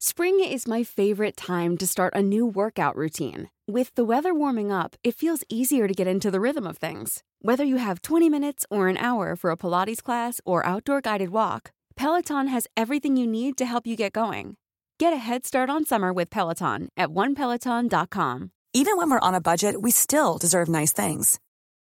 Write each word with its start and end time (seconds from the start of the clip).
Spring 0.00 0.38
is 0.38 0.68
my 0.68 0.84
favorite 0.84 1.36
time 1.36 1.76
to 1.76 1.84
start 1.84 2.14
a 2.14 2.22
new 2.22 2.46
workout 2.46 2.94
routine. 2.94 3.50
With 3.66 3.92
the 3.96 4.04
weather 4.04 4.32
warming 4.32 4.70
up, 4.70 4.94
it 5.02 5.16
feels 5.16 5.42
easier 5.48 5.88
to 5.88 5.92
get 5.92 6.06
into 6.06 6.30
the 6.30 6.38
rhythm 6.38 6.68
of 6.68 6.78
things. 6.78 7.24
Whether 7.42 7.64
you 7.64 7.78
have 7.78 8.02
20 8.02 8.30
minutes 8.30 8.64
or 8.70 8.86
an 8.86 8.96
hour 8.96 9.34
for 9.34 9.50
a 9.50 9.56
Pilates 9.56 10.00
class 10.00 10.40
or 10.44 10.64
outdoor 10.64 11.00
guided 11.00 11.30
walk, 11.30 11.72
Peloton 11.96 12.46
has 12.46 12.68
everything 12.76 13.16
you 13.16 13.26
need 13.26 13.58
to 13.58 13.66
help 13.66 13.88
you 13.88 13.96
get 13.96 14.12
going. 14.12 14.56
Get 15.00 15.12
a 15.12 15.16
head 15.16 15.44
start 15.44 15.68
on 15.68 15.84
summer 15.84 16.12
with 16.12 16.30
Peloton 16.30 16.90
at 16.96 17.08
onepeloton.com. 17.08 18.52
Even 18.74 18.96
when 18.96 19.10
we're 19.10 19.18
on 19.18 19.34
a 19.34 19.40
budget, 19.40 19.82
we 19.82 19.90
still 19.90 20.38
deserve 20.38 20.68
nice 20.68 20.92
things. 20.92 21.40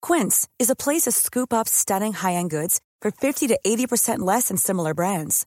Quince 0.02 0.48
is 0.60 0.70
a 0.70 0.76
place 0.76 1.02
to 1.02 1.10
scoop 1.10 1.52
up 1.52 1.66
stunning 1.66 2.12
high-end 2.12 2.50
goods 2.50 2.80
for 3.02 3.10
50 3.10 3.48
to 3.48 3.58
80% 3.66 4.20
less 4.20 4.46
than 4.46 4.56
similar 4.56 4.94
brands. 4.94 5.46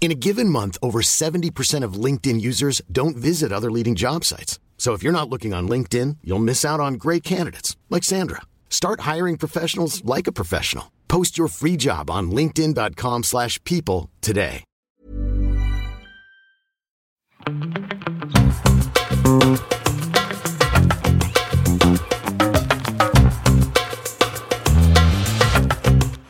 In 0.00 0.12
a 0.12 0.14
given 0.14 0.48
month, 0.48 0.78
over 0.80 1.00
70% 1.00 1.84
of 1.84 1.94
LinkedIn 2.04 2.40
users 2.40 2.80
don't 2.90 3.16
visit 3.16 3.52
other 3.52 3.70
leading 3.70 3.94
job 3.94 4.24
sites. 4.24 4.58
So 4.78 4.94
if 4.94 5.02
you're 5.02 5.12
not 5.12 5.28
looking 5.28 5.52
on 5.52 5.68
LinkedIn, 5.68 6.18
you'll 6.24 6.38
miss 6.38 6.64
out 6.64 6.80
on 6.80 6.94
great 6.94 7.22
candidates 7.22 7.76
like 7.90 8.04
Sandra. 8.04 8.42
Start 8.70 9.00
hiring 9.00 9.36
professionals 9.36 10.02
like 10.04 10.26
a 10.26 10.32
professional. 10.32 10.92
Post 11.08 11.36
your 11.36 11.48
free 11.48 11.76
job 11.76 12.10
on 12.10 12.30
linkedin.com/people 12.30 14.08
today. 14.20 14.62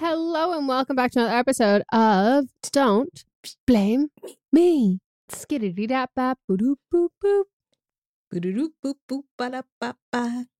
Hello 0.00 0.56
and 0.56 0.66
welcome 0.68 0.96
back 0.96 1.10
to 1.12 1.20
another 1.20 1.36
episode 1.36 1.82
of 1.92 2.46
Don't 2.72 3.24
Blame 3.66 4.08
Me. 4.52 4.98
Skiddity 5.28 5.86
dap 5.86 6.10
bap 6.16 6.38
boop 6.50 6.76
boop 6.92 7.08
boop. 7.22 7.44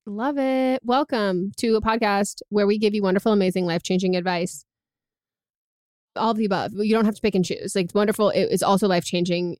Love 0.05 0.37
it. 0.37 0.81
Welcome 0.83 1.51
to 1.57 1.75
a 1.75 1.81
podcast 1.81 2.41
where 2.49 2.65
we 2.65 2.77
give 2.77 2.93
you 2.93 3.03
wonderful, 3.03 3.31
amazing, 3.31 3.65
life 3.65 3.83
changing 3.83 4.15
advice. 4.15 4.63
All 6.15 6.31
of 6.31 6.37
the 6.37 6.45
above. 6.45 6.71
You 6.73 6.95
don't 6.95 7.05
have 7.05 7.15
to 7.15 7.21
pick 7.21 7.35
and 7.35 7.45
choose. 7.45 7.75
Like 7.75 7.85
it's 7.85 7.93
wonderful. 7.93 8.29
It 8.29 8.47
is 8.51 8.63
also 8.63 8.87
life 8.87 9.05
changing. 9.05 9.57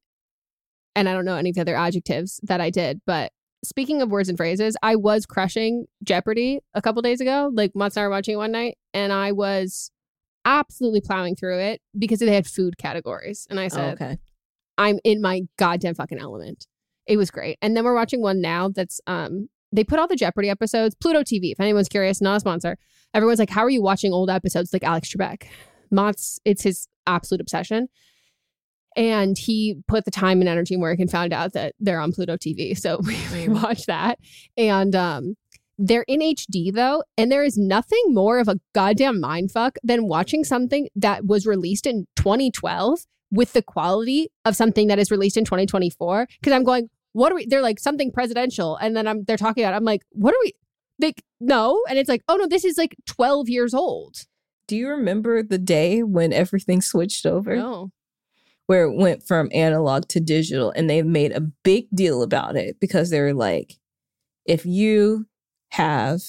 And 0.96 1.10
I 1.10 1.14
don't 1.14 1.26
know 1.26 1.36
any 1.36 1.50
of 1.50 1.56
the 1.56 1.62
other 1.62 1.76
adjectives 1.76 2.40
that 2.44 2.62
I 2.62 2.70
did, 2.70 3.02
but 3.06 3.32
speaking 3.64 4.02
of 4.02 4.10
words 4.10 4.30
and 4.30 4.38
phrases, 4.38 4.76
I 4.82 4.96
was 4.96 5.26
crushing 5.26 5.86
Jeopardy 6.04 6.62
a 6.74 6.82
couple 6.82 7.02
days 7.02 7.22
ago. 7.22 7.52
Like 7.54 7.76
Mats 7.76 7.96
and 7.98 8.04
I 8.04 8.08
were 8.08 8.12
watching 8.12 8.36
it 8.36 8.38
one 8.38 8.52
night, 8.52 8.78
and 8.94 9.14
I 9.14 9.34
was 9.34 9.92
absolutely 10.46 11.02
plowing 11.02 11.36
through 11.36 11.60
it 11.60 11.82
because 11.98 12.20
they 12.20 12.34
had 12.34 12.48
food 12.48 12.78
categories. 12.78 13.46
And 13.50 13.60
I 13.60 13.66
Oh, 13.66 13.70
said, 13.70 13.94
okay. 13.94 14.18
I'm 14.78 15.00
in 15.04 15.22
my 15.22 15.42
goddamn 15.58 15.96
fucking 15.96 16.20
element. 16.20 16.66
It 17.08 17.18
was 17.18 17.32
great. 17.32 17.58
And 17.62 17.76
then 17.76 17.84
we're 17.84 17.96
watching 17.96 18.22
one 18.22 18.40
now 18.42 18.70
that's 18.70 19.02
um 19.08 19.50
they 19.72 19.84
put 19.84 20.00
all 20.00 20.08
the 20.08 20.16
Jeopardy 20.16 20.50
episodes, 20.50 20.96
Pluto 20.96 21.22
TV, 21.22 21.52
if 21.52 21.60
anyone's 21.60 21.90
curious, 21.90 22.22
not 22.22 22.38
a 22.38 22.40
sponsor. 22.40 22.78
Everyone's 23.14 23.40
like, 23.40 23.50
How 23.50 23.62
are 23.62 23.70
you 23.70 23.82
watching 23.82 24.14
old 24.14 24.30
episodes 24.30 24.74
like 24.74 24.84
Alex 24.84 25.14
Trebek? 25.14 25.44
Mats 25.92 26.40
it's 26.46 26.64
his 26.64 26.88
absolute 27.08 27.42
obsession. 27.42 27.88
And 28.96 29.38
he 29.38 29.78
put 29.88 30.06
the 30.06 30.12
time 30.12 30.40
and 30.42 30.50
energy 30.50 30.74
and 30.74 30.82
work 30.82 31.00
and 31.00 31.10
found 31.10 31.32
out 31.32 31.54
that 31.54 31.76
they're 31.80 32.00
on 32.00 32.12
Pluto 32.12 32.36
TV. 32.38 32.78
So 32.78 33.00
we, 33.06 33.18
we 33.34 33.48
watched 33.48 33.88
that. 33.88 34.20
And 34.58 34.96
um 34.96 35.36
they're 35.80 36.06
in 36.08 36.20
HD 36.20 36.74
though, 36.74 37.04
and 37.18 37.32
there 37.32 37.44
is 37.44 37.58
nothing 37.58 38.04
more 38.10 38.40
of 38.40 38.50
a 38.50 38.60
goddamn 38.76 39.22
mindfuck 39.22 39.78
than 39.82 40.08
watching 40.08 40.44
something 40.44 40.90
that 40.96 41.26
was 41.26 41.48
released 41.48 41.88
in 41.88 42.06
2012 42.18 43.00
with 43.32 43.54
the 43.54 43.62
quality 43.62 44.30
of 44.44 44.56
something 44.56 44.88
that 44.88 45.00
is 45.00 45.10
released 45.10 45.38
in 45.38 45.46
2024. 45.46 46.28
Because 46.40 46.54
I'm 46.54 46.66
going, 46.66 46.90
what 47.14 47.32
are 47.32 47.36
we? 47.36 47.46
They're 47.46 47.62
like 47.62 47.80
something 47.80 48.12
presidential, 48.12 48.76
and 48.76 48.96
then 48.96 49.08
I'm 49.08 49.24
they're 49.24 49.38
talking 49.38 49.64
about. 49.64 49.74
it. 49.74 49.78
I'm 49.78 49.86
like, 49.86 50.02
what 50.12 50.34
are 50.34 50.40
we? 50.44 50.54
Like, 51.00 51.24
no, 51.40 51.82
and 51.90 51.98
it's 51.98 52.10
like, 52.10 52.24
oh 52.28 52.36
no, 52.36 52.46
this 52.46 52.66
is 52.66 52.78
like 52.78 52.98
12 53.08 53.48
years 53.48 53.74
old. 53.74 54.26
Do 54.68 54.76
you 54.76 54.90
remember 54.90 55.42
the 55.42 55.58
day 55.58 56.04
when 56.04 56.34
everything 56.34 56.82
switched 56.82 57.26
over? 57.26 57.56
No, 57.56 57.92
Where 58.68 58.84
it 58.84 58.98
went 58.98 59.24
from 59.26 59.50
analog 59.54 60.10
to 60.10 60.20
digital 60.20 60.72
and 60.76 60.90
they 60.90 61.02
made 61.04 61.32
a 61.32 61.42
big 61.42 61.88
deal 61.96 62.22
about 62.22 62.58
it 62.58 62.80
because 62.82 63.10
they 63.10 63.22
were 63.22 63.34
like, 63.34 63.76
if 64.46 64.66
you 64.66 65.26
have 65.72 66.22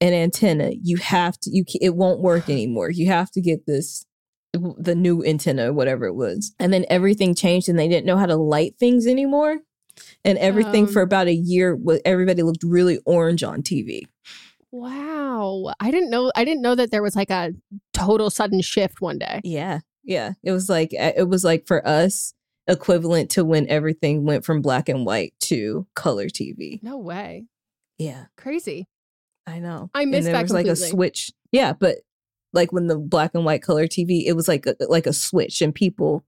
an 0.00 0.12
antenna, 0.12 0.72
you 0.82 0.96
have 0.98 1.38
to, 1.40 1.50
you 1.50 1.64
it 1.80 1.94
won't 1.94 2.20
work 2.20 2.48
anymore. 2.50 2.90
You 2.90 3.06
have 3.06 3.30
to 3.32 3.40
get 3.40 3.66
this, 3.66 4.04
the 4.52 4.94
new 4.94 5.24
antenna, 5.24 5.72
whatever 5.72 6.04
it 6.06 6.14
was. 6.14 6.54
And 6.58 6.72
then 6.72 6.84
everything 6.90 7.34
changed 7.34 7.68
and 7.68 7.78
they 7.78 7.88
didn't 7.88 8.06
know 8.06 8.16
how 8.16 8.26
to 8.26 8.36
light 8.36 8.74
things 8.78 9.06
anymore. 9.06 9.58
And 10.24 10.38
everything 10.38 10.86
Um, 10.86 10.92
for 10.92 11.02
about 11.02 11.28
a 11.28 11.34
year, 11.34 11.78
everybody 12.04 12.42
looked 12.42 12.64
really 12.64 12.98
orange 13.06 13.42
on 13.42 13.62
TV. 13.62 14.02
wow, 14.72 15.72
I 15.78 15.90
didn't 15.92 16.10
know. 16.10 16.32
I 16.34 16.44
didn't 16.44 16.62
know 16.62 16.74
that 16.74 16.90
there 16.90 17.02
was 17.02 17.14
like 17.14 17.30
a 17.30 17.52
total 17.92 18.28
sudden 18.28 18.60
shift 18.60 19.00
one 19.00 19.18
day. 19.18 19.40
Yeah. 19.44 19.80
Yeah. 20.02 20.32
It 20.42 20.50
was 20.52 20.68
like 20.68 20.92
uh, 20.98 21.12
it 21.16 21.28
was 21.28 21.44
like 21.44 21.66
for 21.66 21.86
us, 21.86 22.34
equivalent 22.66 23.30
to 23.30 23.44
when 23.44 23.68
everything 23.68 24.24
went 24.24 24.44
from 24.44 24.62
black 24.62 24.88
and 24.88 25.06
white 25.06 25.34
to 25.42 25.86
color 25.94 26.26
TV. 26.26 26.82
No 26.82 26.98
way. 26.98 27.46
Yeah, 27.98 28.24
Crazy. 28.36 28.88
I 29.46 29.58
know. 29.58 29.90
I 29.94 30.04
missed 30.06 30.26
and 30.26 30.34
there 30.34 30.42
was 30.42 30.52
like 30.52 30.66
a 30.66 30.74
switch. 30.76 31.30
Yeah, 31.52 31.74
but 31.74 31.98
like 32.52 32.72
when 32.72 32.86
the 32.86 32.98
black 32.98 33.32
and 33.34 33.44
white 33.44 33.62
color 33.62 33.86
TV, 33.86 34.24
it 34.26 34.32
was 34.32 34.48
like 34.48 34.64
a, 34.66 34.74
like 34.88 35.06
a 35.06 35.12
switch, 35.12 35.60
and 35.60 35.74
people 35.74 36.24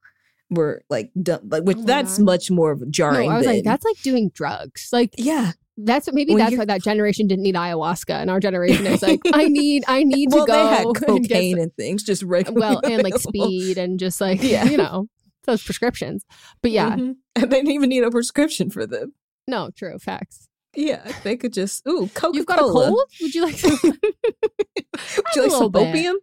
were 0.50 0.82
like, 0.90 1.10
dumb, 1.20 1.40
like 1.48 1.64
which 1.64 1.78
Oh 1.78 1.82
that's 1.82 2.18
God. 2.18 2.24
much 2.24 2.50
more 2.50 2.72
a 2.72 2.76
No, 2.78 2.86
jarring. 2.90 3.30
I 3.30 3.38
was 3.38 3.46
like, 3.46 3.64
that's 3.64 3.84
like 3.84 4.00
doing 4.02 4.30
drugs. 4.34 4.90
Like 4.92 5.14
yeah. 5.16 5.52
that's 5.78 6.06
what 6.06 6.14
maybe 6.14 6.34
When 6.34 6.38
that's 6.44 6.56
why 6.56 6.66
that 6.66 6.82
generation 6.84 7.26
didn't 7.26 7.42
need 7.44 7.54
ayahuasca, 7.54 8.14
and 8.14 8.30
our 8.30 8.38
generation 8.38 8.86
is 8.86 9.02
like, 9.02 9.20
I 9.32 9.48
need, 9.48 9.84
I 9.88 10.04
need 10.04 10.30
to 10.32 10.44
go. 10.44 10.46
they 10.46 10.52
had 10.52 10.84
and 10.86 10.94
get 10.94 11.06
cocaine 11.06 11.58
and 11.58 11.74
things 11.74 12.02
just 12.02 12.22
regularly. 12.22 12.60
well, 12.60 12.80
and 12.84 13.02
like 13.02 13.18
speed 13.18 13.78
and 13.78 13.98
just 13.98 14.20
like 14.20 14.42
Yeah. 14.42 14.66
you 14.66 14.76
know 14.76 15.08
those 15.44 15.62
prescriptions. 15.64 16.24
But 16.60 16.70
yeah, 16.72 16.90
Mhm. 16.96 17.14
and 17.34 17.50
they 17.50 17.56
didn't 17.62 17.70
even 17.72 17.88
need 17.88 18.04
a 18.04 18.10
prescription 18.10 18.68
for 18.70 18.86
them. 18.86 19.14
no, 19.48 19.70
true 19.74 19.98
facts. 19.98 20.48
Yeah, 20.76 21.11
they 21.25 21.37
could 21.37 21.52
just 21.52 21.87
ooh 21.88 22.08
Coca 22.14 22.20
Cola. 22.20 22.34
You've 22.37 22.46
got 22.46 22.58
a 22.58 22.62
cold? 22.62 23.00
Would 23.23 23.34
you 23.34 23.43
like? 23.44 23.56
Some? 23.56 23.78
Would 23.82 24.00
you 25.37 25.43
like 25.43 25.50
some 25.50 25.70
bit. 25.73 25.88
opium? 25.88 26.17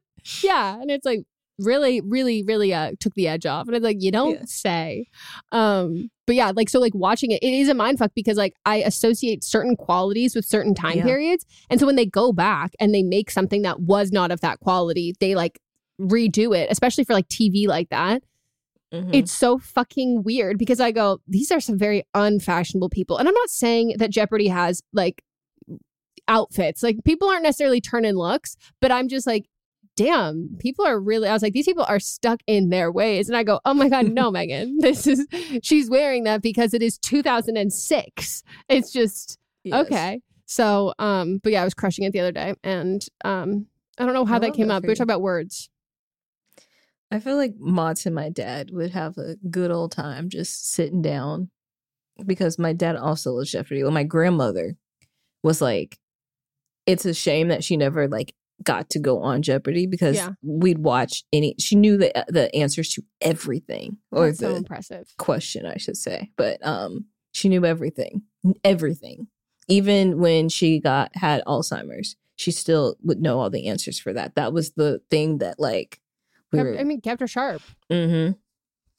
yeah, 0.44 0.80
and 0.80 0.90
it's 0.92 1.06
like 1.06 1.22
really, 1.60 2.02
really, 2.02 2.44
really 2.44 2.74
uh 2.74 2.92
took 3.00 3.14
the 3.16 3.28
edge 3.28 3.46
off, 3.46 3.68
and 3.68 3.76
it's 3.76 3.84
like 3.84 3.98
you 4.00 4.12
don't 4.12 4.36
Yeah. 4.40 4.42
say. 4.46 5.06
Um, 5.52 6.10
but 6.26 6.36
yeah, 6.36 6.52
like 6.56 6.70
so, 6.70 6.80
like 6.80 6.94
watching 6.96 7.32
it, 7.32 7.42
it 7.44 7.54
is 7.54 7.68
a 7.70 7.74
mind 7.74 8.00
fuck 8.00 8.12
because 8.16 8.38
like 8.38 8.54
I 8.66 8.78
associate 8.78 9.44
certain 9.44 9.76
qualities 9.76 10.36
with 10.36 10.46
certain 10.46 10.74
time 10.76 10.98
Yeah. 10.98 11.04
periods, 11.04 11.46
and 11.70 11.80
so 11.80 11.86
when 11.86 11.96
they 11.96 12.06
go 12.06 12.32
back 12.32 12.74
and 12.80 12.94
they 12.94 13.04
make 13.04 13.30
something 13.32 13.62
that 13.64 13.80
was 13.82 14.12
not 14.12 14.32
of 14.32 14.40
that 14.42 14.60
quality, 14.60 15.14
they 15.20 15.36
like 15.36 15.60
redo 16.00 16.56
it, 16.58 16.70
especially 16.72 17.04
for 17.04 17.14
like 17.14 17.28
TV 17.28 17.68
like 17.68 17.90
that. 17.90 18.24
Mhm. 18.94 19.10
It's 19.14 19.32
so 19.32 19.58
fucking 19.58 20.24
weird 20.24 20.58
because 20.60 20.80
I 20.80 20.92
go, 20.92 21.20
these 21.28 21.52
are 21.52 21.60
some 21.60 21.78
very 21.78 22.04
unfashionable 22.14 22.90
people. 22.90 23.18
And 23.18 23.28
I'm 23.28 23.34
not 23.34 23.50
saying 23.50 23.96
that 23.98 24.12
Jeopardy 24.12 24.48
has 24.50 24.84
like 24.94 25.24
outfits. 26.28 26.84
Like 26.84 27.04
people 27.04 27.28
aren't 27.28 27.44
necessarily 27.44 27.82
turning 27.82 28.16
looks, 28.16 28.56
but 28.82 28.92
I'm 28.92 29.08
just 29.10 29.26
like, 29.28 29.46
damn, 29.96 30.56
people 30.60 30.86
are 30.86 31.00
really 31.00 31.28
I 31.28 31.34
was 31.34 31.42
like, 31.42 31.54
these 31.54 31.66
people 31.66 31.86
are 31.88 32.00
stuck 32.00 32.42
in 32.48 32.70
their 32.70 32.92
ways. 32.92 33.30
And 33.30 33.38
I 33.38 33.44
go, 33.44 33.60
oh 33.66 33.74
my 33.74 33.90
God, 33.90 34.08
no, 34.10 34.32
Meghan. 34.32 34.74
This 34.80 35.08
is 35.08 35.26
she's 35.64 35.90
wearing 35.90 36.24
that 36.26 36.42
because 36.42 36.74
it 36.74 36.82
is 36.82 36.98
2006. 36.98 38.44
It's 38.70 38.92
just 38.92 39.38
Yes. 39.64 39.86
okay. 39.86 40.22
So 40.46 40.94
um, 41.00 41.40
but 41.42 41.52
yeah, 41.52 41.62
I 41.62 41.66
was 41.66 41.74
crushing 41.74 42.06
it 42.06 42.12
the 42.14 42.20
other 42.20 42.32
day. 42.32 42.54
And 42.64 43.04
um 43.26 43.68
I 43.98 44.06
don't 44.06 44.14
know 44.14 44.26
how 44.26 44.36
I 44.38 44.40
that 44.40 44.54
came 44.54 44.68
that 44.70 44.76
up. 44.76 44.84
We 44.84 44.90
were 44.90 44.96
talking 44.96 45.04
about 45.04 45.22
words. 45.22 45.70
I 47.14 47.20
feel 47.20 47.38
like 47.38 47.54
Mats 47.60 48.06
and 48.08 48.16
my 48.16 48.30
dad 48.30 48.72
would 48.72 48.92
have 48.92 49.18
a 49.18 49.36
good 49.50 49.70
old 49.72 49.92
time 49.92 50.30
just 50.30 50.72
sitting 50.72 51.02
down 51.02 51.50
because 52.26 52.58
my 52.58 52.74
dad 52.74 52.96
also 52.96 53.32
loves 53.34 53.52
Jeopardy. 53.52 53.84
Well, 53.84 53.92
my 53.92 54.04
grandmother 54.04 54.76
was 55.44 55.62
like, 55.62 55.98
it's 56.88 57.06
a 57.06 57.14
shame 57.14 57.50
that 57.50 57.64
she 57.64 57.78
never 57.78 58.08
like 58.08 58.34
got 58.64 58.90
to 58.92 59.00
go 59.00 59.20
on 59.22 59.42
Jeopardy 59.42 59.86
because 59.86 60.16
Yeah. 60.16 60.32
we'd 60.42 60.80
watch 60.80 61.24
any. 61.32 61.56
She 61.60 61.76
knew 61.76 61.98
the 61.98 62.12
the 62.30 62.54
answers 62.56 62.90
to 62.96 63.04
everything 63.22 63.98
or 64.12 64.28
That's 64.28 64.40
so 64.40 64.50
the 64.50 64.56
impressive. 64.58 65.08
question, 65.18 65.66
I 65.66 65.78
should 65.78 65.98
say. 65.98 66.32
But 66.36 66.66
um, 66.66 67.06
she 67.32 67.48
knew 67.48 67.64
everything, 67.66 68.24
everything. 68.64 69.28
Even 69.68 70.20
when 70.20 70.50
she 70.50 70.80
got 70.80 71.12
had 71.16 71.44
Alzheimer's, 71.46 72.16
she 72.36 72.52
still 72.52 72.96
would 73.04 73.22
know 73.22 73.40
all 73.40 73.50
the 73.50 73.68
answers 73.68 74.00
for 74.00 74.12
that. 74.14 74.36
That 74.36 74.52
was 74.52 74.72
the 74.72 75.02
thing 75.10 75.38
that 75.38 75.60
like 75.60 76.00
we 76.54 76.60
Kept- 76.60 76.70
were. 76.70 76.80
I 76.80 76.84
mean, 76.86 77.02
kept 77.02 77.20
her 77.20 77.28
sharp. 77.28 77.62
mm-hmm. 77.92 78.34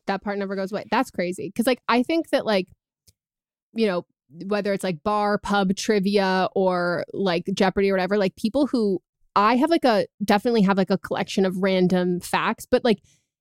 that 0.07 0.23
part 0.23 0.39
never 0.39 0.55
goes 0.55 0.71
away. 0.73 0.85
That's 0.91 1.11
crazy. 1.11 1.51
Cause 1.57 1.67
like 1.67 1.81
I 1.89 2.03
think 2.03 2.29
that 2.31 2.45
like, 2.45 2.69
you 3.75 3.87
know, 3.87 4.05
whether 4.47 4.73
it's 4.73 4.85
like 4.85 5.03
bar, 5.03 5.39
pub 5.39 5.75
trivia 5.77 6.49
or 6.55 7.05
like 7.15 7.45
Jeopardy 7.55 7.91
or 7.91 7.95
whatever, 7.95 8.19
like 8.19 8.37
people 8.37 8.67
who 8.67 9.01
I 9.37 9.57
have 9.57 9.71
like 9.71 9.85
a 9.85 10.07
definitely 10.25 10.63
have 10.63 10.77
like 10.77 10.91
a 10.91 10.99
collection 10.99 11.47
of 11.47 11.57
random 11.57 12.21
facts, 12.21 12.67
but 12.71 12.85
like 12.85 12.99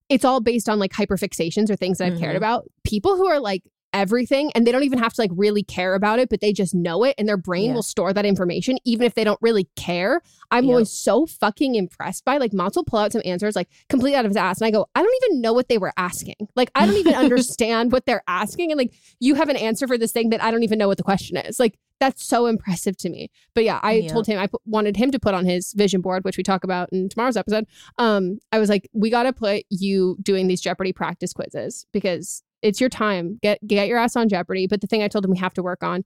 it's 0.09 0.23
all 0.25 0.39
based 0.41 0.69
on 0.69 0.79
like 0.79 0.91
hyperfixations 0.93 1.69
or 1.69 1.75
things 1.75 1.97
that 1.97 2.11
I've 2.13 2.19
cared 2.19 2.33
Mhm. 2.35 2.37
about. 2.37 2.65
People 2.83 3.15
who 3.17 3.25
are 3.27 3.39
like 3.39 3.63
everything 3.93 4.51
and 4.55 4.65
they 4.67 4.71
don't 4.71 4.83
even 4.83 4.99
have 4.99 5.13
to 5.13 5.21
like 5.21 5.31
really 5.33 5.63
care 5.63 5.93
about 5.95 6.19
it, 6.19 6.29
but 6.29 6.41
they 6.41 6.51
just 6.51 6.73
know 6.73 7.03
it 7.03 7.15
and 7.17 7.27
their 7.27 7.37
brain 7.37 7.69
Yeah. 7.69 7.75
will 7.75 7.83
store 7.83 8.11
that 8.13 8.25
information 8.25 8.77
even 8.85 9.05
if 9.05 9.13
they 9.13 9.23
don't 9.23 9.39
really 9.41 9.67
care. 9.75 10.21
I'm 10.51 10.65
Yep. 10.65 10.71
always 10.71 10.89
so 10.91 11.25
fucking 11.25 11.75
impressed 11.75 12.25
by 12.25 12.37
like 12.37 12.53
Mats 12.53 12.75
will 12.75 12.83
pull 12.83 12.99
out 12.99 13.11
some 13.13 13.21
answers 13.25 13.55
like 13.55 13.69
completely 13.89 14.15
out 14.17 14.25
of 14.25 14.29
his 14.31 14.37
ass 14.37 14.59
and 14.59 14.67
I 14.67 14.71
go, 14.71 14.87
I 14.95 15.01
don't 15.03 15.15
even 15.23 15.41
know 15.41 15.53
what 15.53 15.69
they 15.69 15.77
were 15.77 15.93
asking. 15.97 16.35
Like 16.55 16.71
I 16.75 16.85
don't 16.85 16.97
even 16.97 17.13
understand 17.25 17.91
what 17.91 18.05
they're 18.05 18.23
asking 18.27 18.71
and 18.71 18.77
like 18.77 18.93
you 19.19 19.35
have 19.35 19.49
an 19.49 19.55
answer 19.57 19.87
for 19.87 19.97
this 19.97 20.11
thing 20.11 20.29
that 20.31 20.43
I 20.43 20.51
don't 20.51 20.63
even 20.63 20.79
know 20.79 20.87
what 20.87 20.97
the 20.97 21.03
question 21.03 21.37
is. 21.37 21.59
Like 21.59 21.77
that's 21.99 22.25
so 22.25 22.47
impressive 22.47 22.97
to 22.97 23.09
me. 23.09 23.29
But 23.53 23.63
yeah, 23.63 23.79
I 23.81 24.01
told 24.07 24.27
him 24.27 24.37
I 24.37 24.49
wanted 24.65 24.97
him 24.97 25.11
to 25.11 25.19
put 25.19 25.33
on 25.33 25.45
his 25.45 25.71
vision 25.73 26.01
board, 26.01 26.25
which 26.25 26.35
we 26.35 26.43
talk 26.43 26.65
about 26.65 26.89
in 26.91 27.07
tomorrow's 27.07 27.37
episode. 27.37 27.65
Um, 27.97 28.39
I 28.51 28.59
was 28.59 28.67
like, 28.67 28.89
we 28.93 29.09
got 29.09 29.23
to 29.23 29.31
put 29.31 29.63
you 29.69 30.17
doing 30.21 30.47
these 30.47 30.59
Jeopardy 30.59 30.91
practice 30.91 31.31
quizzes 31.31 31.85
because 31.93 32.43
it's 32.63 32.81
your 32.81 32.89
time. 32.89 33.37
Get 33.43 33.59
get 33.67 33.87
your 33.87 33.99
ass 33.99 34.15
on 34.15 34.27
Jeopardy. 34.29 34.65
But 34.65 34.81
the 34.81 34.87
thing 34.87 35.03
I 35.03 35.07
told 35.07 35.23
him 35.25 35.31
we 35.31 35.37
have 35.37 35.53
to 35.53 35.61
work 35.63 35.83
on 35.83 36.03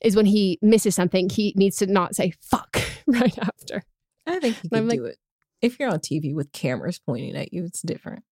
is 0.00 0.16
when 0.16 0.24
he 0.26 0.58
misses 0.62 0.94
something, 0.94 1.28
he 1.28 1.52
needs 1.56 1.76
to 1.76 1.86
not 1.86 2.14
say 2.16 2.32
fuck 2.40 2.80
right 3.06 3.36
after. 3.38 3.82
I 4.26 4.38
think 4.38 4.56
you 4.62 4.70
I'm 4.72 4.80
can 4.80 4.88
like- 4.88 4.98
do 4.98 5.04
it. 5.04 5.18
If 5.60 5.78
you're 5.78 5.90
on 5.90 5.98
TV 5.98 6.34
with 6.34 6.52
cameras 6.52 6.98
pointing 6.98 7.36
at 7.36 7.52
you, 7.52 7.64
it's 7.66 7.82
different. 7.82 8.24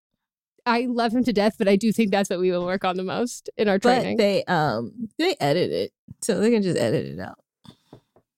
I 0.65 0.87
love 0.89 1.13
him 1.15 1.25
to 1.25 1.33
death, 1.33 1.57
but 1.59 1.69
I 1.69 1.77
do 1.77 1.93
think 1.93 2.11
that's 2.11 2.31
what 2.31 2.39
we 2.41 2.51
will 2.51 2.65
work 2.65 2.85
on 2.87 2.97
the 2.97 3.03
most 3.05 3.51
in 3.59 3.69
our 3.69 3.79
training. 3.79 4.17
But 4.17 4.23
they 4.23 4.45
um 4.45 5.09
they 5.19 5.37
edit 5.41 5.71
it, 5.71 5.93
so 6.23 6.41
they 6.41 6.51
can 6.51 6.63
just 6.63 6.79
edit 6.79 7.05
it 7.07 7.21
out. 7.21 7.39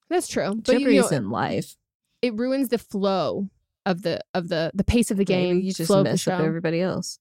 that's 0.09 0.27
true. 0.27 0.55
But 0.57 0.73
you 0.75 0.79
Jeopardy's 0.81 1.11
know, 1.13 1.17
in 1.19 1.31
life. 1.31 1.77
it 2.21 2.35
ruins 2.35 2.69
the 2.69 2.79
flow 2.79 3.49
of 3.87 4.03
the 4.03 4.21
of 4.35 4.49
the 4.49 4.73
the 4.75 4.85
pace 4.85 5.11
of 5.13 5.17
the 5.17 5.25
game. 5.25 5.57
Maybe 5.57 5.67
you 5.69 5.73
just 5.73 5.91
mess 5.91 6.27
up 6.27 6.41
everybody 6.41 6.81
else. 6.81 7.19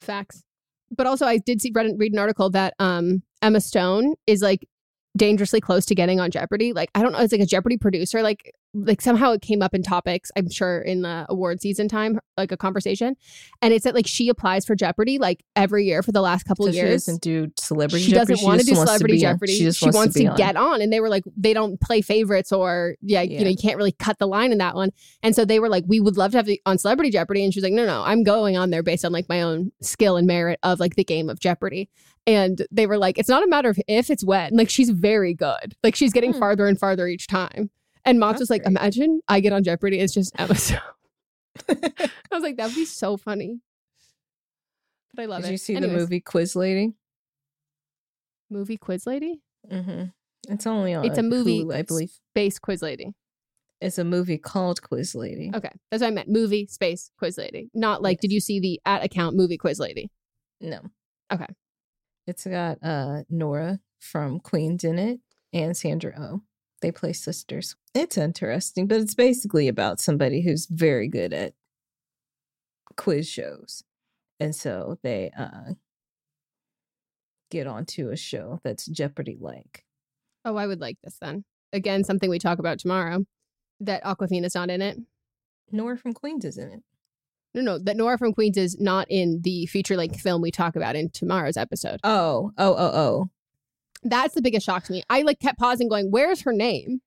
Facts. 0.00 0.42
But 0.96 1.06
also, 1.06 1.26
I 1.26 1.38
did 1.38 1.60
see 1.60 1.72
read, 1.74 1.92
read 1.96 2.12
an 2.12 2.18
article 2.18 2.50
that 2.50 2.74
um 2.78 3.22
Emma 3.40 3.60
Stone 3.60 4.14
is 4.26 4.42
like 4.42 4.66
dangerously 5.16 5.60
close 5.60 5.84
to 5.86 5.94
getting 5.94 6.20
on 6.20 6.30
Jeopardy. 6.30 6.72
Like 6.72 6.90
I 6.94 7.02
don't 7.02 7.12
know, 7.12 7.18
it's 7.18 7.32
like 7.32 7.40
a 7.40 7.46
Jeopardy 7.46 7.76
producer. 7.76 8.22
Like 8.22 8.52
like 8.74 9.00
somehow 9.00 9.32
it 9.32 9.42
came 9.42 9.60
up 9.62 9.74
in 9.74 9.82
topics. 9.82 10.30
I'm 10.36 10.48
sure 10.50 10.80
in 10.80 11.02
the 11.02 11.26
award 11.28 11.60
season 11.60 11.88
time, 11.88 12.18
like 12.36 12.52
a 12.52 12.56
conversation, 12.56 13.16
and 13.60 13.74
it's 13.74 13.84
that 13.84 13.94
like 13.94 14.06
she 14.06 14.28
applies 14.28 14.64
for 14.64 14.74
Jeopardy 14.74 15.18
like 15.18 15.44
every 15.56 15.84
year 15.84 16.02
for 16.02 16.12
the 16.12 16.22
last 16.22 16.44
couple 16.44 16.66
So 16.66 16.72
she 16.72 16.78
years. 16.78 17.04
doesn't 17.06 17.22
do 17.22 17.48
celebrity. 17.58 18.04
she 18.04 18.12
Jeopardy, 18.12 18.32
doesn't 18.34 18.46
want 18.46 18.60
to 18.60 18.66
do 18.66 18.74
celebrity 18.74 19.18
jeopardy. 19.18 19.52
She 19.58 19.64
just 19.64 19.82
wants, 19.82 20.14
to, 20.14 20.20
be 20.20 20.26
on. 20.26 20.36
get 20.36 20.56
on, 20.56 20.80
and 20.80 20.92
they 20.92 21.00
were 21.00 21.08
like, 21.10 21.24
they 21.36 21.52
don't 21.52 21.80
play 21.80 22.00
favorites, 22.00 22.50
or 22.52 22.96
yeah, 23.02 23.20
you 23.22 23.40
know, 23.44 23.50
you 23.50 23.56
can't 23.56 23.76
really 23.76 23.92
cut 23.92 24.18
the 24.18 24.26
line 24.26 24.52
in 24.52 24.58
that 24.58 24.74
one. 24.74 24.90
And 25.22 25.36
so 25.36 25.44
they 25.44 25.60
were 25.60 25.68
like, 25.68 25.84
we 25.86 26.00
would 26.00 26.16
love 26.16 26.30
to 26.32 26.38
have 26.38 26.48
you 26.48 26.56
on 26.64 26.78
celebrity 26.78 27.10
jeopardy, 27.10 27.44
and 27.44 27.52
she's 27.52 27.62
like, 27.62 27.72
no, 27.74 27.84
no, 27.84 28.02
I'm 28.02 28.22
going 28.22 28.56
on 28.56 28.70
there 28.70 28.82
based 28.82 29.04
on 29.04 29.12
like 29.12 29.28
my 29.28 29.42
own 29.42 29.70
skill 29.82 30.16
and 30.16 30.26
merit 30.26 30.58
of 30.62 30.80
like 30.80 30.96
the 30.96 31.04
game 31.04 31.28
of 31.28 31.38
Jeopardy. 31.40 31.90
And 32.26 32.64
they 32.70 32.86
were 32.86 32.98
like, 32.98 33.18
it's 33.18 33.28
not 33.28 33.42
a 33.42 33.48
matter 33.48 33.68
of 33.68 33.78
if, 33.88 34.08
it's 34.08 34.24
when. 34.24 34.56
Like 34.56 34.70
she's 34.70 34.90
very 34.90 35.34
good. 35.34 35.74
Like 35.82 35.96
she's 35.96 36.12
getting 36.12 36.32
Hmm. 36.32 36.38
farther 36.38 36.66
and 36.68 36.78
farther 36.78 37.08
each 37.08 37.26
time. 37.26 37.70
And 38.04 38.18
Mats 38.18 38.40
was 38.40 38.50
like, 38.50 38.62
great. 38.62 38.72
imagine 38.76 39.20
I 39.28 39.40
get 39.40 39.52
on 39.52 39.62
Jeopardy. 39.62 39.98
It's 40.00 40.12
just 40.12 40.32
Emma 40.38 40.54
Stone. 40.56 40.80
I 41.68 42.10
was 42.32 42.42
like, 42.42 42.56
that 42.56 42.66
would 42.66 42.74
be 42.74 42.84
so 42.84 43.16
funny. 43.16 43.60
But 45.14 45.22
I 45.22 45.26
love 45.26 45.42
Did 45.42 45.44
it. 45.44 45.48
Did 45.48 45.52
you 45.52 45.58
see 45.58 45.76
Anyways, 45.76 45.92
the 45.94 45.98
movie 46.00 46.20
Quiz 46.20 46.56
Lady? 46.56 46.94
movie 48.50 48.76
Quiz 48.76 49.06
Lady? 49.06 49.40
Mm-hmm. 49.70 50.04
It's 50.52 50.66
only 50.66 50.94
on. 50.94 51.04
It's 51.04 51.18
a 51.18 51.22
movie, 51.22 51.64
Hulu, 51.64 51.74
I 51.74 51.82
believe. 51.82 52.12
Space 52.32 52.58
Quiz 52.58 52.82
Lady. 52.82 53.14
It's 53.80 53.98
a 53.98 54.04
movie 54.04 54.38
called 54.38 54.80
Quiz 54.82 55.14
Lady. 55.14 55.50
Okay, 55.54 55.70
that's 55.90 56.02
what 56.02 56.08
I 56.08 56.10
meant. 56.10 56.28
Movie 56.28 56.66
space 56.68 57.10
quiz 57.18 57.36
lady. 57.36 57.68
Not 57.74 58.00
like, 58.00 58.18
Yes. 58.18 58.20
did 58.22 58.32
you 58.32 58.40
see 58.40 58.60
the 58.60 58.80
at 58.86 59.02
account 59.04 59.34
movie 59.36 59.56
quiz 59.58 59.80
lady? 59.80 60.08
No. 60.60 60.82
Okay. 61.32 61.46
It's 62.28 62.46
got 62.46 62.78
uh 62.80 63.24
Nora 63.28 63.80
from 63.98 64.38
Queens 64.38 64.84
in 64.84 65.00
it 65.00 65.18
and 65.52 65.76
Sandra 65.76 66.14
Oh. 66.16 66.42
They 66.82 66.92
play 66.92 67.12
sisters. 67.12 67.76
It's 67.94 68.18
interesting, 68.18 68.86
but 68.88 69.00
it's 69.00 69.14
basically 69.14 69.68
about 69.68 70.00
somebody 70.00 70.42
who's 70.42 70.66
very 70.66 71.08
good 71.08 71.32
at 71.32 71.54
quiz 72.96 73.26
shows. 73.28 73.84
And 74.38 74.54
so 74.54 74.98
they 75.02 75.30
uh 75.38 75.74
get 77.50 77.66
onto 77.66 78.10
a 78.10 78.16
show 78.16 78.60
that's 78.64 78.86
Jeopardy 78.86 79.38
like. 79.40 79.84
Oh, 80.44 80.56
I 80.56 80.66
would 80.66 80.80
like 80.80 80.98
this 81.04 81.18
then. 81.20 81.44
Again, 81.72 82.02
something 82.02 82.28
we 82.28 82.38
talk 82.38 82.58
about 82.58 82.78
tomorrow. 82.78 83.24
That 83.78 84.02
Awkwafina's 84.02 84.54
not 84.54 84.70
in 84.70 84.82
it. 84.82 84.98
Nora 85.70 85.96
from 85.96 86.12
Queens 86.12 86.44
is 86.44 86.58
in 86.58 86.72
it. 86.72 86.82
No, 87.54 87.60
no, 87.60 87.78
that 87.78 87.96
Nora 87.96 88.18
from 88.18 88.32
Queens 88.32 88.56
is 88.56 88.80
not 88.80 89.06
in 89.10 89.40
the 89.42 89.66
feature 89.66 89.96
length 89.96 90.20
film 90.20 90.42
we 90.42 90.50
talk 90.50 90.74
about 90.74 90.96
in 90.96 91.10
tomorrow's 91.10 91.56
episode. 91.56 92.00
Oh, 92.02 92.52
oh, 92.58 92.74
oh, 92.74 92.90
oh. 92.94 93.30
That's 94.02 94.34
the 94.34 94.42
biggest 94.42 94.66
shock 94.66 94.84
to 94.84 94.92
me. 94.92 95.02
I 95.08 95.22
like 95.22 95.38
kept 95.40 95.58
pausing, 95.58 95.88
going, 95.88 96.10
"Where's 96.10 96.42
her 96.42 96.52
name?" 96.52 97.00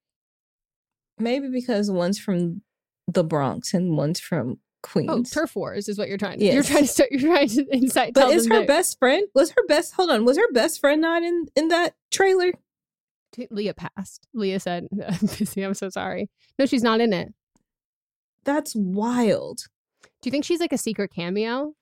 Maybe 1.18 1.48
because 1.48 1.90
one's 1.90 2.18
from 2.18 2.62
the 3.06 3.24
Bronx 3.24 3.72
and 3.72 3.96
one's 3.96 4.20
from 4.20 4.56
oh, 4.58 4.58
queens. 4.82 5.10
Oh, 5.10 5.22
turf 5.22 5.56
wars 5.56 5.88
is 5.88 5.98
what 5.98 6.08
you're 6.08 6.18
trying 6.18 6.38
to. 6.38 6.44
Yes. 6.44 6.54
You're 6.54 6.62
trying 6.64 6.82
to 6.82 6.88
start. 6.88 7.10
You're 7.12 7.20
trying 7.20 7.48
to 7.48 7.66
incite. 7.72 8.14
but 8.14 8.32
is 8.32 8.46
her 8.48 8.60
that- 8.60 8.66
best 8.66 8.98
friend? 8.98 9.26
Was 9.34 9.50
her 9.50 9.66
best? 9.68 9.94
Hold 9.94 10.10
on. 10.10 10.24
Was 10.24 10.36
her 10.38 10.50
best 10.52 10.80
friend 10.80 11.00
not 11.00 11.22
in 11.22 11.46
in 11.54 11.68
that 11.68 11.94
trailer? 12.10 12.52
Leah 13.50 13.74
passed. 13.74 14.26
Leah 14.32 14.60
said, 14.60 14.88
"I'm 15.06 15.26
busy. 15.38 15.62
I'm 15.62 15.74
so 15.74 15.90
sorry." 15.90 16.30
No, 16.58 16.66
she's 16.66 16.82
not 16.82 17.00
in 17.00 17.12
it. 17.12 17.34
That's 18.44 18.74
wild. 18.74 19.58
Do 20.22 20.28
you 20.28 20.30
think 20.30 20.44
she's 20.44 20.60
like 20.60 20.72
a 20.72 20.78
secret 20.78 21.10
cameo? 21.14 21.74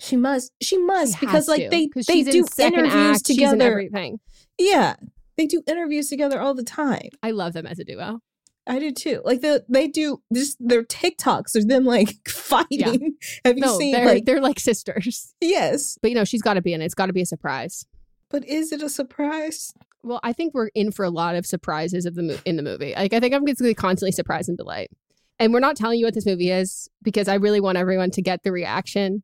She 0.00 0.16
must. 0.16 0.52
She 0.62 0.78
must 0.78 1.18
She 1.18 1.26
because 1.26 1.46
like 1.46 1.62
to, 1.64 1.68
they 1.68 1.88
they 2.08 2.20
in 2.20 2.26
do 2.26 2.46
second 2.50 2.80
interviews 2.86 3.16
act, 3.18 3.26
she's 3.26 3.38
in 3.38 3.50
together. 3.50 3.70
everything. 3.70 4.18
yeah, 4.58 4.96
they 5.36 5.46
do 5.46 5.62
interviews 5.66 6.08
together 6.08 6.40
all 6.40 6.54
the 6.54 6.64
time. 6.64 7.10
I 7.22 7.30
love 7.32 7.52
them 7.52 7.66
as 7.66 7.78
a 7.78 7.84
duo. 7.84 8.20
I 8.66 8.78
do 8.78 8.92
too. 8.92 9.20
Like 9.24 9.40
the 9.40 9.64
they 9.68 9.88
do 9.88 10.22
just 10.32 10.56
their 10.60 10.84
TikToks 10.84 11.54
of 11.56 11.68
them 11.68 11.84
like 11.84 12.16
fighting. 12.28 13.16
Have 13.44 13.56
you 13.56 13.62
no, 13.62 13.78
seen 13.78 13.92
they're 13.92 14.06
like 14.06 14.24
they're 14.24 14.40
like 14.40 14.58
sisters. 14.60 15.34
yes? 15.40 15.98
But 16.00 16.10
you 16.10 16.14
know, 16.14 16.24
she's 16.24 16.42
got 16.42 16.54
to 16.54 16.62
be 16.62 16.72
in 16.72 16.80
it. 16.80 16.86
It's 16.86 16.94
got 16.94 17.06
to 17.06 17.12
be 17.12 17.22
a 17.22 17.26
surprise. 17.26 17.84
But 18.30 18.46
is 18.46 18.72
it 18.72 18.80
a 18.82 18.88
surprise? 18.88 19.72
Well, 20.02 20.20
I 20.22 20.32
think 20.32 20.54
we're 20.54 20.68
in 20.74 20.92
for 20.92 21.04
a 21.04 21.10
lot 21.10 21.34
of 21.34 21.44
surprises 21.44 22.06
of 22.06 22.14
the 22.14 22.22
mo- 22.22 22.38
in 22.46 22.56
the 22.56 22.62
movie. 22.62 22.94
Like 22.96 23.12
I 23.12 23.20
think 23.20 23.34
I'm 23.34 23.44
going 23.44 23.56
to 23.56 23.64
be 23.64 23.74
constantly 23.74 24.12
surprised 24.12 24.48
and 24.48 24.56
delight. 24.56 24.90
And 25.38 25.52
we're 25.52 25.60
not 25.60 25.74
telling 25.76 25.98
you 25.98 26.04
what 26.04 26.14
this 26.14 26.26
movie 26.26 26.50
is 26.50 26.88
because 27.02 27.26
I 27.28 27.34
really 27.34 27.60
want 27.60 27.76
everyone 27.78 28.10
to 28.12 28.22
get 28.22 28.42
the 28.44 28.52
reaction. 28.52 29.22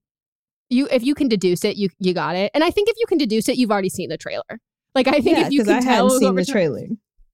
You, 0.69 0.89
if 0.91 1.03
you 1.05 1.15
can 1.15 1.29
deduce 1.29 1.65
it, 1.65 1.77
you 1.77 1.89
you 1.99 2.13
got 2.13 2.35
it. 2.37 2.51
And 2.55 2.65
I 2.65 2.71
think 2.71 2.89
if 2.89 2.97
you 2.99 3.07
can 3.07 3.19
deduce 3.19 3.49
it, 3.49 3.57
you've 3.57 3.71
already 3.71 3.89
seen 3.89 4.09
the 4.09 4.17
trailer. 4.19 4.61
Like 4.95 5.07
I 5.09 5.21
think 5.21 5.39
yeah, 5.39 5.47
if 5.47 5.53
you 5.53 5.65
can 5.65 5.75
I 5.75 5.81
tell 5.81 6.11
seen 6.11 6.35
we're 6.35 6.45
the 6.45 6.51
trailer. 6.51 6.87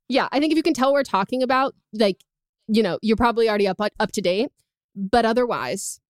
yeah, 0.08 0.28
I 0.32 0.38
think 0.40 0.52
if 0.52 0.56
you 0.56 0.62
can 0.62 0.74
tell 0.74 0.92
we're 0.92 1.02
talking 1.04 1.42
about, 1.42 1.74
like 1.92 2.18
you 2.68 2.82
know, 2.82 2.98
you're 3.02 3.16
probably 3.16 3.48
already 3.48 3.66
up 3.68 3.78
up 3.98 4.12
to 4.12 4.20
date. 4.20 4.50
But 4.94 5.24
otherwise, 5.24 6.00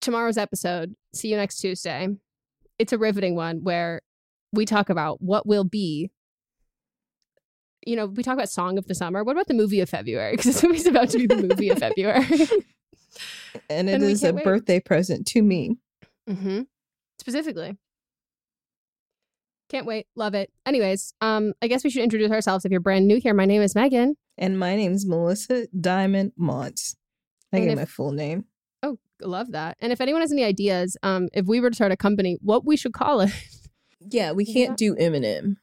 tomorrow's 0.00 0.36
episode. 0.36 0.94
See 1.14 1.28
you 1.28 1.36
next 1.36 1.58
Tuesday. 1.58 2.08
It's 2.78 2.92
a 2.92 2.98
riveting 2.98 3.34
one 3.34 3.62
where 3.62 4.02
we 4.52 4.66
talk 4.66 4.90
about 4.90 5.22
what 5.22 5.46
will 5.46 5.64
be. 5.64 6.10
You 7.86 7.96
know, 7.96 8.06
we 8.06 8.22
talk 8.22 8.34
about 8.34 8.50
song 8.50 8.76
of 8.78 8.86
the 8.86 8.94
summer. 8.94 9.22
What 9.24 9.32
about 9.32 9.46
the 9.46 9.54
movie 9.54 9.80
of 9.80 9.88
February? 9.88 10.32
Because 10.36 10.46
this 10.46 10.62
movie's 10.62 10.86
about 10.86 11.08
to 11.10 11.18
be 11.18 11.26
the 11.26 11.36
movie 11.36 11.70
of 11.70 11.78
February. 11.86 12.26
And 13.70 13.88
it 13.88 13.94
And 13.94 14.04
is 14.04 14.22
a 14.24 14.32
wait. 14.34 14.44
birthday 14.44 14.80
present 14.80 15.26
to 15.28 15.40
me. 15.42 15.76
Mm-hmm. 16.28 16.62
Specifically. 17.18 17.76
Can't 19.68 19.86
wait. 19.86 20.06
Love 20.14 20.34
it. 20.34 20.50
Anyways, 20.64 21.12
um, 21.20 21.52
I 21.60 21.66
guess 21.66 21.82
we 21.82 21.90
should 21.90 22.02
introduce 22.04 22.30
ourselves. 22.30 22.64
If 22.64 22.70
you're 22.70 22.80
brand 22.80 23.08
new 23.08 23.20
here, 23.20 23.34
my 23.34 23.46
name 23.46 23.62
is 23.62 23.74
Meghan. 23.74 24.14
And 24.38 24.58
my 24.58 24.76
name's 24.76 25.04
Melisa 25.04 25.66
Diamond 25.78 26.32
Montz. 26.38 26.94
I 27.52 27.56
And 27.58 27.64
get 27.66 27.72
if- 27.72 27.78
my 27.78 27.84
full 27.84 28.12
name. 28.12 28.44
Oh, 28.82 28.98
love 29.20 29.52
that. 29.52 29.76
And 29.80 29.92
if 29.92 30.00
anyone 30.00 30.20
has 30.20 30.30
any 30.30 30.44
ideas, 30.44 30.96
um, 31.02 31.28
if 31.32 31.46
we 31.46 31.58
were 31.60 31.70
to 31.70 31.74
start 31.74 31.90
a 31.90 31.96
company, 31.96 32.38
what 32.42 32.64
we 32.64 32.76
should 32.76 32.92
call 32.92 33.20
it? 33.20 33.30
Yeah, 34.08 34.32
we 34.32 34.44
can't 34.44 34.76
do 34.76 34.94
Eminem 34.94 35.56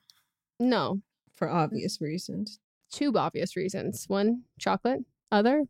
No, 0.59 1.01
for 1.33 1.47
obvious 1.49 2.01
reasons. 2.01 2.59
two 2.91 3.15
obvious 3.17 3.55
reasons. 3.55 4.03
One, 4.09 4.43
chocolate. 4.59 5.01
Other, 5.31 5.63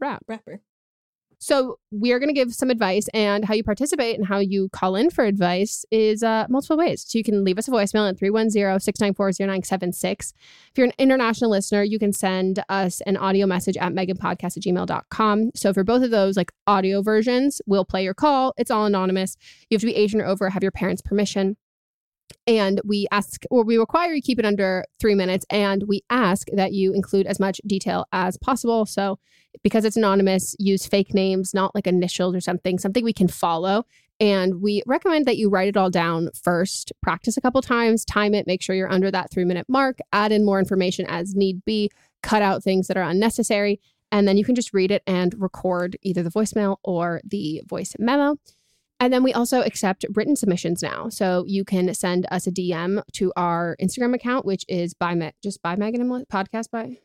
rap. 0.00 0.22
Rapper. 0.26 0.60
So 1.38 1.78
we 1.90 2.12
are 2.12 2.18
going 2.18 2.28
to 2.28 2.34
give 2.34 2.52
some 2.52 2.68
advice, 2.70 3.08
and 3.14 3.44
how 3.44 3.54
you 3.54 3.62
participate 3.62 4.18
and 4.18 4.26
how 4.26 4.38
you 4.38 4.68
call 4.70 4.96
in 4.96 5.10
for 5.10 5.24
advice 5.24 5.84
is 5.90 6.24
uh, 6.24 6.46
multiple 6.48 6.76
ways. 6.76 7.04
So 7.06 7.16
you 7.16 7.24
can 7.24 7.44
leave 7.44 7.58
us 7.58 7.68
a 7.68 7.70
voicemail 7.70 8.08
at 8.08 8.18
310-694-0976. 8.18 10.04
If 10.10 10.32
you're 10.76 10.86
an 10.86 10.92
international 10.98 11.50
listener, 11.50 11.84
you 11.84 11.98
can 11.98 12.12
send 12.12 12.62
us 12.68 13.00
an 13.02 13.16
audio 13.16 13.46
message 13.46 13.76
at 13.76 13.92
meganpodcast 13.92 14.56
at 14.56 14.64
gmail.com. 14.64 15.52
So 15.54 15.72
for 15.72 15.84
both 15.84 16.02
of 16.02 16.10
those, 16.10 16.36
like 16.36 16.50
audio 16.66 17.02
versions, 17.02 17.62
we'll 17.66 17.84
play 17.84 18.02
your 18.02 18.14
call. 18.14 18.52
It's 18.56 18.70
all 18.70 18.86
anonymous. 18.86 19.36
You 19.70 19.76
have 19.76 19.82
to 19.82 19.86
be 19.86 19.94
18 19.94 20.20
or 20.20 20.26
over, 20.26 20.50
have 20.50 20.64
your 20.64 20.72
parents' 20.72 21.02
permission. 21.02 21.56
And 22.46 22.80
we 22.84 23.06
ask, 23.10 23.42
or 23.50 23.64
we 23.64 23.76
require 23.76 24.12
you 24.12 24.22
keep 24.22 24.38
it 24.38 24.46
under 24.46 24.84
three 24.98 25.14
minutes, 25.14 25.44
and 25.50 25.84
we 25.86 26.02
ask 26.10 26.48
that 26.52 26.72
you 26.72 26.92
include 26.92 27.26
as 27.26 27.38
much 27.38 27.60
detail 27.66 28.06
as 28.12 28.36
possible. 28.38 28.86
So 28.86 29.18
because 29.62 29.84
it's 29.84 29.96
anonymous, 29.96 30.54
use 30.58 30.86
fake 30.86 31.14
names, 31.14 31.52
not 31.54 31.74
like 31.74 31.86
initials 31.86 32.34
or 32.34 32.40
something, 32.40 32.78
something 32.78 33.04
we 33.04 33.12
can 33.12 33.28
follow. 33.28 33.84
And 34.20 34.60
we 34.60 34.82
recommend 34.86 35.26
that 35.26 35.36
you 35.36 35.48
write 35.48 35.68
it 35.68 35.76
all 35.76 35.90
down 35.90 36.30
first, 36.34 36.92
practice 37.02 37.36
a 37.36 37.40
couple 37.40 37.62
times, 37.62 38.04
time 38.04 38.34
it, 38.34 38.46
make 38.46 38.62
sure 38.62 38.74
you're 38.74 38.90
under 38.90 39.10
that 39.10 39.30
three 39.30 39.44
minute 39.44 39.66
mark, 39.68 39.98
add 40.12 40.32
in 40.32 40.44
more 40.44 40.58
information 40.58 41.06
as 41.08 41.34
need 41.34 41.64
be, 41.64 41.90
cut 42.22 42.42
out 42.42 42.64
things 42.64 42.88
that 42.88 42.96
are 42.96 43.02
unnecessary. 43.02 43.80
And 44.10 44.26
then 44.26 44.36
you 44.36 44.44
can 44.44 44.54
just 44.54 44.72
read 44.72 44.90
it 44.90 45.02
and 45.06 45.34
record 45.38 45.96
either 46.02 46.22
the 46.22 46.30
voicemail 46.30 46.78
or 46.82 47.20
the 47.24 47.62
voice 47.66 47.94
memo. 47.98 48.36
And 49.00 49.12
then 49.12 49.22
we 49.22 49.32
also 49.32 49.62
accept 49.62 50.04
written 50.14 50.34
submissions 50.34 50.82
now. 50.82 51.08
So 51.08 51.44
you 51.46 51.64
can 51.64 51.92
send 51.94 52.26
us 52.30 52.46
a 52.46 52.50
DM 52.50 53.02
to 53.14 53.32
our 53.36 53.76
Instagram 53.80 54.14
account, 54.14 54.44
which 54.44 54.64
is 54.68 54.94
by 54.94 55.14
Me- 55.14 55.32
just 55.42 55.62
by 55.62 55.76
Meghan 55.76 56.00
and 56.00 56.10
Melisa, 56.10 56.26
podcast 56.26 56.70
by 56.70 56.98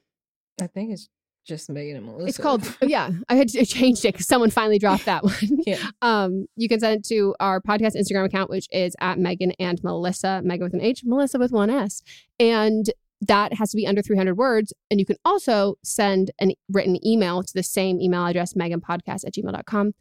I 0.61 0.67
think 0.67 0.91
it's 0.91 1.09
just 1.45 1.69
Meghan 1.69 1.97
and 1.97 2.07
Melisa. 2.07 2.27
it's 2.29 2.37
called 2.37 2.77
yeah. 2.81 3.11
I 3.29 3.35
had 3.35 3.49
to 3.49 3.65
change 3.65 3.99
it 4.05 4.13
because 4.13 4.27
someone 4.27 4.49
finally 4.49 4.79
dropped 4.79 5.05
that 5.05 5.23
one. 5.23 5.35
Yeah. 5.65 5.77
Um, 6.01 6.45
you 6.55 6.67
can 6.67 6.79
send 6.79 6.99
it 6.99 7.05
to 7.09 7.35
our 7.39 7.61
podcast 7.61 7.95
Instagram 7.95 8.25
account, 8.25 8.49
which 8.49 8.67
is 8.71 8.95
at 8.99 9.17
Meghan 9.17 9.53
and 9.59 9.81
Melisa, 9.81 10.43
Meghan 10.43 10.61
with 10.63 10.73
an 10.73 10.81
H, 10.81 11.03
Melisa 11.05 11.39
with 11.39 11.51
one 11.51 11.69
S, 11.69 12.01
and 12.39 12.85
that 13.21 13.53
has 13.53 13.71
to 13.71 13.77
be 13.77 13.87
under 13.87 14.01
300 14.01 14.35
words. 14.35 14.73
And 14.91 14.99
you 14.99 15.05
can 15.05 15.15
also 15.23 15.75
send 15.83 16.31
a 16.41 16.55
written 16.69 17.05
email 17.05 17.41
to 17.43 17.53
the 17.53 17.63
same 17.63 18.01
email 18.01 18.25
address, 18.25 18.53
meganpodcast 18.53 19.25
at 19.25 19.33
gmail.com, 19.33 19.93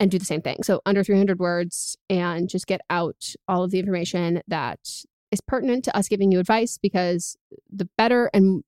and 0.00 0.10
do 0.10 0.18
the 0.18 0.24
same 0.24 0.42
thing. 0.42 0.62
So 0.62 0.80
under 0.84 1.04
300 1.04 1.38
words, 1.38 1.96
and 2.10 2.48
just 2.48 2.66
get 2.66 2.80
out 2.90 3.34
all 3.48 3.64
of 3.64 3.70
the 3.70 3.78
information 3.78 4.42
that 4.48 4.80
is 5.30 5.40
pertinent 5.40 5.84
to 5.84 5.96
us 5.96 6.08
giving 6.08 6.30
you 6.30 6.38
advice 6.38 6.78
because 6.80 7.36
the 7.70 7.88
better 7.96 8.30
and 8.34 8.64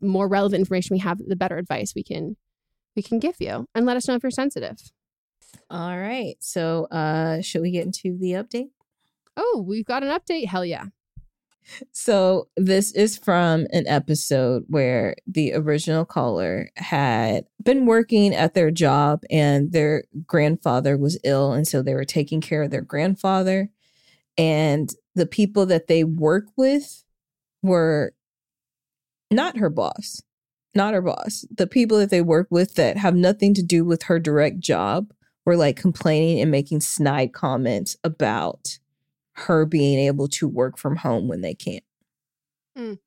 more 0.00 0.28
relevant 0.28 0.60
information 0.60 0.94
we 0.94 1.00
have, 1.00 1.18
the 1.18 1.36
better 1.36 1.56
advice 1.56 1.94
we 1.94 2.02
can 2.02 2.36
we 2.94 3.02
can 3.02 3.18
give 3.18 3.36
you. 3.40 3.66
And 3.74 3.84
let 3.86 3.96
us 3.96 4.08
know 4.08 4.14
if 4.14 4.22
you're 4.22 4.30
sensitive. 4.30 4.78
All 5.70 5.98
right. 5.98 6.36
So 6.40 6.86
uh 6.90 7.40
should 7.40 7.62
we 7.62 7.70
get 7.70 7.86
into 7.86 8.16
the 8.18 8.32
update? 8.32 8.70
Oh, 9.36 9.64
we've 9.66 9.84
got 9.84 10.02
an 10.02 10.10
update. 10.10 10.46
Hell 10.46 10.64
yeah. 10.64 10.86
So 11.92 12.48
this 12.56 12.92
is 12.92 13.18
from 13.18 13.66
an 13.72 13.86
episode 13.86 14.64
where 14.68 15.16
the 15.26 15.52
original 15.54 16.04
caller 16.04 16.70
had 16.76 17.46
been 17.62 17.86
working 17.86 18.34
at 18.34 18.54
their 18.54 18.70
job 18.70 19.24
and 19.30 19.72
their 19.72 20.04
grandfather 20.26 20.96
was 20.96 21.18
ill 21.24 21.52
and 21.52 21.66
so 21.66 21.82
they 21.82 21.94
were 21.94 22.04
taking 22.04 22.40
care 22.40 22.62
of 22.62 22.70
their 22.70 22.82
grandfather 22.82 23.70
and 24.38 24.90
the 25.14 25.26
people 25.26 25.66
that 25.66 25.86
they 25.86 26.04
work 26.04 26.46
with 26.56 27.04
were 27.62 28.12
not 29.30 29.56
her 29.56 29.70
boss. 29.70 30.22
Not 30.74 30.94
her 30.94 31.02
boss. 31.02 31.46
The 31.50 31.66
people 31.66 31.98
that 31.98 32.10
they 32.10 32.20
work 32.20 32.48
with 32.50 32.74
that 32.74 32.98
have 32.98 33.14
nothing 33.14 33.54
to 33.54 33.62
do 33.62 33.84
with 33.84 34.04
her 34.04 34.18
direct 34.18 34.60
job 34.60 35.12
were 35.46 35.56
like 35.56 35.76
complaining 35.76 36.40
and 36.40 36.50
making 36.50 36.80
snide 36.80 37.32
comments 37.32 37.96
about 38.04 38.78
her 39.36 39.66
being 39.66 39.98
able 39.98 40.28
to 40.28 40.48
work 40.48 40.78
from 40.78 40.96
home 40.96 41.28
when 41.28 41.40
they 41.40 41.54
can't. 41.54 41.84
Mm. 42.76 42.98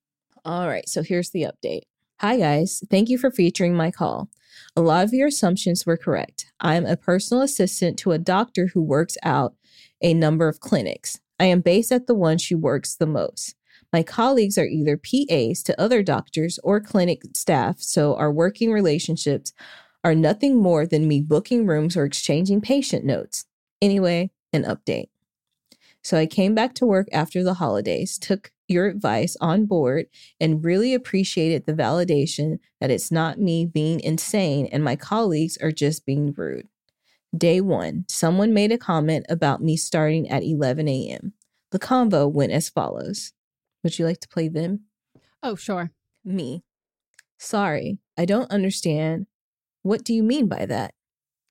All 0.45 0.67
right, 0.67 0.87
so 0.87 1.03
here's 1.03 1.31
the 1.31 1.43
update. 1.43 1.83
Hi, 2.21 2.37
guys. 2.37 2.83
Thank 2.89 3.09
you 3.09 3.17
for 3.17 3.31
featuring 3.31 3.75
my 3.75 3.91
call. 3.91 4.29
A 4.75 4.81
lot 4.81 5.05
of 5.05 5.13
your 5.13 5.27
assumptions 5.27 5.85
were 5.85 5.97
correct. 5.97 6.51
I'm 6.59 6.85
a 6.85 6.97
personal 6.97 7.43
assistant 7.43 7.97
to 7.99 8.11
a 8.11 8.17
doctor 8.17 8.67
who 8.73 8.81
works 8.81 9.17
out 9.23 9.55
a 10.01 10.13
number 10.13 10.47
of 10.47 10.59
clinics. 10.59 11.19
I 11.39 11.45
am 11.45 11.61
based 11.61 11.91
at 11.91 12.07
the 12.07 12.15
one 12.15 12.37
she 12.37 12.55
works 12.55 12.95
the 12.95 13.05
most. 13.05 13.55
My 13.91 14.03
colleagues 14.03 14.57
are 14.57 14.65
either 14.65 14.97
PAs 14.97 15.63
to 15.63 15.81
other 15.81 16.03
doctors 16.03 16.59
or 16.63 16.79
clinic 16.79 17.21
staff, 17.33 17.79
so 17.79 18.15
our 18.15 18.31
working 18.31 18.71
relationships 18.71 19.53
are 20.03 20.15
nothing 20.15 20.57
more 20.57 20.85
than 20.85 21.07
me 21.07 21.21
booking 21.21 21.65
rooms 21.65 21.97
or 21.97 22.03
exchanging 22.03 22.61
patient 22.61 23.05
notes. 23.05 23.45
Anyway, 23.81 24.31
an 24.53 24.63
update. 24.63 25.07
So 26.03 26.17
I 26.17 26.25
came 26.25 26.55
back 26.55 26.73
to 26.75 26.85
work 26.85 27.07
after 27.11 27.43
the 27.43 27.55
holidays, 27.55 28.17
took 28.17 28.51
your 28.67 28.87
advice 28.87 29.35
on 29.41 29.65
board, 29.65 30.05
and 30.39 30.63
really 30.63 30.93
appreciated 30.93 31.65
the 31.65 31.73
validation 31.73 32.59
that 32.79 32.91
it's 32.91 33.11
not 33.11 33.39
me 33.39 33.65
being 33.65 33.99
insane 33.99 34.67
and 34.71 34.83
my 34.83 34.95
colleagues 34.95 35.57
are 35.57 35.71
just 35.71 36.05
being 36.05 36.33
rude. 36.33 36.67
Day 37.35 37.61
one, 37.61 38.05
someone 38.07 38.53
made 38.53 38.71
a 38.71 38.77
comment 38.77 39.25
about 39.29 39.61
me 39.61 39.77
starting 39.77 40.29
at 40.29 40.43
11 40.43 40.87
a.m. 40.87 41.33
The 41.71 41.79
convo 41.79 42.31
went 42.31 42.51
as 42.51 42.69
follows 42.69 43.33
Would 43.83 43.99
you 43.99 44.05
like 44.05 44.19
to 44.21 44.27
play 44.27 44.47
them? 44.47 44.85
Oh, 45.43 45.55
sure. 45.55 45.91
Me. 46.25 46.63
Sorry, 47.37 47.99
I 48.17 48.25
don't 48.25 48.51
understand. 48.51 49.27
What 49.83 50.03
do 50.03 50.13
you 50.13 50.23
mean 50.23 50.47
by 50.47 50.65
that? 50.65 50.93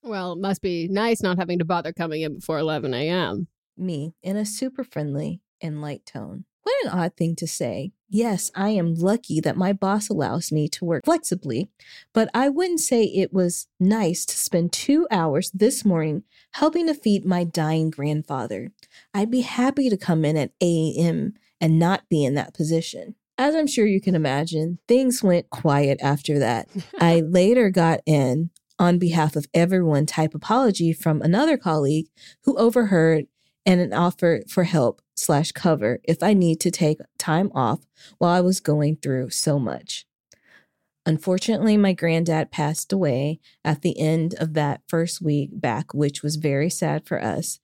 Well, 0.03 0.33
it 0.33 0.39
must 0.39 0.63
be 0.63 0.89
nice 0.89 1.23
not 1.23 1.39
having 1.39 1.59
to 1.61 1.65
bother 1.65 1.93
coming 1.93 2.23
in 2.23 2.35
before 2.35 2.59
11 2.59 2.93
a.m. 2.95 3.47
Me, 3.79 4.15
in 4.23 4.37
a 4.37 4.45
super 4.45 4.85
friendly 4.85 5.41
and 5.61 5.81
light 5.83 6.05
tone. 6.07 6.45
What 6.63 6.85
an 6.85 6.99
odd 6.99 7.17
thing 7.17 7.35
to 7.37 7.47
say. 7.47 7.93
Yes, 8.11 8.51
I 8.55 8.71
am 8.71 8.95
lucky 8.95 9.41
that 9.41 9.57
my 9.57 9.73
boss 9.73 10.09
allows 10.09 10.53
me 10.53 10.69
to 10.69 10.85
work 10.85 11.05
flexibly, 11.05 11.71
but 12.13 12.29
I 12.35 12.49
wouldn't 12.51 12.81
say 12.81 13.05
it 13.05 13.33
was 13.33 13.69
nice 13.81 14.27
to 14.27 14.37
spend 14.37 14.73
two 14.73 15.07
hours 15.11 15.51
this 15.53 15.85
morning 15.85 16.25
helping 16.53 16.87
to 16.87 16.95
feed 16.95 17.25
my 17.25 17.45
dying 17.45 17.91
grandfather. 17.91 18.71
I'd 19.15 19.31
be 19.31 19.41
happy 19.41 19.89
to 19.89 19.97
come 19.97 20.25
in 20.25 20.37
at 20.37 20.53
8 20.61 20.97
a.m. 20.99 21.35
and 21.61 21.79
not 21.79 22.09
be 22.09 22.25
in 22.25 22.35
that 22.35 22.55
position. 22.55 23.15
As 23.39 23.55
I'm 23.55 23.67
sure 23.67 23.87
you 23.87 24.01
can 24.01 24.15
imagine, 24.15 24.79
things 24.89 25.23
went 25.23 25.49
quiet 25.49 25.99
after 26.03 26.39
that. 26.39 26.69
I 27.01 27.21
later 27.27 27.71
got 27.71 28.01
in 28.05 28.51
on 28.79 28.99
behalf 28.99 29.37
of 29.37 29.47
everyone 29.55 30.07
type 30.07 30.35
apology 30.35 30.93
from 30.93 31.23
another 31.23 31.57
colleague 31.57 32.09
who 32.45 32.57
overheard 32.59 33.27
and 33.67 33.81
an 33.81 33.93
offer 33.93 34.43
for 34.49 34.65
help 34.65 35.03
slash 35.15 35.53
cover 35.53 36.01
if 36.05 36.23
I 36.23 36.33
need 36.33 36.61
to 36.61 36.71
take 36.71 37.01
time 37.19 37.51
off 37.55 37.81
while 38.19 38.33
I 38.33 38.41
was 38.41 38.61
going 38.61 38.97
through 38.97 39.31
so 39.31 39.59
much. 39.59 40.07
Unfortunately, 41.05 41.77
my 41.77 41.95
granddad 41.95 42.51
passed 42.51 42.93
away 42.93 43.41
at 43.65 43.83
the 43.83 43.99
end 43.99 44.35
of 44.39 44.55
that 44.55 44.83
first 44.89 45.23
week 45.23 45.51
back, 45.53 45.95
which 45.95 46.23
was 46.23 46.37
very 46.37 46.69
sad 46.69 47.07
for 47.07 47.23
us, 47.23 47.61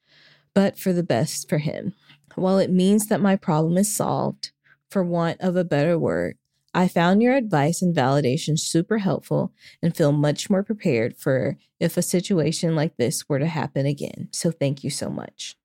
but 0.54 0.78
for 0.78 0.92
the 0.92 1.02
best 1.02 1.48
for 1.48 1.58
him. 1.58 1.94
While 2.36 2.58
it 2.58 2.70
means 2.70 3.06
that 3.06 3.20
my 3.20 3.36
problem 3.36 3.76
is 3.76 3.94
solved, 3.94 4.52
for 4.90 5.02
want 5.04 5.40
of 5.40 5.56
a 5.56 5.64
better 5.64 5.98
word, 5.98 6.38
I 6.72 6.88
found 6.88 7.22
your 7.22 7.34
advice 7.34 7.82
and 7.82 7.94
validation 7.94 8.58
super 8.58 8.98
helpful 8.98 9.52
and 9.82 9.96
feel 9.96 10.10
much 10.10 10.50
more 10.50 10.64
prepared 10.64 11.16
for 11.16 11.56
if 11.78 11.96
a 11.96 12.02
situation 12.02 12.74
like 12.74 12.96
this 12.96 13.28
were 13.28 13.38
to 13.38 13.46
happen 13.46 13.86
again. 13.86 14.28
So 14.32 14.50
thank 14.50 14.82
you 14.82 14.90
so 14.90 15.10
much. 15.10 15.56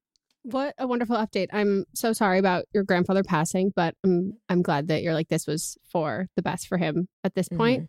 What 0.44 0.74
a 0.78 0.88
wonderful 0.88 1.18
update. 1.18 1.48
I'm 1.52 1.86
so 1.94 2.14
sorry 2.14 2.40
about 2.40 2.66
your 2.74 2.84
grandfather 2.84 3.24
passing, 3.24 3.72
but 3.76 3.96
I'm 4.04 4.34
I'm 4.48 4.62
glad 4.62 4.88
that 4.88 5.04
you're 5.04 5.14
like 5.14 5.28
this 5.28 5.46
was 5.46 5.78
for 5.92 6.28
the 6.36 6.42
best 6.42 6.68
for 6.68 6.78
him 6.78 7.08
at 7.24 7.36
this 7.36 7.50
point. 7.50 7.84
Mhm. 7.84 7.88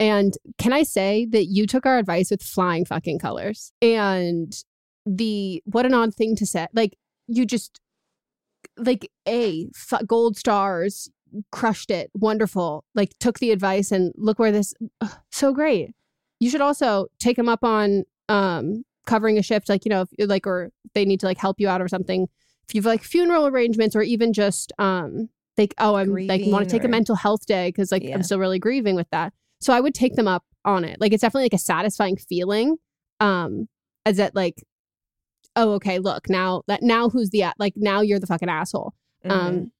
And 0.00 0.38
can 0.58 0.72
I 0.72 0.82
say 0.82 1.26
that 1.30 1.44
you 1.46 1.66
took 1.66 1.86
our 1.86 1.98
advice 1.98 2.30
with 2.30 2.42
flying 2.42 2.84
fucking 2.84 3.18
colors? 3.18 3.72
And 3.82 4.52
the 5.04 5.62
what 5.66 5.86
an 5.86 5.94
odd 5.94 6.14
thing 6.14 6.34
to 6.36 6.46
say. 6.46 6.66
Like 6.72 6.96
you 7.28 7.44
just 7.44 7.78
like 8.78 9.10
a 9.28 9.68
f- 9.74 10.06
gold 10.06 10.36
stars 10.36 11.10
crushed 11.50 11.90
it 11.90 12.10
wonderful 12.14 12.84
like 12.94 13.10
took 13.18 13.38
the 13.38 13.50
advice 13.50 13.90
and 13.90 14.12
look 14.16 14.38
where 14.38 14.52
this 14.52 14.74
ugh, 15.00 15.10
so 15.30 15.52
great 15.52 15.90
you 16.40 16.50
should 16.50 16.60
also 16.60 17.06
take 17.18 17.38
him 17.38 17.48
up 17.48 17.64
on 17.64 18.04
um 18.28 18.82
covering 19.06 19.38
a 19.38 19.42
shift 19.42 19.68
like 19.68 19.84
you 19.84 19.88
know 19.90 20.02
if, 20.18 20.28
like 20.28 20.46
or 20.46 20.70
they 20.94 21.04
need 21.04 21.18
to 21.20 21.26
like 21.26 21.38
help 21.38 21.58
you 21.58 21.68
out 21.68 21.80
or 21.82 21.88
something 21.88 22.28
if 22.68 22.74
you've 22.74 22.84
like 22.84 23.02
funeral 23.02 23.46
arrangements 23.46 23.96
or 23.96 24.02
even 24.02 24.32
just 24.32 24.72
um 24.78 25.28
like 25.58 25.74
oh 25.78 25.96
i'm 25.96 26.10
like 26.28 26.42
want 26.46 26.64
to 26.68 26.70
take 26.70 26.84
a 26.84 26.88
mental 26.88 27.16
health 27.16 27.44
day 27.46 27.68
because 27.68 27.90
like 27.90 28.02
Yeah. 28.02 28.14
i'm 28.14 28.22
still 28.22 28.38
really 28.38 28.58
grieving 28.60 28.94
with 28.94 29.08
that 29.10 29.32
so 29.60 29.72
i 29.72 29.80
would 29.80 29.94
take 29.94 30.14
them 30.14 30.28
up 30.28 30.44
on 30.64 30.84
it 30.84 31.00
like 31.00 31.12
it's 31.12 31.20
definitely 31.22 31.44
like 31.46 31.54
a 31.54 31.58
satisfying 31.58 32.16
feeling 32.16 32.76
um 33.20 33.68
as 34.06 34.16
that 34.18 34.34
like 34.34 34.62
oh 35.56 35.72
okay 35.72 35.98
look 35.98 36.28
now 36.30 36.62
that 36.68 36.82
now 36.82 37.08
who's 37.08 37.30
the 37.30 37.44
like 37.58 37.74
now 37.76 38.00
you're 38.00 38.20
the 38.20 38.26
fucking 38.26 38.48
asshole 38.48 38.94
Mhm. 39.24 39.30
um 39.32 39.72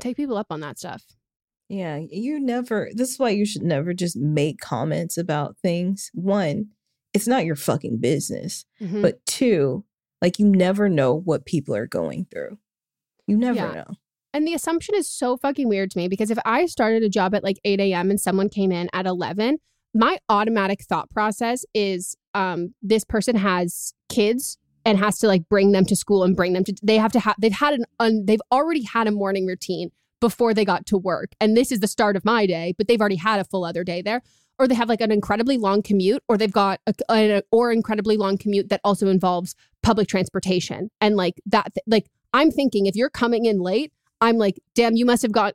take 0.00 0.16
people 0.16 0.36
up 0.36 0.48
on 0.50 0.60
that 0.60 0.78
stuff 0.78 1.02
Yeah, 1.68 1.98
you 2.10 2.38
never, 2.38 2.90
this 2.94 3.10
is 3.10 3.18
why 3.18 3.30
you 3.30 3.44
should 3.44 3.62
never 3.64 3.92
just 3.92 4.16
make 4.16 4.60
comments 4.60 5.18
about 5.18 5.56
things. 5.62 6.10
One, 6.14 6.68
it's 7.16 7.26
not 7.26 7.44
your 7.44 7.56
fucking 7.56 7.98
business. 7.98 8.64
Mhm. 8.80 9.02
But 9.02 9.24
two, 9.26 9.84
like 10.22 10.38
you 10.38 10.46
never 10.46 10.88
know 10.88 11.14
what 11.14 11.44
people 11.46 11.74
are 11.74 11.86
going 11.86 12.26
through. 12.30 12.58
You 13.26 13.36
never 13.36 13.58
Yeah. 13.58 13.72
know. 13.72 13.84
And 14.32 14.46
the 14.46 14.54
assumption 14.54 14.94
is 14.94 15.08
so 15.08 15.36
fucking 15.36 15.68
weird 15.68 15.90
to 15.92 15.98
me 15.98 16.08
because 16.08 16.30
if 16.30 16.38
I 16.44 16.66
started 16.66 17.02
a 17.02 17.08
job 17.08 17.34
at 17.34 17.42
like 17.42 17.58
8 17.64 17.80
a.m. 17.80 18.10
and 18.10 18.20
someone 18.20 18.48
came 18.48 18.70
in 18.70 18.88
at 18.92 19.06
11, 19.06 19.58
my 19.94 20.18
automatic 20.28 20.82
thought 20.82 21.08
process 21.10 21.64
is 21.72 22.16
um, 22.34 22.74
this 22.82 23.02
person 23.04 23.36
has 23.36 23.94
kids 24.10 24.58
and 24.84 24.98
has 24.98 25.18
to 25.18 25.26
like 25.26 25.48
bring 25.48 25.72
them 25.72 25.86
to 25.86 25.96
school 25.96 26.22
and 26.22 26.36
bring 26.36 26.52
them 26.52 26.64
to, 26.64 26.74
they 26.82 26.98
have 26.98 27.12
to 27.12 27.20
have, 27.20 27.34
they've 27.40 27.52
had 27.52 27.74
an, 27.74 27.84
un, 27.98 28.24
they've 28.26 28.42
already 28.52 28.82
had 28.82 29.06
a 29.08 29.10
morning 29.10 29.46
routine 29.46 29.90
before 30.20 30.52
they 30.54 30.64
got 30.64 30.84
to 30.86 30.98
work. 30.98 31.32
And 31.40 31.56
this 31.56 31.72
is 31.72 31.80
the 31.80 31.88
start 31.88 32.14
of 32.14 32.24
my 32.24 32.46
day, 32.46 32.74
but 32.76 32.88
they've 32.88 33.00
already 33.00 33.16
had 33.16 33.40
a 33.40 33.44
full 33.44 33.64
other 33.64 33.84
day 33.84 34.02
there. 34.02 34.22
Or 34.58 34.66
they 34.66 34.74
have 34.74 34.88
like 34.88 35.02
an 35.02 35.12
incredibly 35.12 35.58
long 35.58 35.82
commute, 35.82 36.22
or 36.28 36.38
they've 36.38 36.50
got 36.50 36.80
a, 36.86 36.94
a 37.10 37.42
or 37.50 37.70
incredibly 37.70 38.16
long 38.16 38.38
commute 38.38 38.70
that 38.70 38.80
also 38.84 39.08
involves 39.08 39.54
public 39.82 40.08
transportation. 40.08 40.90
And 41.00 41.16
like 41.16 41.42
that, 41.46 41.72
like 41.86 42.06
I'm 42.32 42.50
thinking 42.50 42.86
if 42.86 42.96
you're 42.96 43.10
coming 43.10 43.44
in 43.44 43.60
late, 43.60 43.92
I'm 44.20 44.38
like, 44.38 44.58
damn, 44.74 44.96
you 44.96 45.04
must 45.04 45.22
have 45.22 45.32
got. 45.32 45.54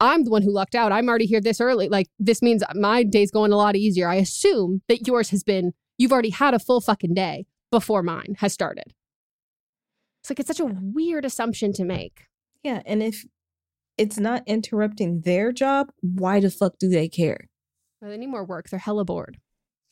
I'm 0.00 0.24
the 0.24 0.30
one 0.30 0.42
who 0.42 0.50
lucked 0.50 0.74
out. 0.74 0.90
I'm 0.90 1.08
already 1.08 1.26
here 1.26 1.40
this 1.40 1.60
early. 1.60 1.88
Like, 1.88 2.08
this 2.18 2.42
means 2.42 2.64
my 2.74 3.04
day's 3.04 3.30
going 3.30 3.52
a 3.52 3.56
lot 3.56 3.76
easier. 3.76 4.08
I 4.08 4.16
assume 4.16 4.82
that 4.88 5.06
yours 5.06 5.30
has 5.30 5.44
been, 5.44 5.74
you've 5.96 6.10
already 6.10 6.30
had 6.30 6.54
a 6.54 6.58
full 6.58 6.80
fucking 6.80 7.14
day 7.14 7.46
before 7.70 8.02
mine 8.02 8.34
has 8.38 8.52
started. 8.52 8.94
It's 10.22 10.30
like, 10.30 10.40
it's 10.40 10.48
such 10.48 10.58
a 10.58 10.64
weird 10.64 11.24
assumption 11.24 11.72
to 11.74 11.84
make. 11.84 12.26
Yeah. 12.64 12.82
And 12.84 13.00
if 13.00 13.24
it's 13.96 14.18
not 14.18 14.42
interrupting 14.44 15.20
their 15.20 15.52
job, 15.52 15.92
why 16.00 16.40
the 16.40 16.50
fuck 16.50 16.78
do 16.78 16.88
they 16.88 17.08
care? 17.08 17.48
Well, 18.02 18.10
they 18.10 18.18
need 18.18 18.26
more 18.26 18.44
work. 18.44 18.68
They're 18.68 18.78
hella 18.80 19.04
bored. 19.06 19.38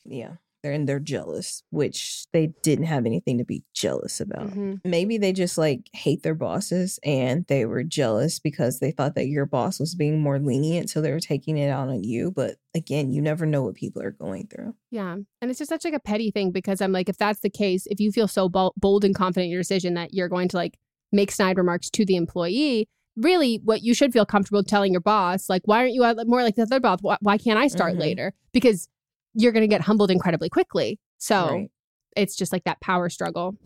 Yeah. 0.05 0.33
They're 0.63 0.73
and 0.73 0.87
they're 0.87 1.01
jealous, 1.01 1.63
which 1.71 2.27
they 2.35 2.49
didn't 2.63 2.85
have 2.85 3.07
anything 3.07 3.39
to 3.39 3.47
be 3.47 3.65
jealous 3.73 4.21
about. 4.21 4.51
Mhm. 4.51 4.81
Maybe 4.85 5.17
they 5.17 5.33
just 5.33 5.57
like 5.57 5.89
hate 5.95 6.23
their 6.23 6.35
bosses 6.35 6.99
and 7.03 7.47
they 7.47 7.65
were 7.65 7.83
jealous 7.83 8.39
because 8.39 8.79
they 8.79 8.91
thought 8.91 9.15
that 9.15 9.29
your 9.29 9.47
boss 9.47 9.81
was 9.81 9.95
being 9.95 10.21
more 10.21 10.39
lenient. 10.39 10.91
So 10.91 11.01
they 11.01 11.13
were 11.13 11.21
taking 11.21 11.57
it 11.57 11.69
out 11.71 11.89
on 11.89 12.05
you. 12.05 12.31
But 12.31 12.57
again, 12.75 13.11
you 13.11 13.23
never 13.23 13.47
know 13.47 13.63
what 13.63 13.75
people 13.75 14.03
are 14.03 14.11
going 14.11 14.49
through. 14.49 14.75
Yeah. 14.91 15.17
And 15.41 15.51
it's 15.51 15.59
just 15.59 15.71
such 15.71 15.85
like 15.87 15.95
a 15.95 16.01
petty 16.01 16.31
thing 16.31 16.51
because 16.51 16.83
I'm 16.83 16.93
like, 16.93 17.09
if 17.09 17.17
that's 17.17 17.41
the 17.41 17.49
case, 17.49 17.87
if 17.87 17.99
you 17.99 18.13
feel 18.13 18.29
so 18.29 18.51
bold 18.51 19.05
and 19.05 19.15
confident 19.15 19.45
in 19.47 19.51
your 19.53 19.61
decision 19.63 19.95
that 19.95 20.13
you're 20.13 20.29
going 20.29 20.49
to 20.49 20.57
like 20.59 20.79
make 21.11 21.31
snide 21.31 21.57
remarks 21.57 21.89
to 21.91 22.05
the 22.05 22.17
employee, 22.17 22.87
really 23.21 23.61
what 23.65 23.83
you 23.83 23.95
should 23.95 24.13
feel 24.13 24.27
comfortable 24.27 24.63
telling 24.65 24.93
your 24.93 25.01
boss, 25.01 25.49
like, 25.49 25.63
why 25.67 25.79
aren't 25.79 25.93
you 25.95 26.05
uh, 26.05 26.15
more 26.27 26.43
like 26.43 26.57
the 26.57 26.63
other 26.63 26.81
boss? 26.81 26.99
Why, 27.03 27.17
why 27.21 27.39
can't 27.39 27.59
I 27.59 27.69
start 27.69 27.95
Mhm. 27.95 28.01
later? 28.01 28.33
Because 28.53 28.89
you're 29.35 29.53
going 29.53 29.63
to 29.63 29.69
get 29.69 29.83
humbled 29.83 30.11
incredibly 30.11 30.49
quickly. 30.49 30.99
So 31.19 31.47
Right. 31.47 31.71
it's 32.17 32.35
just 32.37 32.53
like 32.53 32.65
that 32.65 32.81
power 32.81 33.09
struggle. 33.09 33.57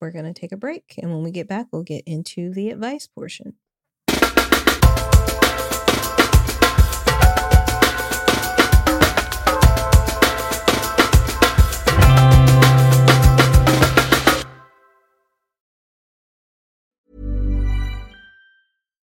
We're 0.00 0.10
going 0.10 0.24
to 0.26 0.38
take 0.38 0.52
a 0.52 0.56
break. 0.56 0.94
And 0.98 1.12
when 1.12 1.22
we 1.22 1.30
get 1.30 1.48
back, 1.48 1.66
we'll 1.72 1.82
get 1.82 2.02
into 2.06 2.52
the 2.52 2.70
advice 2.70 3.06
portion. 3.06 3.54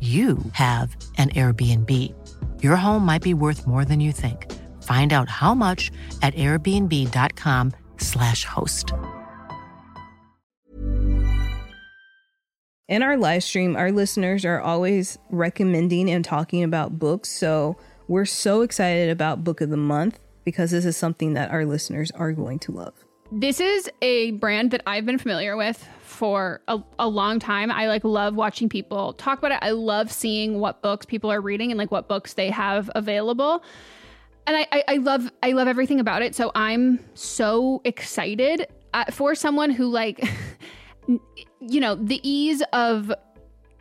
you 0.00 0.38
have 0.52 0.96
an 1.18 1.28
Airbnb. 1.30 2.14
Your 2.62 2.76
home 2.76 3.04
might 3.04 3.22
be 3.22 3.34
worth 3.34 3.66
more 3.66 3.84
than 3.84 4.00
you 4.00 4.12
think. 4.12 4.50
Find 4.82 5.12
out 5.12 5.28
how 5.28 5.52
much 5.54 5.90
at 6.22 6.32
airbnb.com/slash 6.34 8.46
host. 8.46 8.94
In 12.88 13.02
our 13.02 13.18
live 13.18 13.44
stream, 13.44 13.76
our 13.76 13.92
listeners 13.92 14.46
are 14.46 14.60
always 14.60 15.18
recommending 15.30 16.10
and 16.10 16.24
talking 16.24 16.64
about 16.64 16.98
books. 16.98 17.28
So 17.28 17.76
we're 18.08 18.24
so 18.24 18.62
excited 18.62 19.10
about 19.10 19.44
Book 19.44 19.60
of 19.60 19.70
the 19.70 19.76
Month 19.76 20.18
because 20.44 20.72
this 20.72 20.84
is 20.84 20.96
something 20.96 21.34
that 21.34 21.52
our 21.52 21.64
listeners 21.64 22.10
are 22.12 22.32
going 22.32 22.58
to 22.60 22.72
love. 22.72 22.94
This 23.32 23.60
is 23.60 23.88
a 24.02 24.32
brand 24.32 24.72
that 24.72 24.82
I've 24.88 25.06
been 25.06 25.18
familiar 25.18 25.56
with 25.56 25.86
for 26.00 26.62
a, 26.66 26.80
a, 26.98 27.06
long 27.06 27.38
time. 27.38 27.70
I 27.70 27.86
like 27.86 28.02
love 28.02 28.34
watching 28.34 28.68
people 28.68 29.12
talk 29.12 29.38
about 29.38 29.52
it. 29.52 29.58
I 29.62 29.70
love 29.70 30.10
seeing 30.10 30.58
what 30.58 30.82
books 30.82 31.06
people 31.06 31.30
are 31.30 31.40
reading 31.40 31.70
and 31.70 31.78
like 31.78 31.92
what 31.92 32.08
books 32.08 32.34
they 32.34 32.50
have 32.50 32.90
available. 32.96 33.62
And 34.48 34.56
I, 34.56 34.66
I, 34.72 34.84
I 34.88 34.96
love 34.96 35.30
I 35.44 35.52
love 35.52 35.68
everything 35.68 36.00
about 36.00 36.22
it. 36.22 36.34
So 36.34 36.50
I'm 36.56 36.98
so 37.14 37.80
excited 37.84 38.66
uh, 38.94 39.04
for 39.12 39.36
someone 39.36 39.70
who 39.70 39.86
like 39.86 40.28
you 41.60 41.80
know 41.80 41.94
the 41.94 42.20
ease 42.28 42.64
of 42.72 43.12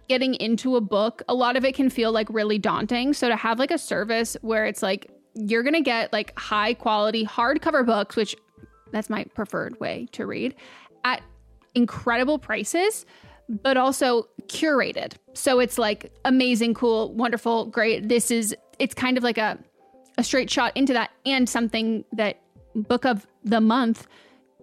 getting 0.08 0.36
into 0.36 0.76
a 0.76 0.82
book. 0.82 1.24
A 1.28 1.34
lot 1.34 1.58
of 1.58 1.66
it 1.66 1.74
can 1.74 1.90
feel 1.90 2.12
like 2.12 2.28
really 2.30 2.60
daunting. 2.60 3.14
So 3.14 3.28
to 3.28 3.36
have 3.36 3.58
like 3.58 3.72
a 3.72 3.80
service 3.80 4.38
where 4.42 4.68
it's 4.68 4.84
like 4.84 5.10
you're 5.34 5.64
gonna 5.64 5.82
get 5.82 6.14
like 6.14 6.38
high 6.38 6.76
quality 6.76 7.26
hardcover 7.26 7.84
books, 7.84 8.16
which 8.16 8.36
that's 8.92 9.10
my 9.10 9.24
preferred 9.36 9.80
way 9.80 10.08
to 10.12 10.26
read 10.26 10.56
at 11.04 11.22
incredible 11.76 12.40
prices 12.40 13.06
but 13.48 13.78
also 13.78 14.28
curated 14.48 15.14
so 15.34 15.60
it's 15.60 15.78
like 15.78 16.12
amazing 16.26 16.74
cool 16.74 17.14
wonderful 17.14 17.66
great 17.66 18.08
this 18.08 18.32
is 18.32 18.56
it's 18.80 18.94
kind 18.94 19.18
of 19.18 19.24
like 19.24 19.38
a 19.38 19.58
a 20.18 20.24
straight 20.24 20.50
shot 20.50 20.76
into 20.76 20.94
that 20.94 21.12
and 21.26 21.48
something 21.48 22.04
that 22.12 22.42
book 22.76 23.06
of 23.06 23.26
the 23.44 23.62
month 23.62 24.08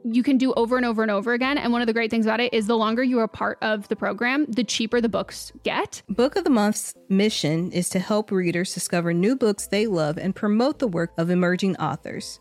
you 0.05 0.23
can 0.23 0.39
do 0.39 0.53
over 0.55 0.77
and 0.77 0.87
over 0.87 1.03
and 1.03 1.11
over 1.11 1.33
again. 1.33 1.59
And 1.59 1.73
one 1.73 1.81
of 1.81 1.87
the 1.87 1.93
great 1.93 2.11
things 2.11 2.27
about 2.27 2.41
it 2.41 2.55
is 2.55 2.67
the 2.67 2.77
longer 2.77 3.03
you 3.03 3.19
are 3.19 3.29
part 3.29 3.59
of 3.61 3.89
the 3.89 3.97
program, 3.97 4.45
the 4.47 4.63
cheaper 4.63 5.01
the 5.01 5.09
books 5.09 5.53
get. 5.65 6.03
Book 6.09 6.37
of 6.37 6.45
the 6.45 6.51
Month's 6.51 6.95
mission 7.09 7.73
is 7.73 7.89
to 7.91 7.99
help 7.99 8.31
readers 8.31 8.73
discover 8.73 9.13
new 9.13 9.35
books 9.35 9.67
they 9.67 9.87
love 9.87 10.17
and 10.19 10.35
promote 10.35 10.79
the 10.79 10.89
work 10.89 11.13
of 11.19 11.31
emerging 11.31 11.77
authors. 11.79 12.41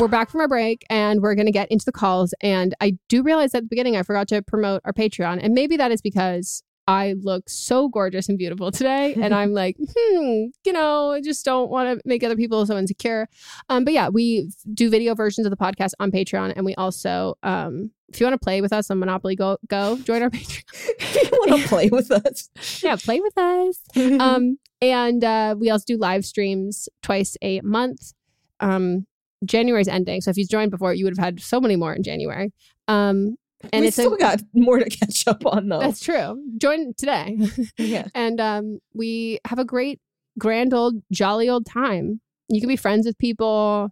We're 0.00 0.08
back 0.08 0.30
from 0.30 0.40
our 0.40 0.48
break 0.48 0.84
and 0.90 1.22
we're 1.22 1.34
going 1.34 1.46
to 1.46 1.52
get 1.52 1.70
into 1.70 1.84
the 1.84 1.92
calls. 1.92 2.34
And 2.40 2.74
I 2.80 2.98
do 3.08 3.22
realize 3.22 3.54
at 3.54 3.62
the 3.62 3.68
beginning 3.68 3.96
I 3.96 4.02
forgot 4.02 4.28
to 4.28 4.42
promote 4.42 4.82
our 4.84 4.92
Patreon. 4.92 5.40
And 5.42 5.54
maybe 5.54 5.76
that 5.76 5.90
is 5.90 6.02
because 6.02 6.62
I 6.86 7.14
look 7.20 7.48
so 7.48 7.88
gorgeous 7.88 8.28
and 8.28 8.36
beautiful 8.36 8.70
today. 8.70 9.14
And 9.14 9.34
I'm 9.34 9.52
like, 9.54 9.76
hmm, 9.78 10.44
you 10.64 10.72
know, 10.72 11.12
I 11.12 11.20
just 11.20 11.44
don't 11.44 11.70
want 11.70 11.98
to 11.98 12.08
make 12.08 12.22
other 12.22 12.36
people 12.36 12.64
so 12.66 12.76
insecure. 12.76 13.28
Um, 13.68 13.84
but 13.84 13.94
yeah, 13.94 14.08
we 14.08 14.50
do 14.74 14.90
video 14.90 15.14
versions 15.14 15.46
of 15.46 15.50
the 15.50 15.56
podcast 15.56 15.92
on 15.98 16.10
Patreon. 16.10 16.52
And 16.54 16.64
we 16.64 16.74
also, 16.74 17.36
um, 17.42 17.90
if 18.08 18.20
you 18.20 18.26
want 18.26 18.40
to 18.40 18.44
play 18.44 18.60
with 18.60 18.72
us 18.72 18.90
on 18.90 18.98
Monopoly 18.98 19.34
Go, 19.34 19.56
go 19.68 19.98
join 19.98 20.22
our 20.22 20.30
Patreon. 20.30 20.64
if 20.98 21.32
you 21.32 21.38
want 21.38 21.62
to 21.62 21.68
play 21.68 21.88
with 21.88 22.10
us, 22.10 22.50
yeah, 22.82 22.96
play 22.96 23.20
with 23.20 23.36
us. 23.38 23.80
Um, 24.26 24.58
and 24.82 25.24
uh, 25.24 25.54
we 25.58 25.70
also 25.70 25.84
do 25.86 25.96
live 25.96 26.26
streams 26.26 26.88
twice 27.02 27.36
a 27.40 27.60
month. 27.62 28.12
Um, 28.60 29.06
January's 29.44 29.88
ending, 29.88 30.20
so 30.20 30.30
if 30.30 30.36
you 30.36 30.46
joined 30.46 30.70
before, 30.70 30.94
you 30.94 31.04
would 31.04 31.16
have 31.16 31.24
had 31.24 31.40
so 31.40 31.60
many 31.60 31.76
more 31.76 31.92
in 31.92 32.02
January. 32.02 32.52
Um, 32.88 33.36
and 33.72 33.80
we 33.82 33.88
it's 33.88 33.96
still 33.96 34.14
a, 34.14 34.18
got 34.18 34.40
more 34.54 34.78
to 34.78 34.88
catch 34.88 35.26
up 35.26 35.44
on 35.46 35.68
though. 35.68 35.80
that's 35.80 36.00
true. 36.00 36.42
Join 36.58 36.94
today, 36.94 37.38
yeah. 37.78 38.06
and 38.14 38.40
um, 38.40 38.78
we 38.94 39.38
have 39.46 39.58
a 39.58 39.64
great, 39.64 40.00
grand 40.38 40.72
old, 40.74 41.02
jolly 41.12 41.48
old 41.48 41.66
time. 41.66 42.20
You 42.48 42.60
can 42.60 42.68
be 42.68 42.76
friends 42.76 43.06
with 43.06 43.18
people, 43.18 43.90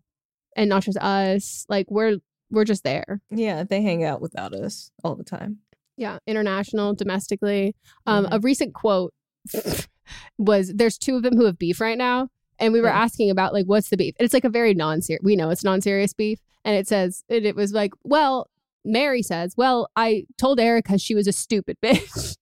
and 0.57 0.69
not 0.69 0.83
just 0.83 0.99
us. 0.99 1.67
Like 1.69 1.87
we're 1.91 2.19
we're 2.51 2.65
just 2.65 2.85
there. 2.85 3.21
Yeah, 3.31 3.65
they 3.65 3.83
hang 3.83 4.05
out 4.05 4.21
without 4.21 4.55
us 4.55 4.91
all 5.03 5.17
the 5.17 5.25
time. 5.25 5.59
Yeah, 5.97 6.19
international, 6.27 6.95
domestically. 6.95 7.75
Um, 8.07 8.25
Mm-hmm. 8.25 8.35
A 8.35 8.39
recent 8.41 8.75
quote 8.75 9.13
was 10.39 10.73
there's 10.75 10.99
two 10.99 11.17
of 11.17 11.23
them 11.23 11.37
who 11.37 11.45
have 11.47 11.59
beef 11.59 11.81
right 11.81 11.99
now. 11.99 12.29
And 12.59 12.73
we 12.73 12.81
were 12.81 12.89
Yeah. 12.89 13.03
asking 13.03 13.31
about 13.31 13.53
like 13.53 13.67
what's 13.67 13.89
the 13.91 13.97
beef? 13.97 14.15
And 14.19 14.25
it's 14.25 14.35
like 14.35 14.45
a 14.45 14.49
very 14.51 14.75
non-serious 14.75 15.21
we 15.23 15.37
know 15.37 15.51
it's 15.51 15.65
non-serious 15.65 16.13
beef. 16.13 16.39
And 16.65 16.77
it 16.77 16.87
says 16.89 17.25
and 17.29 17.45
it 17.45 17.57
was 17.57 17.73
like, 17.73 17.93
well, 18.05 18.49
Mary 18.87 19.23
says, 19.23 19.55
Well, 19.57 19.89
I 19.97 20.27
told 20.39 20.61
Erica 20.61 20.99
she 20.99 21.15
was 21.15 21.27
a 21.27 21.33
stupid 21.33 21.79
bitch. 21.83 22.37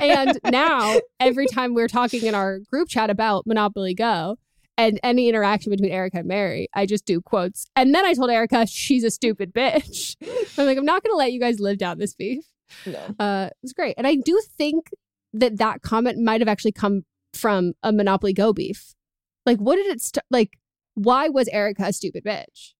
and 0.00 0.38
now 0.50 0.98
every 1.20 1.46
time 1.46 1.74
we're 1.74 1.88
talking 1.88 2.24
in 2.24 2.34
our 2.34 2.60
group 2.70 2.88
chat 2.88 3.10
about 3.10 3.46
Monopoly 3.46 3.94
Go 3.94 4.36
and 4.78 5.00
any 5.02 5.28
interaction 5.28 5.70
between 5.70 5.90
Erica 5.90 6.18
and 6.18 6.28
Mary, 6.28 6.68
I 6.74 6.86
just 6.86 7.04
do 7.06 7.20
quotes. 7.20 7.66
And 7.74 7.94
then 7.94 8.04
I 8.04 8.12
told 8.14 8.30
Erica 8.30 8.66
she's 8.66 9.04
a 9.04 9.10
stupid 9.10 9.52
bitch. 9.52 10.16
I'm 10.58 10.66
like, 10.66 10.78
I'm 10.78 10.84
not 10.84 11.02
gonna 11.02 11.16
let 11.16 11.32
you 11.32 11.40
guys 11.40 11.58
live 11.60 11.78
down 11.78 11.98
this 11.98 12.14
beef 12.14 12.44
No. 12.86 12.98
uh, 13.18 13.48
it 13.50 13.56
was 13.62 13.72
great. 13.72 13.94
And 13.98 14.06
I 14.06 14.14
do 14.16 14.40
think 14.56 14.90
that 15.32 15.58
that 15.58 15.82
comment 15.82 16.18
might 16.22 16.40
have 16.40 16.48
actually 16.48 16.72
come 16.72 17.02
from 17.34 17.72
a 17.82 17.92
Monopoly 17.92 18.32
Go 18.32 18.52
beef. 18.52 18.94
Like, 19.46 19.58
what 19.58 19.76
did 19.76 19.86
it 19.86 20.02
start? 20.02 20.26
Like, 20.30 20.58
why 20.94 21.28
was 21.28 21.48
Erica 21.48 21.84
a 21.84 21.92
stupid 21.92 22.24
bitch? 22.24 22.72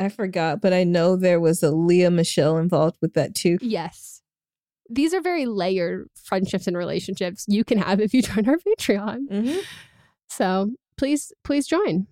I 0.00 0.08
forgot, 0.08 0.60
but 0.60 0.72
I 0.72 0.84
know 0.84 1.16
there 1.16 1.40
was 1.40 1.62
a 1.62 1.70
Lea 1.70 2.08
Michele 2.08 2.58
involved 2.58 2.98
with 3.00 3.14
that 3.14 3.34
too. 3.34 3.58
Yes. 3.60 4.22
These 4.90 5.12
are 5.12 5.20
very 5.20 5.46
layered 5.46 6.08
friendships 6.14 6.66
and 6.66 6.76
relationships 6.76 7.44
you 7.48 7.64
can 7.64 7.78
have 7.78 8.00
if 8.00 8.14
you 8.14 8.22
join 8.22 8.48
our 8.48 8.56
Patreon. 8.56 9.28
Mm-hmm. 9.30 9.58
So 10.28 10.72
please, 10.96 11.32
please 11.44 11.66
join. 11.66 12.06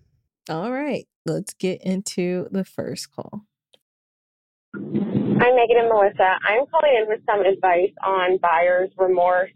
All 0.49 0.71
right, 0.71 1.07
let's 1.25 1.53
get 1.53 1.81
into 1.81 2.47
the 2.51 2.63
first 2.63 3.11
call. 3.11 3.43
I'm 4.73 5.53
Meghan 5.53 5.79
and 5.79 5.91
Melisa. 5.91 6.37
I'm 6.45 6.65
calling 6.67 6.95
in 7.01 7.07
with 7.07 7.19
some 7.25 7.41
advice 7.41 7.91
on 8.05 8.37
buyer's 8.37 8.91
remorse 8.97 9.51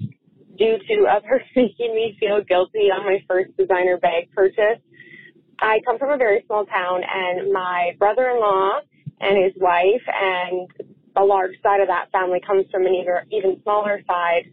due 0.58 0.78
to 0.88 1.08
others 1.08 1.42
making 1.56 1.96
me 1.96 2.18
feel 2.20 2.42
guilty 2.44 2.92
on 2.92 3.06
my 3.06 3.24
first 3.28 3.56
designer 3.58 3.98
bag 3.98 4.32
purchase. 4.34 4.82
I 5.60 5.80
come 5.86 6.00
from 6.00 6.12
a 6.12 6.18
very 6.18 6.44
small 6.48 6.66
town, 6.66 7.02
and 7.08 7.52
my 7.54 7.92
brother 8.00 8.30
in 8.30 8.40
law 8.40 8.80
and 9.20 9.38
his 9.38 9.54
wife, 9.58 10.02
and 10.08 10.68
a 11.16 11.24
large 11.24 11.54
side 11.62 11.82
of 11.82 11.88
that 11.88 12.12
family 12.12 12.40
comes 12.46 12.66
from 12.72 12.86
an 12.86 12.96
even, 13.32 13.62
smaller 13.64 14.02
side 14.08 14.52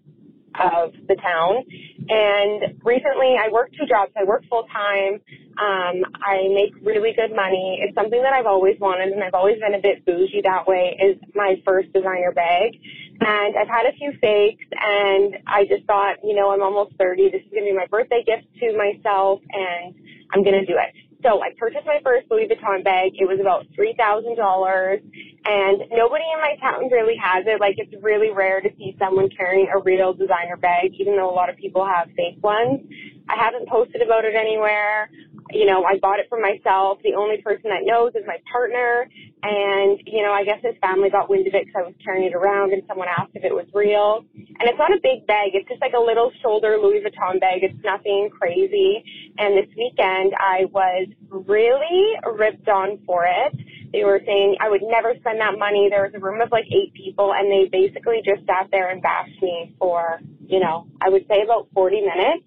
of 0.61 0.92
the 1.08 1.14
town. 1.16 1.64
And 2.08 2.80
recently, 2.84 3.37
I 3.38 3.48
work 3.50 3.70
two 3.72 3.87
jobs. 3.87 4.12
I 4.16 4.24
work 4.24 4.44
full 4.50 4.64
time. 4.72 5.20
Um, 5.58 6.04
I 6.22 6.48
make 6.52 6.74
really 6.82 7.12
good 7.14 7.34
money. 7.34 7.80
It's 7.82 7.94
something 7.94 8.22
that 8.22 8.32
I've 8.32 8.46
always 8.46 8.78
wanted, 8.80 9.12
and 9.12 9.22
I've 9.22 9.34
always 9.34 9.58
been 9.61 9.74
a 9.74 9.82
bit 9.82 10.04
bougie 10.04 10.42
that 10.44 10.66
way. 10.66 10.96
Is 11.00 11.18
my 11.34 11.56
first 11.64 11.92
designer 11.92 12.32
bag, 12.32 12.78
and 13.20 13.57
I've 13.57 13.68
had 13.68 13.87
a 13.87 13.92
few 13.92 14.12
fakes, 14.20 14.64
and 14.72 15.37
I 15.46 15.64
just 15.64 15.85
thought, 15.87 16.16
you 16.22 16.35
know, 16.35 16.50
I'm 16.50 16.62
almost 16.62 16.96
30. 16.98 17.31
This 17.31 17.42
is 17.42 17.50
going 17.50 17.64
to 17.64 17.70
be 17.70 17.76
my 17.76 17.87
birthday 17.87 18.22
gift 18.24 18.46
to 18.61 18.76
myself, 18.76 19.40
and 19.50 19.94
I'm 20.33 20.42
going 20.42 20.59
to 20.59 20.66
do 20.66 20.78
it. 20.78 20.94
So 21.22 21.42
I 21.42 21.50
purchased 21.59 21.85
my 21.85 21.98
first 22.04 22.31
Louis 22.31 22.46
Vuitton 22.46 22.85
bag. 22.85 23.11
It 23.18 23.26
was 23.26 23.40
about 23.40 23.66
three 23.74 23.92
thousand 23.98 24.37
dollars, 24.37 25.00
and 25.44 25.83
nobody 25.90 26.22
in 26.33 26.40
my 26.40 26.54
town 26.62 26.88
really 26.92 27.16
has 27.16 27.42
it. 27.46 27.61
Like 27.61 27.74
it's 27.78 27.92
really 28.02 28.31
rare 28.31 28.61
to 28.61 28.68
see 28.78 28.94
someone 29.00 29.28
carrying 29.37 29.66
a 29.66 29.83
real 29.83 30.12
designer 30.12 30.57
bag, 30.57 30.94
even 30.94 31.16
though 31.16 31.28
a 31.28 31.35
lot 31.35 31.50
of 31.50 31.57
people 31.57 31.85
have 31.85 32.07
fake 32.14 32.38
ones. 32.40 32.87
I 33.28 33.35
haven't 33.35 33.68
posted 33.68 34.00
about 34.00 34.24
it 34.26 34.37
anywhere. 34.37 35.11
You 35.50 35.66
know, 35.66 35.84
I 35.84 35.98
bought 35.98 36.18
it 36.20 36.26
for 36.28 36.38
myself. 36.38 36.98
The 37.02 37.14
only 37.14 37.40
person 37.40 37.70
that 37.70 37.84
knows 37.84 38.12
is 38.14 38.22
my 38.26 38.37
partner, 38.52 39.08
and 39.42 40.00
you 40.04 40.22
know, 40.22 40.32
I 40.32 40.44
guess 40.44 40.61
his 40.62 40.74
family 40.80 41.11
got 41.11 41.30
wind 41.30 41.46
of 41.46 41.54
it 41.54 41.66
because 41.66 41.82
I 41.84 41.87
was 41.87 41.94
carrying 42.04 42.26
it 42.28 42.34
around, 42.34 42.72
and 42.72 42.82
someone 42.87 43.08
asked 43.08 43.32
if 43.34 43.44
it 43.44 43.54
was 43.54 43.66
real. 43.72 44.24
And 44.34 44.68
it's 44.68 44.78
not 44.78 44.92
a 44.92 45.00
big 45.02 45.26
bag. 45.26 45.52
It's 45.54 45.68
just 45.68 45.80
like 45.80 45.94
a 45.94 46.00
little 46.00 46.30
shoulder 46.42 46.76
Louis 46.76 47.00
Vuitton 47.00 47.40
bag. 47.40 47.62
It's 47.62 47.78
nothing 47.84 48.28
crazy. 48.30 49.02
And 49.38 49.56
this 49.56 49.68
weekend, 49.76 50.34
I 50.38 50.66
was 50.72 51.08
really 51.30 52.18
ripped 52.24 52.68
on 52.68 52.98
for 53.06 53.24
it. 53.24 53.56
They 53.92 54.04
were 54.04 54.20
saying 54.26 54.56
I 54.61 54.68
would 54.68 54.82
never 54.82 55.14
spend 55.20 55.40
that 55.40 55.58
money. 55.58 55.88
There 55.88 56.02
was 56.02 56.12
a 56.14 56.20
room 56.20 56.40
of 56.40 56.52
like 56.52 56.66
eight 56.66 56.92
people, 56.92 57.32
and 57.32 57.50
they 57.50 57.68
basically 57.70 58.20
just 58.24 58.44
sat 58.46 58.68
there 58.70 58.90
and 58.90 59.00
bashed 59.00 59.40
me 59.40 59.74
for, 59.78 60.20
you 60.46 60.61
know, 60.61 60.87
I 61.00 61.08
would 61.08 61.26
say 61.28 61.42
about 61.42 61.68
40 61.72 62.00
minutes. 62.02 62.44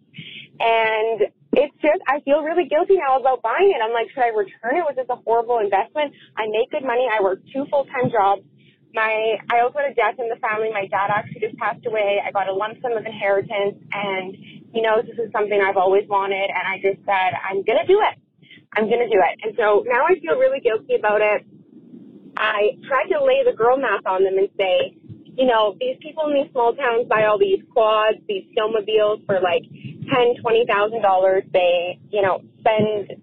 And 0.59 1.31
it's 1.53 1.75
just, 1.83 1.99
I 2.07 2.23
feel 2.23 2.41
really 2.41 2.67
guilty 2.67 2.95
now 2.95 3.19
about 3.19 3.43
buying 3.43 3.75
it. 3.75 3.83
I'm 3.83 3.91
like, 3.91 4.07
should 4.15 4.23
I 4.23 4.31
return 4.31 4.79
it? 4.79 4.87
Was 4.87 4.95
this 4.95 5.09
a 5.11 5.19
horrible 5.19 5.59
investment? 5.59 6.15
I 6.39 6.47
make 6.47 6.71
good 6.71 6.87
money. 6.87 7.07
I 7.11 7.19
work 7.19 7.43
two 7.51 7.67
full-time 7.67 8.07
jobs. 8.07 8.47
My, 8.95 9.39
I 9.51 9.63
also 9.63 9.79
had 9.79 9.91
a 9.91 9.95
death 9.95 10.19
in 10.19 10.27
the 10.31 10.39
family. 10.39 10.71
My 10.71 10.87
dad 10.87 11.11
actually 11.11 11.43
just 11.43 11.55
passed 11.59 11.83
away. 11.87 12.23
I 12.23 12.31
got 12.31 12.47
a 12.47 12.55
lump 12.55 12.79
sum 12.79 12.95
of 12.95 13.03
inheritance 13.03 13.79
and, 13.91 14.35
you 14.71 14.83
know, 14.83 15.03
this 15.03 15.19
is 15.19 15.31
something 15.31 15.59
I've 15.59 15.79
always 15.79 16.07
wanted. 16.07 16.47
And 16.47 16.63
I 16.67 16.79
just 16.79 17.03
said, 17.03 17.35
I'm 17.39 17.63
to 17.63 17.87
do 17.87 17.99
it. 17.99 18.15
I'm 18.75 18.87
to 18.87 19.07
do 19.11 19.19
it. 19.19 19.35
And 19.43 19.51
so 19.59 19.83
now 19.87 20.07
I 20.07 20.15
feel 20.23 20.39
really 20.39 20.63
guilty 20.63 20.95
about 20.95 21.19
it. 21.19 21.43
I 22.37 22.79
tried 22.87 23.11
to 23.11 23.19
lay 23.19 23.43
the 23.43 23.55
girl 23.55 23.75
math 23.75 24.07
on 24.07 24.23
them 24.23 24.39
and 24.39 24.47
say, 24.55 24.95
you 25.35 25.45
know, 25.45 25.75
these 25.79 25.95
people 26.01 26.27
in 26.27 26.33
these 26.35 26.51
small 26.51 26.75
towns 26.75 27.07
buy 27.07 27.25
all 27.25 27.39
these 27.39 27.59
quads, 27.71 28.17
these 28.27 28.43
snowmobiles 28.55 29.25
for 29.25 29.39
like 29.39 29.63
ten, 30.11 30.35
twenty 30.41 30.65
thousand 30.67 31.01
dollars. 31.01 31.43
They, 31.53 31.99
you 32.09 32.21
know, 32.21 32.41
spend 32.59 33.15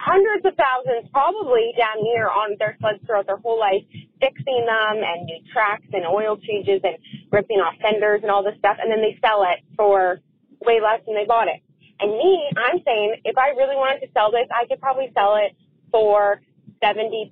hundreds 0.00 0.44
of 0.44 0.54
thousands, 0.54 1.08
probably 1.12 1.72
damn 1.76 2.02
near, 2.02 2.28
on 2.28 2.56
their 2.58 2.76
sleds 2.80 3.00
throughout 3.06 3.26
their 3.26 3.38
whole 3.38 3.58
life, 3.58 3.82
fixing 4.20 4.64
them 4.66 5.02
and 5.02 5.26
new 5.26 5.38
tracks 5.52 5.86
and 5.92 6.06
oil 6.06 6.36
changes 6.36 6.80
and 6.84 6.96
ripping 7.32 7.58
off 7.58 7.74
fenders 7.82 8.20
and 8.22 8.30
all 8.30 8.42
this 8.42 8.56
stuff, 8.58 8.76
and 8.80 8.90
then 8.90 9.00
they 9.00 9.18
sell 9.20 9.42
it 9.42 9.64
for 9.76 10.20
way 10.64 10.80
less 10.80 11.00
than 11.06 11.14
they 11.14 11.24
bought 11.26 11.48
it. 11.48 11.60
And 12.00 12.10
me, 12.12 12.50
I'm 12.56 12.78
saying 12.84 13.16
if 13.24 13.36
I 13.38 13.50
really 13.50 13.76
wanted 13.76 14.00
to 14.06 14.12
sell 14.12 14.30
this, 14.30 14.46
I 14.50 14.66
could 14.66 14.80
probably 14.80 15.10
sell 15.14 15.36
it 15.36 15.56
for 15.90 16.40
70% 16.82 17.30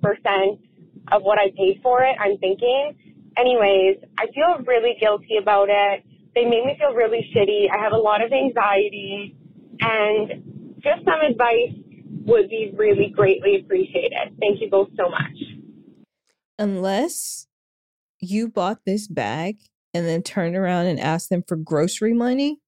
of 1.11 1.23
what 1.23 1.39
I 1.39 1.51
paid 1.57 1.79
for 1.83 2.03
it, 2.03 2.15
I'm 2.19 2.37
thinking. 2.37 2.95
Anyways, 3.37 3.97
I 4.17 4.27
feel 4.33 4.63
really 4.65 4.95
guilty 4.99 5.37
about 5.37 5.67
it. 5.69 6.03
They 6.35 6.45
made 6.45 6.65
me 6.65 6.75
feel 6.79 6.93
really 6.93 7.29
shitty. 7.35 7.69
I 7.69 7.81
have 7.81 7.91
a 7.91 7.97
lot 7.97 8.23
of 8.23 8.31
anxiety 8.31 9.35
and 9.81 10.77
just 10.81 11.03
some 11.03 11.19
advice 11.21 11.73
would 12.25 12.49
be 12.49 12.71
really 12.75 13.11
greatly 13.15 13.59
appreciated. 13.59 14.37
Thank 14.39 14.61
you 14.61 14.69
both 14.69 14.89
so 14.97 15.09
much. 15.09 15.37
Unless 16.57 17.47
you 18.19 18.47
bought 18.47 18.79
this 18.85 19.07
bag 19.07 19.57
and 19.93 20.07
then 20.07 20.21
turned 20.23 20.55
around 20.55 20.85
and 20.85 20.99
asked 20.99 21.29
them 21.29 21.43
for 21.47 21.55
grocery 21.55 22.13
money, 22.13 22.59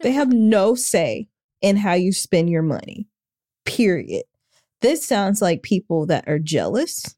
they 0.00 0.12
have 0.12 0.32
no 0.32 0.74
say 0.74 1.28
in 1.60 1.76
how 1.78 1.94
you 1.94 2.12
spend 2.12 2.48
your 2.48 2.62
money. 2.62 3.08
Period. 3.64 4.24
This 4.80 5.04
sounds 5.04 5.42
like 5.42 5.62
people 5.62 6.06
that 6.06 6.24
are 6.28 6.38
jealous 6.38 7.16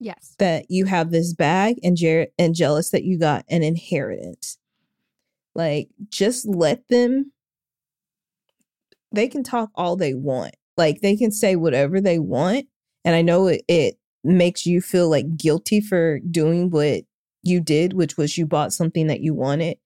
Yes. 0.00 0.36
that 0.38 0.66
you 0.68 0.84
have 0.84 1.10
this 1.10 1.32
bag 1.32 1.76
and 1.82 1.98
and 2.38 2.54
jealous 2.54 2.90
that 2.90 3.04
you 3.04 3.18
got 3.18 3.44
an 3.48 3.62
inheritance. 3.62 4.58
Like 5.58 5.88
just 6.08 6.46
let 6.46 6.86
them 6.88 7.32
they 9.10 9.26
can 9.26 9.42
talk 9.42 9.70
all 9.74 9.96
they 9.96 10.14
want. 10.14 10.54
Like 10.76 11.00
they 11.00 11.16
can 11.16 11.32
say 11.32 11.56
whatever 11.56 12.00
they 12.00 12.20
want 12.20 12.66
and 13.04 13.16
I 13.16 13.22
know 13.22 13.48
it, 13.48 13.62
it 13.66 13.96
makes 14.22 14.66
you 14.66 14.80
feel 14.80 15.10
like 15.10 15.36
guilty 15.36 15.80
for 15.80 16.20
doing 16.20 16.70
what 16.70 17.02
you 17.42 17.60
did, 17.60 17.94
which 17.94 18.16
was 18.16 18.38
you 18.38 18.46
bought 18.46 18.72
something 18.72 19.08
that 19.08 19.20
you 19.20 19.34
wanted. 19.34 19.78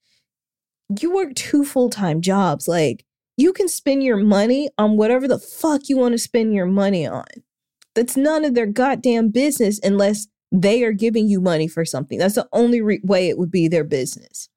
You 1.01 1.15
work 1.15 1.35
two 1.35 1.65
full-time 1.65 2.21
jobs. 2.21 2.69
Like 2.69 3.07
you 3.39 3.55
can 3.55 3.69
spend 3.69 4.03
your 4.03 4.19
money 4.19 4.69
on 4.77 4.99
whatever 4.99 5.27
the 5.27 5.39
fuck 5.39 5.89
you 5.89 5.97
want 5.97 6.13
to 6.13 6.19
spend 6.19 6.53
your 6.53 6.67
money 6.67 7.07
on. 7.07 7.25
That's 7.95 8.17
none 8.17 8.45
of 8.45 8.55
their 8.55 8.67
goddamn 8.67 9.31
business 9.31 9.81
unless 9.83 10.27
they 10.51 10.83
are 10.83 10.93
giving 10.93 11.29
you 11.29 11.41
money 11.41 11.67
for 11.67 11.87
something. 11.87 12.19
That's 12.19 12.35
the 12.35 12.49
only 12.53 12.83
re- 12.83 13.01
way 13.03 13.31
it 13.31 13.39
would 13.39 13.51
be 13.51 13.69
their 13.69 13.85
business. 13.85 14.51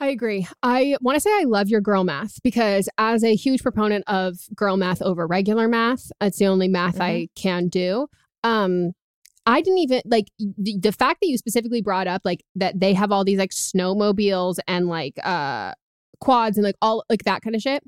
I 0.00 0.08
agree. 0.08 0.46
I 0.62 0.96
want 1.00 1.16
to 1.16 1.20
say 1.20 1.30
I 1.30 1.44
love 1.44 1.68
your 1.68 1.80
girl 1.80 2.04
math 2.04 2.40
because, 2.42 2.88
as 2.98 3.24
a 3.24 3.34
huge 3.34 3.62
proponent 3.62 4.04
of 4.06 4.36
girl 4.54 4.76
math 4.76 5.02
over 5.02 5.26
regular 5.26 5.66
math, 5.66 6.10
it's 6.20 6.38
the 6.38 6.46
only 6.46 6.68
math 6.68 6.94
mm-hmm. 6.94 7.02
I 7.02 7.28
can 7.34 7.68
do. 7.68 8.06
Um, 8.44 8.92
I 9.44 9.60
didn't 9.60 9.78
even 9.78 10.02
like 10.04 10.26
the, 10.38 10.78
the 10.78 10.92
fact 10.92 11.20
that 11.20 11.28
you 11.28 11.38
specifically 11.38 11.80
brought 11.80 12.06
up 12.06 12.22
like 12.24 12.44
that 12.54 12.78
they 12.78 12.92
have 12.92 13.10
all 13.10 13.24
these 13.24 13.38
like 13.38 13.50
snowmobiles 13.50 14.58
and 14.68 14.88
like 14.88 15.14
uh 15.24 15.72
quads 16.20 16.58
and 16.58 16.64
like 16.64 16.76
all 16.82 17.02
like 17.08 17.24
that 17.24 17.42
kind 17.42 17.56
of 17.56 17.62
shit. 17.62 17.82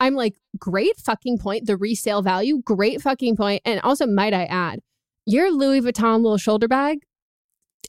I'm 0.00 0.14
like, 0.14 0.34
great 0.58 0.96
fucking 0.98 1.38
point. 1.38 1.66
The 1.66 1.76
resale 1.76 2.22
value, 2.22 2.62
great 2.62 3.02
fucking 3.02 3.36
point. 3.36 3.62
And 3.64 3.80
also, 3.80 4.06
might 4.06 4.32
I 4.32 4.44
add, 4.44 4.80
your 5.26 5.50
Louis 5.50 5.80
Vuitton 5.80 6.22
little 6.22 6.38
shoulder 6.38 6.68
bag 6.68 7.00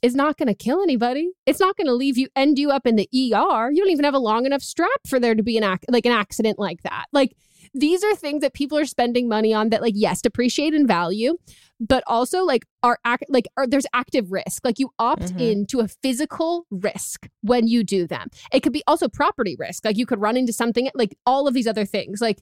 is 0.02 0.14
not 0.14 0.36
going 0.36 0.48
to 0.48 0.54
kill 0.54 0.82
anybody. 0.82 1.30
It's 1.46 1.60
not 1.60 1.76
going 1.76 1.86
to 1.86 1.94
leave 1.94 2.18
you 2.18 2.28
end 2.36 2.58
you 2.58 2.70
up 2.70 2.86
in 2.86 2.96
the 2.96 3.08
ER. 3.12 3.70
You 3.70 3.82
don't 3.82 3.90
even 3.90 4.04
have 4.04 4.14
a 4.14 4.18
long 4.18 4.46
enough 4.46 4.62
strap 4.62 4.90
for 5.06 5.20
there 5.20 5.34
to 5.34 5.42
be 5.42 5.56
an 5.56 5.64
ac- 5.64 5.86
like 5.88 6.04
an 6.04 6.12
accident 6.12 6.58
like 6.58 6.82
that. 6.82 7.06
Like 7.12 7.36
these 7.74 8.04
are 8.04 8.14
things 8.14 8.42
that 8.42 8.54
people 8.54 8.76
are 8.76 8.84
spending 8.84 9.28
money 9.28 9.54
on 9.54 9.70
that 9.70 9.80
like 9.80 9.94
yes 9.96 10.20
depreciate 10.20 10.74
in 10.74 10.86
value 10.86 11.36
but 11.80 12.02
also 12.06 12.44
like 12.44 12.66
are 12.82 12.98
act 13.04 13.24
like 13.28 13.46
are, 13.56 13.66
there's 13.66 13.86
active 13.94 14.30
risk 14.30 14.64
like 14.64 14.78
you 14.78 14.90
opt 14.98 15.22
mm-hmm. 15.22 15.38
into 15.38 15.80
a 15.80 15.88
physical 15.88 16.66
risk 16.70 17.28
when 17.40 17.66
you 17.66 17.82
do 17.82 18.06
them 18.06 18.28
it 18.52 18.60
could 18.60 18.72
be 18.72 18.82
also 18.86 19.08
property 19.08 19.56
risk 19.58 19.84
like 19.84 19.96
you 19.96 20.06
could 20.06 20.20
run 20.20 20.36
into 20.36 20.52
something 20.52 20.88
like 20.94 21.16
all 21.26 21.48
of 21.48 21.54
these 21.54 21.66
other 21.66 21.84
things 21.84 22.20
like 22.20 22.40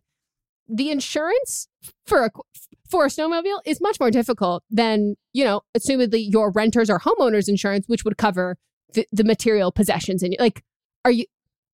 the 0.70 0.90
insurance 0.90 1.68
for 2.06 2.24
a 2.24 2.30
for 2.88 3.04
a 3.04 3.08
snowmobile 3.08 3.60
is 3.64 3.80
much 3.80 3.98
more 4.00 4.10
difficult 4.10 4.62
than 4.70 5.16
you 5.32 5.44
know 5.44 5.62
assumedly 5.76 6.24
your 6.30 6.50
renters 6.50 6.90
or 6.90 6.98
homeowners 7.00 7.48
insurance 7.48 7.86
which 7.88 8.04
would 8.04 8.16
cover 8.16 8.56
the, 8.94 9.06
the 9.12 9.24
material 9.24 9.70
possessions 9.72 10.22
and 10.22 10.34
like 10.38 10.62
are 11.04 11.10
you 11.10 11.24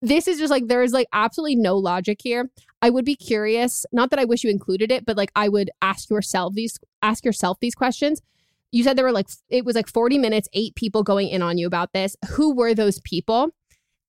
this 0.03 0.27
is 0.27 0.39
just 0.39 0.51
like 0.51 0.67
there 0.67 0.83
is 0.83 0.93
like 0.93 1.09
absolutely 1.13 1.57
no 1.57 1.77
logic 1.77 2.21
here. 2.23 2.51
I 2.81 2.89
would 2.89 3.05
be 3.05 3.17
curious 3.17 3.85
not 3.93 4.11
that 4.11 4.19
i 4.19 4.25
wish 4.25 4.45
you 4.45 4.51
included 4.51 4.91
it 4.91 5.05
but 5.05 5.17
like 5.17 5.31
i 5.37 5.49
would 5.49 5.71
ask 5.83 6.11
yourself 6.11 6.55
these 6.55 6.79
ask 7.03 7.25
yourself 7.25 7.59
these 7.61 7.75
questions. 7.75 8.23
You 8.73 8.85
said 8.85 8.97
there 8.97 9.05
were 9.05 9.13
like 9.13 9.29
it 9.49 9.65
was 9.65 9.77
like 9.77 9.89
40 9.89 10.19
minutes 10.19 10.49
eight 10.53 10.75
people 10.75 11.03
going 11.03 11.29
in 11.29 11.43
on 11.43 11.59
you 11.59 11.67
about 11.67 11.93
this. 11.93 12.17
Who 12.31 12.55
were 12.55 12.75
those 12.75 13.01
people? 13.01 13.51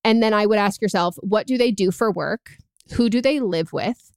And 0.03 0.23
then 0.23 0.33
i 0.33 0.45
would 0.45 0.57
ask 0.57 0.81
yourself 0.81 1.15
what 1.19 1.47
do 1.47 1.57
they 1.57 1.71
do 1.71 1.91
for 1.91 2.11
work? 2.11 2.51
Who 2.93 3.09
do 3.09 3.21
they 3.21 3.39
live 3.39 3.73
with 3.73 4.11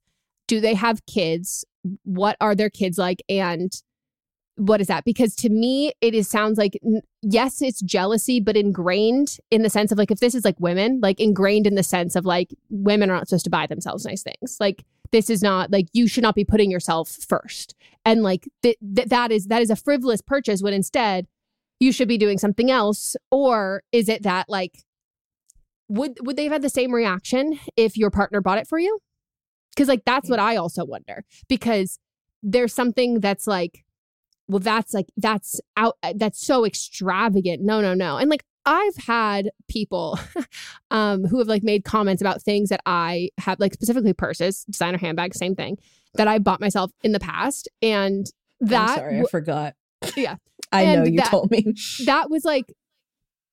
do 0.47 0.59
they 0.59 0.73
have 0.73 1.05
kids 1.05 1.65
what 2.03 2.35
are 2.41 2.55
their 2.55 2.69
kids 2.69 2.97
like 2.97 3.21
and 3.29 3.81
what 4.57 4.79
is 4.79 4.87
that? 4.87 5.03
Because 5.03 5.35
to 5.37 5.49
me, 5.49 5.91
it 6.01 6.13
is 6.13 6.29
sounds 6.29 6.57
like 6.57 6.79
yes, 7.21 7.61
it's 7.61 7.81
jealousy, 7.81 8.39
but 8.39 8.55
ingrained 8.55 9.37
in 9.51 9.63
the 9.63 9.69
sense 9.69 9.91
of 9.91 9.97
like 9.97 10.11
if 10.11 10.19
this 10.19 10.35
is 10.35 10.45
like 10.45 10.59
women, 10.59 10.99
like 11.01 11.19
ingrained 11.19 11.67
in 11.67 11.75
the 11.75 11.83
sense 11.83 12.15
of 12.15 12.25
like 12.25 12.53
women 12.69 13.09
are 13.09 13.15
not 13.15 13.27
supposed 13.27 13.43
to 13.45 13.49
buy 13.49 13.67
themselves 13.67 14.05
nice 14.05 14.23
things. 14.23 14.57
Like 14.59 14.85
this 15.11 15.29
is 15.29 15.41
not 15.41 15.71
like 15.71 15.87
you 15.93 16.07
should 16.07 16.23
not 16.23 16.35
be 16.35 16.45
putting 16.45 16.71
yourself 16.71 17.09
first, 17.09 17.75
and 18.05 18.23
like 18.23 18.47
th- 18.63 18.77
th- 18.95 19.09
that 19.09 19.31
is 19.31 19.47
that 19.47 19.61
is 19.61 19.69
a 19.69 19.75
frivolous 19.75 20.21
purchase 20.21 20.61
when 20.61 20.73
instead 20.73 21.27
you 21.79 21.91
should 21.91 22.07
be 22.07 22.17
doing 22.17 22.37
something 22.37 22.71
else. 22.71 23.15
Or 23.31 23.83
is 23.91 24.07
it 24.07 24.23
that 24.23 24.47
like 24.47 24.83
would 25.89 26.17
would 26.21 26.37
they 26.37 26.43
have 26.43 26.53
had 26.53 26.61
the 26.61 26.69
same 26.69 26.93
reaction 26.93 27.59
if 27.75 27.97
your 27.97 28.09
partner 28.09 28.39
bought 28.39 28.57
it 28.57 28.67
for 28.67 28.79
you? 28.79 28.99
Because 29.75 29.87
like 29.87 30.03
that's 30.05 30.29
what 30.29 30.39
I 30.39 30.55
also 30.55 30.85
wonder 30.85 31.25
because 31.47 31.99
there's 32.41 32.73
something 32.73 33.19
that's 33.19 33.47
like 33.47 33.83
well 34.47 34.59
that's 34.59 34.93
like 34.93 35.07
that's 35.17 35.59
out 35.75 35.97
uh, 36.03 36.13
that's 36.15 36.45
so 36.45 36.65
extravagant. 36.65 37.61
No 37.61 37.81
no 37.81 37.93
no. 37.93 38.17
And 38.17 38.29
like 38.29 38.43
i've 38.67 38.95
had 38.95 39.51
people 39.69 40.17
um 40.89 41.23
who 41.25 41.37
have 41.37 41.47
like 41.47 41.61
made 41.61 41.83
comments 41.83 42.19
about 42.19 42.41
things 42.41 42.69
that 42.69 42.81
i 42.87 43.29
have 43.37 43.59
like 43.59 43.71
specifically 43.75 44.11
purses 44.11 44.65
designer 44.67 44.97
handbags 44.97 45.37
same 45.37 45.53
thing 45.53 45.77
that 46.15 46.27
i 46.27 46.39
bought 46.39 46.59
myself 46.59 46.89
in 47.03 47.11
the 47.11 47.19
past 47.19 47.67
and 47.83 48.25
that 48.61 48.89
I'm 48.89 48.95
sorry 48.97 49.19
i 49.19 49.23
forgot. 49.29 49.75
Yeah. 50.15 50.35
I 50.71 50.83
and 50.83 51.03
know 51.03 51.09
you 51.09 51.17
that, 51.17 51.29
told 51.29 51.51
me. 51.51 51.65
that 52.05 52.29
was 52.29 52.43
like 52.43 52.73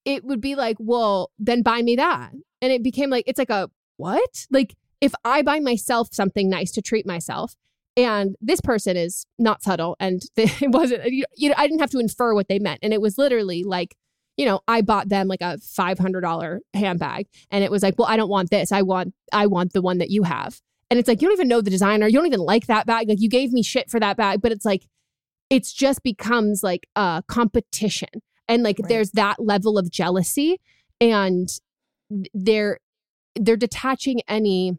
it 0.05 0.25
would 0.25 0.41
be 0.41 0.55
like 0.55 0.77
well 0.81 1.31
then 1.39 1.63
buy 1.63 1.83
me 1.83 1.97
that. 1.97 2.33
And 2.61 2.73
it 2.73 2.83
became 2.83 3.11
like 3.11 3.25
it's 3.27 3.39
like 3.39 3.51
a 3.51 3.71
what? 3.97 4.47
Like 4.51 4.75
if 5.03 5.13
i 5.25 5.43
buy 5.43 5.61
myself 5.61 6.09
something 6.13 6.49
nice 6.49 6.71
to 6.71 6.81
treat 6.81 7.07
myself 7.07 7.55
and 7.97 8.37
this 8.41 8.61
person 8.61 8.97
is 8.97 9.27
not 9.39 9.63
subtle 9.63 9.97
and 10.01 10.23
it 10.37 10.71
wasn't 10.71 11.05
you 11.07 11.49
know 11.49 11.55
i 11.59 11.67
didn't 11.67 11.81
have 11.81 11.91
to 11.91 11.99
infer 11.99 12.35
what 12.35 12.49
they 12.49 12.59
meant. 12.59 12.81
And 12.83 12.93
it 12.93 13.01
was 13.01 13.19
literally 13.19 13.65
like 13.65 13.97
you 14.37 14.47
know 14.47 14.61
i 14.67 14.81
bought 14.81 15.09
them 15.09 15.29
like 15.29 15.43
a 15.43 15.59
$500 15.59 16.59
handbag 16.75 17.27
and 17.51 17.65
it 17.65 17.71
was 17.71 17.83
like 17.83 17.99
well 17.99 18.09
i 18.09 18.17
don't 18.17 18.31
want 18.31 18.51
this. 18.51 18.73
I 18.73 18.83
want 18.83 19.15
i 19.33 19.47
want 19.47 19.73
the 19.73 19.83
one 19.83 19.99
that 19.99 20.11
you 20.11 20.23
have. 20.23 20.61
And 20.91 20.99
it's 20.99 21.09
like 21.09 21.23
you 21.23 21.29
don't 21.29 21.37
even 21.37 21.49
know 21.49 21.61
the 21.61 21.71
designer. 21.71 22.07
You 22.07 22.19
don't 22.19 22.27
even 22.27 22.41
like 22.41 22.67
that 22.67 22.87
bag. 22.87 23.09
Like 23.09 23.21
you 23.21 23.29
gave 23.29 23.53
me 23.53 23.63
shit 23.63 23.91
for 23.91 23.99
that 24.01 24.17
bag. 24.17 24.43
But 24.43 24.53
it's 24.53 24.65
like 24.65 24.87
it's 25.49 25.73
just 25.73 26.03
becomes 26.03 26.63
like 26.63 26.87
a 26.97 27.23
competition. 27.29 28.09
And 28.49 28.63
like 28.63 28.79
right. 28.79 28.89
there's 28.89 29.11
that 29.13 29.37
level 29.39 29.79
of 29.79 29.91
jealousy 29.91 30.61
and 31.01 31.49
they're 32.35 32.79
they're 33.37 33.57
detaching 33.57 34.21
any 34.29 34.77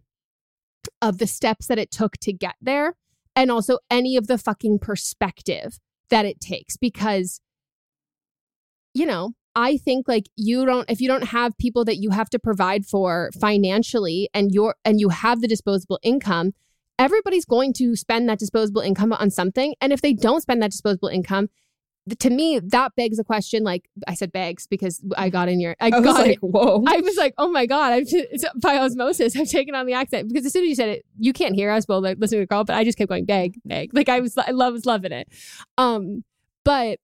of 1.01 1.17
the 1.17 1.27
steps 1.27 1.67
that 1.67 1.79
it 1.79 1.91
took 1.91 2.17
to 2.17 2.33
get 2.33 2.55
there 2.61 2.95
and 3.35 3.51
also 3.51 3.79
any 3.89 4.15
of 4.17 4.27
the 4.27 4.37
fucking 4.37 4.79
perspective 4.79 5.79
that 6.09 6.25
it 6.25 6.39
takes 6.39 6.77
because 6.77 7.41
you 8.93 9.05
know 9.05 9.31
i 9.55 9.77
think 9.77 10.07
like 10.07 10.27
you 10.35 10.65
don't 10.65 10.89
if 10.89 11.01
you 11.01 11.07
don't 11.07 11.25
have 11.25 11.57
people 11.57 11.83
that 11.85 11.97
you 11.97 12.11
have 12.11 12.29
to 12.29 12.39
provide 12.39 12.85
for 12.85 13.31
financially 13.39 14.29
and 14.33 14.51
you're 14.51 14.75
and 14.85 14.99
you 14.99 15.09
have 15.09 15.41
the 15.41 15.47
disposable 15.47 15.99
income 16.03 16.53
everybody's 16.99 17.45
going 17.45 17.73
to 17.73 17.95
spend 17.95 18.29
that 18.29 18.39
disposable 18.39 18.81
income 18.81 19.13
on 19.13 19.29
something. 19.29 19.75
And 19.81 19.91
if 19.91 20.01
they 20.01 20.13
don't 20.13 20.41
spend 20.41 20.61
that 20.61 20.71
disposable 20.71 21.09
income 21.09 21.49
to 22.19 22.29
me 22.29 22.59
that 22.59 22.93
begs 22.95 23.17
a 23.17 23.23
question 23.23 23.63
like 23.63 23.89
i 24.07 24.13
said 24.13 24.31
begs 24.31 24.67
because 24.67 25.01
i 25.15 25.29
got 25.29 25.47
in 25.47 25.59
your 25.59 25.75
i, 25.79 25.87
I 25.87 25.89
got 25.89 26.03
was 26.03 26.17
like 26.17 26.39
whoa. 26.39 26.83
I 26.85 26.97
was 26.97 27.15
like 27.15 27.33
oh 27.37 27.49
my 27.49 27.65
god 27.65 27.93
i've 27.93 28.03
it's 28.11 28.43
by 28.61 28.77
osmosis. 28.77 29.35
I've 29.35 29.49
taken 29.49 29.73
on 29.73 29.85
the 29.85 29.93
accent. 29.93 30.27
Because 30.27 30.45
as 30.45 30.53
soon 30.53 30.63
as 30.63 30.69
you 30.69 30.75
said 30.75 30.89
it 30.89 31.05
you 31.17 31.31
can't 31.31 31.55
hear 31.55 31.71
us 31.71 31.85
while 31.85 32.01
like, 32.01 32.17
listening 32.19 32.41
to 32.41 32.43
the 32.43 32.47
call 32.47 32.65
but 32.65 32.75
i 32.75 32.83
just 32.83 32.97
kept 32.97 33.09
going 33.09 33.25
beg 33.25 33.55
beg. 33.65 33.93
Like 33.93 34.09
i 34.09 34.19
was 34.19 34.37
i 34.37 34.51
love, 34.51 34.73
was 34.73 34.85
loving 34.85 35.11
it. 35.11 35.29
Um 35.77 36.23
but 36.65 36.99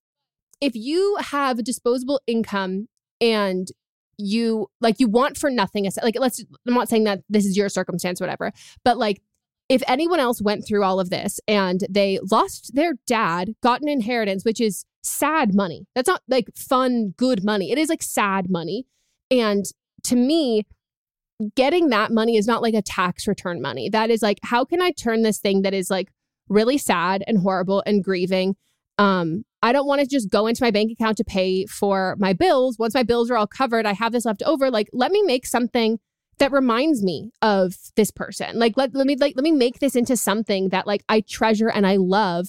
if 0.62 0.76
you 0.76 1.18
have 1.20 1.60
a 1.60 1.64
disposable 1.64 2.22
income 2.28 2.88
and 3.22 3.70
you 4.18 4.68
like 4.82 5.00
you 5.00 5.08
want 5.08 5.38
for 5.38 5.50
nothing 5.50 5.90
like 6.04 6.16
let's 6.20 6.44
i'm 6.68 6.74
not 6.74 6.90
saying 6.90 7.06
that 7.06 7.22
this 7.30 7.46
is 7.46 7.56
your 7.56 7.70
circumstance 7.70 8.20
whatever 8.20 8.52
but 8.84 8.98
like 8.98 9.22
if 9.70 9.84
anyone 9.88 10.20
else 10.20 10.42
went 10.42 10.66
through 10.68 10.84
all 10.84 11.00
of 11.00 11.12
this 11.12 11.40
and 11.48 11.86
they 11.90 12.20
lost 12.30 12.74
their 12.74 12.94
dad, 13.06 13.54
got 13.62 13.82
an 13.82 13.88
inheritance, 13.88 14.44
which 14.44 14.60
is 14.60 14.84
sad 15.04 15.54
money. 15.54 15.88
That's 15.96 16.08
not 16.08 16.22
like 16.28 16.50
fun, 16.56 17.14
good 17.18 17.44
money. 17.44 17.72
It 17.72 17.78
is 17.78 17.90
like 17.90 18.04
sad 18.04 18.50
money. 18.50 18.86
And 19.32 19.66
to 20.04 20.16
me, 20.16 20.66
getting 21.56 21.90
that 21.90 22.12
money 22.12 22.38
is 22.38 22.48
not 22.48 22.62
like 22.62 22.74
a 22.74 22.82
tax 22.82 23.28
return 23.28 23.62
money. 23.62 23.90
That 23.90 24.10
is 24.10 24.22
like, 24.22 24.40
how 24.44 24.66
can 24.66 24.82
I 24.82 24.92
turn 24.92 25.22
this 25.22 25.40
thing 25.40 25.62
that 25.62 25.74
is 25.74 25.90
like 25.90 26.10
really 26.50 26.78
sad 26.78 27.24
and 27.28 27.40
horrible 27.40 27.84
and 27.86 28.04
grieving? 28.04 28.56
Um, 28.98 29.46
I 29.62 29.72
don't 29.72 29.88
want 29.88 30.02
to 30.02 30.08
just 30.08 30.30
go 30.30 30.48
into 30.48 30.64
my 30.64 30.72
bank 30.72 30.92
account 30.92 31.18
to 31.18 31.24
pay 31.24 31.66
for 31.66 32.16
my 32.20 32.34
bills. 32.34 32.78
Once 32.78 32.94
my 32.94 33.04
bills 33.04 33.32
are 33.32 33.38
all 33.38 33.48
covered, 33.48 33.86
I 33.86 33.94
have 33.94 34.12
this 34.12 34.26
left 34.26 34.44
over. 34.44 34.70
Like, 34.70 34.90
let 34.92 35.12
me 35.12 35.22
make 35.24 35.46
something 35.46 36.00
that 36.40 36.52
reminds 36.52 37.04
me 37.04 37.32
of 37.42 37.76
this 37.96 38.12
person. 38.12 38.58
Like 38.58 38.76
let, 38.76 38.96
let 38.96 39.06
me 39.06 39.16
like 39.16 39.36
let 39.36 39.44
me 39.44 39.52
make 39.52 39.80
this 39.80 39.96
into 39.96 40.18
something 40.18 40.70
that 40.70 40.88
like 40.88 41.04
I 41.08 41.22
treasure 41.22 41.70
and 41.70 41.86
I 41.86 41.98
love 41.98 42.48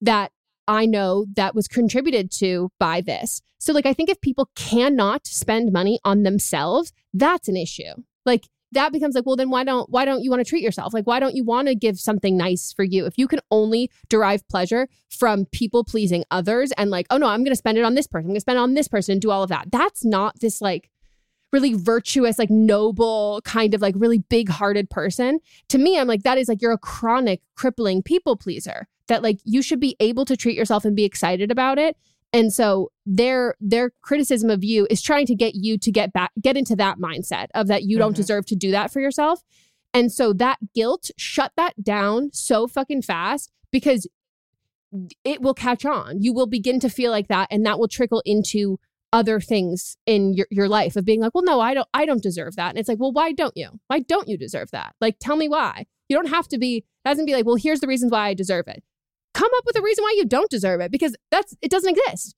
that 0.00 0.32
I 0.68 0.86
know 0.86 1.26
that 1.34 1.54
was 1.54 1.68
contributed 1.68 2.30
to 2.38 2.70
by 2.78 3.00
this. 3.00 3.42
So 3.58 3.72
like 3.72 3.86
I 3.86 3.92
think 3.92 4.10
if 4.10 4.20
people 4.20 4.50
cannot 4.54 5.26
spend 5.26 5.72
money 5.72 6.00
on 6.04 6.22
themselves, 6.22 6.92
that's 7.14 7.48
an 7.48 7.56
issue. 7.56 7.94
Like 8.24 8.48
that 8.72 8.92
becomes 8.92 9.14
like 9.14 9.26
well 9.26 9.36
then 9.36 9.50
why 9.50 9.64
don't 9.64 9.90
why 9.90 10.04
don't 10.04 10.22
you 10.22 10.30
want 10.30 10.40
to 10.40 10.48
treat 10.48 10.62
yourself? 10.62 10.94
Like 10.94 11.06
why 11.06 11.20
don't 11.20 11.36
you 11.36 11.44
want 11.44 11.68
to 11.68 11.74
give 11.74 12.00
something 12.00 12.36
nice 12.36 12.72
for 12.72 12.84
you? 12.84 13.06
If 13.06 13.18
you 13.18 13.28
can 13.28 13.40
only 13.50 13.90
derive 14.08 14.46
pleasure 14.48 14.88
from 15.10 15.46
people 15.46 15.84
pleasing 15.84 16.24
others 16.30 16.72
and 16.72 16.90
like 16.90 17.06
oh 17.10 17.18
no, 17.18 17.26
I'm 17.26 17.44
going 17.44 17.52
to 17.52 17.56
spend 17.56 17.78
it 17.78 17.84
on 17.84 17.94
this 17.94 18.06
person. 18.06 18.26
I'm 18.26 18.30
going 18.30 18.36
to 18.36 18.40
spend 18.40 18.58
it 18.58 18.62
on 18.62 18.74
this 18.74 18.88
person 18.88 19.12
and 19.12 19.20
do 19.20 19.30
all 19.30 19.42
of 19.42 19.50
that. 19.50 19.70
That's 19.70 20.04
not 20.04 20.40
this 20.40 20.60
like 20.60 20.88
really 21.52 21.74
virtuous, 21.74 22.38
like 22.38 22.50
noble, 22.50 23.40
kind 23.44 23.74
of 23.74 23.82
like 23.82 23.94
really 23.96 24.18
big 24.18 24.48
hearted 24.48 24.88
person. 24.90 25.38
To 25.68 25.78
me, 25.78 25.98
I'm 25.98 26.08
like, 26.08 26.22
that 26.22 26.38
is 26.38 26.48
like 26.48 26.62
you're 26.62 26.72
a 26.72 26.78
chronic, 26.78 27.42
crippling 27.56 28.02
people 28.02 28.36
pleaser. 28.36 28.88
That 29.12 29.22
like 29.22 29.40
you 29.44 29.60
should 29.60 29.78
be 29.78 29.94
able 30.00 30.24
to 30.24 30.38
treat 30.38 30.56
yourself 30.56 30.86
and 30.86 30.96
be 30.96 31.04
excited 31.04 31.50
about 31.50 31.78
it. 31.78 31.98
And 32.32 32.50
so 32.50 32.90
their 33.04 33.56
their 33.60 33.90
criticism 34.00 34.48
of 34.48 34.64
you 34.64 34.86
is 34.88 35.02
trying 35.02 35.26
to 35.26 35.34
get 35.34 35.54
you 35.54 35.76
to 35.76 35.92
get 35.92 36.14
back 36.14 36.32
get 36.40 36.56
into 36.56 36.74
that 36.76 36.96
mindset 36.98 37.48
of 37.54 37.66
that 37.68 37.82
you 37.82 37.96
mm-hmm. 37.96 38.04
don't 38.04 38.16
deserve 38.16 38.46
to 38.46 38.56
do 38.56 38.70
that 38.70 38.90
for 38.90 39.00
yourself. 39.00 39.42
And 39.92 40.10
so 40.10 40.32
that 40.32 40.58
guilt 40.74 41.10
shut 41.18 41.52
that 41.56 41.84
down 41.84 42.30
so 42.32 42.66
fucking 42.66 43.02
fast 43.02 43.52
because 43.70 44.08
it 45.24 45.42
will 45.42 45.52
catch 45.52 45.84
on. 45.84 46.22
You 46.22 46.32
will 46.32 46.46
begin 46.46 46.80
to 46.80 46.88
feel 46.88 47.10
like 47.10 47.28
that 47.28 47.48
and 47.50 47.66
that 47.66 47.78
will 47.78 47.88
trickle 47.88 48.22
into 48.24 48.78
other 49.12 49.40
things 49.40 49.98
in 50.06 50.32
your, 50.32 50.46
your 50.50 50.68
life 50.68 50.96
of 50.96 51.04
being 51.04 51.20
like, 51.20 51.34
well, 51.34 51.44
no, 51.44 51.60
I 51.60 51.74
don't, 51.74 51.88
I 51.92 52.06
don't 52.06 52.22
deserve 52.22 52.56
that. 52.56 52.70
And 52.70 52.78
it's 52.78 52.88
like, 52.88 52.98
well, 52.98 53.12
why 53.12 53.32
don't 53.32 53.56
you? 53.56 53.68
Why 53.88 54.00
don't 54.00 54.26
you 54.26 54.38
deserve 54.38 54.70
that? 54.70 54.94
Like, 55.00 55.16
tell 55.20 55.36
me 55.36 55.48
why. 55.48 55.84
You 56.08 56.16
don't 56.16 56.30
have 56.30 56.48
to 56.48 56.58
be, 56.58 56.84
doesn't 57.04 57.26
be 57.26 57.34
like, 57.34 57.44
well, 57.44 57.56
here's 57.56 57.80
the 57.80 57.86
reasons 57.86 58.10
why 58.10 58.28
I 58.28 58.34
deserve 58.34 58.68
it. 58.68 58.82
Come 59.34 59.50
up 59.56 59.64
with 59.66 59.78
a 59.78 59.82
reason 59.82 60.02
why 60.02 60.14
you 60.16 60.26
don't 60.26 60.50
deserve 60.50 60.80
it 60.80 60.90
because 60.90 61.16
that's, 61.30 61.54
it 61.62 61.70
doesn't 61.70 61.96
exist. 61.96 62.34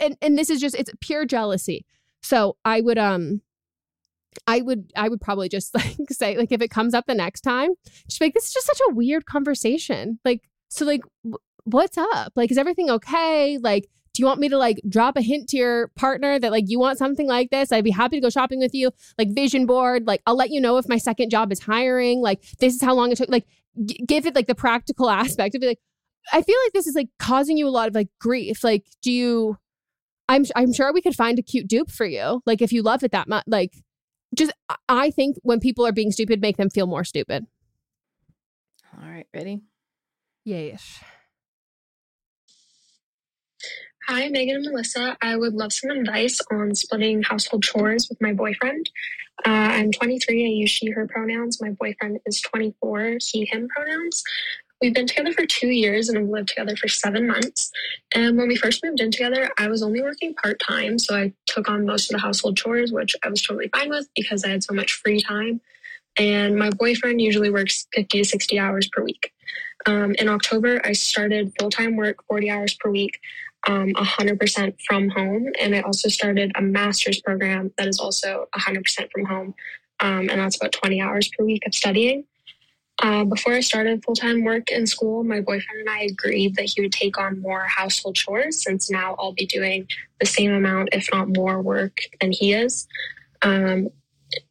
And, 0.00 0.16
and 0.20 0.38
this 0.38 0.50
is 0.50 0.60
just, 0.60 0.74
it's 0.74 0.90
pure 1.00 1.24
jealousy. 1.24 1.84
So 2.22 2.56
I 2.64 2.80
would, 2.80 2.98
um, 2.98 3.42
I 4.46 4.60
would 4.62 4.92
I 4.96 5.08
would 5.08 5.20
probably 5.20 5.48
just 5.48 5.74
like 5.74 5.96
say 6.10 6.36
like 6.36 6.52
if 6.52 6.60
it 6.60 6.70
comes 6.70 6.94
up 6.94 7.06
the 7.06 7.14
next 7.14 7.42
time, 7.42 7.70
just 8.08 8.20
like 8.20 8.34
this 8.34 8.46
is 8.46 8.52
just 8.52 8.66
such 8.66 8.80
a 8.88 8.94
weird 8.94 9.26
conversation. 9.26 10.18
Like 10.24 10.48
so 10.68 10.84
like 10.84 11.02
w- 11.24 11.38
what's 11.64 11.98
up? 11.98 12.32
Like 12.36 12.50
is 12.50 12.58
everything 12.58 12.90
okay? 12.90 13.58
Like 13.58 13.88
do 14.14 14.22
you 14.22 14.26
want 14.26 14.40
me 14.40 14.48
to 14.48 14.56
like 14.56 14.80
drop 14.88 15.16
a 15.16 15.22
hint 15.22 15.48
to 15.48 15.56
your 15.56 15.88
partner 15.96 16.38
that 16.38 16.52
like 16.52 16.64
you 16.68 16.78
want 16.78 16.98
something 16.98 17.26
like 17.26 17.50
this? 17.50 17.72
I'd 17.72 17.84
be 17.84 17.90
happy 17.90 18.16
to 18.16 18.20
go 18.20 18.30
shopping 18.30 18.60
with 18.60 18.74
you. 18.74 18.92
Like 19.18 19.34
vision 19.34 19.66
board, 19.66 20.06
like 20.06 20.22
I'll 20.26 20.36
let 20.36 20.50
you 20.50 20.60
know 20.60 20.76
if 20.78 20.88
my 20.88 20.98
second 20.98 21.30
job 21.30 21.50
is 21.50 21.60
hiring. 21.60 22.20
Like 22.20 22.44
this 22.60 22.74
is 22.74 22.82
how 22.82 22.94
long 22.94 23.10
it 23.10 23.18
took. 23.18 23.28
Like 23.28 23.46
g- 23.84 24.04
give 24.06 24.26
it 24.26 24.34
like 24.34 24.46
the 24.46 24.54
practical 24.54 25.10
aspect 25.22 25.54
of 25.54 25.62
it. 25.62 25.66
Like 25.66 25.80
I 26.32 26.42
feel 26.42 26.56
like 26.64 26.72
this 26.72 26.86
is 26.86 26.94
like 26.94 27.08
causing 27.18 27.56
you 27.56 27.68
a 27.68 27.70
lot 27.70 27.88
of 27.88 27.94
like 27.94 28.08
grief. 28.20 28.64
Like 28.64 28.86
do 29.02 29.12
you? 29.12 29.58
I'm 30.28 30.44
I'm 30.56 30.72
sure 30.72 30.92
we 30.92 31.02
could 31.02 31.14
find 31.14 31.38
a 31.38 31.42
cute 31.42 31.68
dupe 31.68 31.90
for 31.90 32.06
you. 32.06 32.40
Like 32.46 32.62
if 32.62 32.72
you 32.72 32.82
love 32.82 33.02
it 33.02 33.12
that 33.12 33.28
much, 33.28 33.44
like 33.46 33.74
just 34.34 34.52
I 34.88 35.10
think 35.10 35.36
when 35.42 35.60
people 35.60 35.86
are 35.86 35.92
being 35.92 36.10
stupid, 36.10 36.40
make 36.40 36.56
them 36.56 36.70
feel 36.70 36.86
more 36.86 37.04
stupid. 37.04 37.46
All 38.96 39.08
right, 39.08 39.26
ready? 39.34 39.60
Yes. 40.44 41.00
Hi, 44.06 44.28
Meghan 44.28 44.56
and 44.56 44.66
Melisa. 44.66 45.16
I 45.22 45.34
would 45.34 45.54
love 45.54 45.72
some 45.72 45.88
advice 45.90 46.38
on 46.52 46.74
splitting 46.74 47.22
household 47.22 47.62
chores 47.62 48.06
with 48.10 48.20
my 48.20 48.34
boyfriend. 48.34 48.90
Uh, 49.46 49.48
I'm 49.48 49.92
23. 49.92 50.44
I 50.44 50.48
use 50.48 50.68
she, 50.68 50.90
her 50.90 51.06
pronouns. 51.06 51.58
My 51.58 51.70
boyfriend 51.70 52.18
is 52.26 52.42
24, 52.42 53.16
he, 53.22 53.46
him 53.46 53.66
pronouns. 53.68 54.22
We've 54.82 54.92
been 54.92 55.06
together 55.06 55.32
for 55.32 55.46
two 55.46 55.68
years 55.68 56.10
and 56.10 56.18
have 56.18 56.28
lived 56.28 56.48
together 56.48 56.76
for 56.76 56.86
seven 56.86 57.26
months. 57.26 57.70
And 58.14 58.36
when 58.36 58.46
we 58.46 58.56
first 58.56 58.84
moved 58.84 59.00
in 59.00 59.10
together, 59.10 59.48
I 59.56 59.68
was 59.68 59.82
only 59.82 60.02
working 60.02 60.34
part 60.34 60.60
time. 60.60 60.98
So 60.98 61.16
I 61.16 61.32
took 61.46 61.70
on 61.70 61.86
most 61.86 62.10
of 62.10 62.16
the 62.16 62.22
household 62.22 62.58
chores, 62.58 62.92
which 62.92 63.16
I 63.24 63.30
was 63.30 63.40
totally 63.40 63.68
fine 63.68 63.88
with 63.88 64.06
because 64.14 64.44
I 64.44 64.50
had 64.50 64.62
so 64.62 64.74
much 64.74 64.92
free 64.92 65.22
time. 65.22 65.62
And 66.18 66.56
my 66.56 66.68
boyfriend 66.68 67.22
usually 67.22 67.48
works 67.48 67.86
50 67.94 68.18
to 68.18 68.24
60 68.28 68.58
hours 68.58 68.86
per 68.88 69.02
week. 69.02 69.32
Um, 69.86 70.14
in 70.18 70.28
October, 70.28 70.80
I 70.84 70.92
started 70.92 71.52
full 71.58 71.70
time 71.70 71.96
work, 71.96 72.24
40 72.28 72.50
hours 72.50 72.74
per 72.74 72.90
week, 72.90 73.18
um, 73.66 73.92
100% 73.94 74.74
from 74.86 75.08
home. 75.08 75.52
And 75.60 75.74
I 75.74 75.80
also 75.80 76.08
started 76.08 76.52
a 76.54 76.62
master's 76.62 77.20
program 77.20 77.72
that 77.78 77.88
is 77.88 77.98
also 77.98 78.46
100% 78.54 79.10
from 79.10 79.24
home. 79.24 79.54
Um, 80.00 80.28
and 80.28 80.40
that's 80.40 80.56
about 80.56 80.72
20 80.72 81.00
hours 81.00 81.28
per 81.28 81.44
week 81.44 81.66
of 81.66 81.74
studying. 81.74 82.24
Uh, 83.00 83.24
before 83.24 83.52
I 83.52 83.60
started 83.60 84.04
full 84.04 84.14
time 84.14 84.44
work 84.44 84.70
in 84.70 84.86
school, 84.86 85.24
my 85.24 85.40
boyfriend 85.40 85.80
and 85.80 85.90
I 85.90 86.02
agreed 86.02 86.54
that 86.56 86.66
he 86.66 86.80
would 86.80 86.92
take 86.92 87.18
on 87.18 87.40
more 87.40 87.62
household 87.62 88.14
chores 88.14 88.62
since 88.62 88.88
now 88.88 89.16
I'll 89.18 89.32
be 89.32 89.46
doing 89.46 89.88
the 90.20 90.26
same 90.26 90.52
amount, 90.52 90.90
if 90.92 91.08
not 91.12 91.28
more, 91.34 91.60
work 91.60 91.98
than 92.20 92.30
he 92.30 92.52
is. 92.52 92.86
Um, 93.42 93.88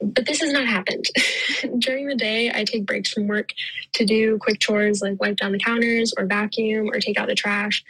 but 0.01 0.25
this 0.25 0.41
has 0.41 0.51
not 0.51 0.67
happened. 0.67 1.05
During 1.79 2.07
the 2.07 2.15
day, 2.15 2.51
I 2.53 2.63
take 2.63 2.85
breaks 2.85 3.11
from 3.11 3.27
work 3.27 3.49
to 3.93 4.05
do 4.05 4.37
quick 4.39 4.59
chores 4.59 5.01
like 5.01 5.19
wipe 5.19 5.37
down 5.37 5.51
the 5.51 5.59
counters 5.59 6.13
or 6.17 6.25
vacuum 6.25 6.89
or 6.89 6.99
take 6.99 7.17
out 7.17 7.27
the 7.27 7.35
trash. 7.35 7.83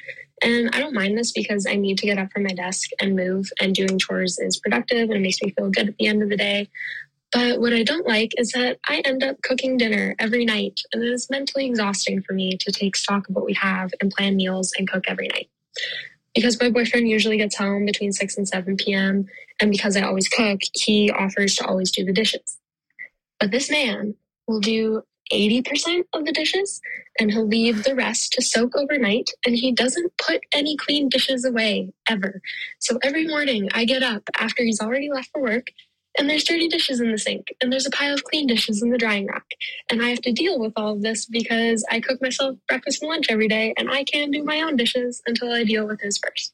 And 0.43 0.69
I 0.73 0.79
don't 0.79 0.93
mind 0.93 1.17
this 1.17 1.31
because 1.31 1.65
I 1.65 1.75
need 1.75 1.97
to 1.99 2.05
get 2.05 2.17
up 2.17 2.31
from 2.31 2.43
my 2.43 2.53
desk 2.53 2.89
and 2.99 3.15
move, 3.15 3.49
and 3.61 3.73
doing 3.73 3.97
chores 3.97 4.37
is 4.39 4.59
productive 4.59 5.09
and 5.09 5.13
it 5.13 5.21
makes 5.21 5.41
me 5.41 5.51
feel 5.51 5.69
good 5.69 5.89
at 5.89 5.97
the 5.97 6.07
end 6.07 6.21
of 6.21 6.29
the 6.29 6.37
day. 6.37 6.69
But 7.31 7.59
what 7.59 7.73
I 7.73 7.81
don't 7.81 8.07
like 8.07 8.31
is 8.37 8.51
that 8.51 8.77
I 8.87 9.01
end 9.05 9.23
up 9.23 9.41
cooking 9.41 9.77
dinner 9.77 10.15
every 10.19 10.45
night, 10.45 10.81
and 10.91 11.03
it 11.03 11.11
is 11.11 11.29
mentally 11.31 11.65
exhausting 11.65 12.21
for 12.21 12.33
me 12.33 12.57
to 12.57 12.71
take 12.71 12.95
stock 12.95 13.27
of 13.27 13.35
what 13.35 13.45
we 13.45 13.53
have 13.53 13.91
and 14.01 14.11
plan 14.11 14.35
meals 14.35 14.71
and 14.77 14.87
cook 14.87 15.05
every 15.07 15.29
night. 15.29 15.49
Because 16.35 16.59
my 16.59 16.69
boyfriend 16.69 17.07
usually 17.07 17.37
gets 17.37 17.55
home 17.55 17.85
between 17.85 18.11
6 18.11 18.37
and 18.37 18.47
7 18.47 18.77
p.m., 18.77 19.25
and 19.59 19.71
because 19.71 19.95
I 19.97 20.01
always 20.01 20.27
cook, 20.27 20.59
he 20.73 21.09
offers 21.09 21.55
to 21.55 21.65
always 21.65 21.89
do 21.89 22.03
the 22.03 22.13
dishes. 22.13 22.57
But 23.39 23.49
this 23.49 23.71
man 23.71 24.15
will 24.47 24.59
do 24.59 25.03
80% 25.31 26.03
of 26.13 26.25
the 26.25 26.31
dishes 26.31 26.81
and 27.19 27.31
he'll 27.31 27.47
leave 27.47 27.83
the 27.83 27.95
rest 27.95 28.33
to 28.33 28.41
soak 28.41 28.75
overnight 28.75 29.29
and 29.45 29.55
he 29.55 29.71
doesn't 29.71 30.17
put 30.17 30.41
any 30.51 30.75
clean 30.75 31.09
dishes 31.09 31.45
away 31.45 31.93
ever. 32.09 32.41
So 32.79 32.99
every 33.03 33.27
morning 33.27 33.69
I 33.73 33.85
get 33.85 34.03
up 34.03 34.29
after 34.39 34.63
he's 34.63 34.81
already 34.81 35.09
left 35.11 35.29
for 35.31 35.41
work 35.41 35.71
and 36.17 36.29
there's 36.29 36.43
dirty 36.43 36.67
dishes 36.67 36.99
in 36.99 37.11
the 37.11 37.17
sink 37.17 37.47
and 37.61 37.71
there's 37.71 37.85
a 37.85 37.91
pile 37.91 38.13
of 38.13 38.23
clean 38.23 38.47
dishes 38.47 38.81
in 38.81 38.89
the 38.89 38.97
drying 38.97 39.27
rack 39.27 39.45
and 39.89 40.01
i 40.01 40.09
have 40.09 40.21
to 40.21 40.31
deal 40.31 40.59
with 40.59 40.73
all 40.75 40.93
of 40.93 41.01
this 41.01 41.25
because 41.25 41.85
i 41.89 41.99
cook 41.99 42.21
myself 42.21 42.55
breakfast 42.67 43.01
and 43.01 43.09
lunch 43.09 43.27
every 43.29 43.47
day 43.47 43.73
and 43.77 43.89
i 43.89 44.03
can't 44.03 44.31
do 44.31 44.43
my 44.43 44.61
own 44.61 44.75
dishes 44.75 45.21
until 45.25 45.51
i 45.51 45.63
deal 45.63 45.87
with 45.87 45.99
his 46.01 46.17
first 46.17 46.53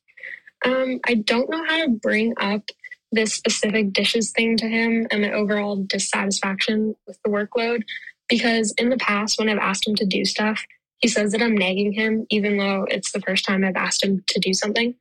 um, 0.66 1.00
i 1.06 1.14
don't 1.14 1.50
know 1.50 1.64
how 1.66 1.84
to 1.84 1.90
bring 1.90 2.34
up 2.38 2.70
this 3.12 3.34
specific 3.34 3.92
dishes 3.92 4.32
thing 4.32 4.56
to 4.56 4.68
him 4.68 5.08
and 5.12 5.24
the 5.24 5.32
overall 5.32 5.76
dissatisfaction 5.76 6.96
with 7.08 7.18
the 7.24 7.30
workload 7.30 7.84
because 8.30 8.74
in 8.78 8.90
the 8.90 8.98
past 8.98 9.38
when 9.38 9.50
i've 9.50 9.58
asked 9.58 9.88
him 9.88 9.96
to 9.96 10.06
do 10.06 10.24
stuff 10.24 10.64
he 11.00 11.08
says 11.08 11.32
that 11.32 11.42
i'm 11.42 11.58
nagging 11.58 11.92
him 11.92 12.26
even 12.30 12.58
though 12.58 12.86
it's 12.90 13.12
the 13.12 13.22
first 13.22 13.46
time 13.46 13.64
i've 13.64 13.76
asked 13.76 14.04
him 14.04 14.24
to 14.28 14.40
do 14.40 14.54
something 14.54 14.96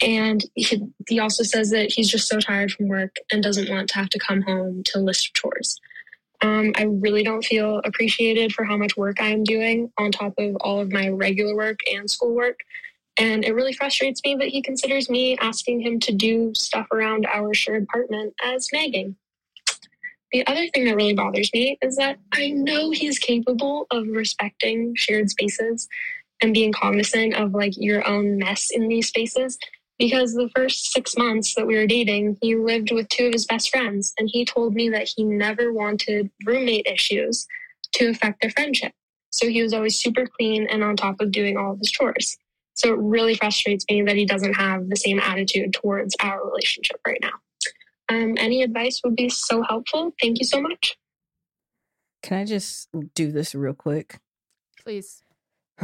and 0.00 0.42
he, 0.54 0.82
he 1.08 1.20
also 1.20 1.42
says 1.42 1.70
that 1.70 1.92
he's 1.92 2.08
just 2.08 2.28
so 2.28 2.40
tired 2.40 2.72
from 2.72 2.88
work 2.88 3.16
and 3.30 3.42
doesn't 3.42 3.70
want 3.70 3.88
to 3.90 3.94
have 3.96 4.08
to 4.10 4.18
come 4.18 4.42
home 4.42 4.82
to 4.86 4.98
list 4.98 5.34
chores. 5.34 5.78
Um, 6.42 6.72
I 6.76 6.84
really 6.84 7.22
don't 7.22 7.44
feel 7.44 7.82
appreciated 7.84 8.54
for 8.54 8.64
how 8.64 8.78
much 8.78 8.96
work 8.96 9.20
I 9.20 9.26
am 9.26 9.44
doing 9.44 9.92
on 9.98 10.10
top 10.10 10.32
of 10.38 10.56
all 10.62 10.80
of 10.80 10.90
my 10.90 11.08
regular 11.08 11.54
work 11.54 11.80
and 11.92 12.10
school 12.10 12.34
work. 12.34 12.60
And 13.18 13.44
it 13.44 13.54
really 13.54 13.74
frustrates 13.74 14.22
me 14.24 14.36
that 14.36 14.48
he 14.48 14.62
considers 14.62 15.10
me 15.10 15.36
asking 15.36 15.80
him 15.80 16.00
to 16.00 16.12
do 16.12 16.54
stuff 16.54 16.86
around 16.90 17.26
our 17.26 17.52
shared 17.52 17.82
apartment 17.82 18.32
as 18.42 18.68
nagging. 18.72 19.16
The 20.32 20.46
other 20.46 20.66
thing 20.68 20.84
that 20.84 20.96
really 20.96 21.14
bothers 21.14 21.50
me 21.52 21.76
is 21.82 21.96
that 21.96 22.18
I 22.32 22.50
know 22.50 22.90
he's 22.90 23.18
capable 23.18 23.86
of 23.90 24.06
respecting 24.08 24.94
shared 24.94 25.28
spaces 25.30 25.88
and 26.40 26.54
being 26.54 26.72
cognizant 26.72 27.34
of 27.34 27.52
like 27.52 27.72
your 27.76 28.06
own 28.06 28.38
mess 28.38 28.70
in 28.70 28.88
these 28.88 29.08
spaces 29.08 29.58
because 30.00 30.32
the 30.32 30.48
first 30.56 30.92
six 30.92 31.16
months 31.16 31.54
that 31.54 31.66
we 31.66 31.76
were 31.76 31.86
dating, 31.86 32.38
he 32.40 32.56
lived 32.56 32.90
with 32.90 33.06
two 33.08 33.26
of 33.26 33.34
his 33.34 33.44
best 33.44 33.68
friends, 33.68 34.14
and 34.18 34.30
he 34.32 34.46
told 34.46 34.74
me 34.74 34.88
that 34.88 35.10
he 35.14 35.22
never 35.22 35.74
wanted 35.74 36.30
roommate 36.46 36.86
issues 36.86 37.46
to 37.92 38.08
affect 38.08 38.40
their 38.40 38.50
friendship. 38.50 38.92
So 39.28 39.48
he 39.48 39.62
was 39.62 39.74
always 39.74 39.96
super 39.96 40.26
clean 40.26 40.66
and 40.70 40.82
on 40.82 40.96
top 40.96 41.20
of 41.20 41.30
doing 41.30 41.58
all 41.58 41.72
of 41.72 41.78
his 41.78 41.90
chores. 41.90 42.38
So 42.74 42.94
it 42.94 42.98
really 42.98 43.34
frustrates 43.34 43.84
me 43.90 44.00
that 44.02 44.16
he 44.16 44.24
doesn't 44.24 44.54
have 44.54 44.88
the 44.88 44.96
same 44.96 45.20
attitude 45.20 45.74
towards 45.74 46.16
our 46.20 46.46
relationship 46.46 46.98
right 47.06 47.20
now. 47.20 47.34
Um, 48.10 48.34
any 48.38 48.62
advice 48.62 49.00
would 49.04 49.14
be 49.14 49.28
so 49.28 49.62
helpful. 49.62 50.12
Thank 50.20 50.40
you 50.40 50.44
so 50.44 50.60
much. 50.60 50.96
Can 52.22 52.38
I 52.38 52.44
just 52.44 52.88
do 53.14 53.30
this 53.30 53.54
real 53.54 53.72
quick? 53.72 54.18
Please. 54.82 55.22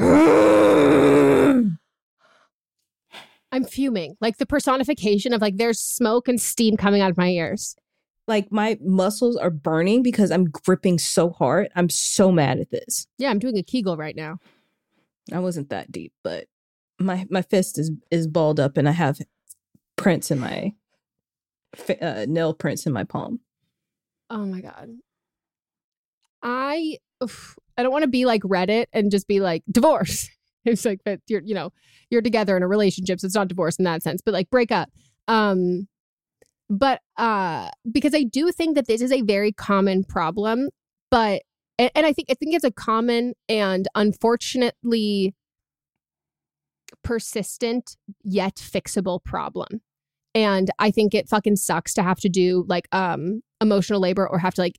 I'm 3.52 3.64
fuming. 3.64 4.16
Like 4.20 4.38
the 4.38 4.46
personification 4.46 5.32
of 5.32 5.40
like 5.40 5.56
there's 5.56 5.80
smoke 5.80 6.26
and 6.28 6.40
steam 6.40 6.76
coming 6.76 7.00
out 7.00 7.10
of 7.10 7.16
my 7.16 7.28
ears. 7.28 7.76
Like 8.26 8.50
my 8.50 8.76
muscles 8.82 9.36
are 9.36 9.50
burning 9.50 10.02
because 10.02 10.32
I'm 10.32 10.46
gripping 10.46 10.98
so 10.98 11.30
hard. 11.30 11.68
I'm 11.76 11.88
so 11.88 12.32
mad 12.32 12.58
at 12.58 12.70
this. 12.70 13.06
Yeah, 13.18 13.30
I'm 13.30 13.38
doing 13.38 13.56
a 13.56 13.62
Kegel 13.62 13.96
right 13.96 14.16
now. 14.16 14.38
I 15.32 15.38
wasn't 15.38 15.70
that 15.70 15.92
deep, 15.92 16.12
but 16.24 16.46
my 16.98 17.24
my 17.30 17.42
fist 17.42 17.78
is 17.78 17.92
is 18.10 18.26
balled 18.26 18.58
up 18.58 18.76
and 18.76 18.88
I 18.88 18.92
have 18.92 19.20
prints 19.96 20.30
in 20.30 20.40
my 20.40 20.74
uh, 22.00 22.26
nail 22.28 22.54
prints 22.54 22.86
in 22.86 22.92
my 22.92 23.04
palm. 23.04 23.40
Oh 24.30 24.44
my 24.44 24.60
god. 24.60 24.90
I 26.42 26.98
oof, 27.22 27.56
I 27.76 27.82
don't 27.82 27.92
want 27.92 28.02
to 28.02 28.08
be 28.08 28.24
like 28.24 28.42
Reddit 28.42 28.86
and 28.92 29.10
just 29.10 29.28
be 29.28 29.40
like 29.40 29.62
divorce. 29.70 30.28
It's 30.68 30.84
like 30.84 30.98
but 31.04 31.20
you're 31.28 31.42
you 31.42 31.54
know 31.54 31.70
you're 32.10 32.22
together 32.22 32.56
in 32.56 32.64
a 32.64 32.66
relationship, 32.66 33.20
so 33.20 33.26
it's 33.26 33.36
not 33.36 33.46
divorce 33.46 33.76
in 33.76 33.84
that 33.84 34.02
sense, 34.02 34.20
but 34.20 34.34
like 34.34 34.50
break 34.50 34.72
up. 34.72 34.90
Um, 35.28 35.86
but 36.68 37.00
uh, 37.16 37.68
because 37.92 38.16
I 38.16 38.24
do 38.24 38.50
think 38.50 38.74
that 38.74 38.88
this 38.88 39.00
is 39.00 39.12
a 39.12 39.22
very 39.22 39.52
common 39.52 40.02
problem, 40.02 40.70
but 41.08 41.42
and, 41.78 41.90
and 41.94 42.04
I 42.04 42.12
think 42.12 42.28
I 42.30 42.34
think 42.34 42.54
it's 42.54 42.64
a 42.64 42.72
common 42.72 43.34
and 43.48 43.86
unfortunately 43.94 45.36
persistent 47.04 47.96
yet 48.24 48.56
fixable 48.56 49.22
problem. 49.22 49.80
And 50.36 50.70
I 50.78 50.90
think 50.90 51.14
it 51.14 51.30
fucking 51.30 51.56
sucks 51.56 51.94
to 51.94 52.02
have 52.02 52.20
to 52.20 52.28
do 52.28 52.66
like 52.68 52.86
um 52.92 53.40
emotional 53.60 54.00
labor 54.00 54.28
or 54.28 54.38
have 54.38 54.54
to 54.54 54.60
like 54.60 54.78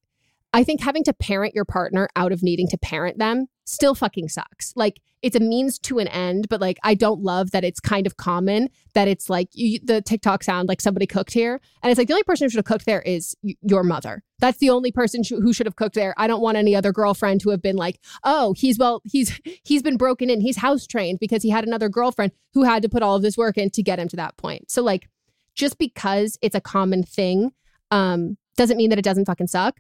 I 0.53 0.64
think 0.64 0.82
having 0.82 1.03
to 1.05 1.14
parent 1.14 1.55
your 1.55 1.66
partner 1.66 2.08
out 2.16 2.32
of 2.32 2.43
needing 2.43 2.68
to 2.70 2.78
parent 2.78 3.18
them 3.18 3.47
still 3.66 3.95
fucking 3.95 4.30
sucks. 4.30 4.72
Like 4.76 5.01
it's 5.24 5.36
a 5.36 5.39
means 5.39 5.80
to 5.80 5.97
an 5.97 6.08
end, 6.08 6.47
but 6.47 6.62
like 6.62 6.78
I 6.84 6.93
don't 6.93 7.22
love 7.22 7.51
that 7.51 7.64
it's 7.64 7.80
kind 7.80 8.05
of 8.05 8.18
common 8.18 8.70
that 8.93 9.08
it's 9.08 9.30
like 9.32 9.49
you, 9.53 9.80
the 9.84 9.99
TikTok 10.01 10.43
sound 10.43 10.70
like 10.70 10.80
somebody 10.80 11.08
cooked 11.08 11.34
here, 11.34 11.60
and 11.82 11.89
it's 11.89 11.97
like 11.97 12.08
the 12.08 12.14
only 12.14 12.24
person 12.24 12.45
who 12.45 12.49
should 12.51 12.60
have 12.60 12.66
cooked 12.66 12.86
there 12.86 13.01
is 13.01 13.36
y- 13.41 13.55
your 13.64 13.84
mother. 13.84 14.24
That's 14.39 14.60
the 14.60 14.70
only 14.70 14.91
person 14.91 15.24
sh- 15.24 15.32
who 15.41 15.53
should 15.53 15.66
have 15.66 15.76
cooked 15.76 15.95
there. 15.95 16.14
I 16.18 16.28
don't 16.28 16.41
want 16.41 16.55
any 16.55 16.76
other 16.76 16.91
girlfriend 16.91 17.41
to 17.41 17.49
have 17.49 17.62
been 17.64 17.76
like, 17.76 17.99
oh, 18.24 18.53
he's 18.55 18.78
well, 18.78 19.01
he's 19.05 19.41
he's 19.64 19.82
been 19.82 19.97
broken 19.97 20.30
in, 20.30 20.39
he's 20.39 20.58
house 20.58 20.86
trained 20.86 21.20
because 21.20 21.41
he 21.41 21.49
had 21.49 21.66
another 21.66 21.89
girlfriend 21.89 22.32
who 22.53 22.64
had 22.64 22.84
to 22.84 22.89
put 22.89 23.01
all 23.01 23.16
of 23.16 23.24
this 23.24 23.38
work 23.38 23.58
in 23.58 23.72
to 23.72 23.84
get 23.84 23.99
him 23.99 24.08
to 24.10 24.16
that 24.16 24.38
point. 24.38 24.70
So 24.70 24.84
like, 24.84 25.10
just 25.58 25.78
because 25.78 26.38
it's 26.41 26.55
a 26.55 26.62
common 26.62 27.03
thing, 27.03 27.51
um, 27.91 28.38
doesn't 28.55 28.78
mean 28.78 28.89
that 28.89 28.99
it 28.99 29.05
doesn't 29.05 29.26
fucking 29.26 29.47
suck 29.47 29.80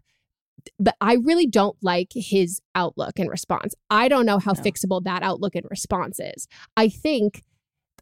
but 0.79 0.95
I 1.01 1.15
really 1.15 1.47
don't 1.47 1.77
like 1.81 2.11
his 2.13 2.61
outlook 2.75 3.19
and 3.19 3.29
response. 3.29 3.75
I 3.89 4.07
don't 4.07 4.25
know 4.25 4.39
how 4.39 4.53
no. 4.53 4.61
fixable 4.61 5.03
that 5.03 5.23
outlook 5.23 5.55
and 5.55 5.65
response 5.69 6.19
is. 6.19 6.47
I 6.75 6.89
think 6.89 7.43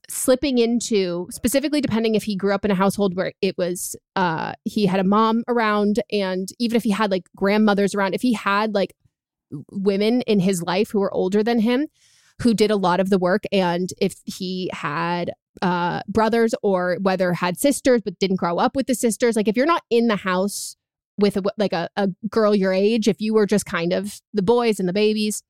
slipping 0.08 0.60
into 0.60 1.28
specifically 1.32 1.82
depending 1.82 2.14
if 2.14 2.24
he 2.24 2.36
grew 2.36 2.54
up 2.54 2.64
in 2.64 2.70
a 2.70 2.76
household 2.76 3.16
where 3.16 3.34
it 3.42 3.58
was 3.58 3.96
uh 4.16 4.54
he 4.64 4.86
had 4.86 5.00
a 5.00 5.04
mom 5.04 5.44
around 5.48 6.00
and 6.12 6.50
even 6.60 6.76
if 6.76 6.84
he 6.84 6.92
had 6.92 7.10
like 7.10 7.24
grandmothers 7.36 7.96
around 7.96 8.14
if 8.14 8.22
he 8.22 8.32
had 8.32 8.76
like 8.76 8.94
women 9.72 10.22
in 10.22 10.40
his 10.40 10.62
life 10.62 10.92
who 10.92 11.00
were 11.00 11.12
older 11.12 11.42
than 11.42 11.58
him 11.58 11.88
who 12.44 12.54
did 12.54 12.70
a 12.70 12.76
lot 12.76 13.00
of 13.00 13.10
the 13.10 13.18
work 13.18 13.46
and 13.52 13.94
if 14.00 14.18
he 14.26 14.70
had 14.74 15.32
uh 15.62 16.02
brothers 16.08 16.54
or 16.64 16.98
whether 17.02 17.34
had 17.34 17.58
sisters 17.58 18.02
but 18.04 18.20
didn't 18.20 18.36
grow 18.36 18.58
up 18.58 18.76
with 18.76 18.88
the 18.88 18.96
sisters 18.96 19.36
like 19.36 19.48
if 19.48 19.56
you're 19.56 19.66
not 19.66 19.84
in 19.90 20.08
the 20.08 20.18
house 20.18 20.76
with 21.18 21.38
a, 21.38 21.44
like 21.58 21.74
a, 21.74 21.90
a 21.96 22.10
girl 22.30 22.56
your 22.56 22.74
age, 22.74 23.08
if 23.08 23.22
you 23.22 23.34
were 23.34 23.46
just 23.46 23.66
kind 23.66 23.94
of 23.94 24.20
the 24.34 24.42
boys 24.42 24.80
and 24.80 24.90
the 24.90 24.94
babies, 24.94 25.44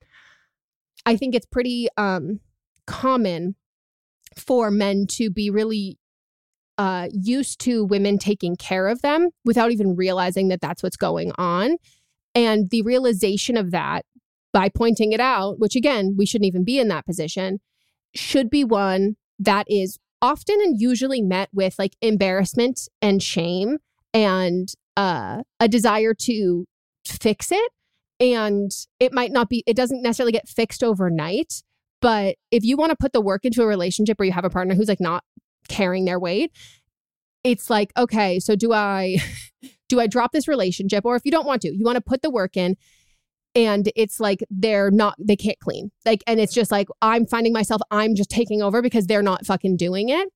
I 1.06 1.16
think 1.16 1.36
it's 1.36 1.46
pretty 1.46 1.88
um, 1.98 2.40
common 2.88 3.56
for 4.36 4.70
men 4.70 5.08
to 5.08 5.30
be 5.30 5.50
really 5.50 5.98
uh, 6.78 7.08
used 7.12 7.60
to 7.62 7.86
women 7.86 8.18
taking 8.18 8.56
care 8.56 8.88
of 8.88 9.02
them 9.02 9.30
without 9.46 9.72
even 9.72 9.96
realizing 9.96 10.50
that 10.50 10.62
that's 10.62 10.84
what's 10.84 10.98
going 10.98 11.32
on. 11.38 11.78
And 12.34 12.70
the 12.70 12.82
realization 12.82 13.56
of 13.56 13.72
that 13.72 14.06
by 14.52 14.70
pointing 14.70 15.14
it 15.14 15.22
out, 15.22 15.58
which 15.58 15.76
again, 15.76 16.16
we 16.18 16.26
shouldn't 16.26 16.48
even 16.48 16.64
be 16.64 16.80
in 16.80 16.90
that 16.90 17.06
position, 17.06 17.60
should 18.14 18.50
be 18.50 18.64
one 18.64 19.16
that 19.40 19.66
is 19.70 20.00
often 20.22 20.60
and 20.62 20.80
usually 20.80 21.22
met 21.22 21.50
with 21.54 21.78
like 21.78 21.96
embarrassment 22.02 22.88
and 23.02 23.22
shame 23.22 23.78
and 24.14 24.70
uh, 24.98 25.44
a 25.60 25.68
desire 25.68 26.14
to 26.14 26.66
fix 27.06 27.52
it. 27.52 27.72
And 28.20 28.72
it 29.00 29.14
might 29.14 29.32
not 29.32 29.50
be, 29.50 29.64
it 29.68 29.76
doesn't 29.76 30.02
necessarily 30.02 30.32
get 30.32 30.48
fixed 30.48 30.84
overnight. 30.84 31.64
But 32.02 32.36
if 32.52 32.64
you 32.64 32.78
want 32.78 32.92
to 32.92 32.96
put 32.96 33.14
the 33.14 33.22
work 33.22 33.46
into 33.46 33.62
a 33.62 33.68
relationship 33.68 34.20
where 34.20 34.26
you 34.26 34.32
have 34.32 34.46
a 34.46 34.50
partner 34.50 34.76
who's 34.76 34.88
like 34.88 35.02
not 35.02 35.24
carrying 35.68 36.06
their 36.06 36.20
weight, 36.20 36.52
it's 37.44 37.70
like, 37.70 37.92
okay, 37.98 38.40
so 38.40 38.56
do 38.56 38.74
I 38.74 39.18
do 39.90 40.00
I 40.00 40.08
drop 40.08 40.32
this 40.32 40.48
relationship? 40.48 41.06
Or 41.06 41.16
if 41.16 41.24
you 41.26 41.32
don't 41.32 41.46
want 41.46 41.62
to, 41.64 41.76
you 41.76 41.84
want 41.84 41.98
to 41.98 42.02
put 42.02 42.22
the 42.22 42.32
work 42.32 42.58
in 42.58 42.76
and 43.56 43.92
it's 43.96 44.20
like 44.20 44.44
they're 44.50 44.92
not 44.92 45.16
they 45.20 45.36
can't 45.36 45.60
clean. 45.60 45.92
Like 46.06 46.24
and 46.28 46.40
it's 46.40 46.54
just 46.54 46.72
like 46.72 46.88
I'm 47.02 47.26
finding 47.26 47.54
myself 47.54 47.82
I'm 47.92 48.16
just 48.16 48.30
taking 48.30 48.62
over 48.62 48.82
because 48.82 49.08
they're 49.08 49.24
not 49.24 49.46
fucking 49.46 49.78
doing 49.78 50.10
it 50.10 50.30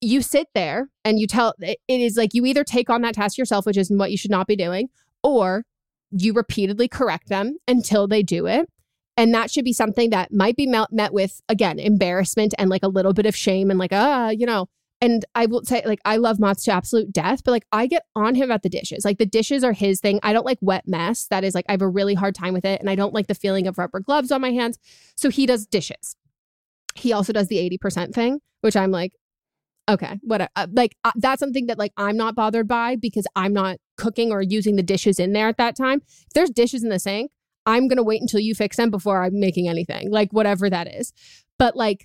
you 0.00 0.22
sit 0.22 0.48
there 0.54 0.88
and 1.04 1.18
you 1.18 1.26
tell 1.26 1.54
it 1.60 1.78
is 1.88 2.16
like 2.16 2.34
you 2.34 2.44
either 2.44 2.64
take 2.64 2.90
on 2.90 3.02
that 3.02 3.14
task 3.14 3.38
yourself, 3.38 3.66
which 3.66 3.76
is 3.76 3.90
what 3.90 4.10
you 4.10 4.16
should 4.16 4.30
not 4.30 4.46
be 4.46 4.56
doing, 4.56 4.88
or 5.22 5.64
you 6.10 6.32
repeatedly 6.32 6.88
correct 6.88 7.28
them 7.28 7.56
until 7.66 8.06
they 8.06 8.22
do 8.22 8.46
it. 8.46 8.68
And 9.16 9.32
that 9.32 9.50
should 9.50 9.64
be 9.64 9.72
something 9.72 10.10
that 10.10 10.32
might 10.32 10.56
be 10.56 10.66
met, 10.66 11.12
with, 11.12 11.40
again, 11.48 11.78
embarrassment 11.78 12.52
and 12.58 12.68
like 12.68 12.82
a 12.82 12.88
little 12.88 13.14
bit 13.14 13.24
of 13.24 13.34
shame 13.34 13.70
and 13.70 13.78
like, 13.78 13.92
ah, 13.92 14.26
uh, 14.26 14.30
you 14.30 14.44
know. 14.44 14.68
And 15.00 15.24
I 15.34 15.46
will 15.46 15.62
say, 15.64 15.82
like, 15.84 16.00
I 16.06 16.16
love 16.16 16.38
Mats 16.38 16.64
to 16.64 16.72
absolute 16.72 17.12
death, 17.12 17.42
but 17.44 17.50
like, 17.50 17.66
I 17.70 17.86
get 17.86 18.04
on 18.14 18.34
him 18.34 18.44
about 18.44 18.62
the 18.62 18.70
dishes. 18.70 19.04
Like, 19.04 19.18
the 19.18 19.26
dishes 19.26 19.62
are 19.62 19.74
his 19.74 20.00
thing. 20.00 20.20
I 20.22 20.32
don't 20.32 20.46
like 20.46 20.58
wet 20.62 20.84
mess. 20.86 21.26
That 21.26 21.44
is 21.44 21.54
like, 21.54 21.66
I 21.68 21.72
have 21.72 21.82
a 21.82 21.88
really 21.88 22.14
hard 22.14 22.34
time 22.34 22.54
with 22.54 22.64
it. 22.64 22.80
And 22.80 22.88
I 22.88 22.94
don't 22.94 23.12
like 23.12 23.26
the 23.26 23.34
feeling 23.34 23.66
of 23.66 23.76
rubber 23.76 24.00
gloves 24.00 24.32
on 24.32 24.40
my 24.40 24.52
hands. 24.52 24.78
So 25.14 25.28
he 25.28 25.44
does 25.44 25.66
dishes. 25.66 26.16
He 26.94 27.12
also 27.12 27.32
does 27.32 27.48
the 27.48 27.56
80% 27.78 28.14
thing, 28.14 28.40
which 28.62 28.74
I'm 28.74 28.90
like, 28.90 29.12
Okay, 29.88 30.18
what 30.22 30.50
uh, 30.56 30.66
like 30.72 30.96
uh, 31.04 31.12
that's 31.14 31.38
something 31.38 31.66
that 31.66 31.78
like 31.78 31.92
I'm 31.96 32.16
not 32.16 32.34
bothered 32.34 32.66
by 32.66 32.96
because 32.96 33.24
I'm 33.36 33.52
not 33.52 33.76
cooking 33.96 34.32
or 34.32 34.42
using 34.42 34.74
the 34.74 34.82
dishes 34.82 35.20
in 35.20 35.32
there 35.32 35.46
at 35.46 35.58
that 35.58 35.76
time. 35.76 36.02
If 36.26 36.32
there's 36.34 36.50
dishes 36.50 36.82
in 36.82 36.88
the 36.88 36.98
sink, 36.98 37.30
I'm 37.66 37.86
going 37.86 37.96
to 37.96 38.02
wait 38.02 38.20
until 38.20 38.40
you 38.40 38.54
fix 38.54 38.76
them 38.76 38.90
before 38.90 39.22
I'm 39.22 39.38
making 39.38 39.68
anything. 39.68 40.10
Like 40.10 40.32
whatever 40.32 40.68
that 40.70 40.92
is. 40.92 41.12
But 41.58 41.76
like 41.76 42.04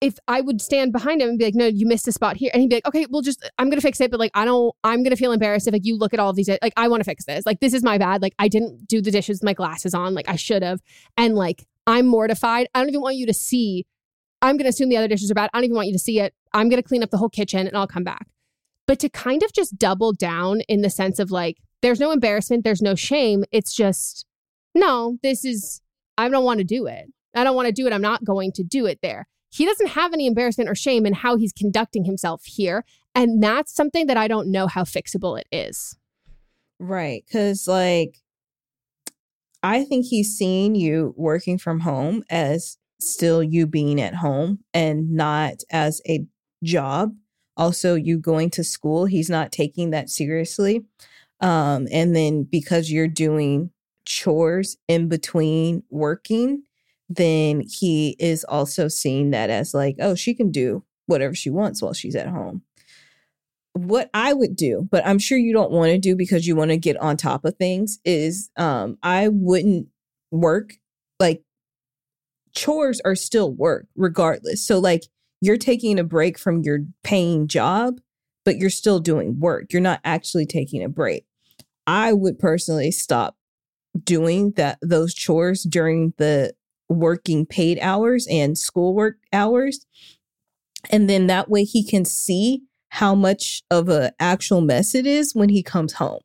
if 0.00 0.18
I 0.28 0.40
would 0.40 0.60
stand 0.60 0.92
behind 0.92 1.20
him 1.20 1.28
and 1.28 1.38
be 1.38 1.44
like, 1.44 1.54
"No, 1.54 1.66
you 1.66 1.86
missed 1.86 2.08
a 2.08 2.12
spot 2.12 2.36
here," 2.36 2.50
and 2.52 2.62
he'd 2.62 2.68
be 2.68 2.76
like, 2.76 2.86
"Okay, 2.86 3.06
well, 3.10 3.22
just 3.22 3.48
I'm 3.58 3.68
gonna 3.68 3.80
fix 3.80 4.00
it," 4.00 4.10
but 4.10 4.20
like, 4.20 4.30
I 4.34 4.44
don't, 4.44 4.74
I'm 4.82 5.02
gonna 5.02 5.16
feel 5.16 5.32
embarrassed 5.32 5.66
if 5.66 5.72
like 5.72 5.84
you 5.84 5.96
look 5.96 6.14
at 6.14 6.20
all 6.20 6.30
of 6.30 6.36
these, 6.36 6.48
like, 6.48 6.72
I 6.76 6.88
want 6.88 7.00
to 7.00 7.04
fix 7.04 7.24
this, 7.24 7.44
like, 7.46 7.60
this 7.60 7.74
is 7.74 7.82
my 7.82 7.98
bad, 7.98 8.22
like, 8.22 8.34
I 8.38 8.48
didn't 8.48 8.86
do 8.86 9.00
the 9.00 9.10
dishes 9.10 9.42
my 9.42 9.52
glasses 9.52 9.94
on, 9.94 10.14
like, 10.14 10.28
I 10.28 10.36
should 10.36 10.62
have, 10.62 10.80
and 11.16 11.34
like, 11.34 11.66
I'm 11.86 12.06
mortified. 12.06 12.68
I 12.74 12.80
don't 12.80 12.88
even 12.88 13.00
want 13.00 13.16
you 13.16 13.26
to 13.26 13.34
see 13.34 13.86
I'm 14.42 14.56
going 14.56 14.64
to 14.64 14.70
assume 14.70 14.88
the 14.88 14.96
other 14.96 15.08
dishes 15.08 15.30
are 15.30 15.34
bad. 15.34 15.50
I 15.52 15.58
don't 15.58 15.64
even 15.64 15.76
want 15.76 15.88
you 15.88 15.92
to 15.92 15.98
see 15.98 16.20
it. 16.20 16.34
I'm 16.52 16.68
going 16.68 16.82
to 16.82 16.88
clean 16.88 17.02
up 17.02 17.10
the 17.10 17.18
whole 17.18 17.28
kitchen 17.28 17.66
and 17.66 17.76
I'll 17.76 17.86
come 17.86 18.04
back. 18.04 18.26
But 18.86 18.98
to 19.00 19.08
kind 19.08 19.42
of 19.42 19.52
just 19.52 19.78
double 19.78 20.12
down 20.12 20.62
in 20.62 20.80
the 20.82 20.90
sense 20.90 21.18
of 21.18 21.30
like, 21.30 21.58
there's 21.82 22.00
no 22.00 22.10
embarrassment, 22.10 22.64
there's 22.64 22.82
no 22.82 22.94
shame. 22.94 23.44
It's 23.52 23.74
just, 23.74 24.26
no, 24.74 25.18
this 25.22 25.44
is, 25.44 25.80
I 26.18 26.28
don't 26.28 26.44
want 26.44 26.58
to 26.58 26.64
do 26.64 26.86
it. 26.86 27.06
I 27.34 27.44
don't 27.44 27.54
want 27.54 27.66
to 27.66 27.72
do 27.72 27.86
it. 27.86 27.92
I'm 27.92 28.02
not 28.02 28.24
going 28.24 28.52
to 28.52 28.64
do 28.64 28.86
it 28.86 28.98
there. 29.02 29.28
He 29.50 29.64
doesn't 29.64 29.88
have 29.88 30.12
any 30.12 30.26
embarrassment 30.26 30.70
or 30.70 30.74
shame 30.74 31.04
in 31.06 31.12
how 31.12 31.36
he's 31.36 31.52
conducting 31.52 32.04
himself 32.04 32.44
here. 32.44 32.84
And 33.14 33.42
that's 33.42 33.74
something 33.74 34.06
that 34.06 34.16
I 34.16 34.28
don't 34.28 34.50
know 34.50 34.66
how 34.66 34.84
fixable 34.84 35.38
it 35.38 35.46
is. 35.50 35.96
Right. 36.78 37.24
Cause 37.30 37.66
like, 37.68 38.16
I 39.62 39.84
think 39.84 40.06
he's 40.06 40.36
seeing 40.36 40.74
you 40.74 41.12
working 41.16 41.58
from 41.58 41.80
home 41.80 42.22
as 42.30 42.78
still 43.00 43.42
you 43.42 43.66
being 43.66 44.00
at 44.00 44.14
home 44.14 44.60
and 44.72 45.10
not 45.10 45.56
as 45.70 46.00
a 46.08 46.24
job. 46.62 47.14
Also, 47.56 47.94
you 47.94 48.18
going 48.18 48.50
to 48.50 48.64
school, 48.64 49.04
he's 49.04 49.28
not 49.28 49.52
taking 49.52 49.90
that 49.90 50.08
seriously. 50.08 50.84
Um, 51.40 51.88
and 51.90 52.14
then 52.14 52.44
because 52.44 52.90
you're 52.90 53.08
doing 53.08 53.70
chores 54.04 54.76
in 54.88 55.08
between 55.08 55.82
working, 55.90 56.62
then 57.10 57.64
he 57.68 58.16
is 58.20 58.44
also 58.44 58.86
seeing 58.86 59.30
that 59.30 59.50
as 59.50 59.74
like, 59.74 59.96
oh, 59.98 60.14
she 60.14 60.32
can 60.32 60.52
do 60.52 60.84
whatever 61.06 61.34
she 61.34 61.50
wants 61.50 61.82
while 61.82 61.92
she's 61.92 62.14
at 62.14 62.28
home. 62.28 62.62
What 63.72 64.10
I 64.14 64.32
would 64.32 64.54
do, 64.54 64.88
but 64.90 65.04
I'm 65.04 65.18
sure 65.18 65.36
you 65.36 65.52
don't 65.52 65.72
want 65.72 65.90
to 65.90 65.98
do 65.98 66.14
because 66.14 66.46
you 66.46 66.54
want 66.54 66.70
to 66.70 66.76
get 66.76 66.96
on 66.96 67.16
top 67.16 67.44
of 67.44 67.56
things, 67.56 67.98
is 68.04 68.50
um, 68.56 68.96
I 69.02 69.28
wouldn't 69.28 69.88
work 70.30 70.74
like 71.18 71.42
chores 72.54 73.00
are 73.04 73.16
still 73.16 73.52
work 73.52 73.86
regardless. 73.96 74.64
So 74.64 74.78
like 74.78 75.04
you're 75.40 75.56
taking 75.56 75.98
a 75.98 76.04
break 76.04 76.38
from 76.38 76.62
your 76.62 76.80
paying 77.02 77.48
job, 77.48 78.00
but 78.44 78.56
you're 78.56 78.70
still 78.70 79.00
doing 79.00 79.40
work. 79.40 79.72
You're 79.72 79.82
not 79.82 80.00
actually 80.04 80.46
taking 80.46 80.82
a 80.82 80.88
break. 80.88 81.26
I 81.86 82.12
would 82.12 82.38
personally 82.38 82.92
stop 82.92 83.36
doing 84.04 84.52
that 84.52 84.78
those 84.80 85.12
chores 85.12 85.64
during 85.64 86.14
the 86.18 86.52
working 86.90 87.46
paid 87.46 87.78
hours 87.80 88.26
and 88.30 88.58
schoolwork 88.58 89.16
hours. 89.32 89.86
And 90.90 91.08
then 91.08 91.26
that 91.28 91.48
way 91.48 91.64
he 91.64 91.82
can 91.82 92.04
see 92.04 92.62
how 92.88 93.14
much 93.14 93.62
of 93.70 93.88
an 93.88 94.10
actual 94.18 94.60
mess 94.60 94.94
it 94.94 95.06
is 95.06 95.34
when 95.34 95.48
he 95.48 95.62
comes 95.62 95.94
home. 95.94 96.20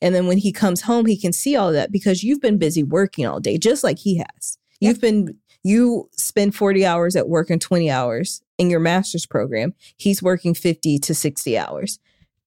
And 0.00 0.14
then 0.14 0.26
when 0.26 0.38
he 0.38 0.52
comes 0.52 0.82
home, 0.82 1.06
he 1.06 1.18
can 1.18 1.32
see 1.32 1.56
all 1.56 1.72
that 1.72 1.90
because 1.90 2.22
you've 2.22 2.40
been 2.40 2.58
busy 2.58 2.82
working 2.82 3.26
all 3.26 3.40
day, 3.40 3.58
just 3.58 3.82
like 3.82 3.98
he 3.98 4.18
has. 4.18 4.58
You've 4.80 5.00
been 5.00 5.36
you 5.64 6.08
spend 6.16 6.54
40 6.54 6.86
hours 6.86 7.16
at 7.16 7.28
work 7.28 7.50
and 7.50 7.60
20 7.60 7.90
hours 7.90 8.42
in 8.58 8.70
your 8.70 8.80
master's 8.80 9.26
program. 9.26 9.74
He's 9.96 10.22
working 10.22 10.54
50 10.54 10.98
to 11.00 11.14
60 11.14 11.58
hours. 11.58 11.98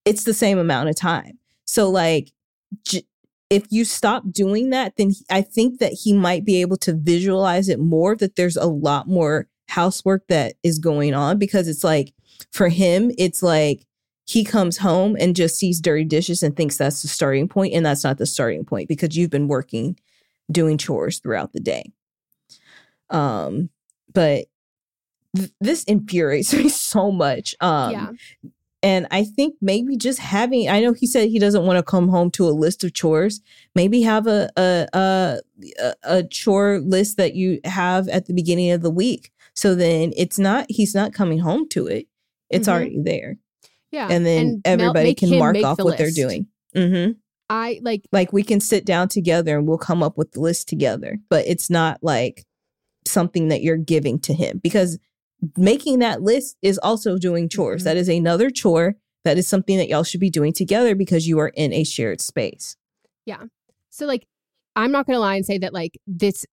It's 0.06 0.24
the 0.24 0.34
same 0.34 0.58
amount 0.58 0.90
of 0.90 0.96
time. 0.96 1.38
So, 1.66 1.90
like, 1.90 2.32
j- 2.86 3.06
if 3.52 3.66
you 3.70 3.84
stop 3.84 4.24
doing 4.32 4.70
that, 4.70 4.96
then 4.96 5.12
I 5.30 5.42
think 5.42 5.80
that 5.80 5.92
he 5.92 6.14
might 6.14 6.46
be 6.46 6.62
able 6.62 6.78
to 6.78 6.94
visualize 6.94 7.68
it 7.68 7.80
more 7.80 8.16
that 8.16 8.38
there's 8.38 8.56
a 8.56 8.66
lot 8.66 9.10
more 9.10 9.50
housework 9.68 10.26
that 10.30 10.54
is 10.64 10.80
going 10.80 11.14
on 11.14 11.38
because 11.38 11.68
it's 11.68 11.84
like 11.84 12.14
for 12.54 12.70
him, 12.70 13.12
it's 13.18 13.44
like 13.44 13.86
he 14.26 14.46
comes 14.46 14.78
home 14.78 15.18
and 15.20 15.36
just 15.36 15.58
sees 15.58 15.82
dirty 15.82 16.06
dishes 16.06 16.42
and 16.42 16.56
thinks 16.56 16.78
that's 16.78 17.02
the 17.02 17.10
starting 17.10 17.50
point, 17.50 17.74
and 17.74 17.86
that's 17.86 18.06
not 18.06 18.18
the 18.18 18.26
starting 18.26 18.64
point 18.64 18.88
because 18.88 19.18
you've 19.18 19.30
been 19.30 19.50
working 19.50 20.00
doing 20.50 20.78
chores 20.78 21.20
throughout 21.20 21.52
the 21.52 21.60
day. 21.60 21.92
Um, 23.10 23.70
but 24.14 24.46
th- 25.36 25.52
this 25.60 25.84
infuriates 25.84 26.54
me 26.54 26.70
so 26.70 27.12
much. 27.12 27.54
Um, 27.60 27.92
yeah. 27.92 28.12
And 28.84 29.08
I 29.12 29.24
think 29.24 29.56
maybe 29.62 29.96
just 29.96 30.20
having, 30.20 30.68
I 30.68 30.80
know 30.80 30.94
he 30.94 31.06
said 31.06 31.30
he 31.30 31.38
doesn't 31.40 31.66
want 31.66 31.78
to 31.78 31.84
come 31.84 32.10
home 32.10 32.32
to 32.32 32.48
a 32.48 32.50
list 32.50 32.84
of 32.84 32.94
chores. 32.94 33.42
Maybe 33.76 34.02
have 34.02 34.26
a, 34.26 34.50
a, 34.58 34.88
a, 34.94 35.40
a 36.04 36.24
chore 36.24 36.80
list 36.80 37.18
that 37.18 37.36
you 37.36 37.60
have 37.64 38.08
at 38.08 38.26
the 38.26 38.34
beginning 38.34 38.72
of 38.72 38.82
the 38.82 38.90
week. 38.90 39.32
So 39.54 39.76
then 39.76 40.14
it's 40.18 40.40
not, 40.40 40.66
he's 40.70 40.96
not 40.96 41.14
coming 41.14 41.40
home 41.40 41.70
to 41.70 41.86
it. 41.88 42.08
It's 42.50 42.68
Mhm. 42.68 42.72
already 42.72 43.02
there. 43.04 43.38
Yeah. 43.92 44.08
And 44.10 44.26
then 44.26 44.62
And 44.66 44.82
everybody 44.82 45.10
make 45.10 45.18
can 45.20 45.38
mark 45.38 45.58
off 45.64 45.78
the 45.78 45.84
what 45.86 45.98
they're 45.98 46.10
doing. 46.10 46.48
Mm-hmm. 46.76 47.12
I 47.50 47.80
like 47.84 48.08
Like 48.12 48.32
we 48.34 48.44
can 48.44 48.62
sit 48.62 48.86
down 48.86 49.10
together 49.10 49.58
and 49.58 49.68
we'll 49.68 49.78
come 49.78 50.02
up 50.02 50.18
with 50.18 50.32
the 50.32 50.40
list 50.40 50.70
together, 50.70 51.20
but 51.30 51.46
it's 51.46 51.70
not 51.70 52.00
like 52.02 52.46
something 53.06 53.50
that 53.50 53.62
you're 53.62 53.78
giving 53.78 54.20
to 54.20 54.34
him 54.34 54.60
because 54.64 54.98
making 55.58 56.00
that 56.00 56.22
list 56.22 56.58
is 56.62 56.78
also 56.80 57.18
doing 57.18 57.50
chores. 57.50 57.82
Mhm. 57.82 57.86
That 57.86 57.98
is 57.98 58.10
another 58.10 58.50
chore. 58.50 58.96
That 59.24 59.38
is 59.38 59.48
something 59.48 59.78
that 59.78 59.88
y'all 59.88 60.04
should 60.04 60.20
be 60.20 60.30
doing 60.30 60.54
together 60.54 60.96
because 60.96 61.28
you 61.28 61.40
are 61.40 61.50
in 61.50 61.74
a 61.74 61.84
shared 61.84 62.22
space. 62.22 62.76
Yeah. 63.26 63.44
So 63.90 64.06
like 64.06 64.26
I'm 64.76 64.92
not 64.92 65.06
gonna 65.06 65.20
lie 65.20 65.36
and 65.36 65.46
say 65.46 65.58
that 65.60 65.74
like 65.74 66.00
this 66.08 66.46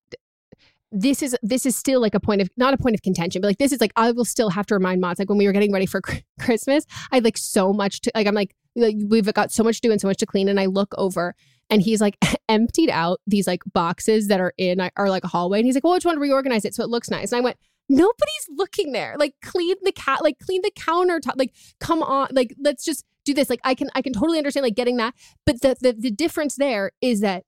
this 0.90 1.22
is 1.22 1.36
this 1.42 1.66
is 1.66 1.76
still 1.76 2.00
like 2.00 2.14
a 2.14 2.20
point 2.20 2.40
of 2.40 2.48
not 2.56 2.72
a 2.74 2.78
point 2.78 2.94
of 2.94 3.02
contention, 3.02 3.40
but 3.42 3.48
like 3.48 3.58
this 3.58 3.72
is 3.72 3.80
like 3.80 3.92
I 3.96 4.10
will 4.10 4.24
still 4.24 4.50
have 4.50 4.66
to 4.66 4.74
remind 4.74 5.00
Mats 5.00 5.18
like 5.18 5.28
when 5.28 5.38
we 5.38 5.46
were 5.46 5.52
getting 5.52 5.72
ready 5.72 5.86
for 5.86 6.00
Christmas, 6.40 6.84
I 7.10 7.16
had 7.16 7.24
like 7.24 7.38
so 7.38 7.72
much 7.72 8.00
to 8.02 8.12
like 8.14 8.26
I'm 8.26 8.34
like, 8.34 8.54
like 8.74 8.96
we've 9.06 9.32
got 9.34 9.52
so 9.52 9.62
much 9.62 9.80
to 9.80 9.88
do 9.88 9.92
and 9.92 10.00
so 10.00 10.08
much 10.08 10.16
to 10.18 10.26
clean, 10.26 10.48
and 10.48 10.58
I 10.58 10.66
look 10.66 10.94
over 10.96 11.34
and 11.70 11.82
he's 11.82 12.00
like 12.00 12.16
emptied 12.48 12.90
out 12.90 13.20
these 13.26 13.46
like 13.46 13.62
boxes 13.72 14.28
that 14.28 14.40
are 14.40 14.54
in 14.56 14.80
our 14.96 15.10
like 15.10 15.24
a 15.24 15.28
hallway, 15.28 15.58
and 15.58 15.66
he's 15.66 15.74
like, 15.74 15.84
well, 15.84 15.92
I 15.92 15.96
just 15.96 16.06
want 16.06 16.16
to 16.16 16.20
reorganize 16.20 16.64
it 16.64 16.74
so 16.74 16.82
it 16.82 16.88
looks 16.88 17.10
nice, 17.10 17.32
and 17.32 17.40
I 17.40 17.42
went. 17.42 17.56
Nobody's 17.88 18.48
looking 18.50 18.92
there. 18.92 19.16
Like 19.18 19.34
clean 19.42 19.76
the 19.82 19.92
cat, 19.92 20.22
like 20.22 20.38
clean 20.38 20.62
the 20.62 20.72
countertop. 20.72 21.34
Like 21.36 21.54
come 21.80 22.02
on, 22.02 22.28
like 22.32 22.54
let's 22.62 22.84
just 22.84 23.04
do 23.24 23.34
this. 23.34 23.50
Like 23.50 23.60
I 23.64 23.74
can, 23.74 23.88
I 23.94 24.02
can 24.02 24.12
totally 24.12 24.38
understand 24.38 24.64
like 24.64 24.76
getting 24.76 24.96
that, 24.98 25.14
but 25.46 25.60
the 25.60 25.76
the, 25.80 25.92
the 25.92 26.10
difference 26.10 26.56
there 26.56 26.92
is 27.00 27.20
that 27.20 27.44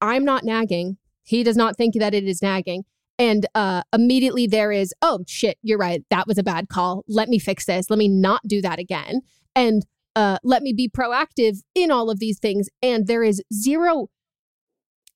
I'm 0.00 0.24
not 0.24 0.44
nagging. 0.44 0.98
He 1.24 1.42
does 1.44 1.56
not 1.56 1.76
think 1.76 1.94
that 1.94 2.14
it 2.14 2.24
is 2.24 2.42
nagging. 2.42 2.84
And 3.18 3.46
uh, 3.54 3.82
immediately 3.92 4.48
there 4.48 4.72
is, 4.72 4.92
oh 5.00 5.20
shit, 5.28 5.58
you're 5.62 5.78
right. 5.78 6.02
That 6.10 6.26
was 6.26 6.38
a 6.38 6.42
bad 6.42 6.68
call. 6.68 7.04
Let 7.06 7.28
me 7.28 7.38
fix 7.38 7.66
this. 7.66 7.88
Let 7.88 7.98
me 7.98 8.08
not 8.08 8.40
do 8.48 8.60
that 8.62 8.80
again. 8.80 9.20
And 9.54 9.86
uh, 10.16 10.38
let 10.42 10.62
me 10.62 10.72
be 10.72 10.88
proactive 10.88 11.58
in 11.74 11.92
all 11.92 12.10
of 12.10 12.18
these 12.18 12.40
things. 12.40 12.68
And 12.82 13.06
there 13.06 13.22
is 13.22 13.40
zero, 13.52 14.08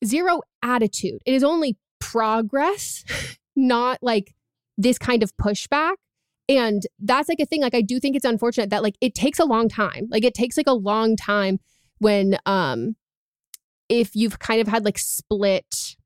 zero 0.05 0.43
attitude. 0.63 1.21
It 1.27 1.35
is 1.35 1.43
only 1.43 1.79
progress, 1.99 3.05
not 3.57 3.99
like 4.03 4.36
this 4.77 4.99
kind 4.99 5.23
of 5.23 5.37
pushback. 5.37 5.95
And 6.49 6.83
that's 7.01 7.29
like 7.29 7.41
a 7.41 7.47
thing. 7.47 7.63
Like 7.63 7.75
I 7.75 7.83
do 7.83 7.99
think 7.99 8.15
it's 8.15 8.25
unfortunate 8.25 8.71
that 8.71 8.83
like 8.83 8.97
it 9.01 9.15
takes 9.15 9.39
a 9.39 9.45
long 9.45 9.69
time. 9.69 10.07
Like 10.11 10.25
it 10.25 10.35
takes 10.35 10.57
like 10.57 10.69
a 10.69 10.75
long 10.75 11.17
time 11.17 11.59
when 11.99 12.39
um 12.47 12.97
if 13.89 14.15
you've 14.15 14.39
kind 14.39 14.61
of 14.61 14.69
had 14.69 14.85
like 14.85 14.99
split 14.99 15.97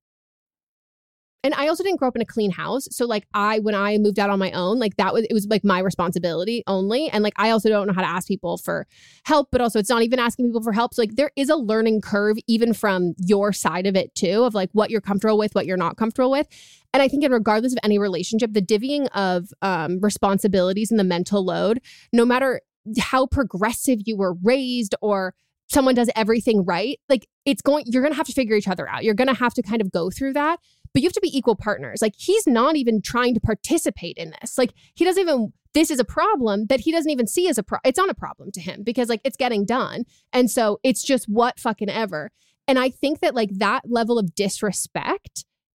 and 1.43 1.55
I 1.55 1.69
also 1.69 1.83
didn't 1.83 1.99
grow 1.99 2.09
up 2.09 2.17
in 2.17 2.23
a 2.23 2.27
clean 2.27 2.51
house. 2.51 2.87
So 2.91 3.07
like 3.07 3.27
I 3.33 3.61
when 3.61 3.75
I 3.75 3.97
moved 3.99 4.19
out 4.19 4.31
on 4.31 4.39
my 4.39 4.51
own, 4.53 4.79
like 4.79 4.97
that 4.97 5.15
was 5.15 5.25
it 5.25 5.33
was 5.33 5.47
like 5.47 5.65
my 5.65 5.79
responsibility 5.79 6.63
only. 6.67 7.09
And 7.09 7.25
like 7.25 7.33
I 7.37 7.51
also 7.51 7.69
don't 7.69 7.87
know 7.87 7.95
how 7.95 8.03
to 8.03 8.07
ask 8.07 8.29
people 8.29 8.59
for 8.59 8.87
help, 9.25 9.49
but 9.51 9.61
also 9.61 9.79
it's 9.79 9.89
not 9.89 10.03
even 10.03 10.19
asking 10.19 10.47
people 10.47 10.63
for 10.63 10.73
help. 10.73 10.95
So 10.95 11.03
like 11.03 11.17
there 11.17 11.31
is 11.37 11.49
a 11.49 11.57
learning 11.57 12.03
curve 12.03 12.37
even 12.47 12.75
from 12.75 13.15
your 13.19 13.53
side 13.53 13.87
of 13.87 13.97
it 13.97 14.15
too, 14.15 14.45
of 14.45 14.55
like 14.55 14.71
what 14.73 14.91
you're 14.91 15.01
comfortable 15.01 15.39
with, 15.39 15.55
what 15.55 15.67
you're 15.67 15.77
not 15.77 15.97
comfortable 15.97 16.31
with. 16.31 16.47
And 16.93 17.03
I 17.03 17.09
think 17.09 17.25
in 17.25 17.33
regardless 17.33 17.73
of 17.73 17.79
any 17.83 17.99
relationship, 17.99 18.53
the 18.53 18.63
divvying 18.63 19.09
of 19.15 19.49
um, 19.63 20.01
responsibilities 20.01 20.91
and 20.91 21.01
the 21.01 21.05
mental 21.05 21.45
load, 21.45 21.81
no 22.13 22.25
matter 22.25 22.61
how 22.99 23.27
progressive 23.27 24.01
you 24.05 24.17
were 24.17 24.35
raised 24.43 24.95
or 25.01 25.35
someone 25.71 25.95
does 25.95 26.11
everything 26.17 26.65
right, 26.65 26.99
like 27.09 27.29
it's 27.45 27.63
going, 27.63 27.85
you're 27.87 28.07
to 28.07 28.15
have 28.15 28.27
to 28.27 28.33
figure 28.33 28.57
each 28.57 28.67
other 28.67 28.89
out. 28.89 29.05
You're 29.05 29.15
to 29.15 29.35
have 29.35 29.55
to 29.55 29.63
kind 29.63 29.81
of 29.81 29.93
go 29.93 30.11
through 30.11 30.33
that, 30.33 30.59
but 30.93 31.03
you 31.03 31.07
have 31.07 31.13
to 31.15 31.21
be 31.21 31.37
equal 31.37 31.57
partners. 31.57 32.01
Like 32.03 32.15
he's 32.17 32.47
not 32.47 32.77
even 32.77 33.01
trying 33.03 33.35
to 33.35 33.41
participate 33.41 34.17
in 34.17 34.33
this. 34.41 34.59
Like 34.59 34.73
he 34.95 35.05
doesn't 35.05 35.21
even, 35.21 35.53
this 35.75 35.91
is 35.91 36.01
a 36.01 36.05
problem 36.05 36.67
that 36.67 36.81
he 36.81 36.93
doesn't 36.93 37.11
even 37.11 37.27
see 37.27 37.49
as 37.49 37.59
a 37.59 37.63
pro. 37.63 37.79
It's 37.85 37.99
not 37.99 38.11
a 38.11 38.15
problem 38.15 38.51
to 38.53 38.61
him 38.61 38.83
because 38.83 39.09
like 39.09 39.21
it's 39.25 39.37
getting 39.37 39.65
done. 39.65 40.05
And 40.33 40.51
so 40.51 40.81
it's 40.83 41.03
just 41.03 41.27
what 41.27 41.61
fucking 41.61 41.91
ever. 41.91 42.31
And 42.67 42.79
I 42.79 42.91
think 42.91 43.21
that 43.21 43.35
like 43.35 43.51
that 43.59 43.83
level 43.89 44.19
of 44.19 44.35
disrespect 44.35 45.20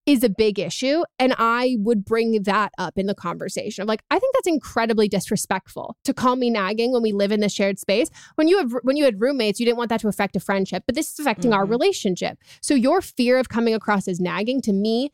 is 0.06 0.24
a 0.24 0.30
big 0.30 0.58
issue. 0.58 1.04
And 1.20 1.36
I 1.38 1.78
would 1.80 2.04
bring 2.04 2.44
that 2.44 2.72
up 2.78 2.98
in 2.98 3.06
the 3.06 3.14
conversation 3.14 3.84
of 3.84 3.88
like, 3.88 4.02
I 4.10 4.18
think 4.18 4.34
that's 4.34 4.48
incredibly 4.48 5.08
disrespectful 5.08 5.96
to 6.06 6.14
call 6.14 6.36
me 6.36 6.50
nagging 6.50 6.92
when 6.92 7.04
we 7.04 7.12
live 7.12 7.32
in 7.32 7.40
this 7.40 7.54
shared 7.54 7.80
space. 7.80 8.10
When 8.36 8.48
you 8.48 8.58
have 8.58 8.72
when 8.84 8.98
you 8.98 9.06
had 9.06 9.22
roommates, 9.22 9.60
you 9.60 9.66
didn't 9.66 9.78
want 9.78 9.90
that 9.90 10.02
to 10.02 10.08
affect 10.08 10.36
a 10.36 10.40
friendship, 10.40 10.84
but 10.86 10.96
this 10.96 11.12
is 11.12 11.20
affecting 11.20 11.54
our 11.54 11.66
Mhm. 11.66 11.70
relationship. 11.70 12.40
So 12.62 12.74
your 12.74 13.02
fear 13.02 13.38
of 13.38 13.50
coming 13.50 13.74
across 13.74 14.08
as 14.08 14.20
nagging 14.20 14.62
to 14.62 14.74
me 14.74 15.12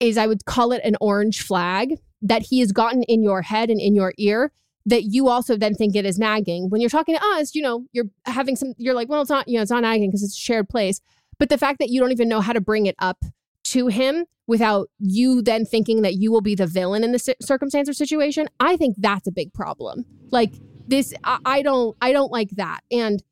is 0.00 0.18
I 0.18 0.26
would 0.26 0.44
call 0.44 0.72
it 0.72 0.82
an 0.84 0.96
orange 1.00 1.42
flag 1.42 1.98
that 2.22 2.42
he 2.42 2.60
has 2.60 2.72
gotten 2.72 3.02
in 3.04 3.22
your 3.22 3.42
head 3.42 3.70
and 3.70 3.80
in 3.80 3.94
your 3.94 4.12
ear 4.18 4.52
that 4.86 5.04
you 5.04 5.28
also 5.28 5.56
then 5.56 5.74
think 5.74 5.94
it 5.94 6.04
is 6.06 6.18
nagging. 6.18 6.68
When 6.70 6.80
you're 6.80 6.90
talking 6.90 7.14
to 7.14 7.24
us, 7.36 7.54
you 7.54 7.62
know, 7.62 7.86
you're 7.92 8.08
having 8.26 8.56
some 8.56 8.74
you're 8.76 8.94
like, 8.94 9.08
well, 9.08 9.22
it's 9.22 9.30
not, 9.30 9.48
you 9.48 9.56
know, 9.56 9.62
it's 9.62 9.70
not 9.70 9.82
nagging 9.82 10.10
because 10.10 10.22
it's 10.22 10.34
a 10.34 10.40
shared 10.40 10.68
place. 10.68 11.00
But 11.38 11.48
the 11.48 11.58
fact 11.58 11.78
that 11.78 11.88
you 11.88 12.00
don't 12.00 12.12
even 12.12 12.28
know 12.28 12.40
how 12.40 12.52
to 12.52 12.60
bring 12.60 12.84
it 12.86 12.96
up 12.98 13.24
to 13.70 13.88
him 13.88 14.24
without 14.46 14.88
you 14.98 15.42
then 15.42 15.64
thinking 15.64 16.02
that 16.02 16.14
you 16.14 16.32
will 16.32 16.40
be 16.40 16.54
the 16.54 16.66
villain 16.66 17.04
in 17.04 17.12
the 17.12 17.34
circumstance 17.40 17.88
or 17.88 17.92
situation, 17.92 18.48
I 18.58 18.76
think 18.76 18.96
that's 18.98 19.28
a 19.28 19.32
big 19.32 19.52
problem. 19.52 20.04
Like 20.30 20.54
this, 20.88 21.14
I, 21.22 21.38
I 21.44 21.62
don't, 21.62 21.96
I 22.00 22.12
don't 22.12 22.32
like 22.32 22.50
that. 22.56 22.80
And 22.90 23.22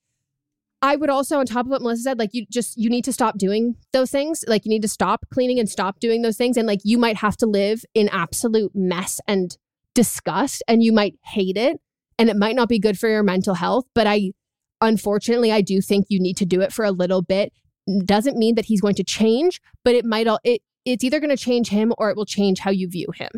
I 0.80 0.94
would 0.94 1.10
also, 1.10 1.38
on 1.38 1.46
top 1.46 1.66
of 1.66 1.70
what 1.70 1.82
Melisa 1.82 1.98
said, 1.98 2.18
like 2.18 2.30
you 2.32 2.46
just 2.50 2.76
you 2.76 2.88
need 2.88 3.04
to 3.04 3.12
stop 3.12 3.36
doing 3.36 3.74
those 3.92 4.12
things. 4.12 4.44
Like 4.46 4.64
you 4.64 4.70
need 4.70 4.82
to 4.82 4.88
stop 4.88 5.26
cleaning 5.32 5.58
and 5.58 5.68
stop 5.68 5.98
doing 5.98 6.22
those 6.22 6.36
things. 6.36 6.56
And 6.56 6.68
like 6.68 6.80
you 6.84 6.98
might 6.98 7.16
have 7.16 7.36
to 7.38 7.46
live 7.46 7.82
in 7.94 8.08
absolute 8.10 8.70
mess 8.74 9.20
and 9.26 9.56
disgust, 9.94 10.62
and 10.68 10.82
you 10.82 10.92
might 10.92 11.14
hate 11.24 11.56
it, 11.56 11.80
and 12.16 12.28
it 12.28 12.36
might 12.36 12.54
not 12.54 12.68
be 12.68 12.78
good 12.78 12.96
for 12.96 13.08
your 13.08 13.24
mental 13.24 13.54
health. 13.54 13.86
But 13.92 14.06
I, 14.06 14.30
unfortunately, 14.80 15.50
I 15.50 15.62
do 15.62 15.80
think 15.80 16.06
you 16.08 16.20
need 16.20 16.36
to 16.36 16.46
do 16.46 16.60
it 16.60 16.72
for 16.72 16.84
a 16.84 16.92
little 16.92 17.22
bit. 17.22 17.52
Doesn't 18.04 18.36
mean 18.36 18.54
that 18.56 18.66
he's 18.66 18.80
going 18.80 18.96
to 18.96 19.04
change, 19.04 19.60
but 19.84 19.94
it 19.94 20.04
might 20.04 20.26
all 20.26 20.40
it 20.44 20.62
it's 20.84 21.04
either 21.04 21.20
going 21.20 21.30
to 21.30 21.36
change 21.36 21.68
him 21.68 21.92
or 21.98 22.10
it 22.10 22.16
will 22.16 22.26
change 22.26 22.60
how 22.60 22.70
you 22.70 22.88
view 22.88 23.08
him, 23.14 23.30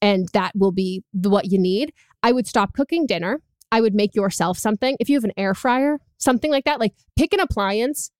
and 0.00 0.28
that 0.32 0.52
will 0.54 0.72
be 0.72 1.02
the, 1.12 1.30
what 1.30 1.50
you 1.50 1.58
need. 1.58 1.92
I 2.22 2.32
would 2.32 2.46
stop 2.46 2.74
cooking 2.74 3.06
dinner. 3.06 3.42
I 3.70 3.80
would 3.80 3.94
make 3.94 4.14
yourself 4.14 4.58
something. 4.58 4.96
If 4.98 5.08
you 5.08 5.16
have 5.16 5.24
an 5.24 5.32
air 5.36 5.54
fryer, 5.54 5.98
something 6.16 6.50
like 6.50 6.64
that, 6.64 6.80
like 6.80 6.94
pick 7.16 7.32
an 7.32 7.40
appliance 7.40 8.10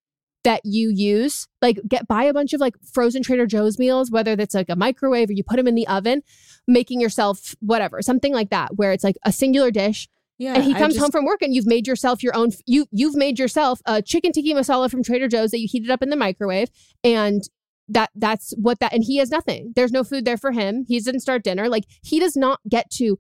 that 0.45 0.61
you 0.65 0.91
use, 0.95 1.47
like 1.61 1.81
get 1.89 2.07
buy 2.07 2.25
a 2.25 2.33
bunch 2.33 2.53
of 2.53 2.61
like 2.61 2.75
frozen 2.93 3.23
Trader 3.23 3.47
Joe's 3.47 3.79
meals, 3.79 4.11
whether 4.11 4.37
that's 4.37 4.55
like 4.55 4.69
a 4.69 4.77
microwave 4.77 5.31
or 5.31 5.33
you 5.33 5.43
put 5.43 5.57
them 5.57 5.67
in 5.67 5.75
the 5.75 5.87
oven, 5.89 6.23
making 6.67 7.01
yourself 7.01 7.55
whatever, 7.61 8.03
something 8.03 8.33
like 8.33 8.51
that, 8.51 8.77
where 8.77 8.93
it's 8.93 9.05
like 9.05 9.17
a 9.25 9.33
singular 9.33 9.71
dish. 9.71 10.09
Yeah. 10.39 10.55
and 10.55 10.65
he 10.65 10.73
comes 10.73 10.95
just- 10.95 11.03
home 11.03 11.11
from 11.11 11.25
work 11.25 11.43
and 11.43 11.55
you've 11.55 11.67
made 11.67 11.87
yourself 11.87 12.23
your 12.23 12.37
own 12.37 12.51
you 12.67 12.87
you've 12.93 13.17
made 13.17 13.39
yourself 13.39 13.81
a 13.87 14.01
chicken 14.01 14.33
tikka 14.33 14.55
masala 14.59 14.91
from 14.91 15.03
Trader 15.03 15.29
Joe's 15.29 15.51
that 15.51 15.59
you 15.59 15.69
heated 15.71 15.91
up 15.91 16.03
in 16.03 16.11
the 16.11 16.17
microwave 16.17 16.69
and 17.03 17.43
that 17.89 18.11
that's 18.15 18.53
what 18.57 18.79
that 18.81 18.93
and 18.93 19.03
he 19.05 19.17
has 19.17 19.31
nothing. 19.31 19.73
There's 19.75 19.93
no 19.93 20.05
food 20.05 20.25
there 20.25 20.37
for 20.37 20.53
him. 20.53 20.85
He 20.87 21.01
didn't 21.01 21.21
start 21.21 21.43
dinner. 21.43 21.69
Like 21.69 21.85
he 22.03 22.21
does 22.21 22.37
not 22.37 22.61
get 22.69 22.91
to 22.93 23.19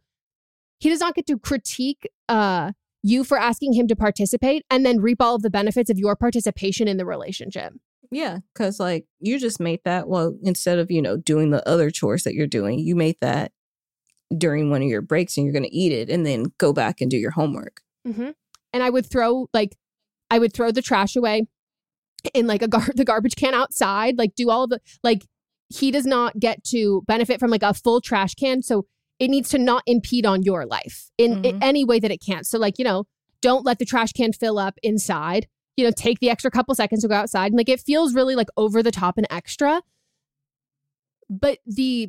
he 0.78 0.90
does 0.90 1.00
not 1.00 1.14
get 1.14 1.26
to 1.26 1.38
critique 1.38 2.08
uh 2.28 2.72
you 3.02 3.24
for 3.24 3.38
asking 3.38 3.72
him 3.72 3.88
to 3.88 3.96
participate 3.96 4.64
and 4.70 4.84
then 4.84 5.00
reap 5.00 5.20
all 5.22 5.36
of 5.36 5.42
the 5.42 5.50
benefits 5.50 5.88
of 5.88 5.98
your 5.98 6.16
participation 6.16 6.86
in 6.88 6.96
the 6.98 7.06
relationship. 7.06 7.72
Yeah, 8.10 8.38
because 8.52 8.78
like 8.80 9.06
you 9.20 9.38
just 9.38 9.60
made 9.60 9.80
that. 9.84 10.08
Well, 10.08 10.36
instead 10.42 10.78
of 10.78 10.90
you 10.90 11.02
know 11.02 11.16
doing 11.16 11.50
the 11.50 11.66
other 11.68 11.90
chores 11.90 12.24
that 12.24 12.34
you're 12.34 12.46
doing, 12.46 12.78
you 12.78 12.94
made 12.94 13.16
that 13.20 13.52
during 14.36 14.70
one 14.70 14.82
of 14.82 14.88
your 14.88 15.00
breaks, 15.02 15.36
and 15.36 15.46
you're 15.46 15.52
going 15.52 15.64
to 15.64 15.74
eat 15.74 15.92
it, 15.92 16.10
and 16.10 16.26
then 16.26 16.46
go 16.58 16.72
back 16.72 17.00
and 17.00 17.10
do 17.10 17.16
your 17.16 17.30
homework. 17.30 17.80
Mm-hmm. 18.06 18.30
And 18.72 18.82
I 18.82 18.90
would 18.90 19.06
throw 19.06 19.48
like 19.54 19.76
I 20.30 20.38
would 20.38 20.52
throw 20.52 20.70
the 20.70 20.82
trash 20.82 21.16
away 21.16 21.46
in 22.34 22.46
like 22.46 22.62
a 22.62 22.68
gar- 22.68 22.90
the 22.94 23.04
garbage 23.04 23.36
can 23.36 23.54
outside, 23.54 24.18
like 24.18 24.34
do 24.34 24.50
all 24.50 24.64
of 24.64 24.70
the 24.70 24.80
like 25.02 25.24
he 25.70 25.90
does 25.90 26.06
not 26.06 26.38
get 26.38 26.64
to 26.64 27.02
benefit 27.06 27.38
from 27.40 27.50
like 27.50 27.62
a 27.62 27.74
full 27.74 28.00
trash 28.00 28.34
can, 28.34 28.62
so 28.62 28.86
it 29.18 29.28
needs 29.28 29.48
to 29.50 29.58
not 29.58 29.82
impede 29.86 30.24
on 30.24 30.42
your 30.42 30.64
life 30.64 31.10
in, 31.18 31.44
in 31.44 31.58
Mhm. 31.58 31.62
any 31.62 31.84
way 31.84 31.98
that 31.98 32.10
it 32.10 32.18
can. 32.24 32.44
So 32.44 32.58
like, 32.58 32.78
you 32.78 32.84
know, 32.84 33.04
don't 33.42 33.66
let 33.66 33.78
the 33.80 33.84
trash 33.84 34.12
can 34.12 34.32
fill 34.32 34.58
up 34.58 34.78
inside. 34.82 35.46
You 35.76 35.84
know, 35.84 35.90
take 35.90 36.20
the 36.20 36.30
extra 36.30 36.50
couple 36.50 36.74
seconds 36.74 37.02
to 37.02 37.08
go 37.08 37.14
outside. 37.14 37.46
And 37.46 37.56
like 37.56 37.68
it 37.68 37.80
feels 37.80 38.14
really 38.14 38.34
like 38.36 38.48
over 38.56 38.82
the 38.82 38.90
top 38.92 39.18
and 39.18 39.26
extra. 39.30 39.82
But 41.28 41.58
the 41.66 42.08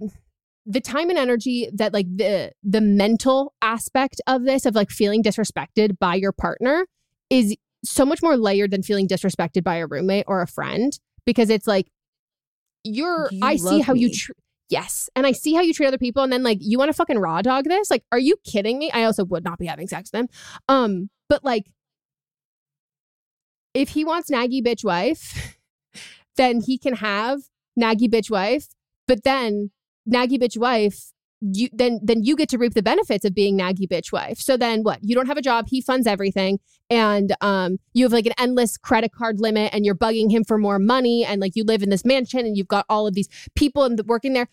the 0.70 0.80
time 0.80 1.10
and 1.10 1.18
energy 1.18 1.68
that 1.74 1.94
like 1.94 2.06
the 2.16 2.52
the 2.64 2.80
mental 2.80 3.54
aspect 3.62 4.22
of 4.28 4.44
this 4.46 4.66
of 4.68 4.76
like 4.76 4.92
feeling 4.92 5.24
disrespected 5.24 5.98
by 5.98 6.14
your 6.14 6.32
partner 6.32 6.86
is 7.32 7.56
so 7.84 8.06
much 8.06 8.22
more 8.22 8.38
layered 8.38 8.70
than 8.72 8.84
feeling 8.84 9.08
disrespected 9.08 9.64
by 9.64 9.78
a 9.78 9.88
roommate 9.88 10.26
or 10.28 10.42
a 10.42 10.48
friend 10.48 11.00
because 11.26 11.50
it's 11.50 11.66
like 11.66 11.88
you're 12.84 13.30
You 13.32 13.40
I 13.42 13.56
see 13.56 13.80
how 13.80 13.94
you 13.94 14.08
me. 14.08 14.16
tr- 14.16 14.34
yes. 14.70 15.10
And 15.16 15.26
I 15.26 15.32
see 15.32 15.54
how 15.54 15.62
you 15.62 15.74
treat 15.74 15.88
other 15.88 15.98
people. 15.98 16.24
And 16.24 16.32
then 16.32 16.44
like, 16.44 16.60
you 16.62 16.78
want 16.78 16.90
to 16.90 16.94
fucking 16.94 17.18
raw 17.18 17.42
dog 17.42 17.66
this? 17.66 17.90
Like, 17.90 18.04
are 18.12 18.20
you 18.20 18.36
kidding 18.46 18.78
me? 18.78 18.92
I 18.92 19.04
also 19.04 19.26
would 19.26 19.44
not 19.44 19.60
be 19.60 19.66
having 19.66 19.88
sex 19.88 20.12
with 20.14 20.22
him. 20.22 20.30
Um, 20.68 21.10
but 21.28 21.44
like, 21.44 21.66
if 23.74 23.90
he 23.90 24.06
wants 24.06 24.30
naggy 24.30 24.64
bitch 24.64 24.84
wife, 24.84 25.58
then 26.38 26.62
he 26.62 26.78
can 26.78 26.96
have 26.96 27.42
naggy 27.80 28.10
bitch 28.10 28.30
wife. 28.30 28.68
But 29.08 29.24
then 29.24 29.72
naggy 30.08 30.39
bitch 30.39 30.58
wife, 30.58 31.12
you 31.41 31.70
then 31.72 32.00
then 32.04 32.24
you 32.24 32.36
get 32.36 32.50
to 32.50 32.58
reap 32.58 32.74
the 32.74 32.84
benefits 32.84 33.24
of 33.26 33.34
being 33.34 33.58
naggy 33.58 33.88
bitch 33.88 34.12
wife. 34.12 34.39
So 34.39 34.58
then 34.58 34.84
what? 34.84 35.00
You 35.02 35.16
don't 35.16 35.28
have 35.28 35.38
a 35.38 35.41
job, 35.41 35.68
he 35.70 35.82
funds 35.82 36.06
everything, 36.06 36.60
and 36.89 37.36
um 37.41 37.80
you 37.93 38.06
have 38.06 38.14
like 38.14 38.26
an 38.26 38.34
endless 38.38 38.78
credit 38.78 39.12
card 39.12 39.39
limit, 39.39 39.74
and 39.74 39.86
you're 39.86 39.95
bugging 39.95 40.32
him 40.32 40.43
for 40.43 40.58
more 40.58 40.80
money, 40.80 41.26
and 41.26 41.39
like 41.41 41.56
you 41.56 41.64
live 41.64 41.82
in 41.82 41.89
this 41.89 42.06
mansion, 42.06 42.41
and 42.41 42.58
you've 42.58 42.68
got 42.68 42.86
all 42.89 43.08
of 43.08 43.14
these 43.14 43.30
people 43.56 43.84
and 43.84 44.00
working 44.06 44.34
there. 44.34 44.47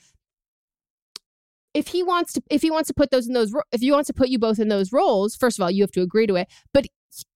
If 1.75 1.89
he 1.89 2.03
wants 2.03 2.33
to, 2.33 2.43
if 2.49 2.63
he 2.63 2.71
wants 2.71 2.87
to 2.89 2.95
put 2.95 3.11
those 3.11 3.27
in 3.27 3.35
those, 3.35 3.53
if 3.71 3.83
he 3.83 3.93
wants 3.93 4.07
to 4.07 4.15
put 4.15 4.29
you 4.29 4.39
both 4.39 4.59
in 4.59 4.69
those 4.69 4.93
roles, 4.93 5.37
first 5.37 5.59
of 5.59 5.63
all, 5.63 5.71
you 5.71 5.83
have 5.83 5.91
to 5.91 6.01
agree 6.01 6.27
to 6.27 6.37
it. 6.37 6.49
But 6.73 6.87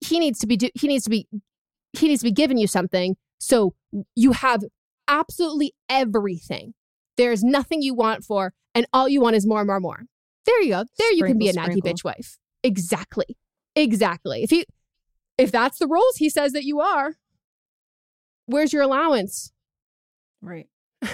he 0.00 0.18
needs 0.18 0.38
to 0.38 0.46
be, 0.46 0.56
do, 0.56 0.70
he 0.74 0.88
needs 0.88 1.04
to 1.04 1.10
be, 1.10 1.28
he 1.92 2.08
needs 2.08 2.22
to 2.22 2.24
be 2.24 2.32
giving 2.32 2.56
you 2.56 2.66
something. 2.66 3.16
So 3.38 3.74
you 4.16 4.32
have 4.32 4.64
absolutely 5.08 5.74
everything. 5.90 6.72
There's 7.20 7.44
nothing 7.44 7.82
you 7.82 7.92
want 7.92 8.24
for, 8.24 8.54
and 8.74 8.86
all 8.94 9.06
you 9.06 9.20
want 9.20 9.36
is 9.36 9.46
more, 9.46 9.60
and 9.60 9.66
more, 9.66 9.76
and 9.76 9.82
more. 9.82 10.04
There 10.46 10.62
you 10.62 10.70
go. 10.70 10.84
There 10.96 11.12
you 11.12 11.24
can 11.24 11.36
be 11.36 11.50
a 11.50 11.52
Sprinkle, 11.52 11.76
naggy 11.76 11.92
bitch 11.92 12.02
wife. 12.02 12.38
Exactly. 12.64 13.36
Exactly. 13.76 14.42
If 14.42 14.50
you 14.50 14.64
if 15.36 15.52
that's 15.52 15.78
the 15.78 15.86
roles 15.86 16.16
he 16.16 16.30
says 16.30 16.52
that 16.52 16.64
you 16.64 16.80
are, 16.80 17.16
where's 18.46 18.72
your 18.72 18.82
allowance? 18.82 19.52
Right. 20.40 20.68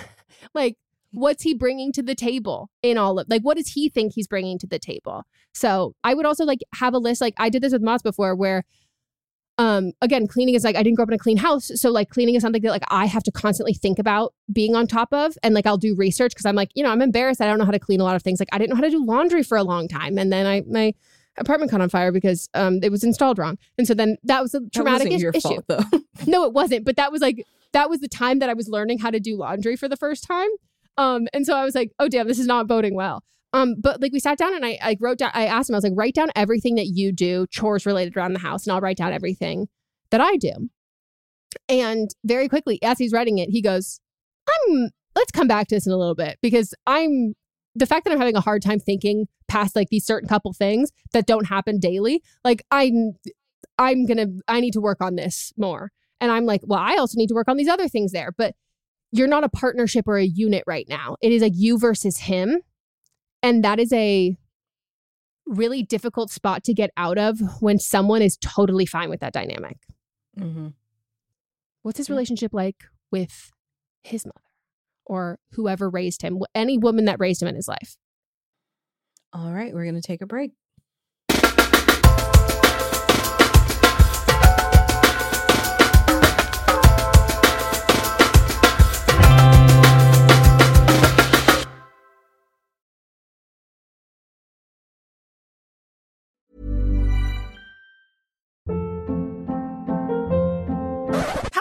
Like, 0.54 0.76
what's 1.12 1.42
he 1.42 1.54
bringing 1.54 1.92
to 1.92 2.02
the 2.02 2.14
table 2.14 2.70
in 2.82 2.98
all 2.98 3.18
of 3.18 3.26
like 3.28 3.42
what 3.42 3.56
does 3.56 3.68
he 3.68 3.88
think 3.88 4.12
he's 4.14 4.28
bringing 4.28 4.58
to 4.60 4.66
the 4.66 4.78
table? 4.78 5.24
So 5.54 5.94
I 6.04 6.14
would 6.14 6.26
also 6.26 6.44
like 6.44 6.60
have 6.74 6.94
a 6.94 6.98
list. 6.98 7.20
Like 7.20 7.34
I 7.36 7.48
did 7.48 7.62
this 7.62 7.72
with 7.72 7.82
Mats 7.82 8.02
before, 8.02 8.36
where 8.36 8.64
um 9.58 9.92
again 10.02 10.26
cleaning 10.26 10.54
is 10.54 10.64
like 10.64 10.76
i 10.76 10.82
didn't 10.82 10.96
grow 10.96 11.04
up 11.04 11.08
in 11.08 11.14
a 11.14 11.18
clean 11.18 11.38
house 11.38 11.70
so 11.74 11.90
like 11.90 12.10
cleaning 12.10 12.34
is 12.34 12.42
something 12.42 12.60
that 12.62 12.70
like 12.70 12.84
i 12.88 13.06
have 13.06 13.22
to 13.22 13.32
constantly 13.32 13.72
think 13.72 13.98
about 13.98 14.34
being 14.52 14.74
on 14.74 14.86
top 14.86 15.10
of 15.12 15.34
and 15.42 15.54
like 15.54 15.66
i'll 15.66 15.78
do 15.78 15.94
research 15.96 16.32
because 16.32 16.44
i'm 16.44 16.54
like 16.54 16.70
you 16.74 16.82
know 16.82 16.90
i'm 16.90 17.00
embarrassed 17.00 17.40
i 17.40 17.46
don't 17.46 17.58
know 17.58 17.64
how 17.64 17.70
to 17.70 17.78
clean 17.78 18.00
a 18.00 18.04
lot 18.04 18.16
of 18.16 18.22
things. 18.22 18.38
Like 18.38 18.48
i 18.52 18.58
didn't 18.58 18.70
know 18.70 18.76
how 18.76 18.82
to 18.82 18.90
do 18.90 19.04
laundry 19.04 19.42
for 19.42 19.56
a 19.56 19.64
long 19.64 19.88
time 19.88 20.18
and 20.18 20.30
then 20.32 20.46
i 20.46 20.62
my 20.68 20.92
apartment 21.38 21.70
caught 21.70 21.80
on 21.80 21.88
fire 21.88 22.12
because 22.12 22.48
um 22.54 22.80
it 22.82 22.90
was 22.90 23.04
installed 23.04 23.38
wrong. 23.38 23.58
And 23.78 23.86
so 23.86 23.94
then 23.94 24.16
that 24.24 24.42
was 24.42 24.54
a 24.54 24.60
traumatic 24.74 25.06
wasn't 25.10 25.14
is- 25.14 25.22
your 25.22 25.32
issue. 25.34 25.48
fault, 25.48 25.64
though. 25.68 26.00
no 26.26 26.44
it 26.44 26.52
wasn't 26.52 26.84
but 26.84 26.96
that 26.96 27.10
was 27.12 27.20
like 27.22 27.46
that 27.72 27.90
was 27.90 28.00
the 28.00 28.08
time 28.08 28.38
that 28.38 28.48
i 28.48 28.54
was 28.54 28.68
learning 28.68 28.98
how 28.98 29.10
to 29.10 29.20
do 29.20 29.36
laundry 29.36 29.76
for 29.76 29.88
the 29.88 29.96
first 29.96 30.24
time. 30.24 30.48
Um 30.98 31.28
and 31.32 31.46
so 31.46 31.54
i 31.54 31.64
was 31.64 31.74
like 31.74 31.92
oh 31.98 32.08
damn 32.08 32.26
this 32.28 32.38
is 32.38 32.46
not 32.46 32.66
boding 32.66 32.94
well 32.94 33.22
um, 33.56 33.74
but 33.78 34.02
like 34.02 34.12
we 34.12 34.20
sat 34.20 34.36
down 34.36 34.54
and 34.54 34.66
I, 34.66 34.78
I 34.82 34.96
wrote 35.00 35.18
down, 35.18 35.30
I 35.32 35.46
asked 35.46 35.70
him, 35.70 35.74
I 35.74 35.78
was 35.78 35.84
like, 35.84 35.94
write 35.96 36.14
down 36.14 36.28
everything 36.36 36.74
that 36.74 36.88
you 36.88 37.10
do, 37.10 37.46
chores 37.50 37.86
related 37.86 38.16
around 38.16 38.34
the 38.34 38.38
house, 38.38 38.66
and 38.66 38.74
I'll 38.74 38.82
write 38.82 38.98
down 38.98 39.12
everything 39.12 39.68
that 40.10 40.20
I 40.20 40.36
do. 40.36 40.52
And 41.68 42.10
very 42.22 42.48
quickly, 42.48 42.78
as 42.82 42.98
he's 42.98 43.12
writing 43.12 43.38
it, 43.38 43.48
he 43.48 43.62
goes, 43.62 44.00
I'm, 44.48 44.90
let's 45.14 45.32
come 45.32 45.48
back 45.48 45.68
to 45.68 45.74
this 45.74 45.86
in 45.86 45.92
a 45.92 45.96
little 45.96 46.14
bit 46.14 46.38
because 46.42 46.74
I'm, 46.86 47.34
the 47.74 47.86
fact 47.86 48.04
that 48.04 48.12
I'm 48.12 48.18
having 48.18 48.36
a 48.36 48.40
hard 48.40 48.62
time 48.62 48.78
thinking 48.78 49.26
past 49.48 49.74
like 49.74 49.88
these 49.90 50.04
certain 50.04 50.28
couple 50.28 50.52
things 50.52 50.90
that 51.12 51.26
don't 51.26 51.46
happen 51.46 51.78
daily, 51.78 52.22
like 52.44 52.62
I'm, 52.70 53.12
I'm 53.78 54.06
gonna, 54.06 54.26
I 54.48 54.60
need 54.60 54.72
to 54.72 54.80
work 54.80 55.00
on 55.00 55.16
this 55.16 55.52
more. 55.56 55.92
And 56.20 56.30
I'm 56.30 56.44
like, 56.46 56.60
well, 56.64 56.80
I 56.80 56.96
also 56.96 57.18
need 57.18 57.28
to 57.28 57.34
work 57.34 57.48
on 57.48 57.56
these 57.56 57.68
other 57.68 57.88
things 57.88 58.12
there. 58.12 58.32
But 58.36 58.54
you're 59.12 59.28
not 59.28 59.44
a 59.44 59.48
partnership 59.48 60.06
or 60.08 60.18
a 60.18 60.24
unit 60.24 60.64
right 60.66 60.86
now. 60.88 61.16
It 61.20 61.32
is 61.32 61.42
like 61.42 61.52
you 61.54 61.78
versus 61.78 62.18
him. 62.18 62.60
And 63.42 63.64
that 63.64 63.78
is 63.78 63.92
a 63.92 64.36
really 65.46 65.82
difficult 65.82 66.30
spot 66.30 66.64
to 66.64 66.74
get 66.74 66.90
out 66.96 67.18
of 67.18 67.40
when 67.60 67.78
someone 67.78 68.22
is 68.22 68.36
totally 68.38 68.86
fine 68.86 69.08
with 69.08 69.20
that 69.20 69.32
dynamic. 69.32 69.78
Mm-hmm. 70.38 70.68
What's 71.82 71.98
his 71.98 72.10
relationship 72.10 72.52
like 72.52 72.84
with 73.12 73.52
his 74.02 74.26
mother 74.26 74.40
or 75.04 75.38
whoever 75.52 75.88
raised 75.88 76.22
him, 76.22 76.40
any 76.54 76.78
woman 76.78 77.04
that 77.04 77.20
raised 77.20 77.40
him 77.40 77.48
in 77.48 77.54
his 77.54 77.68
life? 77.68 77.96
All 79.32 79.52
right, 79.52 79.72
we're 79.72 79.84
gonna 79.84 80.02
take 80.02 80.22
a 80.22 80.26
break. 80.26 80.52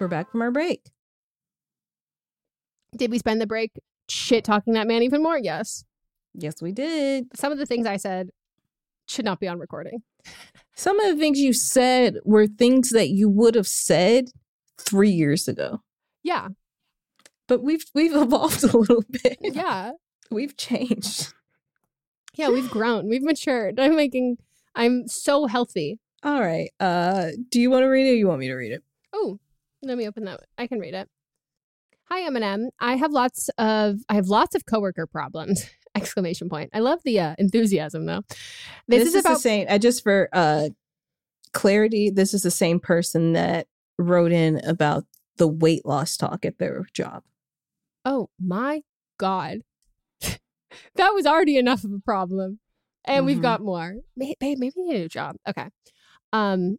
We're 0.00 0.08
back 0.08 0.30
from 0.30 0.42
our 0.42 0.50
break. 0.50 0.90
Did 2.96 3.10
we 3.10 3.18
spend 3.18 3.40
the 3.40 3.46
break 3.46 3.72
shit 4.08 4.44
talking 4.44 4.74
that 4.74 4.86
man 4.86 5.02
even 5.02 5.22
more? 5.22 5.38
Yes. 5.38 5.84
Yes, 6.34 6.60
we 6.60 6.72
did. 6.72 7.26
Some 7.34 7.52
of 7.52 7.58
the 7.58 7.66
things 7.66 7.86
I 7.86 7.96
said 7.96 8.30
should 9.06 9.24
not 9.24 9.40
be 9.40 9.48
on 9.48 9.58
recording. 9.58 10.02
Some 10.74 10.98
of 10.98 11.14
the 11.14 11.20
things 11.20 11.38
you 11.38 11.52
said 11.52 12.18
were 12.24 12.46
things 12.46 12.90
that 12.90 13.10
you 13.10 13.28
would 13.28 13.54
have 13.54 13.68
said 13.68 14.26
three 14.78 15.10
years 15.10 15.46
ago. 15.46 15.82
Yeah. 16.22 16.48
But 17.46 17.62
we've 17.62 17.84
we've 17.94 18.14
evolved 18.16 18.64
a 18.64 18.76
little 18.76 19.04
bit. 19.10 19.38
Yeah. 19.40 19.92
We've 20.30 20.56
changed. 20.56 21.32
Yeah, 22.34 22.48
we've 22.48 22.70
grown. 22.70 23.08
We've 23.08 23.22
matured. 23.22 23.78
I'm 23.78 23.94
making 23.94 24.38
I'm 24.74 25.06
so 25.06 25.46
healthy. 25.46 26.00
All 26.24 26.40
right. 26.40 26.70
Uh 26.80 27.28
do 27.50 27.60
you 27.60 27.70
want 27.70 27.82
to 27.82 27.88
read 27.88 28.06
it 28.08 28.12
or 28.12 28.16
you 28.16 28.26
want 28.26 28.40
me 28.40 28.48
to 28.48 28.54
read 28.54 28.72
it? 28.72 28.82
Let 29.84 29.98
me 29.98 30.08
open 30.08 30.24
that. 30.24 30.40
I 30.58 30.66
can 30.66 30.78
read 30.78 30.94
it. 30.94 31.08
Hi, 32.10 32.28
Eminem. 32.28 32.68
I 32.80 32.96
have 32.96 33.12
lots 33.12 33.48
of 33.58 34.00
I 34.08 34.14
have 34.14 34.26
lots 34.26 34.54
of 34.54 34.66
coworker 34.66 35.06
problems. 35.06 35.68
Exclamation 35.94 36.48
point. 36.48 36.70
I 36.74 36.80
love 36.80 37.00
the 37.04 37.20
uh, 37.20 37.34
enthusiasm 37.38 38.06
though. 38.06 38.22
This, 38.88 39.14
is, 39.14 39.22
the 39.22 39.36
same. 39.36 39.66
I 39.70 39.78
just 39.78 40.02
for 40.02 40.28
uh 40.32 40.70
clarity, 41.52 42.10
this 42.10 42.34
is 42.34 42.42
the 42.42 42.50
same 42.50 42.80
person 42.80 43.32
that 43.34 43.68
wrote 43.98 44.32
in 44.32 44.60
about 44.66 45.04
the 45.36 45.48
weight 45.48 45.86
loss 45.86 46.16
talk 46.16 46.44
at 46.44 46.58
their 46.58 46.86
job. 46.92 47.22
Oh 48.04 48.28
my 48.40 48.82
god. 49.18 49.60
that 50.20 51.14
was 51.14 51.26
already 51.26 51.56
enough 51.56 51.84
of 51.84 51.92
a 51.92 52.00
problem. 52.00 52.58
And 53.06 53.24
we've 53.26 53.38
Mhm. 53.38 53.42
got 53.42 53.60
more. 53.60 53.96
Babe, 54.16 54.34
maybe 54.40 54.72
you 54.76 54.86
need 54.86 54.96
a 54.96 54.98
new 55.00 55.08
job. 55.08 55.36
Okay. 55.48 55.68
Um, 56.32 56.78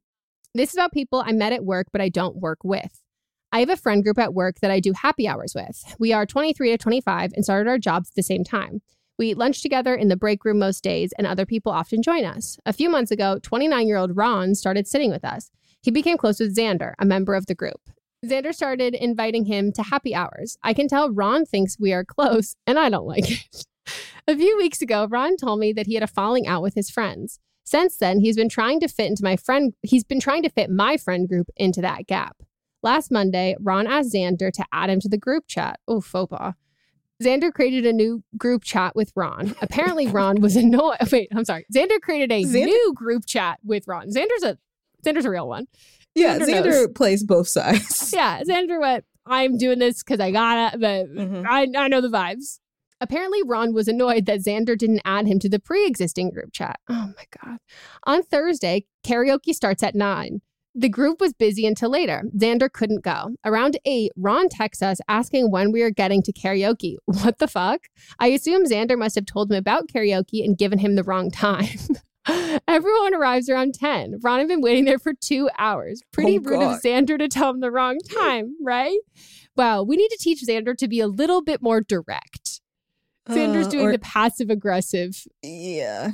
this 0.56 0.70
is 0.70 0.76
about 0.76 0.94
people 0.94 1.22
I 1.26 1.34
met 1.34 1.54
at 1.54 1.66
work, 1.66 1.88
but 1.92 2.02
I 2.02 2.10
don't 2.10 2.38
work 2.38 2.60
with. 2.64 3.02
I 3.52 3.60
have 3.60 3.70
a 3.70 3.78
friend 3.78 4.04
group 4.04 4.18
at 4.18 4.34
work 4.34 4.60
that 4.62 4.72
I 4.72 4.80
do 4.80 4.94
happy 4.94 5.28
hours 5.28 5.54
with. 5.54 5.84
We 6.00 6.14
are 6.14 6.26
23 6.26 6.72
to 6.72 6.78
25 6.78 7.34
and 7.34 7.44
started 7.44 7.70
our 7.70 7.78
jobs 7.78 8.10
at 8.10 8.16
the 8.16 8.24
same 8.24 8.44
time. 8.44 8.82
We 9.18 9.32
eat 9.32 9.38
lunch 9.38 9.62
together 9.62 9.96
in 9.96 10.08
the 10.08 10.18
break 10.18 10.44
room 10.44 10.60
most 10.60 10.84
days, 10.84 11.14
and 11.18 11.28
other 11.28 11.46
people 11.46 11.72
often 11.72 12.02
join 12.02 12.26
us. 12.26 12.58
A 12.66 12.74
few 12.74 12.90
months 12.90 13.12
ago, 13.12 13.40
29 13.44 13.88
year 13.88 13.98
old 13.98 14.16
Ron 14.16 14.56
started 14.56 14.88
sitting 14.88 15.12
with 15.12 15.24
us. 15.24 15.52
He 15.82 15.92
became 15.92 16.18
close 16.18 16.40
with 16.40 16.56
Xander, 16.56 16.94
a 17.00 17.06
member 17.06 17.36
of 17.36 17.46
the 17.46 17.56
group. 17.56 17.82
Xander 18.26 18.54
started 18.54 18.96
inviting 18.96 19.46
him 19.46 19.72
to 19.74 19.84
happy 19.84 20.16
hours. 20.16 20.58
I 20.64 20.74
can 20.74 20.88
tell 20.88 21.12
Ron 21.12 21.46
thinks 21.46 21.78
we 21.80 21.94
are 21.94 22.04
close, 22.04 22.56
and 22.66 22.80
I 22.80 22.90
don't 22.90 23.08
like 23.08 23.30
it. 23.30 23.66
a 24.28 24.36
few 24.36 24.58
weeks 24.58 24.82
ago, 24.82 25.08
Ron 25.10 25.38
told 25.38 25.60
me 25.60 25.74
that 25.74 25.86
he 25.86 25.94
had 25.94 26.04
a 26.04 26.08
falling 26.08 26.48
out 26.48 26.62
with 26.62 26.76
his 26.76 26.90
friends. 26.90 27.40
Since 27.66 27.98
then, 27.98 28.20
he's 28.20 28.36
been 28.36 28.50
trying 28.50 28.80
to 28.82 28.88
fit 28.88 29.08
into 29.08 29.24
my 29.24 29.36
friend 29.36 29.74
he's 29.82 30.04
been 30.04 30.20
trying 30.20 30.44
to 30.44 30.50
fit 30.50 30.70
my 30.70 30.98
friend 30.98 31.28
group 31.28 31.50
into 31.58 31.82
that 31.82 32.08
gap. 32.08 32.38
Last 32.84 33.12
Monday, 33.12 33.56
Ron 33.60 33.88
asked 33.88 34.14
Xander 34.14 34.52
to 34.54 34.66
add 34.72 34.90
him 34.92 35.00
to 35.00 35.10
the 35.10 35.18
group 35.18 35.46
chat. 35.48 35.80
Oh, 35.88 36.00
faux 36.02 36.30
pas. 36.30 36.54
Xander 37.24 37.52
created 37.52 37.86
a 37.86 37.94
new 37.94 38.24
group 38.38 38.64
chat 38.64 38.96
with 38.96 39.12
Ron. 39.16 39.56
Apparently, 39.62 40.06
Ron 40.20 40.42
was 40.42 40.56
annoyed. 40.56 40.98
Wait, 41.12 41.30
I'm 41.34 41.46
sorry. 41.46 41.66
Xander 41.74 42.00
created 42.02 42.32
a 42.32 42.44
Xander- 42.44 42.66
new 42.66 42.94
group 42.94 43.26
chat 43.26 43.58
with 43.64 43.88
Ron. 43.88 44.10
Xander's 44.10 44.44
a 44.44 44.58
Xander's 45.06 45.26
a 45.26 45.30
real 45.30 45.48
one. 45.48 45.66
Yeah, 46.14 46.38
Xander 46.40 46.64
Xander, 46.66 46.96
plays 46.96 47.24
both 47.24 47.48
sides. 47.48 48.12
Yeah, 48.14 48.42
Xander 48.44 48.80
went, 48.80 49.06
I'm 49.26 49.58
doing 49.58 49.80
this 49.80 50.04
because 50.04 50.20
I 50.20 50.32
gotta, 50.32 50.78
but 50.78 51.08
Mm-hmm. 51.08 51.44
I, 51.48 51.68
I 51.78 51.88
know 51.88 52.02
the 52.02 52.10
vibes. 52.10 52.60
Apparently, 53.02 53.42
Ron 53.44 53.74
was 53.74 53.88
annoyed 53.88 54.26
that 54.26 54.40
Xander 54.40 54.78
didn't 54.78 55.02
add 55.06 55.28
him 55.28 55.40
to 55.40 55.50
the 55.50 55.60
pre 55.60 55.86
existing 55.86 56.30
group 56.32 56.52
chat. 56.54 56.80
Oh 56.90 57.12
my 57.16 57.26
God. 57.44 57.58
On 58.06 58.24
Thursday, 58.24 58.86
karaoke 59.06 59.54
starts 59.54 59.84
at 59.84 59.96
9. 59.96 60.42
The 60.78 60.90
group 60.90 61.22
was 61.22 61.32
busy 61.34 61.66
until 61.66 61.90
later. 61.90 62.24
Xander 62.38 62.70
couldn't 62.72 63.02
go. 63.04 63.30
Around 63.46 63.78
8, 63.86 64.12
Ron 64.18 64.50
texts 64.50 64.82
us 64.84 65.00
asking 65.08 65.50
when 65.50 65.72
we 65.72 65.82
are 65.82 65.90
getting 65.92 66.22
to 66.24 66.34
karaoke. 66.34 66.96
What 67.06 67.38
the 67.38 67.48
fuck? 67.48 67.82
I 68.20 68.28
assume 68.28 68.66
Xander 68.66 68.98
must 68.98 69.16
have 69.16 69.26
told 69.26 69.52
him 69.52 69.58
about 69.58 69.88
karaoke 69.88 70.44
and 70.44 70.58
given 70.58 70.80
him 70.80 70.96
the 70.96 71.04
wrong 71.04 71.32
time. 71.32 71.68
Everyone 72.68 73.14
arrives 73.14 73.50
around 73.50 73.76
10. 73.76 74.20
Ron 74.22 74.40
had 74.40 74.48
been 74.48 74.62
waiting 74.62 74.86
there 74.86 74.98
for 75.00 75.14
two 75.14 75.50
hours. 75.58 76.02
Pretty 76.12 76.40
Oh, 76.40 76.42
rude 76.42 76.60
God. 76.60 76.76
of 76.76 76.82
Xander 76.82 77.20
to 77.20 77.28
tell 77.28 77.52
him 77.52 77.60
the 77.60 77.72
wrong 77.72 78.00
time, 78.00 78.56
right? 78.64 78.98
Wow, 79.56 79.84
we 79.84 79.96
need 79.96 80.10
to 80.10 80.18
teach 80.20 80.42
Xander 80.46 80.76
to 80.76 80.88
be 80.88 81.00
a 81.00 81.08
little 81.08 81.42
bit 81.44 81.62
more 81.62 81.82
direct. 81.82 82.45
Xander's 83.30 83.68
Uh, 83.68 83.72
doing 83.72 83.88
or- 83.88 83.92
the 83.92 84.00
passive 84.00 84.50
aggressive. 84.50 85.26
Yeah. 85.42 86.12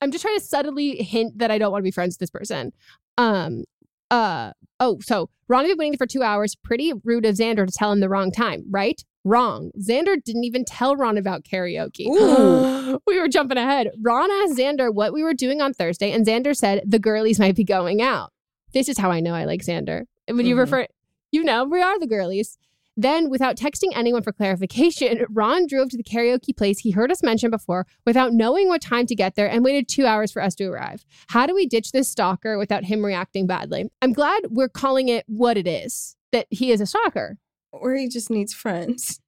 I'm 0.00 0.10
just 0.10 0.22
trying 0.22 0.38
to 0.38 0.44
subtly 0.44 0.96
hint 0.96 1.38
that 1.38 1.50
I 1.50 1.58
don't 1.58 1.70
want 1.72 1.82
to 1.82 1.84
be 1.84 1.90
friends 1.92 2.14
with 2.14 2.18
this 2.18 2.30
person. 2.30 2.72
Um, 3.18 3.64
uh, 4.10 4.52
oh, 4.80 4.98
so 5.00 5.30
Ron 5.48 5.64
had 5.64 5.68
been 5.70 5.78
waiting 5.78 5.96
for 5.98 6.06
two 6.06 6.22
hours. 6.22 6.56
Pretty 6.56 6.92
rude 7.04 7.24
of 7.24 7.36
Xander 7.36 7.66
to 7.66 7.72
tell 7.72 7.92
him 7.92 8.00
the 8.00 8.08
wrong 8.08 8.30
time, 8.32 8.64
right? 8.70 9.00
Wrong. 9.24 9.70
Xander 9.78 10.22
didn't 10.22 10.44
even 10.44 10.64
tell 10.64 10.96
Ron 10.96 11.16
about 11.16 11.44
karaoke. 11.44 12.06
We 13.06 13.18
were 13.18 13.28
jumping 13.28 13.56
ahead. 13.56 13.90
Ron 14.02 14.30
asked 14.30 14.58
Xander 14.58 14.92
what 14.92 15.12
we 15.14 15.22
were 15.22 15.32
doing 15.32 15.62
on 15.62 15.72
Thursday, 15.72 16.10
and 16.12 16.26
Xander 16.26 16.54
said 16.54 16.82
the 16.84 16.98
girlies 16.98 17.38
might 17.38 17.54
be 17.56 17.64
going 17.64 18.02
out. 18.02 18.30
This 18.74 18.88
is 18.88 18.98
how 18.98 19.10
I 19.10 19.20
know 19.20 19.34
I 19.34 19.44
like 19.44 19.62
Xander. 19.62 20.02
And 20.28 20.36
When 20.36 20.44
you 20.46 20.56
Mhm. 20.56 20.58
refer, 20.60 20.86
you 21.30 21.42
know, 21.44 21.64
we 21.64 21.80
are 21.80 21.98
the 21.98 22.06
girlies. 22.06 22.58
Then, 22.96 23.30
without 23.30 23.56
texting 23.56 23.90
anyone 23.94 24.22
for 24.22 24.32
clarification, 24.32 25.24
Ron 25.30 25.66
drove 25.66 25.88
to 25.90 25.96
the 25.96 26.02
karaoke 26.02 26.54
place 26.56 26.80
he 26.80 26.90
heard 26.90 27.10
us 27.10 27.22
mention 27.22 27.50
before 27.50 27.86
without 28.04 28.32
knowing 28.34 28.68
what 28.68 28.82
time 28.82 29.06
to 29.06 29.14
get 29.14 29.34
there 29.34 29.48
and 29.48 29.64
waited 29.64 29.88
two 29.88 30.06
hours 30.06 30.30
for 30.30 30.42
us 30.42 30.54
to 30.56 30.64
arrive. 30.66 31.04
How 31.28 31.46
do 31.46 31.54
we 31.54 31.66
ditch 31.66 31.92
this 31.92 32.08
stalker 32.08 32.58
without 32.58 32.84
him 32.84 33.04
reacting 33.04 33.46
badly? 33.46 33.90
I'm 34.02 34.12
glad 34.12 34.42
we're 34.50 34.68
calling 34.68 35.08
it 35.08 35.24
what 35.26 35.56
it 35.56 35.66
is 35.66 36.16
that 36.32 36.46
he 36.50 36.70
is 36.70 36.80
a 36.80 36.86
stalker. 36.86 37.38
Or 37.72 37.94
he 37.94 38.08
just 38.08 38.30
needs 38.30 38.52
friends. 38.52 39.20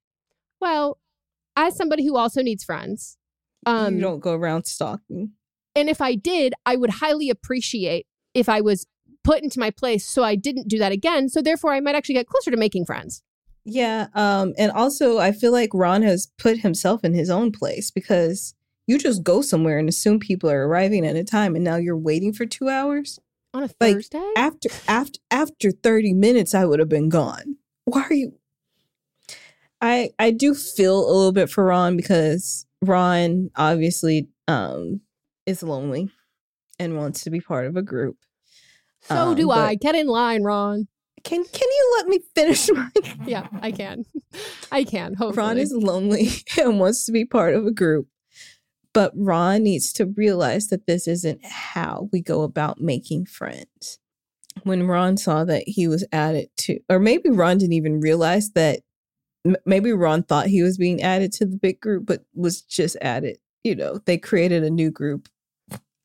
Well, 0.61 0.99
as 1.55 1.75
somebody 1.75 2.05
who 2.05 2.15
also 2.17 2.41
needs 2.41 2.63
friends, 2.63 3.17
um, 3.65 3.95
you 3.95 4.01
don't 4.01 4.19
go 4.19 4.33
around 4.33 4.65
stalking. 4.65 5.31
and 5.75 5.89
if 5.89 6.01
I 6.01 6.13
did, 6.15 6.53
I 6.65 6.75
would 6.75 6.91
highly 6.91 7.29
appreciate 7.31 8.05
if 8.35 8.47
I 8.47 8.61
was 8.61 8.85
put 9.23 9.41
into 9.41 9.59
my 9.59 9.71
place 9.71 10.07
so 10.07 10.23
I 10.23 10.35
didn't 10.35 10.67
do 10.67 10.77
that 10.77 10.91
again. 10.91 11.29
So 11.29 11.41
therefore 11.41 11.73
I 11.73 11.79
might 11.79 11.95
actually 11.95 12.15
get 12.15 12.27
closer 12.27 12.51
to 12.51 12.57
making 12.57 12.85
friends. 12.85 13.23
Yeah. 13.65 14.07
Um, 14.13 14.53
and 14.57 14.71
also 14.71 15.17
I 15.17 15.31
feel 15.31 15.51
like 15.51 15.69
Ron 15.73 16.03
has 16.03 16.27
put 16.37 16.59
himself 16.59 17.03
in 17.03 17.13
his 17.13 17.29
own 17.29 17.51
place 17.51 17.89
because 17.91 18.53
you 18.87 18.99
just 18.99 19.23
go 19.23 19.41
somewhere 19.41 19.79
and 19.79 19.89
assume 19.89 20.19
people 20.19 20.49
are 20.49 20.67
arriving 20.67 21.05
at 21.05 21.15
a 21.15 21.23
time 21.23 21.55
and 21.55 21.63
now 21.63 21.75
you're 21.77 21.97
waiting 21.97 22.31
for 22.31 22.45
two 22.45 22.69
hours. 22.69 23.19
On 23.55 23.63
a 23.63 23.69
Like 23.79 23.95
Thursday? 23.95 24.33
after 24.37 24.69
after 24.87 25.19
after 25.31 25.71
30 25.71 26.13
minutes 26.13 26.53
I 26.53 26.65
would 26.65 26.79
have 26.79 26.89
been 26.89 27.09
gone. 27.09 27.57
Why 27.85 28.03
are 28.03 28.13
you 28.13 28.33
I 29.81 30.11
I 30.19 30.31
do 30.31 30.53
feel 30.53 30.99
a 30.99 31.11
little 31.11 31.31
bit 31.31 31.49
for 31.49 31.65
Ron 31.65 31.95
because 31.97 32.65
Ron 32.81 33.49
obviously 33.55 34.27
um 34.47 35.01
is 35.45 35.63
lonely 35.63 36.09
and 36.79 36.97
wants 36.97 37.23
to 37.23 37.29
be 37.29 37.39
part 37.39 37.65
of 37.65 37.75
a 37.77 37.81
group. 37.81 38.17
so 39.01 39.15
Um, 39.15 39.35
do 39.35 39.47
but- 39.47 39.57
I. 39.57 39.75
Get 39.75 39.95
in 39.95 40.07
line, 40.07 40.43
Ron. 40.43 40.87
Can 41.25 41.43
can 41.43 41.67
you 41.67 41.93
let 41.97 42.07
me 42.07 42.19
finish 42.35 42.69
my 42.71 42.89
Yeah, 43.25 43.47
I 43.59 43.71
can. 43.71 44.05
I 44.71 44.83
can. 44.83 45.15
Hopefully. 45.15 45.45
Ron 45.45 45.57
is 45.57 45.73
lonely 45.73 46.29
and 46.59 46.79
wants 46.79 47.05
to 47.05 47.11
be 47.11 47.25
part 47.25 47.55
of 47.55 47.65
a 47.65 47.71
group. 47.71 48.07
But 48.93 49.11
Ron 49.15 49.63
needs 49.63 49.91
to 49.93 50.05
realize 50.05 50.67
that 50.67 50.85
this 50.85 51.07
isn't 51.07 51.43
how 51.43 52.09
we 52.13 52.21
go 52.21 52.43
about 52.43 52.79
making 52.79 53.25
friends. 53.25 53.99
When 54.63 54.87
Ron 54.87 55.17
saw 55.17 55.43
that 55.43 55.63
he 55.65 55.87
was 55.87 56.05
added 56.13 56.47
to, 56.59 56.79
or 56.89 56.99
maybe 56.99 57.29
Ron 57.29 57.57
didn't 57.57 57.73
even 57.73 57.99
realize 57.99 58.51
that, 58.51 58.81
maybe 59.65 59.91
Ron 59.91 60.23
thought 60.23 60.47
he 60.47 60.61
was 60.61 60.77
being 60.77 61.01
added 61.01 61.33
to 61.33 61.45
the 61.45 61.57
big 61.57 61.81
group, 61.81 62.05
but 62.05 62.23
was 62.33 62.61
just 62.61 62.95
added. 63.01 63.37
You 63.65 63.75
know, 63.75 63.99
they 64.05 64.17
created 64.17 64.63
a 64.63 64.69
new 64.69 64.91
group 64.91 65.27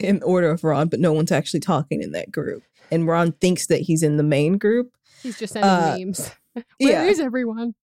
in 0.00 0.22
order 0.22 0.50
of 0.50 0.64
Ron, 0.64 0.88
but 0.88 0.98
no 0.98 1.12
one's 1.12 1.30
actually 1.30 1.60
talking 1.60 2.02
in 2.02 2.10
that 2.12 2.32
group. 2.32 2.64
And 2.90 3.06
Ron 3.06 3.32
thinks 3.32 3.66
that 3.68 3.82
he's 3.82 4.02
in 4.02 4.16
the 4.16 4.24
main 4.24 4.58
group. 4.58 4.92
He's 5.22 5.38
just 5.38 5.52
sending 5.52 5.70
Uh, 5.70 5.96
memes. 5.98 6.30
Where 6.80 7.06
is 7.06 7.20
everyone? 7.20 7.74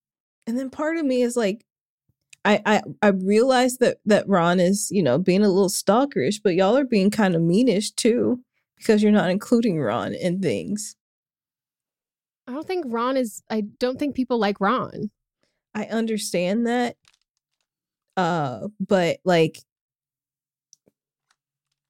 And 0.45 0.57
then 0.57 0.69
part 0.69 0.97
of 0.97 1.05
me 1.05 1.21
is 1.21 1.35
like, 1.35 1.65
I 2.45 2.61
I 2.65 2.81
I 3.01 3.07
realize 3.09 3.77
that 3.77 3.97
that 4.05 4.27
Ron 4.27 4.59
is 4.59 4.89
you 4.91 5.03
know 5.03 5.17
being 5.17 5.43
a 5.43 5.49
little 5.49 5.69
stalkerish, 5.69 6.39
but 6.43 6.55
y'all 6.55 6.77
are 6.77 6.85
being 6.85 7.11
kind 7.11 7.35
of 7.35 7.41
meanish 7.41 7.93
too 7.95 8.41
because 8.77 9.03
you're 9.03 9.11
not 9.11 9.29
including 9.29 9.79
Ron 9.79 10.13
in 10.13 10.41
things. 10.41 10.95
I 12.47 12.53
don't 12.53 12.65
think 12.65 12.85
Ron 12.87 13.17
is. 13.17 13.43
I 13.49 13.61
don't 13.79 13.99
think 13.99 14.15
people 14.15 14.39
like 14.39 14.61
Ron. 14.61 15.11
I 15.75 15.85
understand 15.85 16.65
that, 16.65 16.95
uh, 18.15 18.69
but 18.79 19.17
like, 19.25 19.59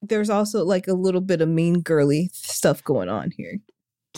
there's 0.02 0.30
also 0.30 0.64
like 0.64 0.88
a 0.88 0.92
little 0.92 1.20
bit 1.20 1.40
of 1.40 1.48
mean 1.48 1.80
girly 1.80 2.30
stuff 2.32 2.82
going 2.82 3.08
on 3.08 3.30
here. 3.36 3.58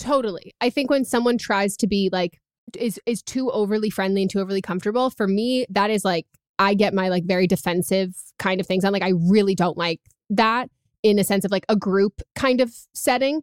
Totally. 0.00 0.52
I 0.60 0.70
think 0.70 0.90
when 0.90 1.04
someone 1.04 1.38
tries 1.38 1.76
to 1.78 1.86
be 1.86 2.08
like 2.12 2.38
is 2.78 3.00
is 3.06 3.22
too 3.22 3.50
overly 3.50 3.90
friendly 3.90 4.22
and 4.22 4.30
too 4.30 4.40
overly 4.40 4.62
comfortable, 4.62 5.10
for 5.10 5.26
me 5.26 5.66
that 5.70 5.90
is 5.90 6.04
like 6.04 6.26
I 6.58 6.74
get 6.74 6.94
my 6.94 7.08
like 7.08 7.24
very 7.24 7.46
defensive 7.46 8.14
kind 8.38 8.60
of 8.60 8.66
things. 8.66 8.84
I'm 8.84 8.92
like 8.92 9.02
I 9.02 9.12
really 9.28 9.54
don't 9.54 9.76
like 9.76 10.00
that 10.30 10.70
in 11.02 11.18
a 11.18 11.24
sense 11.24 11.44
of 11.44 11.50
like 11.50 11.64
a 11.68 11.76
group 11.76 12.20
kind 12.34 12.60
of 12.60 12.72
setting. 12.94 13.42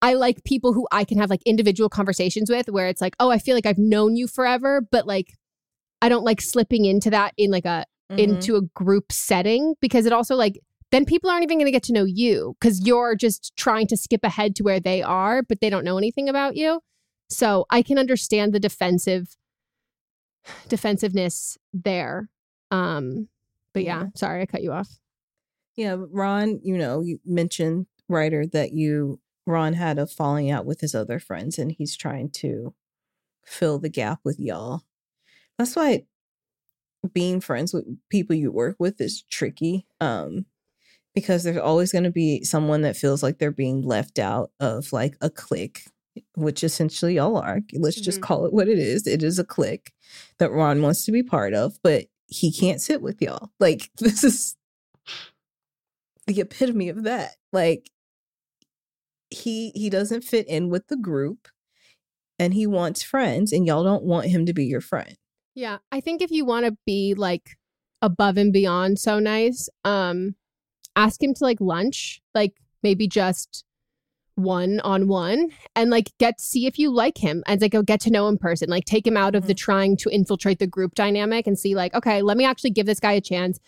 I 0.00 0.14
like 0.14 0.44
people 0.44 0.72
who 0.72 0.86
I 0.92 1.04
can 1.04 1.18
have 1.18 1.30
like 1.30 1.42
individual 1.44 1.88
conversations 1.88 2.48
with 2.50 2.68
where 2.68 2.86
it's 2.86 3.00
like, 3.00 3.16
"Oh, 3.18 3.30
I 3.30 3.38
feel 3.38 3.54
like 3.56 3.66
I've 3.66 3.78
known 3.78 4.16
you 4.16 4.28
forever," 4.28 4.80
but 4.80 5.06
like 5.06 5.34
I 6.00 6.08
don't 6.08 6.24
like 6.24 6.40
slipping 6.40 6.84
into 6.84 7.10
that 7.10 7.34
in 7.36 7.50
like 7.50 7.64
a 7.64 7.84
Mhm. 8.10 8.18
into 8.18 8.56
a 8.56 8.62
group 8.62 9.12
setting 9.12 9.74
because 9.80 10.06
it 10.06 10.12
also 10.12 10.34
like 10.36 10.58
then 10.90 11.04
people 11.04 11.28
aren't 11.28 11.42
even 11.42 11.58
going 11.58 11.66
to 11.66 11.72
get 11.72 11.82
to 11.84 11.92
know 11.92 12.04
you 12.04 12.56
because 12.60 12.86
you're 12.86 13.14
just 13.14 13.52
trying 13.56 13.86
to 13.88 13.96
skip 13.96 14.24
ahead 14.24 14.56
to 14.56 14.62
where 14.62 14.80
they 14.80 15.02
are, 15.02 15.42
but 15.42 15.60
they 15.60 15.70
don't 15.70 15.84
know 15.84 15.98
anything 15.98 16.28
about 16.28 16.56
you. 16.56 16.80
So 17.28 17.66
I 17.70 17.82
can 17.82 17.98
understand 17.98 18.52
the 18.52 18.60
defensive 18.60 19.36
defensiveness 20.68 21.58
there. 21.74 22.30
Um, 22.70 23.28
but 23.74 23.84
yeah, 23.84 24.06
sorry 24.14 24.42
I 24.42 24.46
cut 24.46 24.62
you 24.62 24.72
off. 24.72 24.88
Yeah, 25.76 25.96
Ron, 25.98 26.60
you 26.62 26.76
know, 26.76 27.02
you 27.02 27.20
mentioned 27.24 27.86
writer 28.08 28.46
that 28.46 28.72
you 28.72 29.20
Ron 29.46 29.74
had 29.74 29.98
a 29.98 30.06
falling 30.06 30.50
out 30.50 30.66
with 30.66 30.80
his 30.80 30.94
other 30.94 31.18
friends 31.18 31.58
and 31.58 31.72
he's 31.72 31.96
trying 31.96 32.30
to 32.30 32.74
fill 33.44 33.78
the 33.78 33.88
gap 33.88 34.20
with 34.24 34.38
y'all. 34.38 34.82
That's 35.58 35.76
why 35.76 36.04
being 37.12 37.40
friends 37.40 37.72
with 37.72 37.84
people 38.08 38.34
you 38.34 38.50
work 38.50 38.76
with 38.78 39.00
is 39.00 39.22
tricky. 39.22 39.86
Um 40.00 40.46
because 41.20 41.42
there's 41.44 41.56
always 41.58 41.92
going 41.92 42.04
to 42.04 42.10
be 42.10 42.44
someone 42.44 42.82
that 42.82 42.96
feels 42.96 43.22
like 43.22 43.38
they're 43.38 43.50
being 43.50 43.82
left 43.82 44.18
out 44.18 44.50
of 44.60 44.92
like 44.92 45.16
a 45.20 45.28
clique, 45.30 45.82
which 46.36 46.62
essentially 46.64 47.14
y'all 47.14 47.36
are. 47.36 47.60
Let's 47.74 48.00
just 48.00 48.20
Mhm. 48.20 48.22
call 48.22 48.46
it 48.46 48.52
what 48.52 48.68
it 48.68 48.78
is. 48.78 49.06
It 49.06 49.22
is 49.22 49.38
a 49.38 49.44
clique 49.44 49.92
that 50.38 50.52
Ron 50.52 50.82
wants 50.82 51.04
to 51.04 51.12
be 51.12 51.22
part 51.22 51.54
of, 51.54 51.78
but 51.82 52.06
he 52.28 52.52
can't 52.52 52.80
sit 52.80 53.02
with 53.02 53.20
y'all. 53.22 53.50
Like 53.58 53.90
this 53.98 54.22
is 54.24 54.56
the 56.26 56.40
epitome 56.40 56.88
of 56.88 57.04
that. 57.04 57.36
Like 57.52 57.90
he 59.30 59.70
he 59.74 59.90
doesn't 59.90 60.24
fit 60.24 60.46
in 60.48 60.68
with 60.70 60.86
the 60.88 60.96
group 60.96 61.48
and 62.38 62.54
he 62.54 62.66
wants 62.66 63.02
friends 63.02 63.52
and 63.52 63.66
y'all 63.66 63.84
don't 63.84 64.04
want 64.04 64.26
him 64.26 64.46
to 64.46 64.52
be 64.54 64.64
your 64.64 64.80
friend. 64.80 65.16
Yeah, 65.54 65.78
I 65.92 66.00
think 66.00 66.22
if 66.22 66.30
you 66.30 66.44
want 66.44 66.66
to 66.66 66.76
be 66.86 67.14
like 67.14 67.56
above 68.00 68.36
and 68.36 68.52
beyond 68.52 68.98
so 68.98 69.18
nice, 69.18 69.68
um 69.84 70.36
ask 70.98 71.22
him 71.22 71.32
to 71.34 71.44
like 71.44 71.60
lunch, 71.60 72.20
like 72.34 72.54
maybe 72.82 73.06
just 73.06 73.64
one 74.34 74.78
on 74.80 75.08
one 75.08 75.48
and 75.74 75.90
like 75.90 76.12
get 76.18 76.40
see 76.40 76.66
if 76.66 76.78
you 76.78 76.92
like 76.92 77.18
him 77.18 77.42
and 77.46 77.60
like 77.60 77.72
go 77.72 77.82
get 77.82 78.00
to 78.00 78.10
know 78.10 78.28
him 78.28 78.34
in 78.34 78.38
person 78.38 78.68
like 78.68 78.84
take 78.84 79.04
him 79.04 79.16
out 79.16 79.34
of 79.34 79.48
the 79.48 79.52
mm-hmm. 79.52 79.64
trying 79.64 79.96
to 79.96 80.08
infiltrate 80.10 80.60
the 80.60 80.66
group 80.66 80.94
dynamic 80.94 81.44
and 81.44 81.58
see 81.58 81.74
like 81.74 81.92
okay 81.92 82.22
let 82.22 82.36
me 82.36 82.44
actually 82.44 82.70
give 82.70 82.86
this 82.86 83.00
guy 83.00 83.12
a 83.12 83.20
chance. 83.20 83.58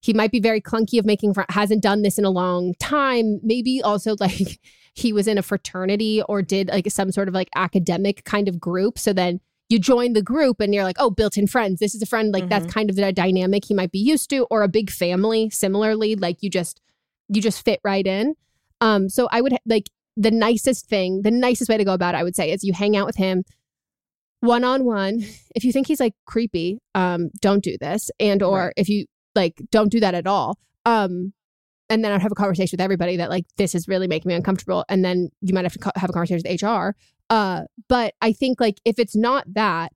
He 0.00 0.12
might 0.12 0.30
be 0.30 0.40
very 0.40 0.60
clunky 0.60 0.98
of 0.98 1.06
making 1.06 1.32
fr- 1.34 1.42
hasn't 1.48 1.82
done 1.82 2.02
this 2.02 2.18
in 2.18 2.26
a 2.26 2.30
long 2.30 2.74
time. 2.78 3.40
Maybe 3.42 3.80
also 3.82 4.16
like 4.20 4.60
he 4.94 5.12
was 5.12 5.26
in 5.26 5.38
a 5.38 5.42
fraternity 5.42 6.22
or 6.22 6.40
did 6.42 6.68
like 6.68 6.90
some 6.90 7.12
sort 7.12 7.28
of 7.28 7.34
like 7.34 7.48
academic 7.54 8.24
kind 8.24 8.48
of 8.48 8.60
group 8.60 8.98
so 8.98 9.12
then 9.12 9.40
you 9.68 9.78
join 9.78 10.12
the 10.12 10.22
group 10.22 10.60
and 10.60 10.74
you're 10.74 10.84
like 10.84 10.96
oh 10.98 11.10
built-in 11.10 11.46
friends. 11.46 11.80
This 11.80 11.94
is 11.94 12.02
a 12.02 12.06
friend 12.06 12.32
like 12.32 12.48
that's 12.48 12.66
Mhm. 12.66 12.74
kind 12.74 12.90
of 12.90 12.96
the 12.96 13.12
dynamic 13.12 13.64
he 13.64 13.74
might 13.74 13.90
be 13.92 13.98
used 13.98 14.28
to 14.30 14.46
or 14.50 14.62
a 14.62 14.68
big 14.68 14.90
family 14.90 15.50
similarly 15.50 16.16
like 16.16 16.42
you 16.42 16.50
just 16.50 16.80
you 17.28 17.40
just 17.40 17.64
fit 17.64 17.80
right 17.84 18.06
in. 18.06 18.34
Um 18.80 19.08
so 19.08 19.28
i 19.32 19.40
would 19.40 19.56
like 19.66 19.88
the 20.16 20.30
nicest 20.30 20.86
thing 20.88 21.22
the 21.22 21.30
nicest 21.30 21.68
way 21.68 21.76
to 21.76 21.84
go 21.84 21.92
about 21.94 22.14
it 22.14 22.18
i 22.18 22.22
would 22.22 22.36
say 22.36 22.52
is 22.52 22.62
you 22.62 22.72
hang 22.72 22.96
out 22.96 23.06
with 23.06 23.16
him 23.16 23.42
one 24.40 24.62
on 24.64 24.84
one 24.84 25.20
if 25.56 25.64
you 25.64 25.72
think 25.72 25.86
he's 25.86 26.00
like 26.00 26.12
creepy 26.26 26.78
um 26.94 27.30
don't 27.40 27.64
do 27.64 27.76
this. 27.80 28.10
And 28.20 28.42
or 28.42 28.66
Right. 28.66 28.74
if 28.76 28.88
you 28.88 29.06
like 29.34 29.60
don't 29.70 29.90
do 29.90 30.00
that 30.00 30.14
at 30.14 30.26
all 30.26 30.58
um 30.84 31.32
and 31.88 32.04
then 32.04 32.12
i'd 32.12 32.22
have 32.22 32.30
a 32.32 32.36
conversation 32.36 32.76
with 32.76 32.80
everybody 32.80 33.16
that 33.16 33.30
like 33.30 33.46
this 33.56 33.74
is 33.74 33.88
really 33.88 34.06
making 34.06 34.28
me 34.28 34.34
uncomfortable. 34.34 34.84
And 34.88 35.04
then 35.04 35.30
you 35.40 35.54
might 35.54 35.64
have 35.64 35.72
to 35.72 35.78
co- 35.78 35.90
have 35.96 36.10
a 36.10 36.12
conversation 36.12 36.42
with 36.46 36.62
hr 36.62 36.94
uh 37.30 37.62
but 37.88 38.14
i 38.20 38.32
think 38.32 38.60
like 38.60 38.78
if 38.84 38.98
it's 38.98 39.16
not 39.16 39.44
that 39.52 39.92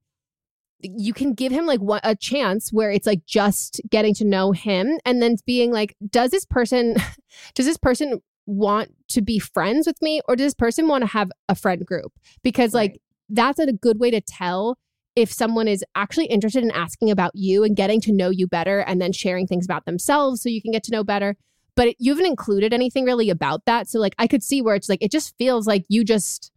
you 0.80 1.12
can 1.12 1.34
give 1.34 1.50
him 1.50 1.66
like 1.66 1.80
one, 1.80 2.00
a 2.04 2.14
chance 2.14 2.72
where 2.72 2.90
it's 2.90 3.06
like 3.06 3.26
just 3.26 3.80
getting 3.90 4.14
to 4.14 4.24
know 4.24 4.52
him 4.52 4.98
and 5.04 5.20
then 5.20 5.36
being 5.44 5.72
like 5.72 5.96
does 6.08 6.30
this 6.30 6.44
person 6.44 6.94
does 7.54 7.66
this 7.66 7.78
person 7.78 8.20
want 8.48 8.90
to 9.08 9.20
be 9.20 9.38
friends 9.38 9.86
with 9.86 10.00
me 10.00 10.20
or 10.26 10.34
does 10.34 10.46
this 10.46 10.54
person 10.54 10.88
want 10.88 11.02
to 11.02 11.06
have 11.06 11.30
a 11.48 11.54
friend 11.54 11.84
group? 11.84 12.12
Because 12.42 12.72
like 12.72 12.98
that's 13.28 13.58
a 13.58 13.72
good 13.72 14.00
way 14.00 14.10
to 14.10 14.20
tell 14.22 14.78
if 15.14 15.30
someone 15.30 15.68
is 15.68 15.84
actually 15.94 16.26
interested 16.26 16.62
in 16.62 16.70
asking 16.70 17.10
about 17.10 17.32
you 17.34 17.62
and 17.62 17.76
getting 17.76 18.00
to 18.00 18.12
know 18.12 18.30
you 18.30 18.46
better 18.46 18.80
and 18.80 19.00
then 19.00 19.12
sharing 19.12 19.46
things 19.46 19.66
about 19.66 19.84
themselves 19.84 20.42
so 20.42 20.48
you 20.48 20.62
can 20.62 20.72
get 20.72 20.82
to 20.84 20.92
know 20.92 21.04
better. 21.04 21.36
But 21.76 21.94
you 21.98 22.12
haven't 22.12 22.26
included 22.26 22.72
anything 22.72 23.04
really 23.04 23.28
about 23.28 23.64
that. 23.66 23.88
So 23.88 24.00
like 24.00 24.14
i 24.18 24.26
could 24.26 24.42
see 24.42 24.62
where 24.62 24.74
it's 24.74 24.88
like 24.88 25.02
it 25.02 25.12
just 25.12 25.36
feels 25.36 25.66
like 25.66 25.84
you 25.88 26.02
just 26.02 26.50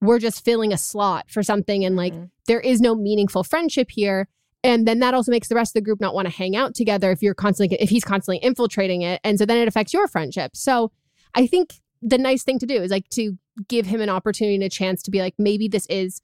we're 0.00 0.18
just 0.18 0.44
filling 0.44 0.72
a 0.72 0.78
slot 0.78 1.30
for 1.30 1.42
something 1.42 1.84
and 1.84 1.96
like 1.96 2.14
there 2.46 2.60
is 2.60 2.80
no 2.80 2.94
meaningful 2.94 3.42
friendship 3.42 3.90
here. 3.90 4.28
And 4.62 4.86
then 4.86 4.98
that 4.98 5.14
also 5.14 5.30
makes 5.30 5.48
the 5.48 5.54
rest 5.54 5.70
of 5.70 5.74
the 5.74 5.84
group 5.84 6.00
not 6.00 6.14
want 6.14 6.26
to 6.26 6.34
hang 6.34 6.56
out 6.56 6.74
together 6.74 7.10
if 7.10 7.22
you're 7.22 7.34
constantly 7.34 7.76
if 7.80 7.88
he's 7.88 8.04
constantly 8.04 8.38
infiltrating 8.38 9.02
it. 9.02 9.20
And 9.24 9.38
so 9.38 9.46
then 9.46 9.58
it 9.58 9.68
affects 9.68 9.92
your 9.92 10.08
friendship. 10.08 10.56
So 10.56 10.92
i 11.34 11.46
think 11.46 11.74
the 12.02 12.18
nice 12.18 12.42
thing 12.42 12.58
to 12.58 12.66
do 12.66 12.82
is 12.82 12.90
like 12.90 13.08
to 13.10 13.36
give 13.68 13.86
him 13.86 14.00
an 14.00 14.08
opportunity 14.08 14.54
and 14.54 14.64
a 14.64 14.68
chance 14.68 15.02
to 15.02 15.10
be 15.10 15.20
like 15.20 15.34
maybe 15.38 15.68
this 15.68 15.86
is 15.86 16.20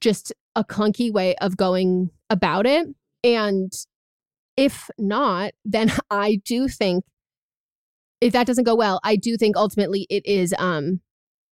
just 0.00 0.32
a 0.56 0.64
clunky 0.64 1.12
way 1.12 1.34
of 1.36 1.56
going 1.56 2.10
about 2.30 2.66
it. 2.66 2.86
And 3.22 3.72
if 4.56 4.88
not 4.98 5.52
then 5.64 5.92
i 6.10 6.40
do 6.44 6.68
think 6.68 7.04
if 8.20 8.32
that 8.32 8.46
doesn't 8.46 8.64
go 8.64 8.74
well 8.74 9.00
i 9.04 9.16
do 9.16 9.36
think 9.36 9.56
ultimately 9.56 10.06
it 10.10 10.24
is 10.26 10.54
um 10.58 11.00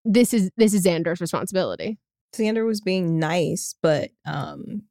this 0.05 0.35
is 0.35 0.51
this 0.57 0.75
is 0.75 0.85
xander's 0.85 1.21
responsibility 1.21 1.99
Xander 2.35 2.67
was 2.67 2.81
being 2.81 3.19
nice, 3.19 3.75
but 3.83 4.11
um, 4.25 4.85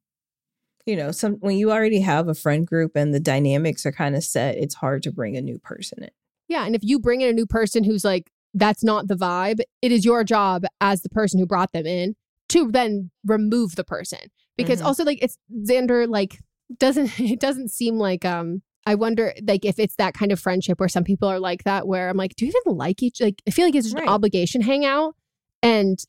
you 0.86 0.96
know, 0.96 1.12
some 1.12 1.34
when 1.36 1.58
you 1.58 1.72
already 1.72 2.02
have 2.02 2.28
a 2.28 2.34
friend 2.36 2.66
group 2.66 2.92
and 2.96 3.14
the 3.14 3.20
dynamics 3.20 3.86
are 3.86 3.92
kind 3.92 4.16
of 4.16 4.24
set, 4.24 4.58
it's 4.58 4.76
hard 4.76 5.04
to 5.04 5.12
bring 5.12 5.36
a 5.36 5.42
new 5.42 5.60
person 5.60 6.04
in. 6.04 6.10
Yeah, 6.48 6.66
and 6.66 6.76
if 6.76 6.82
you 6.84 7.00
bring 7.00 7.22
in 7.22 7.30
a 7.30 7.34
new 7.34 7.46
person 7.46 7.84
who's 7.84 8.04
like 8.04 8.30
that's 8.54 8.84
not 8.84 9.08
the 9.08 9.16
vibe, 9.16 9.60
it 9.82 9.92
is 9.92 10.04
your 10.06 10.24
job 10.24 10.66
as 10.82 11.02
the 11.02 11.10
person 11.10 11.40
who 11.40 11.46
brought 11.46 11.72
them 11.72 11.86
in 11.86 12.16
to 12.50 12.70
then 12.72 13.10
remove 13.26 13.76
the 13.76 13.84
person. 13.84 14.20
Because 14.58 14.82
Mhm. 14.82 14.86
also 14.86 15.04
like 15.04 15.20
it's 15.22 15.38
Xander 15.68 16.08
like 16.08 16.38
doesn't 16.78 17.12
it 17.20 17.40
doesn't 17.40 17.70
seem 17.70 17.96
like 17.98 18.24
um 18.26 18.62
I 18.86 18.96
wonder 18.96 19.34
like 19.48 19.64
if 19.66 19.78
it's 19.80 19.96
that 19.98 20.14
kind 20.14 20.32
of 20.32 20.40
friendship 20.40 20.80
where 20.80 20.90
some 20.90 21.04
people 21.04 21.28
are 21.28 21.40
like 21.40 21.64
that 21.66 21.88
where 21.88 22.10
I'm 22.10 22.18
like, 22.18 22.36
do 22.36 22.46
you 22.46 22.54
even 22.66 22.78
like 22.78 23.04
each 23.04 23.22
like 23.22 23.42
I 23.48 23.52
feel 23.52 23.66
like 23.66 23.76
it's 23.76 23.88
just 23.88 23.96
an 23.96 24.02
Right. 24.02 24.10
obligation 24.10 24.62
hangout. 24.62 25.16
And 25.62 26.00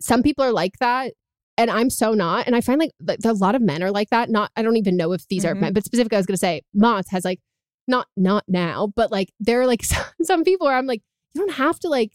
some 0.00 0.22
people 0.22 0.44
are 0.44 0.52
like 0.52 0.78
that. 0.80 1.14
And 1.56 1.70
I'm 1.70 1.90
so 1.90 2.12
not. 2.14 2.46
And 2.46 2.54
I 2.56 2.60
find 2.60 2.78
like, 2.78 2.92
like 3.02 3.18
a 3.24 3.32
lot 3.32 3.54
of 3.54 3.62
men 3.62 3.82
are 3.82 3.90
like 3.90 4.10
that. 4.10 4.28
Not 4.30 4.50
I 4.56 4.62
don't 4.62 4.76
even 4.76 4.96
know 4.96 5.12
if 5.12 5.26
these 5.28 5.44
are 5.44 5.54
Mhm. 5.54 5.60
men, 5.60 5.72
but 5.72 5.84
specifically 5.84 6.16
I 6.16 6.18
was 6.20 6.26
gonna 6.26 6.36
say 6.36 6.62
Mats 6.74 7.10
has 7.10 7.24
like 7.24 7.40
not 7.88 8.06
not 8.16 8.44
now, 8.48 8.92
but 8.94 9.10
like 9.10 9.32
there 9.40 9.60
are 9.62 9.66
like 9.66 9.82
some, 9.84 10.04
some 10.22 10.44
people 10.44 10.66
where 10.66 10.76
I'm 10.76 10.86
like, 10.86 11.02
you 11.34 11.40
don't 11.40 11.54
have 11.54 11.78
to 11.80 11.88
like, 11.88 12.12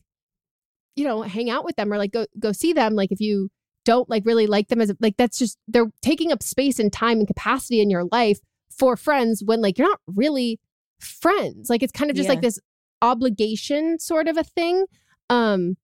you 0.95 1.03
know, 1.05 1.23
hang 1.23 1.49
out 1.49 1.65
with 1.65 1.75
them 1.75 1.91
or 1.91 1.97
like 1.97 2.11
go 2.11 2.25
go 2.39 2.51
see 2.51 2.73
them. 2.73 2.93
Like 2.93 3.11
if 3.11 3.19
you 3.19 3.49
don't 3.85 4.09
like 4.09 4.23
really 4.25 4.47
like 4.47 4.67
them 4.69 4.81
as 4.81 4.93
like 4.99 5.15
that's 5.17 5.37
just 5.37 5.57
they're 5.67 5.91
taking 6.01 6.31
up 6.31 6.41
space 6.41 6.79
and 6.79 6.91
time 6.91 7.19
and 7.19 7.27
capacity 7.27 7.81
in 7.81 7.89
your 7.89 8.05
life 8.11 8.39
for 8.77 8.97
friends 8.97 9.41
when 9.45 9.61
like 9.61 9.77
you're 9.77 9.87
not 9.87 9.99
really 10.07 10.59
friends. 10.99 11.69
Like 11.69 11.83
it's 11.83 11.91
kind 11.91 12.09
of 12.09 12.17
just 12.17 12.29
like 12.29 12.41
this 12.41 12.59
obligation 13.01 13.99
sort 13.99 14.27
of 14.27 14.37
a 14.37 14.43
thing. 14.43 14.85
Um 15.29 15.77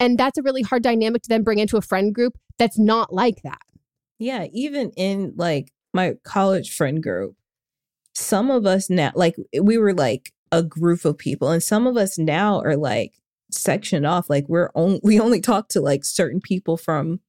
and 0.00 0.18
that's 0.18 0.38
a 0.38 0.42
really 0.42 0.62
hard 0.62 0.82
dynamic 0.82 1.22
to 1.22 1.28
then 1.28 1.42
bring 1.42 1.58
into 1.58 1.76
a 1.76 1.82
friend 1.82 2.14
group 2.14 2.34
that's 2.58 2.78
not 2.78 3.12
like 3.12 3.42
that. 3.42 3.62
Yeah, 4.18 4.46
even 4.52 4.90
in 4.96 5.34
like 5.36 5.72
my 5.92 6.14
college 6.24 6.74
friend 6.74 7.02
group, 7.02 7.36
some 8.14 8.50
of 8.50 8.66
us 8.66 8.90
now, 8.90 9.12
like 9.14 9.36
we 9.60 9.78
were 9.78 9.94
like 9.94 10.32
a 10.52 10.62
group 10.62 11.04
of 11.04 11.18
people, 11.18 11.50
and 11.50 11.62
some 11.62 11.86
of 11.86 11.96
us 11.96 12.18
now 12.18 12.60
are 12.60 12.76
like 12.76 13.14
sectioned 13.50 14.06
off. 14.06 14.30
Like 14.30 14.48
we're 14.48 14.70
only 14.74 15.00
we 15.04 15.20
only 15.20 15.40
talk 15.40 15.68
to 15.70 15.80
like 15.80 16.04
certain 16.04 16.40
people 16.40 16.76
from 16.76 17.20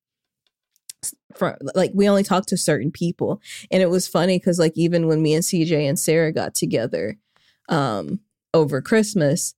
from 1.35 1.55
like 1.75 1.91
we 1.93 2.07
only 2.07 2.23
talk 2.23 2.45
to 2.47 2.57
certain 2.57 2.91
people, 2.91 3.41
and 3.71 3.81
it 3.81 3.89
was 3.89 4.07
funny 4.07 4.39
because 4.39 4.59
like 4.59 4.73
even 4.75 5.07
when 5.07 5.21
me 5.21 5.33
and 5.33 5.43
CJ 5.43 5.87
and 5.87 5.99
Sarah 5.99 6.31
got 6.31 6.55
together, 6.55 7.17
um, 7.69 8.19
over 8.53 8.81
Christmas, 8.81 9.53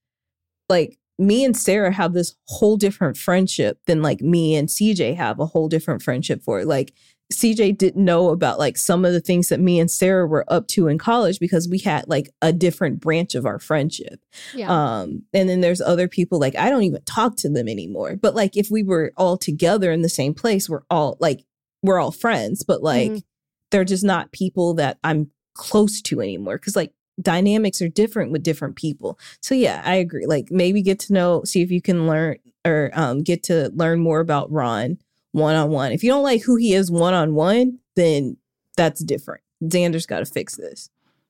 like 0.69 0.97
me 1.19 1.43
and 1.43 1.57
Sarah 1.57 1.91
have 1.91 2.13
this 2.13 2.35
whole 2.45 2.77
different 2.77 3.17
friendship 3.17 3.79
than 3.85 4.01
like 4.01 4.21
me 4.21 4.55
and 4.55 4.67
CJ 4.67 5.15
have 5.15 5.39
a 5.39 5.45
whole 5.45 5.67
different 5.67 6.01
friendship 6.01 6.43
for. 6.43 6.63
Like 6.65 6.93
CJ 7.33 7.77
didn't 7.77 8.03
know 8.05 8.29
about 8.29 8.57
like 8.57 8.77
some 8.77 9.03
of 9.03 9.11
the 9.11 9.19
things 9.19 9.49
that 9.49 9.59
me 9.59 9.79
and 9.79 9.91
Sarah 9.91 10.25
were 10.25 10.45
up 10.47 10.67
to 10.69 10.87
in 10.87 10.97
college 10.97 11.39
because 11.39 11.67
we 11.67 11.77
had 11.79 12.05
like 12.07 12.29
a 12.41 12.53
different 12.53 13.01
branch 13.01 13.35
of 13.35 13.45
our 13.45 13.59
friendship. 13.59 14.21
Yeah. 14.53 14.71
Um 14.71 15.23
and 15.33 15.49
then 15.49 15.59
there's 15.61 15.81
other 15.81 16.07
people 16.07 16.39
like 16.39 16.55
I 16.55 16.69
don't 16.69 16.83
even 16.83 17.01
talk 17.03 17.35
to 17.37 17.49
them 17.49 17.67
anymore. 17.67 18.15
But 18.15 18.33
like 18.33 18.55
if 18.55 18.69
we 18.71 18.81
were 18.81 19.11
all 19.17 19.37
together 19.37 19.91
in 19.91 20.03
the 20.03 20.09
same 20.09 20.33
place, 20.33 20.69
we're 20.69 20.83
all 20.89 21.17
like 21.19 21.43
we're 21.83 21.99
all 21.99 22.11
friends, 22.11 22.63
but 22.63 22.81
like 22.81 23.11
Mhm. 23.11 23.23
they're 23.71 23.83
just 23.83 24.05
not 24.05 24.31
people 24.31 24.73
that 24.75 24.97
I'm 25.03 25.29
close 25.53 26.01
to 26.03 26.21
anymore 26.21 26.57
cuz 26.57 26.75
like 26.77 26.93
dynamics 27.21 27.81
are 27.81 27.89
different 27.89 28.31
with 28.31 28.43
different 28.43 28.75
people. 28.77 29.19
So 29.41 29.53
yeah, 29.53 29.81
I 29.83 29.95
agree. 29.95 30.25
Like 30.27 30.49
maybe 30.49 30.81
get 30.81 30.99
to 30.99 31.13
know 31.13 31.43
see 31.43 31.61
if 31.61 31.71
you 31.71 31.81
can 31.81 32.07
learn 32.07 32.37
or 32.65 32.89
um 32.93 33.21
get 33.21 33.43
to 33.43 33.69
learn 33.75 33.99
more 33.99 34.21
about 34.21 34.49
Ron 34.51 34.97
one 35.37 35.55
on 35.55 35.69
one. 35.69 35.91
If 35.91 36.03
you 36.03 36.09
don't 36.09 36.23
like 36.23 36.43
who 36.43 36.55
he 36.55 36.73
is 36.73 36.91
one 36.91 37.13
on 37.13 37.33
one, 37.33 37.79
then 37.95 38.37
that's 38.75 39.03
different. 39.03 39.41
Xander's 39.63 40.05
got 40.05 40.19
to 40.19 40.25
fix 40.25 40.55
this. 40.55 40.89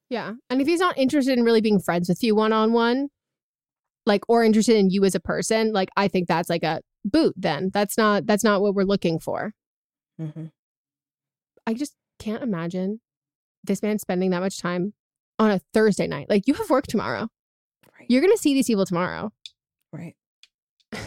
Yeah. 0.10 0.34
And 0.50 0.62
if 0.62 0.68
he's 0.68 0.80
not 0.80 0.98
interested 0.98 1.38
in 1.38 1.44
really 1.44 1.62
being 1.62 1.80
friends 1.80 2.10
with 2.10 2.24
you 2.24 2.36
one 2.36 2.54
on 2.54 2.74
one, 2.74 3.10
like 4.06 4.24
or 4.30 4.44
interested 4.44 4.78
in 4.78 4.90
you 4.90 5.04
as 5.04 5.16
a 5.16 5.20
person, 5.20 5.74
like 5.74 5.90
I 5.98 6.08
think 6.08 6.28
that's 6.28 6.50
like 6.50 6.64
a 6.64 6.82
boot 7.04 7.34
then. 7.38 7.72
That's 7.74 7.98
not 7.98 8.26
that's 8.26 8.44
not 8.44 8.62
what 8.62 8.74
we're 8.74 8.84
looking 8.84 9.20
for. 9.20 9.54
Mm-hmm. 10.20 10.46
I 11.66 11.74
just 11.74 11.96
can't 12.20 12.44
imagine 12.44 13.02
this 13.64 13.84
man 13.84 14.00
spending 14.00 14.30
that 14.32 14.40
much 14.40 14.60
time 14.60 14.94
on 15.40 15.52
a 15.52 15.60
Thursday 15.74 16.08
night. 16.08 16.30
Like 16.30 16.48
you 16.48 16.54
have 16.54 16.70
work 16.70 16.88
tomorrow. 16.88 17.28
Right. 17.98 18.08
You're 18.10 18.22
gonna 18.22 18.38
see 18.38 18.54
these 18.54 18.68
people 18.68 18.86
tomorrow. 18.86 19.32
Right. 19.92 20.16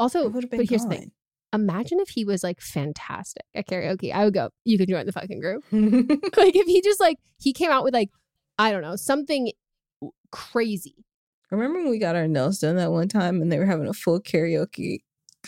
Also, 0.00 0.30
but 0.30 0.44
here's 0.68 0.84
the 0.84 0.90
thing. 0.90 1.10
Imagine 1.54 1.98
if 2.00 2.10
he 2.10 2.24
was 2.24 2.42
like 2.42 2.60
fantastic 2.60 3.44
at 3.54 3.66
karaoke. 3.66 4.12
I 4.12 4.24
would 4.24 4.34
go, 4.34 4.50
you 4.64 4.76
can 4.76 4.86
join 4.86 5.06
the 5.06 5.12
fucking 5.12 5.40
group. 5.40 5.64
like 5.72 6.54
if 6.54 6.66
he 6.66 6.82
just 6.82 7.00
like 7.00 7.16
he 7.40 7.52
came 7.52 7.70
out 7.70 7.84
with 7.84 7.94
like, 7.94 8.10
I 8.58 8.70
don't 8.70 8.82
know, 8.82 8.96
something 8.96 9.50
crazy. 10.30 11.04
Remember 11.50 11.78
when 11.78 11.90
we 11.90 11.98
got 11.98 12.16
our 12.16 12.28
nails 12.28 12.58
done 12.58 12.76
that 12.76 12.92
one 12.92 13.08
time 13.08 13.40
and 13.40 13.50
they 13.50 13.58
were 13.58 13.64
having 13.66 13.88
a 13.88 13.94
full 13.94 14.20
karaoke 14.20 14.98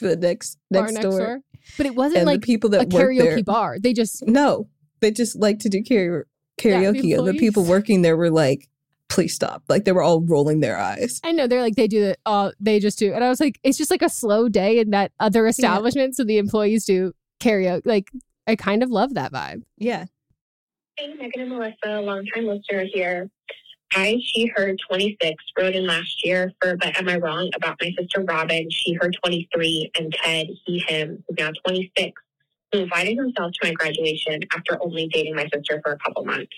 the 0.01 0.17
next 0.17 0.57
next, 0.71 0.93
next 0.95 1.05
door? 1.05 1.19
door. 1.19 1.41
But 1.77 1.85
it 1.87 1.95
wasn't 1.95 2.21
And 2.21 2.29
the 2.29 2.33
like 2.33 2.43
people 2.43 2.71
that 2.71 2.83
a 2.83 2.87
karaoke 2.87 3.19
there- 3.19 3.43
bar. 3.45 3.79
They 3.79 3.93
just 3.93 4.27
No, 4.27 4.69
they 5.01 5.11
just 5.11 5.37
like 5.39 5.59
to 5.61 5.69
do 5.69 5.83
karaoke. 5.83 6.25
Yeah, 6.65 6.91
the 6.93 7.13
and 7.15 7.29
the 7.29 7.35
people 7.35 7.65
working 7.65 8.01
there 8.03 8.17
were 8.17 8.31
like, 8.31 8.70
"Please 9.11 9.35
stop!" 9.35 9.63
Like 9.69 9.85
they 9.85 9.93
were 9.93 10.03
all 10.03 10.23
rolling 10.23 10.61
their 10.61 10.79
eyes. 10.79 11.21
I 11.23 11.33
know 11.33 11.47
they're 11.47 11.61
like 11.61 11.77
they 11.77 11.89
do 11.89 12.07
that. 12.07 12.19
Uh, 12.25 12.53
they 12.59 12.81
just 12.81 12.99
do, 12.99 13.13
and 13.13 13.23
I 13.23 13.29
was 13.29 13.41
like, 13.41 13.61
it's 13.63 13.77
just 13.77 13.91
like 13.91 14.03
a 14.03 14.09
slow 14.09 14.49
day 14.49 14.79
in 14.79 14.91
that 14.91 15.13
other 15.21 15.47
establishment. 15.47 16.17
So 16.17 16.25
the 16.25 16.39
employees 16.39 16.85
do 16.87 17.13
karaoke. 17.41 17.85
Like 17.85 18.11
I 18.47 18.57
kind 18.57 18.83
of 18.83 18.91
love 18.91 19.15
that 19.15 19.33
vibe. 19.33 19.63
Yeah. 19.77 20.07
Hey, 20.97 21.09
Meghan 21.09 21.43
and 21.43 21.53
Melisa, 21.53 22.05
longtime 22.05 22.47
listener 22.47 22.85
here. 22.93 23.31
I, 23.93 24.19
she, 24.23 24.51
her 24.55 24.77
26 24.89 25.43
wrote 25.59 25.75
in 25.75 25.87
last 25.87 26.25
year 26.25 26.53
for 26.61 26.77
But 26.77 26.97
Am 26.97 27.09
I 27.09 27.17
Wrong 27.17 27.51
about 27.57 27.77
my 27.81 27.91
sister 27.99 28.23
Robin, 28.23 28.69
she, 28.71 28.95
her 28.95 29.11
23, 29.11 29.91
and 29.99 30.13
Ted, 30.13 30.47
he, 30.65 30.79
him, 30.87 31.25
who's 31.27 31.39
now 31.39 31.51
26, 31.67 32.13
who 32.73 32.81
invited 32.81 33.17
himself 33.17 33.53
to 33.53 33.69
my 33.69 33.73
graduation 33.73 34.41
after 34.55 34.79
only 34.83 35.09
dating 35.09 35.35
my 35.35 35.49
sister 35.53 35.81
for 35.85 35.93
a 35.93 35.99
couple 35.99 36.25
months. 36.25 36.55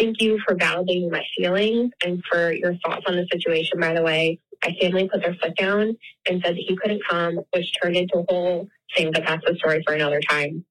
Thank 0.00 0.22
you 0.22 0.38
for 0.46 0.54
validating 0.54 1.10
my 1.10 1.22
feelings 1.36 1.90
and 2.06 2.24
for 2.24 2.52
your 2.52 2.74
thoughts 2.76 3.04
on 3.06 3.16
the 3.16 3.26
situation, 3.30 3.78
by 3.78 3.92
the 3.92 4.00
way. 4.00 4.40
My 4.64 4.74
family 4.80 5.06
put 5.12 5.20
their 5.20 5.34
foot 5.34 5.54
down 5.56 5.94
and 6.26 6.42
said 6.42 6.56
that 6.56 6.64
he 6.66 6.74
couldn't 6.74 7.02
come, 7.06 7.40
which 7.52 7.70
turned 7.82 7.96
into 7.96 8.16
a 8.16 8.24
whole 8.30 8.66
thing, 8.96 9.12
but 9.12 9.24
that's 9.26 9.44
a 9.46 9.54
story 9.56 9.82
for 9.86 9.92
another 9.92 10.22
time. 10.22 10.64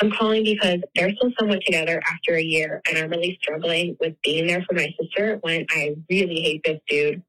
I'm 0.00 0.10
calling 0.10 0.42
because 0.42 0.80
they're 0.96 1.14
still 1.14 1.30
somewhat 1.38 1.60
together 1.64 2.02
after 2.12 2.34
a 2.34 2.42
year, 2.42 2.82
and 2.88 2.98
I'm 2.98 3.10
really 3.10 3.38
struggling 3.40 3.96
with 4.00 4.14
being 4.24 4.48
there 4.48 4.64
for 4.68 4.74
my 4.74 4.92
sister 5.00 5.38
when 5.42 5.64
I 5.70 5.94
really 6.10 6.40
hate 6.40 6.62
this 6.64 6.80
dude. 6.88 7.22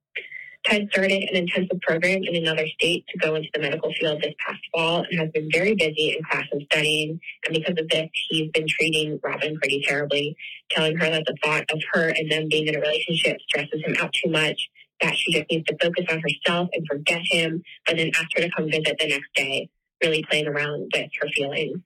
Ted 0.70 0.88
started 0.92 1.24
an 1.24 1.36
intensive 1.36 1.82
program 1.82 2.22
in 2.24 2.36
another 2.36 2.68
state 2.68 3.04
to 3.10 3.18
go 3.18 3.34
into 3.34 3.50
the 3.56 3.60
medical 3.60 3.92
field 4.00 4.22
this 4.22 4.36
past 4.38 4.60
fall 4.72 5.04
and 5.10 5.20
has 5.20 5.32
been 5.32 5.50
very 5.52 5.74
busy 5.74 6.16
in 6.16 6.24
class 6.24 6.46
and 6.52 6.62
studying. 6.72 7.20
And 7.46 7.56
because 7.56 7.74
of 7.80 7.90
this, 7.90 8.08
he's 8.30 8.52
been 8.52 8.68
treating 8.68 9.20
Robin 9.24 9.58
pretty 9.58 9.82
terribly, 9.88 10.38
telling 10.70 10.96
her 10.98 11.10
that 11.10 11.26
the 11.26 11.36
thought 11.44 11.66
of 11.72 11.82
her 11.94 12.10
and 12.10 12.32
them 12.32 12.48
being 12.50 12.68
in 12.68 12.76
a 12.76 12.80
relationship 12.80 13.38
stresses 13.48 13.82
him 13.84 13.96
out 14.00 14.14
too 14.14 14.30
much, 14.30 14.70
that 15.02 15.16
she 15.16 15.34
just 15.34 15.50
needs 15.50 15.66
to 15.66 15.78
focus 15.82 16.06
on 16.12 16.22
herself 16.22 16.70
and 16.74 16.86
forget 16.88 17.22
him, 17.24 17.64
and 17.88 17.98
then 17.98 18.12
ask 18.16 18.28
her 18.36 18.44
to 18.44 18.52
come 18.56 18.70
visit 18.70 18.96
the 19.00 19.08
next 19.08 19.34
day, 19.34 19.68
really 20.04 20.24
playing 20.30 20.48
around 20.48 20.92
with 20.94 21.10
her 21.20 21.30
feelings. 21.34 21.80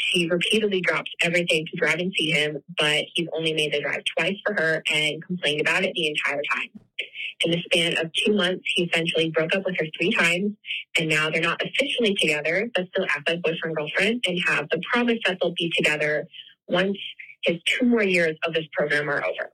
She 0.00 0.28
repeatedly 0.28 0.80
drops 0.80 1.10
everything 1.20 1.66
to 1.66 1.76
drive 1.76 1.98
and 1.98 2.12
see 2.16 2.30
him, 2.30 2.62
but 2.78 3.04
he's 3.14 3.28
only 3.32 3.52
made 3.52 3.72
the 3.72 3.80
drive 3.80 4.02
twice 4.16 4.36
for 4.44 4.54
her 4.54 4.82
and 4.92 5.24
complained 5.24 5.60
about 5.60 5.84
it 5.84 5.92
the 5.94 6.08
entire 6.08 6.42
time. 6.52 6.70
In 7.44 7.52
the 7.52 7.62
span 7.62 7.96
of 7.98 8.12
two 8.12 8.34
months, 8.34 8.64
he 8.74 8.84
essentially 8.84 9.30
broke 9.30 9.54
up 9.54 9.64
with 9.64 9.76
her 9.78 9.86
three 9.96 10.12
times, 10.12 10.52
and 10.98 11.08
now 11.08 11.30
they're 11.30 11.40
not 11.40 11.62
officially 11.62 12.14
together, 12.20 12.70
but 12.74 12.86
still 12.88 13.06
act 13.08 13.28
like 13.28 13.42
boyfriend 13.42 13.76
girlfriend 13.76 14.24
and 14.26 14.38
have 14.46 14.68
the 14.70 14.80
promise 14.92 15.18
that 15.26 15.38
they'll 15.40 15.54
be 15.54 15.72
together 15.76 16.26
once 16.68 16.98
his 17.44 17.56
two 17.64 17.86
more 17.86 18.02
years 18.02 18.36
of 18.46 18.52
this 18.52 18.66
program 18.72 19.08
are 19.08 19.24
over. 19.24 19.52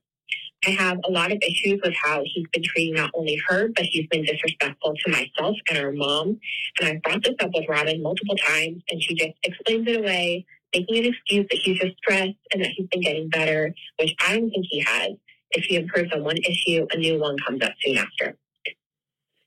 I 0.67 0.71
have 0.71 0.99
a 1.05 1.11
lot 1.11 1.31
of 1.31 1.39
issues 1.43 1.81
with 1.85 1.95
how 1.95 2.23
he's 2.25 2.47
been 2.53 2.63
treating 2.65 2.95
not 2.95 3.11
only 3.15 3.41
her, 3.49 3.69
but 3.69 3.85
he's 3.85 4.07
been 4.09 4.25
disrespectful 4.25 4.95
to 5.05 5.11
myself 5.11 5.57
and 5.69 5.79
our 5.79 5.93
mom. 5.93 6.41
And 6.81 6.89
I've 6.89 7.03
brought 7.03 7.23
this 7.23 7.37
up 7.41 7.51
with 7.55 7.69
Robin 7.69 8.03
multiple 8.03 8.37
times, 8.37 8.83
and 8.91 9.01
she 9.01 9.15
just 9.15 9.35
explains 9.45 9.87
it 9.87 10.01
away, 10.01 10.45
making 10.75 10.97
an 10.99 11.05
excuse 11.05 11.47
that 11.51 11.61
he's 11.63 11.79
just 11.79 11.97
stressed 11.99 12.35
and 12.53 12.63
that 12.63 12.71
he's 12.71 12.89
been 12.89 13.01
getting 13.01 13.29
better, 13.29 13.73
which 14.01 14.15
I 14.27 14.37
don't 14.37 14.51
think 14.51 14.67
he 14.69 14.81
has. 14.81 15.13
If 15.53 15.65
he 15.67 15.77
improves 15.77 16.13
on 16.13 16.25
one 16.25 16.39
issue, 16.39 16.87
a 16.91 16.97
new 16.97 17.21
one 17.21 17.37
comes 17.47 17.63
up 17.63 17.73
soon 17.81 17.99
after. 17.99 18.37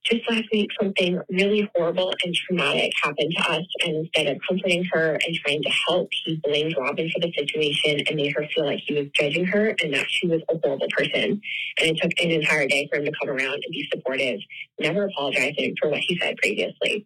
Just 0.10 0.30
last 0.30 0.46
week, 0.52 0.70
something 0.82 1.22
really 1.30 1.70
horrible 1.76 2.12
and 2.24 2.34
traumatic 2.34 2.92
happened 3.04 3.32
to 3.38 3.52
us, 3.52 3.66
and 3.86 3.96
instead 3.98 4.28
of 4.28 4.38
comforting 4.48 4.84
her 4.92 5.20
and 5.26 5.36
trying 5.36 5.62
to 5.62 5.70
help, 5.88 6.10
he 6.26 6.40
blamed 6.44 6.76
Robin 6.78 7.10
for 7.12 7.20
the 7.20 7.32
situation 7.38 8.02
and 8.08 8.16
made 8.16 8.34
her 8.36 8.48
feel 8.54 8.66
like 8.66 8.80
he 8.86 8.96
was 8.96 9.08
judging 9.14 9.46
her 9.46 9.76
and 9.84 9.94
that 9.94 10.06
she 10.10 10.26
was 10.26 10.42
a 10.50 10.58
horrible 10.64 10.88
person. 10.98 11.40
And 11.80 11.92
it 11.92 11.98
took 12.02 12.12
an 12.20 12.32
entire 12.32 12.68
day 12.68 12.88
for 12.92 12.98
him 12.98 13.06
to 13.06 13.12
come 13.20 13.30
around 13.30 13.54
and 13.54 13.72
be 13.72 13.88
supportive, 13.94 14.40
never 14.80 15.06
apologizing 15.06 15.76
for 15.80 15.90
what 15.90 16.00
he 16.00 16.18
said 16.20 16.38
previously. 16.38 17.06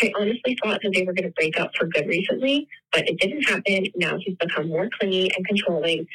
I 0.00 0.12
honestly 0.18 0.56
thought 0.62 0.80
that 0.82 0.92
they 0.94 1.04
were 1.04 1.14
going 1.14 1.24
to 1.24 1.34
break 1.34 1.58
up 1.58 1.70
for 1.76 1.86
good 1.86 2.06
recently, 2.06 2.68
but 2.92 3.08
it 3.08 3.18
didn't 3.18 3.42
happen. 3.42 3.86
Now 3.96 4.18
he's 4.18 4.36
become 4.36 4.68
more 4.68 4.90
clingy 4.98 5.30
and 5.34 5.46
controlling, 5.46 6.06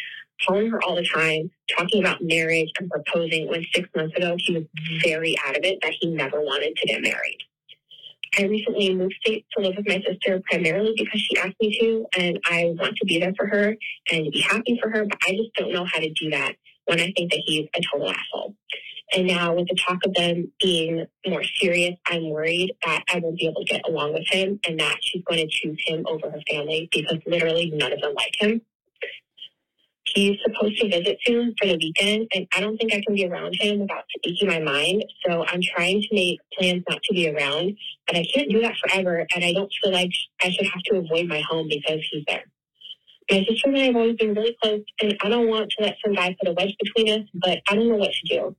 her 0.47 0.81
all 0.84 0.95
the 0.95 1.07
time, 1.13 1.49
talking 1.77 2.01
about 2.01 2.22
marriage 2.22 2.72
and 2.80 2.89
proposing 2.89 3.47
when 3.47 3.65
six 3.73 3.89
months 3.95 4.15
ago 4.15 4.35
he 4.38 4.53
was 4.53 4.63
very 5.03 5.35
adamant 5.45 5.80
that 5.81 5.93
he 5.99 6.07
never 6.07 6.41
wanted 6.41 6.76
to 6.76 6.88
get 6.88 7.01
married. 7.01 7.38
I 8.38 8.43
recently 8.43 8.95
moved 8.95 9.15
states 9.22 9.45
to 9.57 9.63
live 9.63 9.76
with 9.76 9.88
my 9.88 10.01
sister 10.07 10.41
primarily 10.49 10.93
because 10.97 11.19
she 11.19 11.38
asked 11.38 11.57
me 11.59 11.77
to, 11.80 12.05
and 12.18 12.39
I 12.45 12.73
want 12.77 12.95
to 12.95 13.05
be 13.05 13.19
there 13.19 13.34
for 13.38 13.45
her 13.45 13.76
and 14.11 14.31
be 14.31 14.39
happy 14.39 14.80
for 14.81 14.89
her, 14.89 15.05
but 15.05 15.18
I 15.27 15.31
just 15.31 15.53
don't 15.55 15.73
know 15.73 15.85
how 15.85 15.99
to 15.99 16.09
do 16.11 16.30
that 16.30 16.55
when 16.85 16.99
I 17.01 17.11
think 17.15 17.31
that 17.31 17.41
he's 17.45 17.68
a 17.76 17.81
total 17.91 18.09
asshole. 18.09 18.55
And 19.13 19.27
now 19.27 19.53
with 19.53 19.68
the 19.68 19.76
talk 19.76 19.99
of 20.05 20.13
them 20.13 20.51
being 20.61 21.05
more 21.27 21.43
serious, 21.43 21.95
I'm 22.07 22.30
worried 22.30 22.73
that 22.85 23.03
I 23.13 23.19
won't 23.19 23.38
be 23.38 23.47
able 23.47 23.65
to 23.65 23.73
get 23.73 23.81
along 23.85 24.13
with 24.13 24.26
him 24.27 24.59
and 24.65 24.80
that 24.80 24.99
she's 25.01 25.23
going 25.23 25.39
to 25.39 25.47
choose 25.47 25.81
him 25.85 26.05
over 26.07 26.31
her 26.31 26.39
family 26.49 26.88
because 26.91 27.18
literally 27.26 27.72
none 27.72 27.91
of 27.91 27.99
them 27.99 28.13
like 28.13 28.34
him. 28.38 28.61
He's 30.14 30.38
supposed 30.44 30.78
to 30.82 30.90
visit 30.90 31.18
soon 31.26 31.56
for 31.60 31.68
the 31.68 31.78
weekend, 31.78 32.28
and 32.36 32.46
I 32.54 32.60
don't 32.60 32.78
think 32.78 32.94
I 32.94 33.02
can 33.06 33.16
be 33.16 33.26
around 33.26 33.56
him 33.60 33.80
without 33.80 34.04
speaking 34.18 34.48
my 34.48 34.60
mind. 34.60 35.06
So 35.26 35.46
I'm 35.48 35.62
trying 35.62 36.02
to 36.02 36.08
make 36.12 36.40
plans 36.58 36.84
not 36.90 37.02
to 37.04 37.14
be 37.14 37.30
around, 37.30 37.78
but 38.08 38.18
I 38.18 38.26
can't 38.34 38.50
do 38.50 38.62
that 38.62 38.76
forever. 38.78 39.26
And 39.34 39.44
I 39.44 39.54
don't 39.54 39.72
feel 39.82 39.94
like 39.94 40.12
I 40.42 40.50
should 40.50 40.68
have 40.68 40.82
to 40.84 40.98
avoid 40.98 41.28
my 41.28 41.42
home 41.50 41.68
because 41.70 42.06
he's 42.12 42.26
there. 42.28 42.44
My 43.30 43.46
sister 43.48 43.70
and 43.70 43.78
I 43.78 43.84
have 43.84 43.96
always 43.96 44.18
been 44.18 44.34
really 44.34 44.58
close, 44.62 44.82
and 45.02 45.18
I 45.24 45.30
don't 45.30 45.48
want 45.48 45.72
to 45.78 45.84
let 45.86 45.96
some 46.04 46.14
guy 46.14 46.36
put 46.40 46.50
a 46.50 46.54
wedge 46.54 46.76
between 46.82 47.22
us, 47.22 47.28
but 47.36 47.60
I 47.70 47.76
don't 47.76 47.88
know 47.88 47.96
what 47.96 48.12
to 48.12 48.28
do. 48.36 48.56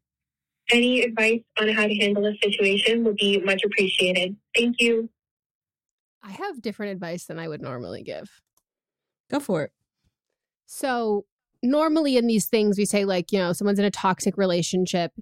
Any 0.71 1.03
advice 1.03 1.43
on 1.61 1.69
how 1.69 1.87
to 1.87 1.95
handle 1.97 2.23
this 2.23 2.37
situation 2.43 3.05
would 3.05 3.17
be 3.17 3.41
much 3.41 3.63
appreciated. 3.65 4.37
Thank 4.57 4.77
you. 4.79 5.11
I 6.23 6.31
have 6.31 6.63
different 6.63 6.93
advice 6.93 7.25
than 7.25 7.39
I 7.39 7.49
would 7.49 7.61
normally 7.61 8.03
give. 8.03 8.31
Go 9.29 9.41
for 9.41 9.65
it. 9.65 9.73
So, 10.67 11.27
normally 11.63 12.17
in 12.17 12.27
these 12.27 12.47
things, 12.47 12.77
we 12.79 12.85
say, 12.85 13.05
like, 13.05 13.33
you 13.33 13.39
know, 13.39 13.53
someone's 13.53 13.79
in 13.79 13.85
a 13.85 13.91
toxic 13.91 14.37
relationship. 14.37 15.13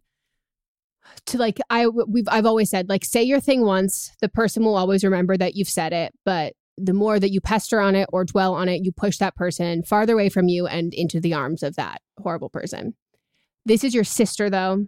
To 1.27 1.39
like, 1.39 1.59
I, 1.71 1.89
we've, 1.89 2.29
I've 2.29 2.47
always 2.47 2.71
said, 2.71 2.89
like, 2.89 3.05
say 3.05 3.23
your 3.23 3.41
thing 3.41 3.65
once, 3.65 4.13
the 4.21 4.29
person 4.29 4.65
will 4.65 4.77
always 4.77 5.03
remember 5.03 5.37
that 5.37 5.55
you've 5.57 5.69
said 5.69 5.93
it. 5.93 6.13
But 6.25 6.55
the 6.77 6.95
more 6.95 7.19
that 7.19 7.31
you 7.31 7.41
pester 7.41 7.81
on 7.81 7.95
it 7.95 8.09
or 8.13 8.25
dwell 8.25 8.55
on 8.55 8.69
it, 8.69 8.83
you 8.85 8.93
push 8.93 9.19
that 9.19 9.35
person 9.35 9.83
farther 9.83 10.15
away 10.15 10.29
from 10.29 10.49
you 10.49 10.67
and 10.67 10.95
into 10.95 11.21
the 11.21 11.35
arms 11.35 11.63
of 11.63 11.77
that 11.77 12.01
horrible 12.19 12.49
person. 12.49 12.95
This 13.67 13.83
is 13.85 13.95
your 13.95 14.05
sister, 14.05 14.49
though. 14.49 14.87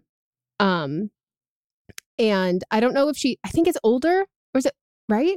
Um, 0.60 1.10
and 2.18 2.62
I 2.70 2.80
don't 2.80 2.94
know 2.94 3.08
if 3.08 3.16
she, 3.16 3.38
I 3.44 3.48
think 3.48 3.66
it's 3.66 3.78
older, 3.82 4.20
or 4.54 4.58
is 4.58 4.66
it 4.66 4.74
right? 5.08 5.36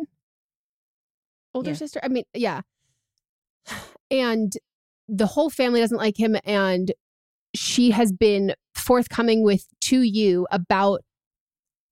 Older 1.54 1.72
Yeah. 1.72 1.76
sister? 1.76 2.00
I 2.04 2.10
mean, 2.10 2.26
yeah. 2.34 2.62
And 4.12 4.54
the 5.08 5.28
whole 5.28 5.50
family 5.50 5.80
doesn't 5.80 5.98
like 5.98 6.20
him. 6.20 6.36
And 6.44 6.92
she 7.56 7.92
has 7.92 8.12
been 8.12 8.54
forthcoming 8.74 9.44
with 9.44 9.66
to 9.82 10.02
you 10.02 10.48
about 10.52 11.02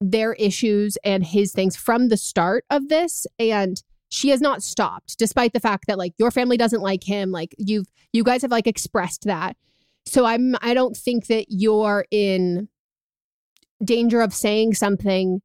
their 0.02 0.34
issues 0.34 0.98
and 1.04 1.26
his 1.26 1.54
things 1.54 1.76
from 1.76 2.10
the 2.10 2.18
start 2.18 2.66
of 2.70 2.90
this. 2.90 3.26
And 3.40 3.82
she 4.10 4.30
has 4.30 4.42
not 4.42 4.62
stopped, 4.62 5.18
despite 5.18 5.54
the 5.54 5.60
fact 5.60 5.86
that 5.88 5.98
like 5.98 6.14
your 6.18 6.32
family 6.32 6.58
doesn't 6.58 6.82
like 6.82 7.04
him. 7.04 7.32
Like 7.32 7.56
you've, 7.58 7.88
you 8.12 8.24
guys 8.24 8.42
have 8.42 8.52
like 8.52 8.68
expressed 8.68 9.24
that. 9.24 9.56
So 10.06 10.26
I'm, 10.26 10.56
I 10.62 10.74
don't 10.74 10.96
think 10.96 11.28
that 11.28 11.46
you're 11.50 12.06
in 12.12 12.68
danger 13.84 14.22
of 14.22 14.34
saying 14.34 14.74
something 14.74 15.42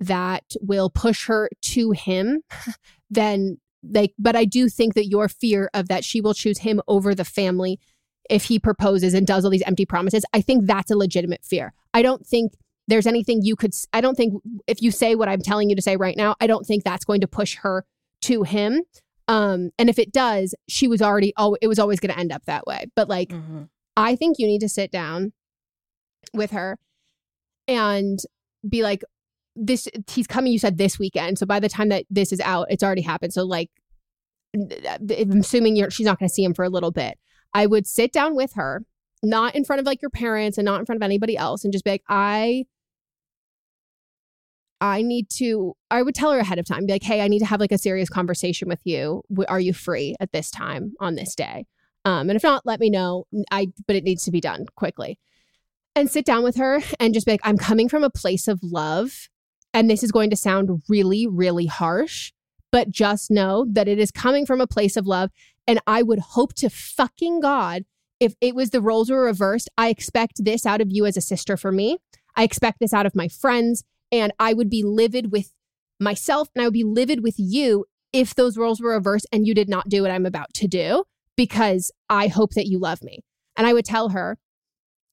that 0.00 0.44
will 0.60 0.90
push 0.90 1.26
her 1.26 1.48
to 1.62 1.90
him, 1.92 2.42
then 3.10 3.58
like, 3.90 4.14
but 4.18 4.36
I 4.36 4.44
do 4.44 4.68
think 4.68 4.94
that 4.94 5.06
your 5.06 5.28
fear 5.28 5.70
of 5.74 5.88
that 5.88 6.04
she 6.04 6.20
will 6.20 6.34
choose 6.34 6.58
him 6.58 6.80
over 6.88 7.14
the 7.14 7.24
family 7.24 7.78
if 8.28 8.44
he 8.44 8.58
proposes 8.58 9.14
and 9.14 9.26
does 9.26 9.44
all 9.44 9.50
these 9.50 9.62
empty 9.62 9.86
promises, 9.86 10.24
I 10.32 10.40
think 10.40 10.66
that's 10.66 10.90
a 10.90 10.96
legitimate 10.96 11.44
fear. 11.44 11.72
I 11.94 12.02
don't 12.02 12.26
think 12.26 12.54
there's 12.88 13.06
anything 13.06 13.40
you 13.42 13.56
could, 13.56 13.74
i 13.92 14.00
don't 14.00 14.16
think 14.16 14.42
if 14.66 14.80
you 14.80 14.90
say 14.90 15.14
what 15.14 15.28
I'm 15.28 15.40
telling 15.40 15.70
you 15.70 15.76
to 15.76 15.82
say 15.82 15.96
right 15.96 16.16
now, 16.16 16.36
I 16.40 16.46
don't 16.46 16.64
think 16.66 16.84
that's 16.84 17.04
going 17.04 17.20
to 17.20 17.28
push 17.28 17.56
her 17.56 17.84
to 18.22 18.42
him. 18.42 18.82
Um, 19.28 19.70
and 19.78 19.88
if 19.88 19.98
it 19.98 20.12
does, 20.12 20.54
she 20.68 20.86
was 20.86 21.02
already, 21.02 21.32
oh, 21.36 21.56
it 21.60 21.66
was 21.66 21.78
always 21.78 21.98
going 22.00 22.12
to 22.12 22.18
end 22.18 22.32
up 22.32 22.44
that 22.46 22.66
way. 22.66 22.86
But 22.94 23.08
like, 23.08 23.32
I 23.96 24.14
think 24.16 24.38
you 24.38 24.46
need 24.46 24.60
to 24.60 24.68
sit 24.68 24.92
down 24.92 25.32
with 26.32 26.52
her 26.52 26.78
and 27.66 28.18
be 28.68 28.82
like, 28.82 29.02
this, 29.56 29.88
he's 30.08 30.26
coming, 30.26 30.52
you 30.52 30.58
said 30.58 30.78
this 30.78 30.98
weekend. 30.98 31.38
So 31.38 31.46
by 31.46 31.58
the 31.58 31.68
time 31.68 31.88
that 31.88 32.04
this 32.10 32.32
is 32.32 32.40
out, 32.40 32.66
it's 32.70 32.82
already 32.82 33.02
happened. 33.02 33.32
So 33.32 33.44
like, 33.44 33.70
I'm 34.54 35.40
assuming 35.40 35.76
you're, 35.76 35.90
she's 35.90 36.06
not 36.06 36.18
going 36.18 36.28
to 36.28 36.34
see 36.34 36.44
him 36.44 36.54
for 36.54 36.64
a 36.64 36.68
little 36.68 36.92
bit. 36.92 37.18
I 37.52 37.66
would 37.66 37.86
sit 37.86 38.12
down 38.12 38.34
with 38.34 38.52
her, 38.54 38.84
not 39.22 39.54
in 39.54 39.64
front 39.64 39.80
of 39.80 39.86
like 39.86 40.02
your 40.02 40.10
parents 40.10 40.58
and 40.58 40.64
not 40.64 40.78
in 40.78 40.86
front 40.86 40.98
of 40.98 41.04
anybody 41.04 41.36
else, 41.36 41.64
and 41.64 41.72
just 41.72 41.84
be 41.84 41.90
like, 41.90 42.04
I, 42.08 42.64
I 44.80 45.02
need 45.02 45.30
to. 45.38 45.74
I 45.90 46.02
would 46.02 46.14
tell 46.14 46.32
her 46.32 46.38
ahead 46.38 46.58
of 46.58 46.66
time, 46.66 46.86
be 46.86 46.92
like, 46.92 47.02
hey, 47.02 47.22
I 47.22 47.28
need 47.28 47.38
to 47.38 47.46
have 47.46 47.60
like 47.60 47.72
a 47.72 47.78
serious 47.78 48.10
conversation 48.10 48.68
with 48.68 48.80
you. 48.84 49.22
Are 49.48 49.60
you 49.60 49.72
free 49.72 50.14
at 50.20 50.32
this 50.32 50.50
time 50.50 50.92
on 51.00 51.14
this 51.14 51.34
day? 51.34 51.64
Um, 52.04 52.28
and 52.28 52.36
if 52.36 52.42
not, 52.42 52.66
let 52.66 52.78
me 52.78 52.90
know. 52.90 53.24
I, 53.50 53.68
but 53.86 53.96
it 53.96 54.04
needs 54.04 54.22
to 54.24 54.30
be 54.30 54.40
done 54.40 54.66
quickly. 54.76 55.18
And 55.94 56.10
sit 56.10 56.26
down 56.26 56.44
with 56.44 56.56
her 56.56 56.80
and 57.00 57.14
just 57.14 57.24
be 57.24 57.32
like, 57.32 57.40
I'm 57.42 57.56
coming 57.56 57.88
from 57.88 58.04
a 58.04 58.10
place 58.10 58.48
of 58.48 58.60
love, 58.62 59.28
and 59.76 59.90
this 59.90 60.02
is 60.02 60.10
going 60.10 60.30
to 60.30 60.36
sound 60.36 60.82
really, 60.88 61.26
really 61.26 61.66
harsh, 61.66 62.32
but 62.72 62.88
just 62.88 63.30
know 63.30 63.66
that 63.68 63.86
it 63.86 63.98
is 63.98 64.10
coming 64.10 64.46
from 64.46 64.58
a 64.58 64.66
place 64.66 64.96
of 64.96 65.06
love. 65.06 65.30
And 65.66 65.80
I 65.86 66.02
would 66.02 66.18
hope 66.18 66.54
to 66.54 66.70
fucking 66.70 67.40
God 67.40 67.84
if 68.18 68.34
it 68.40 68.54
was 68.54 68.70
the 68.70 68.80
roles 68.80 69.10
were 69.10 69.22
reversed. 69.22 69.68
I 69.76 69.90
expect 69.90 70.42
this 70.42 70.64
out 70.64 70.80
of 70.80 70.88
you 70.90 71.04
as 71.04 71.18
a 71.18 71.20
sister 71.20 71.58
for 71.58 71.70
me. 71.70 71.98
I 72.34 72.42
expect 72.42 72.80
this 72.80 72.94
out 72.94 73.04
of 73.04 73.14
my 73.14 73.28
friends. 73.28 73.84
And 74.10 74.32
I 74.38 74.54
would 74.54 74.70
be 74.70 74.82
livid 74.82 75.30
with 75.30 75.52
myself 76.00 76.48
and 76.54 76.62
I 76.62 76.66
would 76.66 76.72
be 76.72 76.84
livid 76.84 77.22
with 77.22 77.34
you 77.36 77.84
if 78.14 78.34
those 78.34 78.56
roles 78.56 78.80
were 78.80 78.92
reversed 78.92 79.26
and 79.30 79.46
you 79.46 79.52
did 79.52 79.68
not 79.68 79.90
do 79.90 80.00
what 80.00 80.10
I'm 80.10 80.24
about 80.24 80.54
to 80.54 80.66
do 80.66 81.04
because 81.36 81.92
I 82.08 82.28
hope 82.28 82.52
that 82.54 82.66
you 82.66 82.78
love 82.78 83.02
me. 83.02 83.24
And 83.58 83.66
I 83.66 83.74
would 83.74 83.84
tell 83.84 84.10
her, 84.10 84.38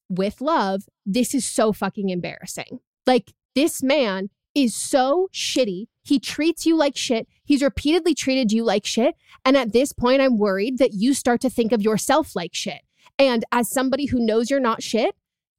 with 0.07 0.39
love, 0.39 0.83
this 1.05 1.35
is 1.35 1.45
so 1.45 1.73
fucking 1.73 2.09
embarrassing. 2.09 2.79
Like, 3.05 3.33
this 3.55 3.83
man 3.83 4.29
is 4.55 4.75
so 4.75 5.29
shitty. 5.33 5.87
He 6.03 6.19
treats 6.19 6.65
you 6.65 6.75
like 6.75 6.95
shit. 6.95 7.27
He's 7.43 7.63
repeatedly 7.63 8.13
treated 8.13 8.51
you 8.51 8.63
like 8.63 8.85
shit. 8.85 9.15
And 9.45 9.57
at 9.57 9.73
this 9.73 9.93
point, 9.93 10.21
I'm 10.21 10.37
worried 10.37 10.77
that 10.77 10.93
you 10.93 11.13
start 11.13 11.41
to 11.41 11.49
think 11.49 11.71
of 11.71 11.81
yourself 11.81 12.35
like 12.35 12.53
shit. 12.53 12.81
And 13.17 13.43
as 13.51 13.69
somebody 13.69 14.07
who 14.07 14.19
knows 14.19 14.49
you're 14.49 14.59
not 14.59 14.83
shit 14.83 15.15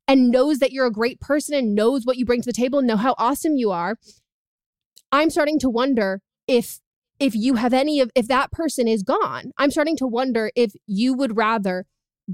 and 0.06 0.30
knows 0.30 0.58
that 0.58 0.72
you're 0.72 0.86
a 0.86 0.92
great 0.92 1.20
person 1.20 1.54
and 1.54 1.74
knows 1.74 2.04
what 2.04 2.16
you 2.16 2.24
bring 2.24 2.42
to 2.42 2.46
the 2.46 2.52
table 2.52 2.78
and 2.78 2.88
know 2.88 2.96
how 2.96 3.14
awesome 3.18 3.56
you 3.56 3.70
are, 3.70 3.98
I'm 5.12 5.30
starting 5.30 5.58
to 5.60 5.70
wonder 5.70 6.20
if 6.46 6.80
if 7.20 7.34
you 7.34 7.54
have 7.54 7.72
any 7.72 8.00
of 8.00 8.10
if 8.14 8.26
that 8.28 8.50
person 8.50 8.88
is 8.88 9.02
gone. 9.02 9.52
I'm 9.56 9.70
starting 9.70 9.96
to 9.98 10.06
wonder 10.06 10.50
if 10.54 10.72
you 10.86 11.14
would 11.14 11.36
rather 11.36 11.86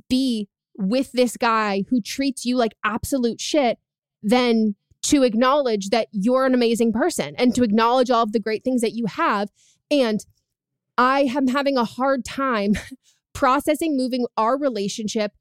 be 0.08 0.48
with 0.76 1.12
this 1.12 1.36
guy 1.36 1.84
who 1.90 2.00
treats 2.00 2.44
you 2.44 2.56
like 2.56 2.74
absolute 2.82 3.40
shit 3.40 3.78
than 4.22 4.76
to 5.02 5.22
acknowledge 5.22 5.88
that 5.90 6.08
you're 6.12 6.46
an 6.46 6.54
amazing 6.54 6.92
person 6.92 7.34
and 7.36 7.54
to 7.54 7.62
acknowledge 7.62 8.10
all 8.10 8.22
of 8.22 8.32
the 8.32 8.40
great 8.40 8.64
things 8.64 8.80
that 8.82 8.92
you 8.92 9.06
have. 9.06 9.50
And 9.90 10.24
I 10.98 11.20
am 11.34 11.48
having 11.48 11.76
a 11.76 11.84
hard 11.84 12.24
time 12.24 12.74
processing 13.32 13.96
moving 13.96 14.26
our 14.36 14.58
relationship, 14.58 15.32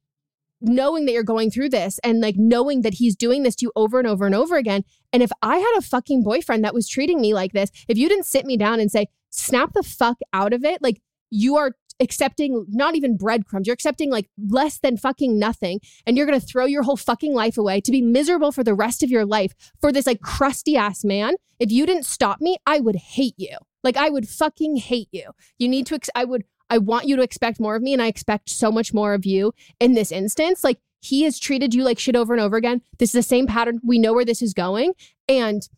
knowing 0.60 1.04
that 1.06 1.12
you're 1.12 1.22
going 1.22 1.50
through 1.50 1.68
this 1.68 1.98
and 2.02 2.20
like 2.20 2.36
knowing 2.38 2.82
that 2.82 2.94
he's 2.94 3.14
doing 3.14 3.42
this 3.42 3.56
to 3.56 3.66
you 3.66 3.72
over 3.76 3.98
and 3.98 4.08
over 4.08 4.26
and 4.26 4.34
over 4.34 4.56
again. 4.56 4.84
And 5.12 5.22
if 5.22 5.30
I 5.42 5.58
had 5.58 5.74
a 5.78 5.82
fucking 5.82 6.22
boyfriend 6.22 6.64
that 6.64 6.74
was 6.74 6.88
treating 6.88 7.20
me 7.20 7.34
like 7.34 7.52
this, 7.52 7.70
if 7.88 7.98
you 7.98 8.08
didn't 8.08 8.26
sit 8.26 8.46
me 8.46 8.56
down 8.56 8.80
and 8.80 8.90
say, 8.90 9.06
snap 9.30 9.72
the 9.74 9.82
fuck 9.82 10.18
out 10.32 10.52
of 10.52 10.64
it, 10.64 10.82
like 10.82 11.00
you 11.30 11.56
are 11.56 11.72
accepting 12.00 12.66
not 12.68 12.96
even 12.96 13.16
breadcrumbs. 13.16 13.66
You're 13.66 13.74
accepting 13.74 14.10
like 14.10 14.28
less 14.48 14.78
than 14.78 14.96
fucking 14.96 15.38
nothing. 15.38 15.80
And 16.06 16.16
you're 16.16 16.26
going 16.26 16.40
to 16.40 16.46
throw 16.46 16.64
your 16.64 16.82
whole 16.82 16.96
fucking 16.96 17.34
life 17.34 17.58
away 17.58 17.80
to 17.82 17.92
be 17.92 18.02
miserable 18.02 18.52
for 18.52 18.64
the 18.64 18.74
rest 18.74 19.02
of 19.02 19.10
your 19.10 19.26
life 19.26 19.54
for 19.80 19.92
this 19.92 20.06
like 20.06 20.20
crusty 20.20 20.76
ass 20.76 21.04
man. 21.04 21.34
If 21.58 21.70
you 21.70 21.86
didn't 21.86 22.06
stop 22.06 22.40
me, 22.40 22.56
I 22.66 22.80
would 22.80 22.96
hate 22.96 23.34
you. 23.36 23.56
Like 23.84 23.96
I 23.96 24.08
would 24.08 24.28
fucking 24.28 24.76
hate 24.76 25.08
you. 25.12 25.30
You 25.58 25.68
need 25.68 25.86
to, 25.86 25.94
ex- 25.94 26.10
I 26.14 26.24
would, 26.24 26.44
I 26.68 26.78
want 26.78 27.06
you 27.06 27.16
to 27.16 27.22
expect 27.22 27.60
more 27.60 27.76
of 27.76 27.82
me. 27.82 27.92
And 27.92 28.02
I 28.02 28.06
expect 28.06 28.48
so 28.48 28.72
much 28.72 28.94
more 28.94 29.14
of 29.14 29.26
you 29.26 29.52
in 29.78 29.94
this 29.94 30.10
instance. 30.10 30.64
Like 30.64 30.78
he 31.00 31.22
has 31.24 31.38
treated 31.38 31.74
you 31.74 31.82
like 31.82 31.98
shit 31.98 32.16
over 32.16 32.32
and 32.32 32.42
over 32.42 32.56
again. 32.56 32.82
This 32.98 33.10
is 33.10 33.24
the 33.24 33.28
same 33.28 33.46
pattern. 33.46 33.80
We 33.82 33.98
know 33.98 34.12
where 34.12 34.24
this 34.24 34.42
is 34.42 34.54
going. 34.54 34.92
And 35.28 35.68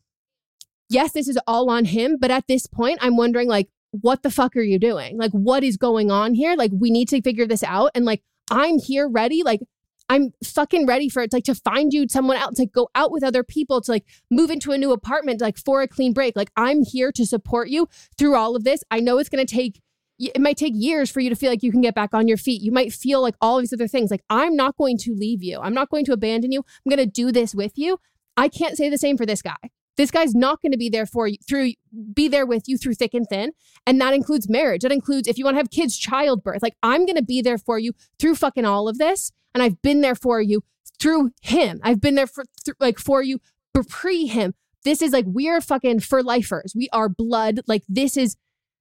yes, 0.88 1.12
this 1.12 1.28
is 1.28 1.38
all 1.46 1.70
on 1.70 1.86
him. 1.86 2.16
But 2.20 2.30
at 2.30 2.46
this 2.46 2.66
point, 2.66 2.98
I'm 3.00 3.16
wondering 3.16 3.48
like, 3.48 3.68
what 3.92 4.22
the 4.22 4.30
fuck 4.30 4.56
are 4.56 4.62
you 4.62 4.78
doing? 4.78 5.16
Like, 5.16 5.32
what 5.32 5.62
is 5.62 5.76
going 5.76 6.10
on 6.10 6.34
here? 6.34 6.56
Like, 6.56 6.72
we 6.74 6.90
need 6.90 7.08
to 7.10 7.22
figure 7.22 7.46
this 7.46 7.62
out. 7.62 7.90
And 7.94 8.04
like, 8.04 8.22
I'm 8.50 8.78
here 8.78 9.08
ready. 9.08 9.42
Like, 9.42 9.60
I'm 10.08 10.32
fucking 10.44 10.86
ready 10.86 11.08
for 11.08 11.22
it. 11.22 11.30
To, 11.30 11.36
like 11.36 11.44
to 11.44 11.54
find 11.54 11.92
you 11.92 12.06
someone 12.08 12.36
else, 12.36 12.56
to 12.56 12.66
go 12.66 12.88
out 12.94 13.12
with 13.12 13.22
other 13.22 13.42
people, 13.42 13.80
to 13.82 13.90
like 13.90 14.04
move 14.30 14.50
into 14.50 14.72
a 14.72 14.78
new 14.78 14.92
apartment, 14.92 15.40
like 15.40 15.58
for 15.58 15.80
a 15.80 15.88
clean 15.88 16.12
break. 16.12 16.36
Like 16.36 16.50
I'm 16.56 16.82
here 16.84 17.12
to 17.12 17.24
support 17.24 17.68
you 17.68 17.88
through 18.18 18.34
all 18.34 18.56
of 18.56 18.64
this. 18.64 18.82
I 18.90 19.00
know 19.00 19.18
it's 19.18 19.28
gonna 19.28 19.46
take 19.46 19.80
it 20.18 20.40
might 20.40 20.56
take 20.56 20.74
years 20.76 21.10
for 21.10 21.20
you 21.20 21.30
to 21.30 21.36
feel 21.36 21.50
like 21.50 21.62
you 21.62 21.72
can 21.72 21.80
get 21.80 21.94
back 21.94 22.14
on 22.14 22.28
your 22.28 22.36
feet. 22.36 22.62
You 22.62 22.70
might 22.70 22.92
feel 22.92 23.20
like 23.20 23.34
all 23.40 23.58
these 23.58 23.72
other 23.72 23.88
things. 23.88 24.10
Like, 24.10 24.22
I'm 24.30 24.54
not 24.54 24.76
going 24.76 24.98
to 24.98 25.14
leave 25.14 25.42
you. 25.42 25.58
I'm 25.60 25.74
not 25.74 25.88
going 25.90 26.04
to 26.04 26.12
abandon 26.12 26.52
you. 26.52 26.60
I'm 26.60 26.90
going 26.90 27.04
to 27.04 27.10
do 27.10 27.32
this 27.32 27.54
with 27.54 27.72
you. 27.76 27.98
I 28.36 28.48
can't 28.48 28.76
say 28.76 28.88
the 28.88 28.98
same 28.98 29.16
for 29.16 29.26
this 29.26 29.42
guy. 29.42 29.56
This 29.96 30.10
guy's 30.10 30.34
not 30.34 30.62
going 30.62 30.72
to 30.72 30.78
be 30.78 30.88
there 30.88 31.06
for 31.06 31.26
you 31.26 31.36
through, 31.46 31.72
be 32.14 32.28
there 32.28 32.46
with 32.46 32.64
you 32.66 32.78
through 32.78 32.94
thick 32.94 33.14
and 33.14 33.26
thin. 33.28 33.52
And 33.86 34.00
that 34.00 34.14
includes 34.14 34.48
marriage. 34.48 34.82
That 34.82 34.92
includes 34.92 35.28
if 35.28 35.38
you 35.38 35.44
want 35.44 35.54
to 35.54 35.58
have 35.58 35.70
kids, 35.70 35.96
childbirth. 35.98 36.62
Like, 36.62 36.76
I'm 36.82 37.04
going 37.04 37.16
to 37.16 37.24
be 37.24 37.42
there 37.42 37.58
for 37.58 37.78
you 37.78 37.92
through 38.18 38.36
fucking 38.36 38.64
all 38.64 38.88
of 38.88 38.98
this. 38.98 39.32
And 39.54 39.62
I've 39.62 39.82
been 39.82 40.00
there 40.00 40.14
for 40.14 40.40
you 40.40 40.62
through 40.98 41.32
him. 41.42 41.80
I've 41.82 42.00
been 42.00 42.14
there 42.14 42.26
for, 42.26 42.44
th- 42.64 42.76
like, 42.80 42.98
for 42.98 43.22
you 43.22 43.40
pre 43.88 44.26
him. 44.26 44.54
This 44.84 45.02
is 45.02 45.12
like, 45.12 45.26
we're 45.28 45.60
fucking 45.60 46.00
for 46.00 46.22
lifers. 46.22 46.72
We 46.74 46.88
are 46.92 47.08
blood. 47.08 47.60
Like, 47.66 47.82
this 47.88 48.16
is, 48.16 48.36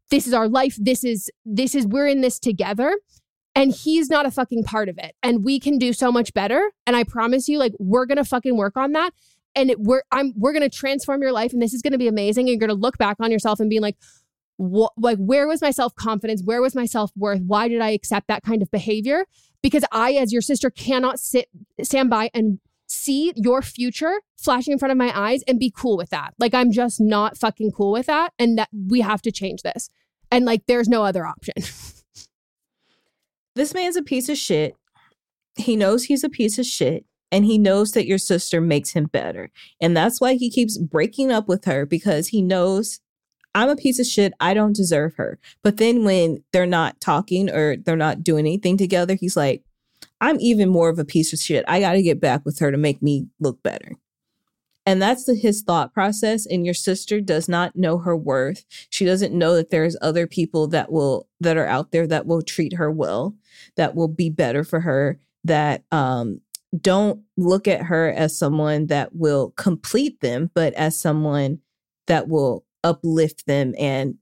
this 0.09 0.27
is 0.27 0.33
our 0.33 0.47
life. 0.47 0.75
This 0.79 1.03
is, 1.03 1.29
this 1.45 1.75
is, 1.75 1.85
we're 1.85 2.07
in 2.07 2.21
this 2.21 2.39
together. 2.39 2.97
And 3.53 3.73
he's 3.73 4.09
not 4.09 4.25
a 4.25 4.31
fucking 4.31 4.63
part 4.63 4.87
of 4.87 4.97
it. 4.97 5.13
And 5.21 5.43
we 5.43 5.59
can 5.59 5.77
do 5.77 5.91
so 5.91 6.11
much 6.11 6.33
better. 6.33 6.71
And 6.87 6.95
I 6.95 7.03
promise 7.03 7.49
you, 7.49 7.59
like, 7.59 7.73
we're 7.79 8.05
going 8.05 8.17
to 8.17 8.23
fucking 8.23 8.55
work 8.55 8.77
on 8.77 8.93
that 8.93 9.11
and 9.55 9.69
it, 9.71 9.79
we're 9.79 10.03
I'm 10.11 10.33
we're 10.35 10.53
gonna 10.53 10.69
transform 10.69 11.21
your 11.21 11.31
life, 11.31 11.53
and 11.53 11.61
this 11.61 11.73
is 11.73 11.81
gonna 11.81 11.97
be 11.97 12.07
amazing. 12.07 12.43
And 12.43 12.49
you're 12.49 12.67
gonna 12.67 12.79
look 12.79 12.97
back 12.97 13.17
on 13.19 13.31
yourself 13.31 13.59
and 13.59 13.69
be 13.69 13.79
like, 13.79 13.97
what 14.57 14.93
like 14.97 15.17
where 15.17 15.47
was 15.47 15.61
my 15.61 15.71
self 15.71 15.95
confidence? 15.95 16.41
Where 16.43 16.61
was 16.61 16.75
my 16.75 16.85
self 16.85 17.11
worth? 17.15 17.41
Why 17.41 17.67
did 17.67 17.81
I 17.81 17.89
accept 17.89 18.27
that 18.27 18.43
kind 18.43 18.61
of 18.61 18.71
behavior? 18.71 19.25
Because 19.61 19.85
I, 19.91 20.13
as 20.13 20.33
your 20.33 20.41
sister, 20.41 20.69
cannot 20.69 21.19
sit 21.19 21.47
stand 21.81 22.09
by 22.09 22.29
and 22.33 22.59
see 22.87 23.33
your 23.35 23.61
future 23.61 24.21
flashing 24.37 24.73
in 24.73 24.79
front 24.79 24.91
of 24.91 24.97
my 24.97 25.17
eyes 25.17 25.43
and 25.47 25.59
be 25.59 25.71
cool 25.75 25.97
with 25.97 26.09
that. 26.09 26.33
Like 26.39 26.53
I'm 26.53 26.71
just 26.71 26.99
not 26.99 27.37
fucking 27.37 27.71
cool 27.71 27.91
with 27.91 28.07
that, 28.07 28.33
and 28.39 28.57
that 28.57 28.69
we 28.73 29.01
have 29.01 29.21
to 29.23 29.31
change 29.31 29.61
this. 29.63 29.89
And 30.31 30.45
like, 30.45 30.65
there's 30.65 30.87
no 30.87 31.03
other 31.03 31.25
option. 31.25 31.53
this 33.55 33.73
man's 33.73 33.97
a 33.97 34.01
piece 34.01 34.29
of 34.29 34.37
shit. 34.37 34.77
He 35.57 35.75
knows 35.75 36.05
he's 36.05 36.23
a 36.23 36.29
piece 36.29 36.57
of 36.57 36.65
shit 36.65 37.05
and 37.31 37.45
he 37.45 37.57
knows 37.57 37.93
that 37.93 38.07
your 38.07 38.17
sister 38.17 38.59
makes 38.59 38.91
him 38.91 39.05
better. 39.05 39.49
And 39.79 39.95
that's 39.95 40.19
why 40.19 40.33
he 40.33 40.49
keeps 40.49 40.77
breaking 40.77 41.31
up 41.31 41.47
with 41.47 41.65
her 41.65 41.85
because 41.85 42.27
he 42.27 42.41
knows 42.41 42.99
I'm 43.53 43.69
a 43.69 43.75
piece 43.75 43.99
of 43.99 44.05
shit. 44.05 44.33
I 44.39 44.53
don't 44.53 44.75
deserve 44.75 45.15
her. 45.15 45.39
But 45.61 45.77
then 45.77 46.03
when 46.03 46.43
they're 46.53 46.65
not 46.65 47.01
talking 47.01 47.49
or 47.49 47.77
they're 47.77 47.97
not 47.97 48.23
doing 48.23 48.45
anything 48.45 48.77
together, 48.77 49.15
he's 49.15 49.35
like, 49.35 49.63
I'm 50.21 50.39
even 50.39 50.69
more 50.69 50.89
of 50.89 50.99
a 50.99 51.05
piece 51.05 51.33
of 51.33 51.39
shit. 51.39 51.65
I 51.67 51.79
got 51.79 51.93
to 51.93 52.01
get 52.01 52.21
back 52.21 52.45
with 52.45 52.59
her 52.59 52.71
to 52.71 52.77
make 52.77 53.01
me 53.01 53.27
look 53.39 53.61
better. 53.63 53.97
And 54.85 55.01
that's 55.01 55.25
the, 55.25 55.35
his 55.35 55.61
thought 55.61 55.93
process. 55.93 56.45
And 56.45 56.65
your 56.65 56.73
sister 56.73 57.21
does 57.21 57.47
not 57.47 57.75
know 57.75 57.99
her 57.99 58.15
worth. 58.15 58.65
She 58.89 59.05
doesn't 59.05 59.33
know 59.33 59.55
that 59.55 59.69
there's 59.69 59.97
other 60.01 60.27
people 60.27 60.67
that 60.69 60.91
will 60.91 61.27
that 61.39 61.57
are 61.57 61.67
out 61.67 61.91
there 61.91 62.07
that 62.07 62.25
will 62.25 62.41
treat 62.41 62.73
her 62.73 62.89
well, 62.89 63.35
that 63.75 63.95
will 63.95 64.07
be 64.07 64.29
better 64.29 64.63
for 64.63 64.81
her, 64.81 65.19
that 65.43 65.83
um 65.91 66.41
don't 66.79 67.21
look 67.37 67.67
at 67.67 67.83
her 67.83 68.11
as 68.11 68.37
someone 68.37 68.87
that 68.87 69.15
will 69.15 69.51
complete 69.51 70.21
them, 70.21 70.49
but 70.53 70.73
as 70.73 70.99
someone 70.99 71.59
that 72.07 72.27
will 72.27 72.65
uplift 72.83 73.45
them 73.45 73.73
and 73.77 74.15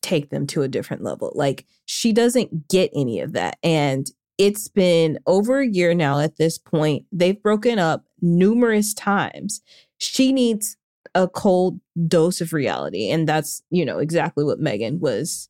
take 0.00 0.30
them 0.30 0.46
to 0.48 0.62
a 0.62 0.68
different 0.68 1.02
level. 1.02 1.32
Like 1.34 1.66
she 1.84 2.12
doesn't 2.12 2.68
get 2.68 2.90
any 2.94 3.20
of 3.20 3.32
that. 3.32 3.58
And 3.62 4.06
it's 4.38 4.68
been 4.68 5.18
over 5.26 5.60
a 5.60 5.68
year 5.68 5.94
now 5.94 6.18
at 6.18 6.36
this 6.36 6.58
point. 6.58 7.04
They've 7.12 7.40
broken 7.40 7.78
up 7.78 8.04
numerous 8.20 8.94
times. 8.94 9.60
She 9.98 10.32
needs 10.32 10.76
a 11.14 11.28
cold 11.28 11.78
dose 12.08 12.40
of 12.40 12.52
reality. 12.52 13.10
And 13.10 13.28
that's, 13.28 13.62
you 13.70 13.84
know, 13.84 13.98
exactly 13.98 14.44
what 14.44 14.60
Meghan 14.60 14.98
was 14.98 15.48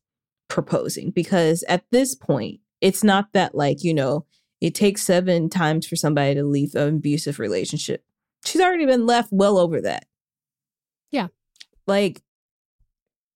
proposing. 0.49 1.09
Because 1.11 1.63
at 1.67 1.85
this 1.91 2.13
point, 2.13 2.59
it's 2.81 3.03
not 3.03 3.31
that 3.33 3.55
like, 3.55 3.83
you 3.83 3.93
know, 3.93 4.25
it 4.63 4.73
takes 4.73 5.01
seven 5.01 5.49
times 5.49 5.85
for 5.85 5.97
somebody 5.97 6.35
to 6.35 6.43
leave 6.45 6.73
an 6.73 6.95
abusive 6.95 7.37
relationship. 7.37 8.01
She's 8.45 8.61
already 8.61 8.85
been 8.85 9.05
left 9.05 9.27
well 9.29 9.57
over 9.57 9.81
that. 9.81 10.05
Yeah. 11.11 11.27
Like 11.85 12.21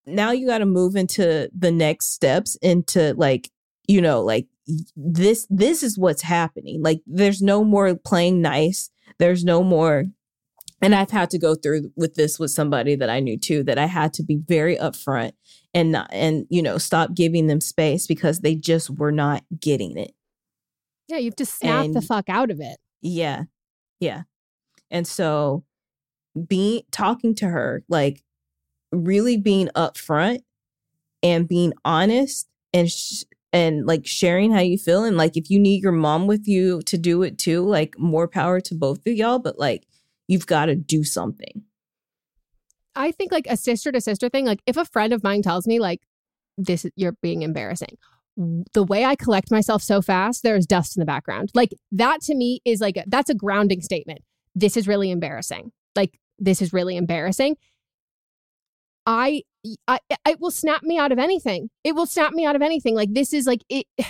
now 0.05 0.31
you 0.31 0.47
got 0.47 0.59
to 0.59 0.65
move 0.65 0.95
into 0.95 1.49
the 1.53 1.69
next 1.69 2.13
steps 2.13 2.55
into 2.61 3.13
like, 3.15 3.49
you 3.89 4.01
know, 4.01 4.21
like 4.21 4.47
this 4.95 5.45
this 5.49 5.83
is 5.83 5.97
what's 5.97 6.21
happening. 6.21 6.81
Like 6.81 7.01
there's 7.05 7.41
no 7.41 7.65
more 7.65 7.93
playing 7.93 8.41
nice. 8.41 8.89
There's 9.19 9.43
no 9.43 9.63
more 9.63 10.05
and 10.81 10.95
I've 10.95 11.11
had 11.11 11.29
to 11.31 11.39
go 11.39 11.55
through 11.55 11.91
with 11.97 12.15
this 12.15 12.39
with 12.39 12.51
somebody 12.51 12.95
that 12.95 13.09
I 13.09 13.19
knew 13.19 13.37
too 13.37 13.63
that 13.63 13.77
I 13.77 13.87
had 13.87 14.13
to 14.13 14.23
be 14.23 14.37
very 14.47 14.77
upfront 14.77 15.33
and 15.73 15.91
not 15.91 16.07
and 16.13 16.45
you 16.49 16.61
know 16.61 16.77
stop 16.77 17.13
giving 17.13 17.47
them 17.47 17.59
space 17.59 18.07
because 18.07 18.39
they 18.39 18.55
just 18.55 18.89
were 18.89 19.11
not 19.11 19.43
getting 19.59 19.97
it. 19.97 20.13
Yeah, 21.07 21.17
you 21.17 21.25
have 21.25 21.35
to 21.37 21.45
snap 21.45 21.85
and, 21.85 21.93
the 21.93 22.01
fuck 22.01 22.29
out 22.29 22.51
of 22.51 22.59
it. 22.59 22.77
Yeah. 23.01 23.43
Yeah. 23.99 24.23
And 24.91 25.07
so 25.07 25.63
being 26.47 26.81
talking 26.91 27.33
to 27.35 27.47
her, 27.47 27.83
like 27.87 28.23
really 28.91 29.37
being 29.37 29.69
upfront 29.75 30.41
and 31.23 31.47
being 31.47 31.73
honest 31.83 32.47
and 32.73 32.89
sh- 32.89 33.23
and 33.53 33.85
like 33.85 34.05
sharing 34.05 34.51
how 34.51 34.59
you 34.59 34.77
feel 34.77 35.03
and 35.03 35.17
like 35.17 35.37
if 35.37 35.49
you 35.49 35.59
need 35.59 35.81
your 35.81 35.93
mom 35.93 36.27
with 36.27 36.47
you 36.47 36.81
to 36.83 36.97
do 36.97 37.23
it 37.23 37.37
too, 37.37 37.63
like 37.63 37.97
more 37.97 38.27
power 38.27 38.59
to 38.61 38.75
both 38.75 39.05
of 39.07 39.13
y'all, 39.13 39.39
but 39.39 39.57
like 39.57 39.87
you've 40.27 40.45
got 40.45 40.65
to 40.65 40.75
do 40.75 41.03
something. 41.03 41.63
I 42.95 43.11
think 43.11 43.31
like 43.31 43.47
a 43.47 43.55
sister 43.55 43.91
to 43.91 44.01
sister 44.01 44.27
thing, 44.27 44.45
like 44.45 44.61
if 44.65 44.75
a 44.75 44.85
friend 44.85 45.13
of 45.13 45.23
mine 45.23 45.41
tells 45.41 45.67
me 45.67 45.79
like 45.79 46.01
this 46.57 46.85
you're 46.95 47.15
being 47.21 47.43
embarrassing 47.43 47.97
the 48.73 48.83
way 48.83 49.03
I 49.03 49.15
collect 49.15 49.51
myself 49.51 49.81
so 49.81 50.01
fast, 50.01 50.43
there's 50.43 50.67
dust 50.67 50.95
in 50.95 50.99
the 50.99 51.05
background. 51.05 51.49
Like 51.55 51.73
that 51.91 52.21
to 52.21 52.35
me 52.35 52.61
is 52.65 52.79
like, 52.79 53.03
that's 53.07 53.29
a 53.29 53.35
grounding 53.35 53.81
statement. 53.81 54.19
This 54.53 54.77
is 54.77 54.87
really 54.87 55.11
embarrassing. 55.11 55.71
Like, 55.95 56.19
this 56.39 56.61
is 56.61 56.71
really 56.71 56.97
embarrassing. 56.97 57.57
I, 59.05 59.43
I, 59.87 59.99
it 60.27 60.39
will 60.39 60.51
snap 60.51 60.83
me 60.83 60.99
out 60.99 61.11
of 61.11 61.17
anything. 61.17 61.69
It 61.83 61.95
will 61.95 62.05
snap 62.05 62.33
me 62.33 62.45
out 62.45 62.55
of 62.55 62.61
anything. 62.61 62.95
Like, 62.95 63.13
this 63.13 63.33
is 63.33 63.47
like, 63.47 63.63
it, 63.69 63.87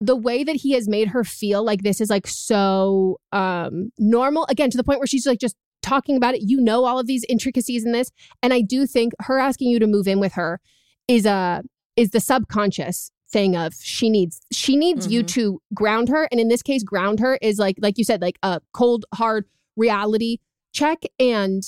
the 0.00 0.16
way 0.16 0.44
that 0.44 0.56
he 0.56 0.72
has 0.72 0.88
made 0.88 1.08
her 1.08 1.24
feel 1.24 1.64
like 1.64 1.82
this 1.82 2.02
is 2.02 2.10
like 2.10 2.26
so 2.26 3.18
um 3.32 3.90
normal 3.96 4.44
again 4.50 4.68
to 4.68 4.76
the 4.76 4.84
point 4.84 5.00
where 5.00 5.06
she's 5.06 5.26
like 5.26 5.40
just 5.40 5.56
talking 5.80 6.18
about 6.18 6.34
it 6.34 6.42
you 6.42 6.60
know 6.60 6.84
all 6.84 6.98
of 6.98 7.06
these 7.06 7.24
intricacies 7.30 7.82
in 7.82 7.92
this 7.92 8.10
and 8.42 8.52
i 8.52 8.60
do 8.60 8.86
think 8.86 9.14
her 9.20 9.38
asking 9.38 9.70
you 9.70 9.78
to 9.78 9.86
move 9.86 10.06
in 10.06 10.20
with 10.20 10.34
her 10.34 10.60
is 11.08 11.24
a 11.24 11.62
is 11.96 12.10
the 12.10 12.20
subconscious 12.20 13.10
thing 13.30 13.56
of 13.56 13.74
she 13.74 14.08
needs 14.08 14.40
she 14.52 14.76
needs 14.76 15.06
mm-hmm. 15.06 15.12
you 15.12 15.22
to 15.22 15.60
ground 15.74 16.08
her. 16.08 16.28
And 16.30 16.40
in 16.40 16.48
this 16.48 16.62
case 16.62 16.82
ground 16.82 17.20
her 17.20 17.38
is 17.42 17.58
like 17.58 17.76
like 17.80 17.98
you 17.98 18.04
said 18.04 18.22
like 18.22 18.38
a 18.42 18.60
cold 18.72 19.04
hard 19.14 19.46
reality 19.76 20.38
check. 20.72 21.02
And 21.18 21.62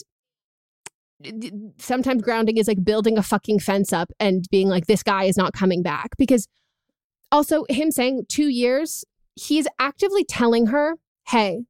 sometimes 1.79 2.23
grounding 2.23 2.59
is 2.59 2.69
like 2.69 2.85
building 2.85 3.19
a 3.19 3.23
fucking 3.23 3.59
fence 3.59 3.93
up 3.93 4.13
and 4.21 4.47
being 4.51 4.69
like 4.69 4.87
this 4.87 5.03
guy 5.03 5.25
is 5.25 5.37
not 5.37 5.53
coming 5.53 5.83
back. 5.83 6.17
Because 6.17 6.47
also 7.33 7.65
him 7.69 7.91
saying 7.91 8.25
2 8.29 8.49
years 8.49 9.05
he's 9.37 9.67
actively 9.79 10.25
telling 10.25 10.69
her 10.69 10.95
hey 11.29 11.61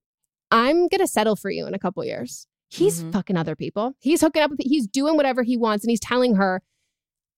i'm 0.52 0.86
going 0.86 1.00
to 1.00 1.06
settle 1.06 1.34
for 1.34 1.50
you 1.50 1.66
in 1.66 1.74
a 1.74 1.78
couple 1.78 2.04
years. 2.04 2.46
He's 2.70 3.00
mm-hmm. 3.00 3.12
fucking 3.12 3.36
other 3.36 3.56
people. 3.56 3.94
He's 3.98 4.20
hooking 4.20 4.42
up 4.42 4.50
with 4.50 4.60
he's 4.62 4.86
doing 4.86 5.16
whatever 5.16 5.42
he 5.42 5.56
wants 5.56 5.84
and 5.84 5.90
he's 5.90 6.00
telling 6.00 6.36
her 6.36 6.62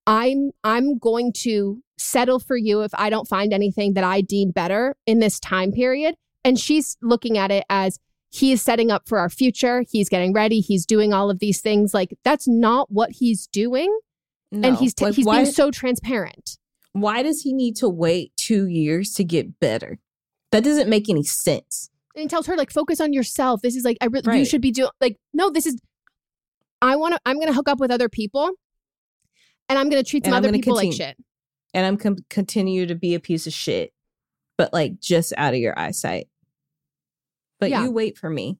i'm 0.07 0.51
i'm 0.65 0.99
going 0.99 1.33
to 1.33 1.83
settle 2.01 2.41
for 2.41 2.57
you 2.57 2.83
if 2.83 2.93
I 2.95 3.11
don't 3.11 3.29
find 3.29 3.53
anything 3.53 3.95
that 3.95 4.05
I 4.05 4.21
deem 4.21 4.51
better 4.51 4.97
in 5.07 5.19
this 5.19 5.39
time 5.39 5.73
period. 5.73 6.17
And 6.45 6.59
she's 6.59 6.97
looking 7.03 7.37
at 7.37 7.51
it 7.51 7.65
as 7.69 7.99
he 8.31 8.53
is 8.53 8.63
setting 8.63 8.91
up 8.91 9.09
for 9.09 9.19
our 9.19 9.29
future. 9.29 9.85
He's 9.89 10.09
getting 10.09 10.33
ready. 10.33 10.61
He's 10.61 10.87
doing 10.87 11.13
all 11.13 11.31
of 11.31 11.39
these 11.39 11.61
things. 11.61 11.93
Like 11.93 12.17
that's 12.25 12.49
not 12.49 12.91
what 12.91 13.11
he's 13.13 13.47
doing. 13.49 13.97
No. 14.51 14.69
And 14.69 14.77
he's 14.77 14.95
t- 14.95 15.05
like, 15.05 15.15
he's 15.15 15.27
why, 15.27 15.43
being 15.43 15.53
so 15.53 15.71
transparent. 15.71 16.59
Why 16.93 17.23
does 17.23 17.43
he 17.43 17.53
need 17.53 17.77
to 17.77 17.89
wait 17.89 18.33
two 18.37 18.67
years 18.67 19.13
to 19.15 19.25
get 19.25 19.61
better? 19.61 19.99
That 20.51 20.65
doesn't 20.65 20.89
make 20.89 21.09
any 21.09 21.23
sense. 21.23 21.91
And 22.17 22.23
he 22.23 22.29
tells 22.29 22.47
her 22.47 22.57
like, 22.57 22.73
focus 22.73 23.01
on 23.01 23.13
yourself. 23.13 23.63
This 23.63 23.77
is 23.77 23.85
like, 23.85 23.97
I 24.01 24.07
re- 24.07 24.23
right. 24.25 24.39
you 24.39 24.45
should 24.45 24.61
be 24.61 24.73
doing 24.73 24.91
like, 25.01 25.17
no, 25.33 25.51
this 25.51 25.67
is. 25.67 25.77
I 26.83 26.97
want 26.97 27.15
to. 27.15 27.21
I'm 27.27 27.37
going 27.37 27.49
to 27.49 27.53
hook 27.53 27.69
up 27.69 27.79
with 27.79 27.91
other 27.91 28.09
people, 28.09 28.51
and 29.69 29.79
I'm 29.79 29.91
going 29.91 30.03
to 30.03 30.11
treat 30.11 30.25
some 30.25 30.33
other 30.33 30.51
people 30.51 30.75
continue. 30.75 30.93
like 30.93 30.97
shit 30.97 31.17
and 31.75 31.87
I'm 31.87 31.97
com- 31.97 32.25
continue 32.29 32.87
to 32.87 32.95
be 32.95 33.15
a 33.15 33.21
piece 33.21 33.47
of 33.47 33.53
shit, 33.53 33.93
but 34.59 34.73
like 34.73 35.01
just 35.01 35.33
out 35.37 35.55
of 35.55 35.61
your 35.61 35.79
eyesight. 35.79 36.29
But 37.59 37.71
yeah. 37.71 37.85
you 37.85 37.91
wait 37.91 38.17
for 38.17 38.31
me 38.31 38.59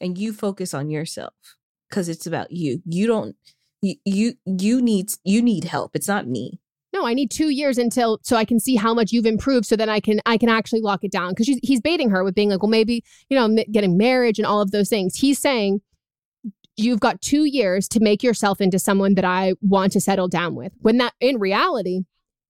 and 0.00 0.16
you 0.16 0.32
focus 0.32 0.72
on 0.72 0.90
yourself 0.90 1.34
because 1.88 2.08
it's 2.08 2.26
about 2.26 2.52
you. 2.52 2.82
You 2.84 3.06
don't 3.06 3.36
you, 3.82 3.96
you 4.04 4.34
you 4.44 4.80
need 4.80 5.10
you 5.24 5.42
need 5.42 5.64
help. 5.64 5.94
It's 5.94 6.08
not 6.08 6.26
me. 6.26 6.60
No, 6.92 7.06
I 7.06 7.14
need 7.14 7.30
two 7.30 7.50
years 7.50 7.78
until 7.78 8.18
so 8.22 8.36
I 8.36 8.44
can 8.44 8.58
see 8.58 8.76
how 8.76 8.94
much 8.94 9.12
you've 9.12 9.26
improved, 9.26 9.66
so 9.66 9.76
then 9.76 9.88
I 9.88 10.00
can 10.00 10.20
I 10.26 10.38
can 10.38 10.48
actually 10.48 10.80
lock 10.80 11.04
it 11.04 11.12
down. 11.12 11.30
Because 11.30 11.58
he's 11.62 11.80
baiting 11.80 12.10
her 12.10 12.24
with 12.24 12.34
being 12.34 12.50
like, 12.50 12.62
well, 12.62 12.70
maybe 12.70 13.04
you 13.28 13.36
know, 13.36 13.62
getting 13.70 13.96
marriage 13.96 14.38
and 14.38 14.46
all 14.46 14.60
of 14.60 14.70
those 14.70 14.88
things. 14.88 15.16
He's 15.16 15.38
saying 15.38 15.80
you've 16.80 17.00
got 17.00 17.20
two 17.20 17.44
years 17.44 17.88
to 17.88 18.00
make 18.00 18.22
yourself 18.22 18.60
into 18.60 18.78
someone 18.78 19.14
that 19.14 19.24
I 19.24 19.54
want 19.60 19.92
to 19.92 20.00
settle 20.00 20.28
down 20.28 20.54
with. 20.54 20.72
When 20.80 20.98
that 20.98 21.14
in 21.20 21.38
reality, 21.38 22.02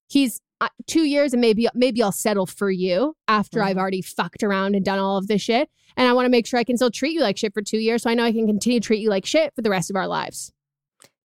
he's 0.09 0.40
uh, 0.61 0.69
two 0.86 1.05
years 1.05 1.32
and 1.32 1.40
maybe 1.40 1.69
maybe 1.74 2.02
I'll 2.02 2.12
settle 2.12 2.47
for 2.47 2.70
you 2.70 3.16
after 3.28 3.62
I've 3.62 3.78
already 3.78 4.02
fucked 4.02 4.43
around 4.43 4.74
and 4.74 4.85
done 4.85 4.98
all 4.98 5.16
of 5.16 5.27
this 5.27 5.43
shit. 5.43 5.70
And 5.97 6.07
I 6.07 6.12
want 6.12 6.27
to 6.27 6.31
make 6.31 6.47
sure 6.47 6.61
I 6.61 6.65
can 6.65 6.77
still 6.77 6.90
treat 6.90 7.12
you 7.12 7.20
like 7.20 7.36
shit 7.36 7.55
for 7.55 7.62
two 7.62 7.78
years, 7.78 8.02
so 8.02 8.11
I 8.11 8.15
know 8.15 8.24
I 8.24 8.32
can 8.32 8.47
continue 8.47 8.81
to 8.81 8.86
treat 8.86 9.01
you 9.01 9.11
like 9.11 9.27
shit 9.27 9.55
for 9.55 9.62
the 9.62 9.70
rest 9.70 9.90
of 9.90 9.97
our 9.97 10.07
lives. 10.07 10.52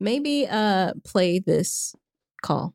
Maybe 0.01 0.47
uh 0.48 0.93
play 1.05 1.39
this 1.39 1.94
call. 2.43 2.74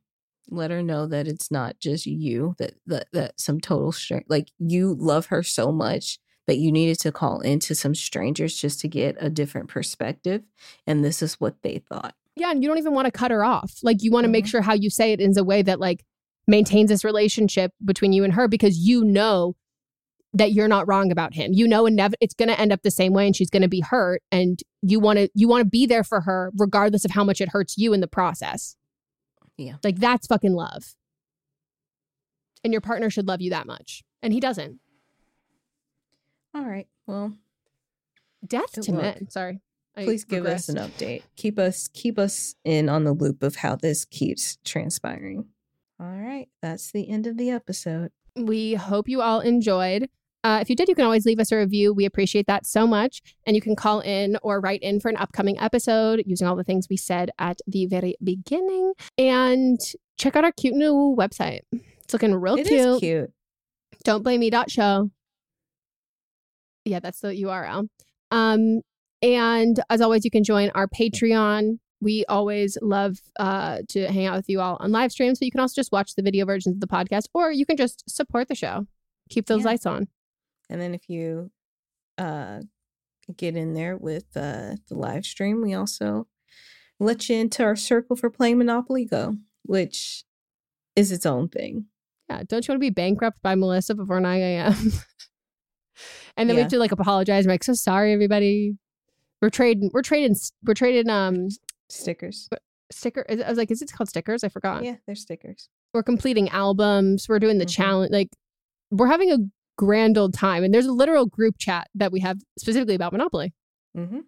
Let 0.49 0.71
her 0.71 0.81
know 0.81 1.05
that 1.07 1.27
it's 1.27 1.51
not 1.51 1.79
just 1.79 2.05
you 2.05 2.55
that 2.57 2.73
that, 2.87 3.07
that 3.13 3.39
some 3.39 3.59
total 3.59 3.91
strength 3.91 4.29
like 4.29 4.49
you 4.57 4.95
love 4.99 5.27
her 5.27 5.43
so 5.43 5.71
much 5.71 6.19
that 6.49 6.57
you 6.57 6.71
needed 6.71 6.99
to 6.99 7.11
call 7.11 7.41
into 7.41 7.75
some 7.75 7.93
strangers 7.93 8.59
just 8.59 8.79
to 8.79 8.87
get 8.87 9.15
a 9.19 9.29
different 9.29 9.69
perspective 9.69 10.41
and 10.87 11.05
this 11.05 11.21
is 11.21 11.35
what 11.35 11.61
they 11.61 11.77
thought. 11.77 12.15
Yeah, 12.35 12.49
and 12.49 12.63
you 12.63 12.67
don't 12.67 12.79
even 12.79 12.95
want 12.95 13.05
to 13.05 13.11
cut 13.11 13.29
her 13.29 13.43
off. 13.43 13.77
Like 13.83 14.01
you 14.01 14.09
want 14.09 14.23
to 14.23 14.29
make 14.31 14.45
mm-hmm. 14.45 14.49
sure 14.49 14.61
how 14.61 14.73
you 14.73 14.89
say 14.89 15.11
it 15.11 15.21
is 15.21 15.37
a 15.37 15.43
way 15.43 15.61
that 15.61 15.79
like 15.79 16.03
maintains 16.47 16.89
this 16.89 17.03
relationship 17.03 17.71
between 17.85 18.13
you 18.13 18.23
and 18.23 18.33
her 18.33 18.47
because 18.47 18.79
you 18.79 19.03
know 19.03 19.55
that 20.33 20.51
you're 20.51 20.67
not 20.67 20.87
wrong 20.87 21.11
about 21.11 21.35
him. 21.35 21.53
You 21.53 21.67
know, 21.67 21.83
inev- 21.83 22.15
it's 22.19 22.33
going 22.33 22.49
to 22.49 22.59
end 22.59 22.71
up 22.71 22.81
the 22.81 22.89
same 22.89 23.13
way, 23.13 23.27
and 23.27 23.35
she's 23.35 23.51
going 23.51 23.61
to 23.61 23.67
be 23.67 23.81
hurt. 23.81 24.23
And 24.31 24.59
you 24.81 24.99
want 24.99 25.19
to 25.19 25.29
you 25.35 25.47
want 25.47 25.61
to 25.61 25.69
be 25.69 25.85
there 25.85 26.03
for 26.03 26.21
her, 26.21 26.51
regardless 26.57 27.05
of 27.05 27.11
how 27.11 27.23
much 27.23 27.41
it 27.41 27.49
hurts 27.49 27.77
you 27.77 27.93
in 27.93 27.99
the 27.99 28.07
process. 28.07 28.75
Yeah, 29.55 29.75
like 29.83 29.99
that's 29.99 30.25
fucking 30.25 30.53
love. 30.53 30.95
And 32.63 32.73
your 32.73 32.81
partner 32.81 33.11
should 33.11 33.27
love 33.27 33.39
you 33.39 33.51
that 33.51 33.67
much, 33.67 34.01
and 34.23 34.33
he 34.33 34.39
doesn't. 34.39 34.79
All 36.53 36.63
right. 36.65 36.87
Well, 37.07 37.33
death 38.45 38.71
to 38.73 38.91
luck. 38.91 39.01
men. 39.01 39.29
Sorry. 39.29 39.59
I 39.95 40.03
Please 40.05 40.23
give 40.23 40.45
us 40.45 40.69
an 40.69 40.77
update. 40.77 41.23
Keep 41.35 41.59
us 41.59 41.87
keep 41.91 42.17
us 42.17 42.55
in 42.63 42.87
on 42.89 43.03
the 43.03 43.11
loop 43.11 43.43
of 43.43 43.57
how 43.57 43.75
this 43.75 44.05
keeps 44.05 44.57
transpiring. 44.63 45.45
All 45.99 46.07
right, 46.07 46.47
that's 46.61 46.91
the 46.91 47.09
end 47.09 47.27
of 47.27 47.35
the 47.37 47.49
episode. 47.49 48.11
We 48.35 48.75
hope 48.75 49.09
you 49.09 49.21
all 49.21 49.41
enjoyed. 49.41 50.09
Uh, 50.45 50.59
if 50.61 50.69
you 50.69 50.75
did, 50.77 50.87
you 50.87 50.95
can 50.95 51.03
always 51.03 51.25
leave 51.25 51.39
us 51.39 51.51
a 51.51 51.57
review. 51.57 51.93
We 51.93 52.05
appreciate 52.05 52.47
that 52.47 52.65
so 52.65 52.87
much. 52.87 53.21
And 53.45 53.57
you 53.57 53.61
can 53.61 53.75
call 53.75 53.99
in 53.99 54.37
or 54.41 54.61
write 54.61 54.81
in 54.81 55.01
for 55.01 55.09
an 55.09 55.17
upcoming 55.17 55.59
episode 55.59 56.23
using 56.25 56.47
all 56.47 56.55
the 56.55 56.63
things 56.63 56.87
we 56.89 56.95
said 56.95 57.31
at 57.37 57.59
the 57.67 57.85
very 57.87 58.15
beginning. 58.23 58.93
And 59.17 59.77
check 60.17 60.37
out 60.37 60.45
our 60.45 60.53
cute 60.53 60.75
new 60.75 61.13
website. 61.19 61.61
It's 61.73 62.13
looking 62.13 62.33
real 62.33 62.55
It 62.55 62.67
cute. 62.67 62.79
is 62.79 62.99
cute. 62.99 63.31
Don't 64.05 64.23
blame 64.23 64.39
me. 64.39 64.49
Dot 64.49 64.71
show. 64.71 65.11
Yeah, 66.85 66.99
that's 66.99 67.19
the 67.19 67.29
URL. 67.29 67.87
Um, 68.31 68.81
and 69.21 69.79
as 69.89 70.01
always, 70.01 70.23
you 70.25 70.31
can 70.31 70.43
join 70.43 70.71
our 70.75 70.87
Patreon. 70.87 71.79
We 72.01 72.23
always 72.29 72.77
love 72.81 73.17
uh, 73.37 73.79
to 73.89 74.07
hang 74.07 74.25
out 74.27 74.37
with 74.37 74.47
you 74.49 74.61
all 74.61 74.77
on 74.79 74.91
live 74.91 75.11
streams, 75.11 75.39
but 75.39 75.45
you 75.45 75.51
can 75.51 75.59
also 75.59 75.73
just 75.75 75.91
watch 75.91 76.15
the 76.15 76.21
video 76.21 76.45
versions 76.45 76.75
of 76.75 76.79
the 76.79 76.87
podcast, 76.87 77.23
or 77.33 77.51
you 77.51 77.65
can 77.65 77.75
just 77.75 78.09
support 78.09 78.47
the 78.47 78.55
show. 78.55 78.87
Keep 79.29 79.47
those 79.47 79.61
Yeah. 79.61 79.65
lights 79.71 79.85
on. 79.85 80.07
And 80.69 80.79
then 80.79 80.93
if 80.95 81.09
you 81.09 81.51
uh 82.17 82.61
get 83.35 83.55
in 83.55 83.73
there 83.73 83.95
with 83.97 84.25
uh 84.35 84.75
the 84.87 84.95
live 84.95 85.25
stream, 85.25 85.61
we 85.61 85.73
also 85.73 86.27
let 86.99 87.27
you 87.29 87.35
into 87.37 87.63
our 87.63 87.75
circle 87.75 88.15
for 88.15 88.29
playing 88.29 88.57
Monopoly 88.57 89.03
Go, 89.05 89.35
which 89.63 90.23
is 90.95 91.11
its 91.11 91.25
own 91.25 91.49
thing. 91.49 91.85
Yeah, 92.29 92.43
don't 92.47 92.65
you 92.67 92.71
want 92.71 92.77
to 92.77 92.85
be 92.85 92.89
bankrupt 92.91 93.41
by 93.41 93.55
Melisa 93.55 93.95
before 93.95 94.19
9 94.21 94.39
a.m.? 94.41 94.73
and 96.37 96.49
then 96.49 96.55
we 96.55 96.61
have 96.61 96.71
to 96.71 96.79
like 96.79 96.91
apologize. 96.91 97.45
We're 97.45 97.53
like, 97.53 97.63
so 97.63 97.73
sorry, 97.73 98.13
everybody. 98.13 98.77
We're 99.41 99.49
trading. 99.49 99.89
We're 99.93 100.01
trading. 100.01 100.35
We're 100.63 100.73
trading. 100.73 101.09
Um, 101.09 101.47
stickers. 101.89 102.49
Sticker. 102.91 103.25
I 103.29 103.47
was 103.47 103.57
like, 103.57 103.71
is 103.71 103.81
it 103.81 103.91
called 103.91 104.09
stickers? 104.09 104.43
I 104.43 104.49
forgot. 104.49 104.83
Yeah, 104.83 104.95
they're 105.05 105.15
stickers. 105.15 105.69
We're 105.93 106.03
completing 106.03 106.49
albums. 106.49 107.27
We're 107.29 107.39
doing 107.39 107.57
the 107.57 107.65
challenge. 107.65 108.11
Like, 108.11 108.29
we're 108.91 109.07
having 109.07 109.31
a 109.31 109.37
grand 109.77 110.17
old 110.17 110.33
time. 110.33 110.63
And 110.63 110.73
there's 110.73 110.87
a 110.87 110.91
literal 110.91 111.25
group 111.25 111.55
chat 111.57 111.87
that 111.95 112.11
we 112.11 112.19
have 112.19 112.37
specifically 112.57 112.95
about 112.95 113.11
Monopoly. 113.11 113.53
Mm-hmm. 113.97 114.19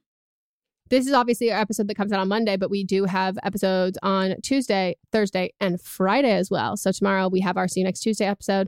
This 0.91 1.07
is 1.07 1.13
obviously 1.13 1.49
our 1.53 1.57
episode 1.57 1.87
that 1.87 1.95
comes 1.95 2.11
out 2.11 2.19
on 2.19 2.27
Monday, 2.27 2.57
but 2.57 2.69
we 2.69 2.83
do 2.83 3.05
have 3.05 3.37
episodes 3.43 3.97
on 4.03 4.35
Tuesday, 4.43 4.97
Thursday, 5.13 5.53
and 5.61 5.79
Friday 5.81 6.33
as 6.33 6.51
well. 6.51 6.75
So 6.75 6.91
tomorrow 6.91 7.29
we 7.29 7.39
have 7.39 7.55
our 7.55 7.69
See 7.69 7.79
You 7.79 7.85
Next 7.85 8.01
Tuesday 8.01 8.25
episode. 8.25 8.67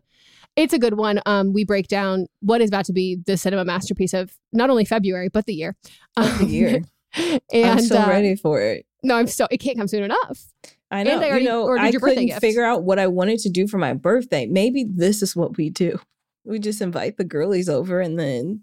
It's 0.55 0.71
a 0.71 0.79
good 0.79 0.93
one. 0.93 1.19
Um, 1.25 1.51
we 1.51 1.65
break 1.65 1.89
down 1.89 2.27
what 2.39 2.61
is 2.61 2.69
about 2.69 2.85
to 2.85 2.93
be 2.93 3.17
the 3.25 3.35
cinema 3.35 3.65
masterpiece 3.65 4.13
of 4.13 4.31
not 4.53 4.69
only 4.69 4.85
February 4.85 5.27
but 5.27 5.47
the 5.47 5.53
year. 5.53 5.75
Of 6.15 6.37
the 6.39 6.45
Um, 6.45 6.49
year. 6.49 6.81
and 7.53 7.69
I'm 7.69 7.81
so 7.81 7.99
uh, 8.01 8.07
ready 8.07 8.37
for 8.37 8.61
it. 8.61 8.85
No, 9.03 9.15
I'm 9.15 9.27
so 9.27 9.45
it 9.51 9.57
can't 9.57 9.77
come 9.77 9.89
soon 9.89 10.03
enough. 10.03 10.45
I 10.89 11.03
know. 11.03 11.19
I 11.19 11.27
already 11.27 11.43
you 11.43 11.49
know, 11.49 11.75
I 11.77 11.89
your 11.89 11.99
birthday 11.99 12.15
couldn't 12.15 12.27
gift. 12.27 12.39
figure 12.39 12.63
out 12.63 12.83
what 12.83 12.99
I 12.99 13.07
wanted 13.07 13.39
to 13.39 13.49
do 13.49 13.67
for 13.67 13.79
my 13.79 13.93
birthday. 13.93 14.45
Maybe 14.45 14.85
this 14.89 15.21
is 15.21 15.35
what 15.35 15.57
we 15.57 15.69
do. 15.69 15.99
We 16.45 16.59
just 16.59 16.79
invite 16.79 17.17
the 17.17 17.25
girlies 17.25 17.67
over 17.67 17.99
and 17.99 18.17
then 18.17 18.61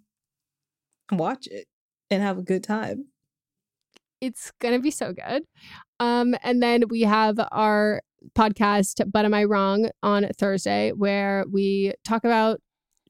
watch 1.13 1.47
it 1.47 1.67
and 2.09 2.23
have 2.23 2.39
a 2.39 2.43
good 2.43 2.65
time. 2.65 3.10
It's 4.21 4.53
gonna 4.61 4.81
be 4.81 4.91
so 4.91 5.13
good. 5.13 5.45
Um, 5.99 6.35
and 6.43 6.63
then 6.63 6.85
we 6.89 7.03
have 7.03 7.39
our 7.53 8.03
podcast, 8.35 9.11
But 9.11 9.25
Am 9.25 9.35
I 9.35 9.45
Wrong, 9.45 9.91
on 10.03 10.29
Thursday, 10.39 10.93
where 10.93 11.45
we 11.51 11.95
talk 12.05 12.25
about 12.25 12.61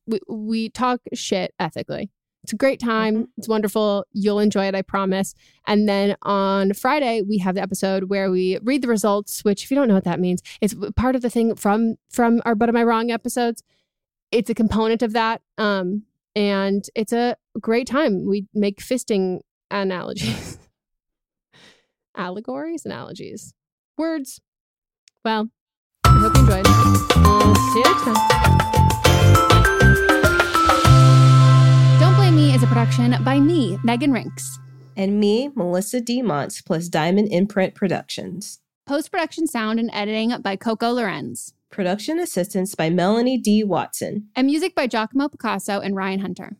we, 0.06 0.20
we 0.28 0.68
talk 0.70 1.00
shit 1.14 1.54
ethically. 1.58 2.10
It's 2.42 2.52
a 2.54 2.56
great 2.56 2.80
time. 2.80 3.28
It's 3.36 3.48
wonderful. 3.48 4.06
You'll 4.12 4.38
enjoy 4.38 4.66
it, 4.66 4.74
I 4.74 4.82
promise. 4.82 5.34
And 5.66 5.88
then 5.88 6.16
on 6.22 6.72
Friday, 6.72 7.22
we 7.22 7.38
have 7.38 7.54
the 7.54 7.60
episode 7.60 8.04
where 8.04 8.30
we 8.30 8.58
read 8.62 8.82
the 8.82 8.88
results, 8.88 9.44
which 9.44 9.64
if 9.64 9.70
you 9.70 9.74
don't 9.74 9.88
know 9.88 9.94
what 9.94 10.04
that 10.04 10.20
means, 10.20 10.42
it's 10.60 10.74
part 10.96 11.16
of 11.16 11.22
the 11.22 11.30
thing 11.30 11.54
from 11.54 11.96
from 12.10 12.40
our 12.44 12.54
But 12.54 12.70
Am 12.70 12.76
I 12.76 12.84
Wrong 12.84 13.10
episodes. 13.10 13.62
It's 14.32 14.48
a 14.48 14.54
component 14.54 15.02
of 15.02 15.12
that. 15.12 15.42
Um, 15.58 16.04
and 16.34 16.84
it's 16.94 17.12
a 17.12 17.36
great 17.60 17.86
time. 17.86 18.26
We 18.26 18.46
make 18.54 18.80
fisting 18.80 19.40
analogies. 19.70 20.56
Allegories, 22.20 22.84
analogies, 22.84 23.54
words. 23.96 24.42
Well, 25.24 25.48
I 26.04 26.10
hope 26.18 26.34
you 26.36 26.42
enjoyed. 26.42 26.66
We'll 26.66 26.76
uh, 26.76 27.54
see 27.72 27.78
you 27.78 27.84
next 27.84 28.04
time. 28.04 28.14
Don't 31.98 32.14
Blame 32.16 32.36
Me 32.36 32.54
is 32.54 32.62
a 32.62 32.66
production 32.66 33.16
by 33.24 33.40
me, 33.40 33.78
Meghan 33.78 34.10
Rienks. 34.10 34.58
And 34.98 35.18
me, 35.18 35.48
Melisa 35.56 36.04
D. 36.04 36.20
Montz, 36.22 36.62
plus 36.62 36.88
Diamond 36.88 37.32
Imprint 37.32 37.74
Productions. 37.74 38.58
Post 38.84 39.10
production 39.10 39.46
sound 39.46 39.80
and 39.80 39.88
editing 39.94 40.38
by 40.42 40.56
Coco 40.56 40.90
Lorenz. 40.90 41.54
Production 41.70 42.18
assistance 42.18 42.74
by 42.74 42.90
Melanie 42.90 43.38
D. 43.38 43.64
Watson. 43.64 44.28
And 44.36 44.46
music 44.46 44.74
by 44.74 44.86
Giacomo 44.86 45.28
Picasso 45.28 45.80
and 45.80 45.96
Ryan 45.96 46.20
Hunter. 46.20 46.58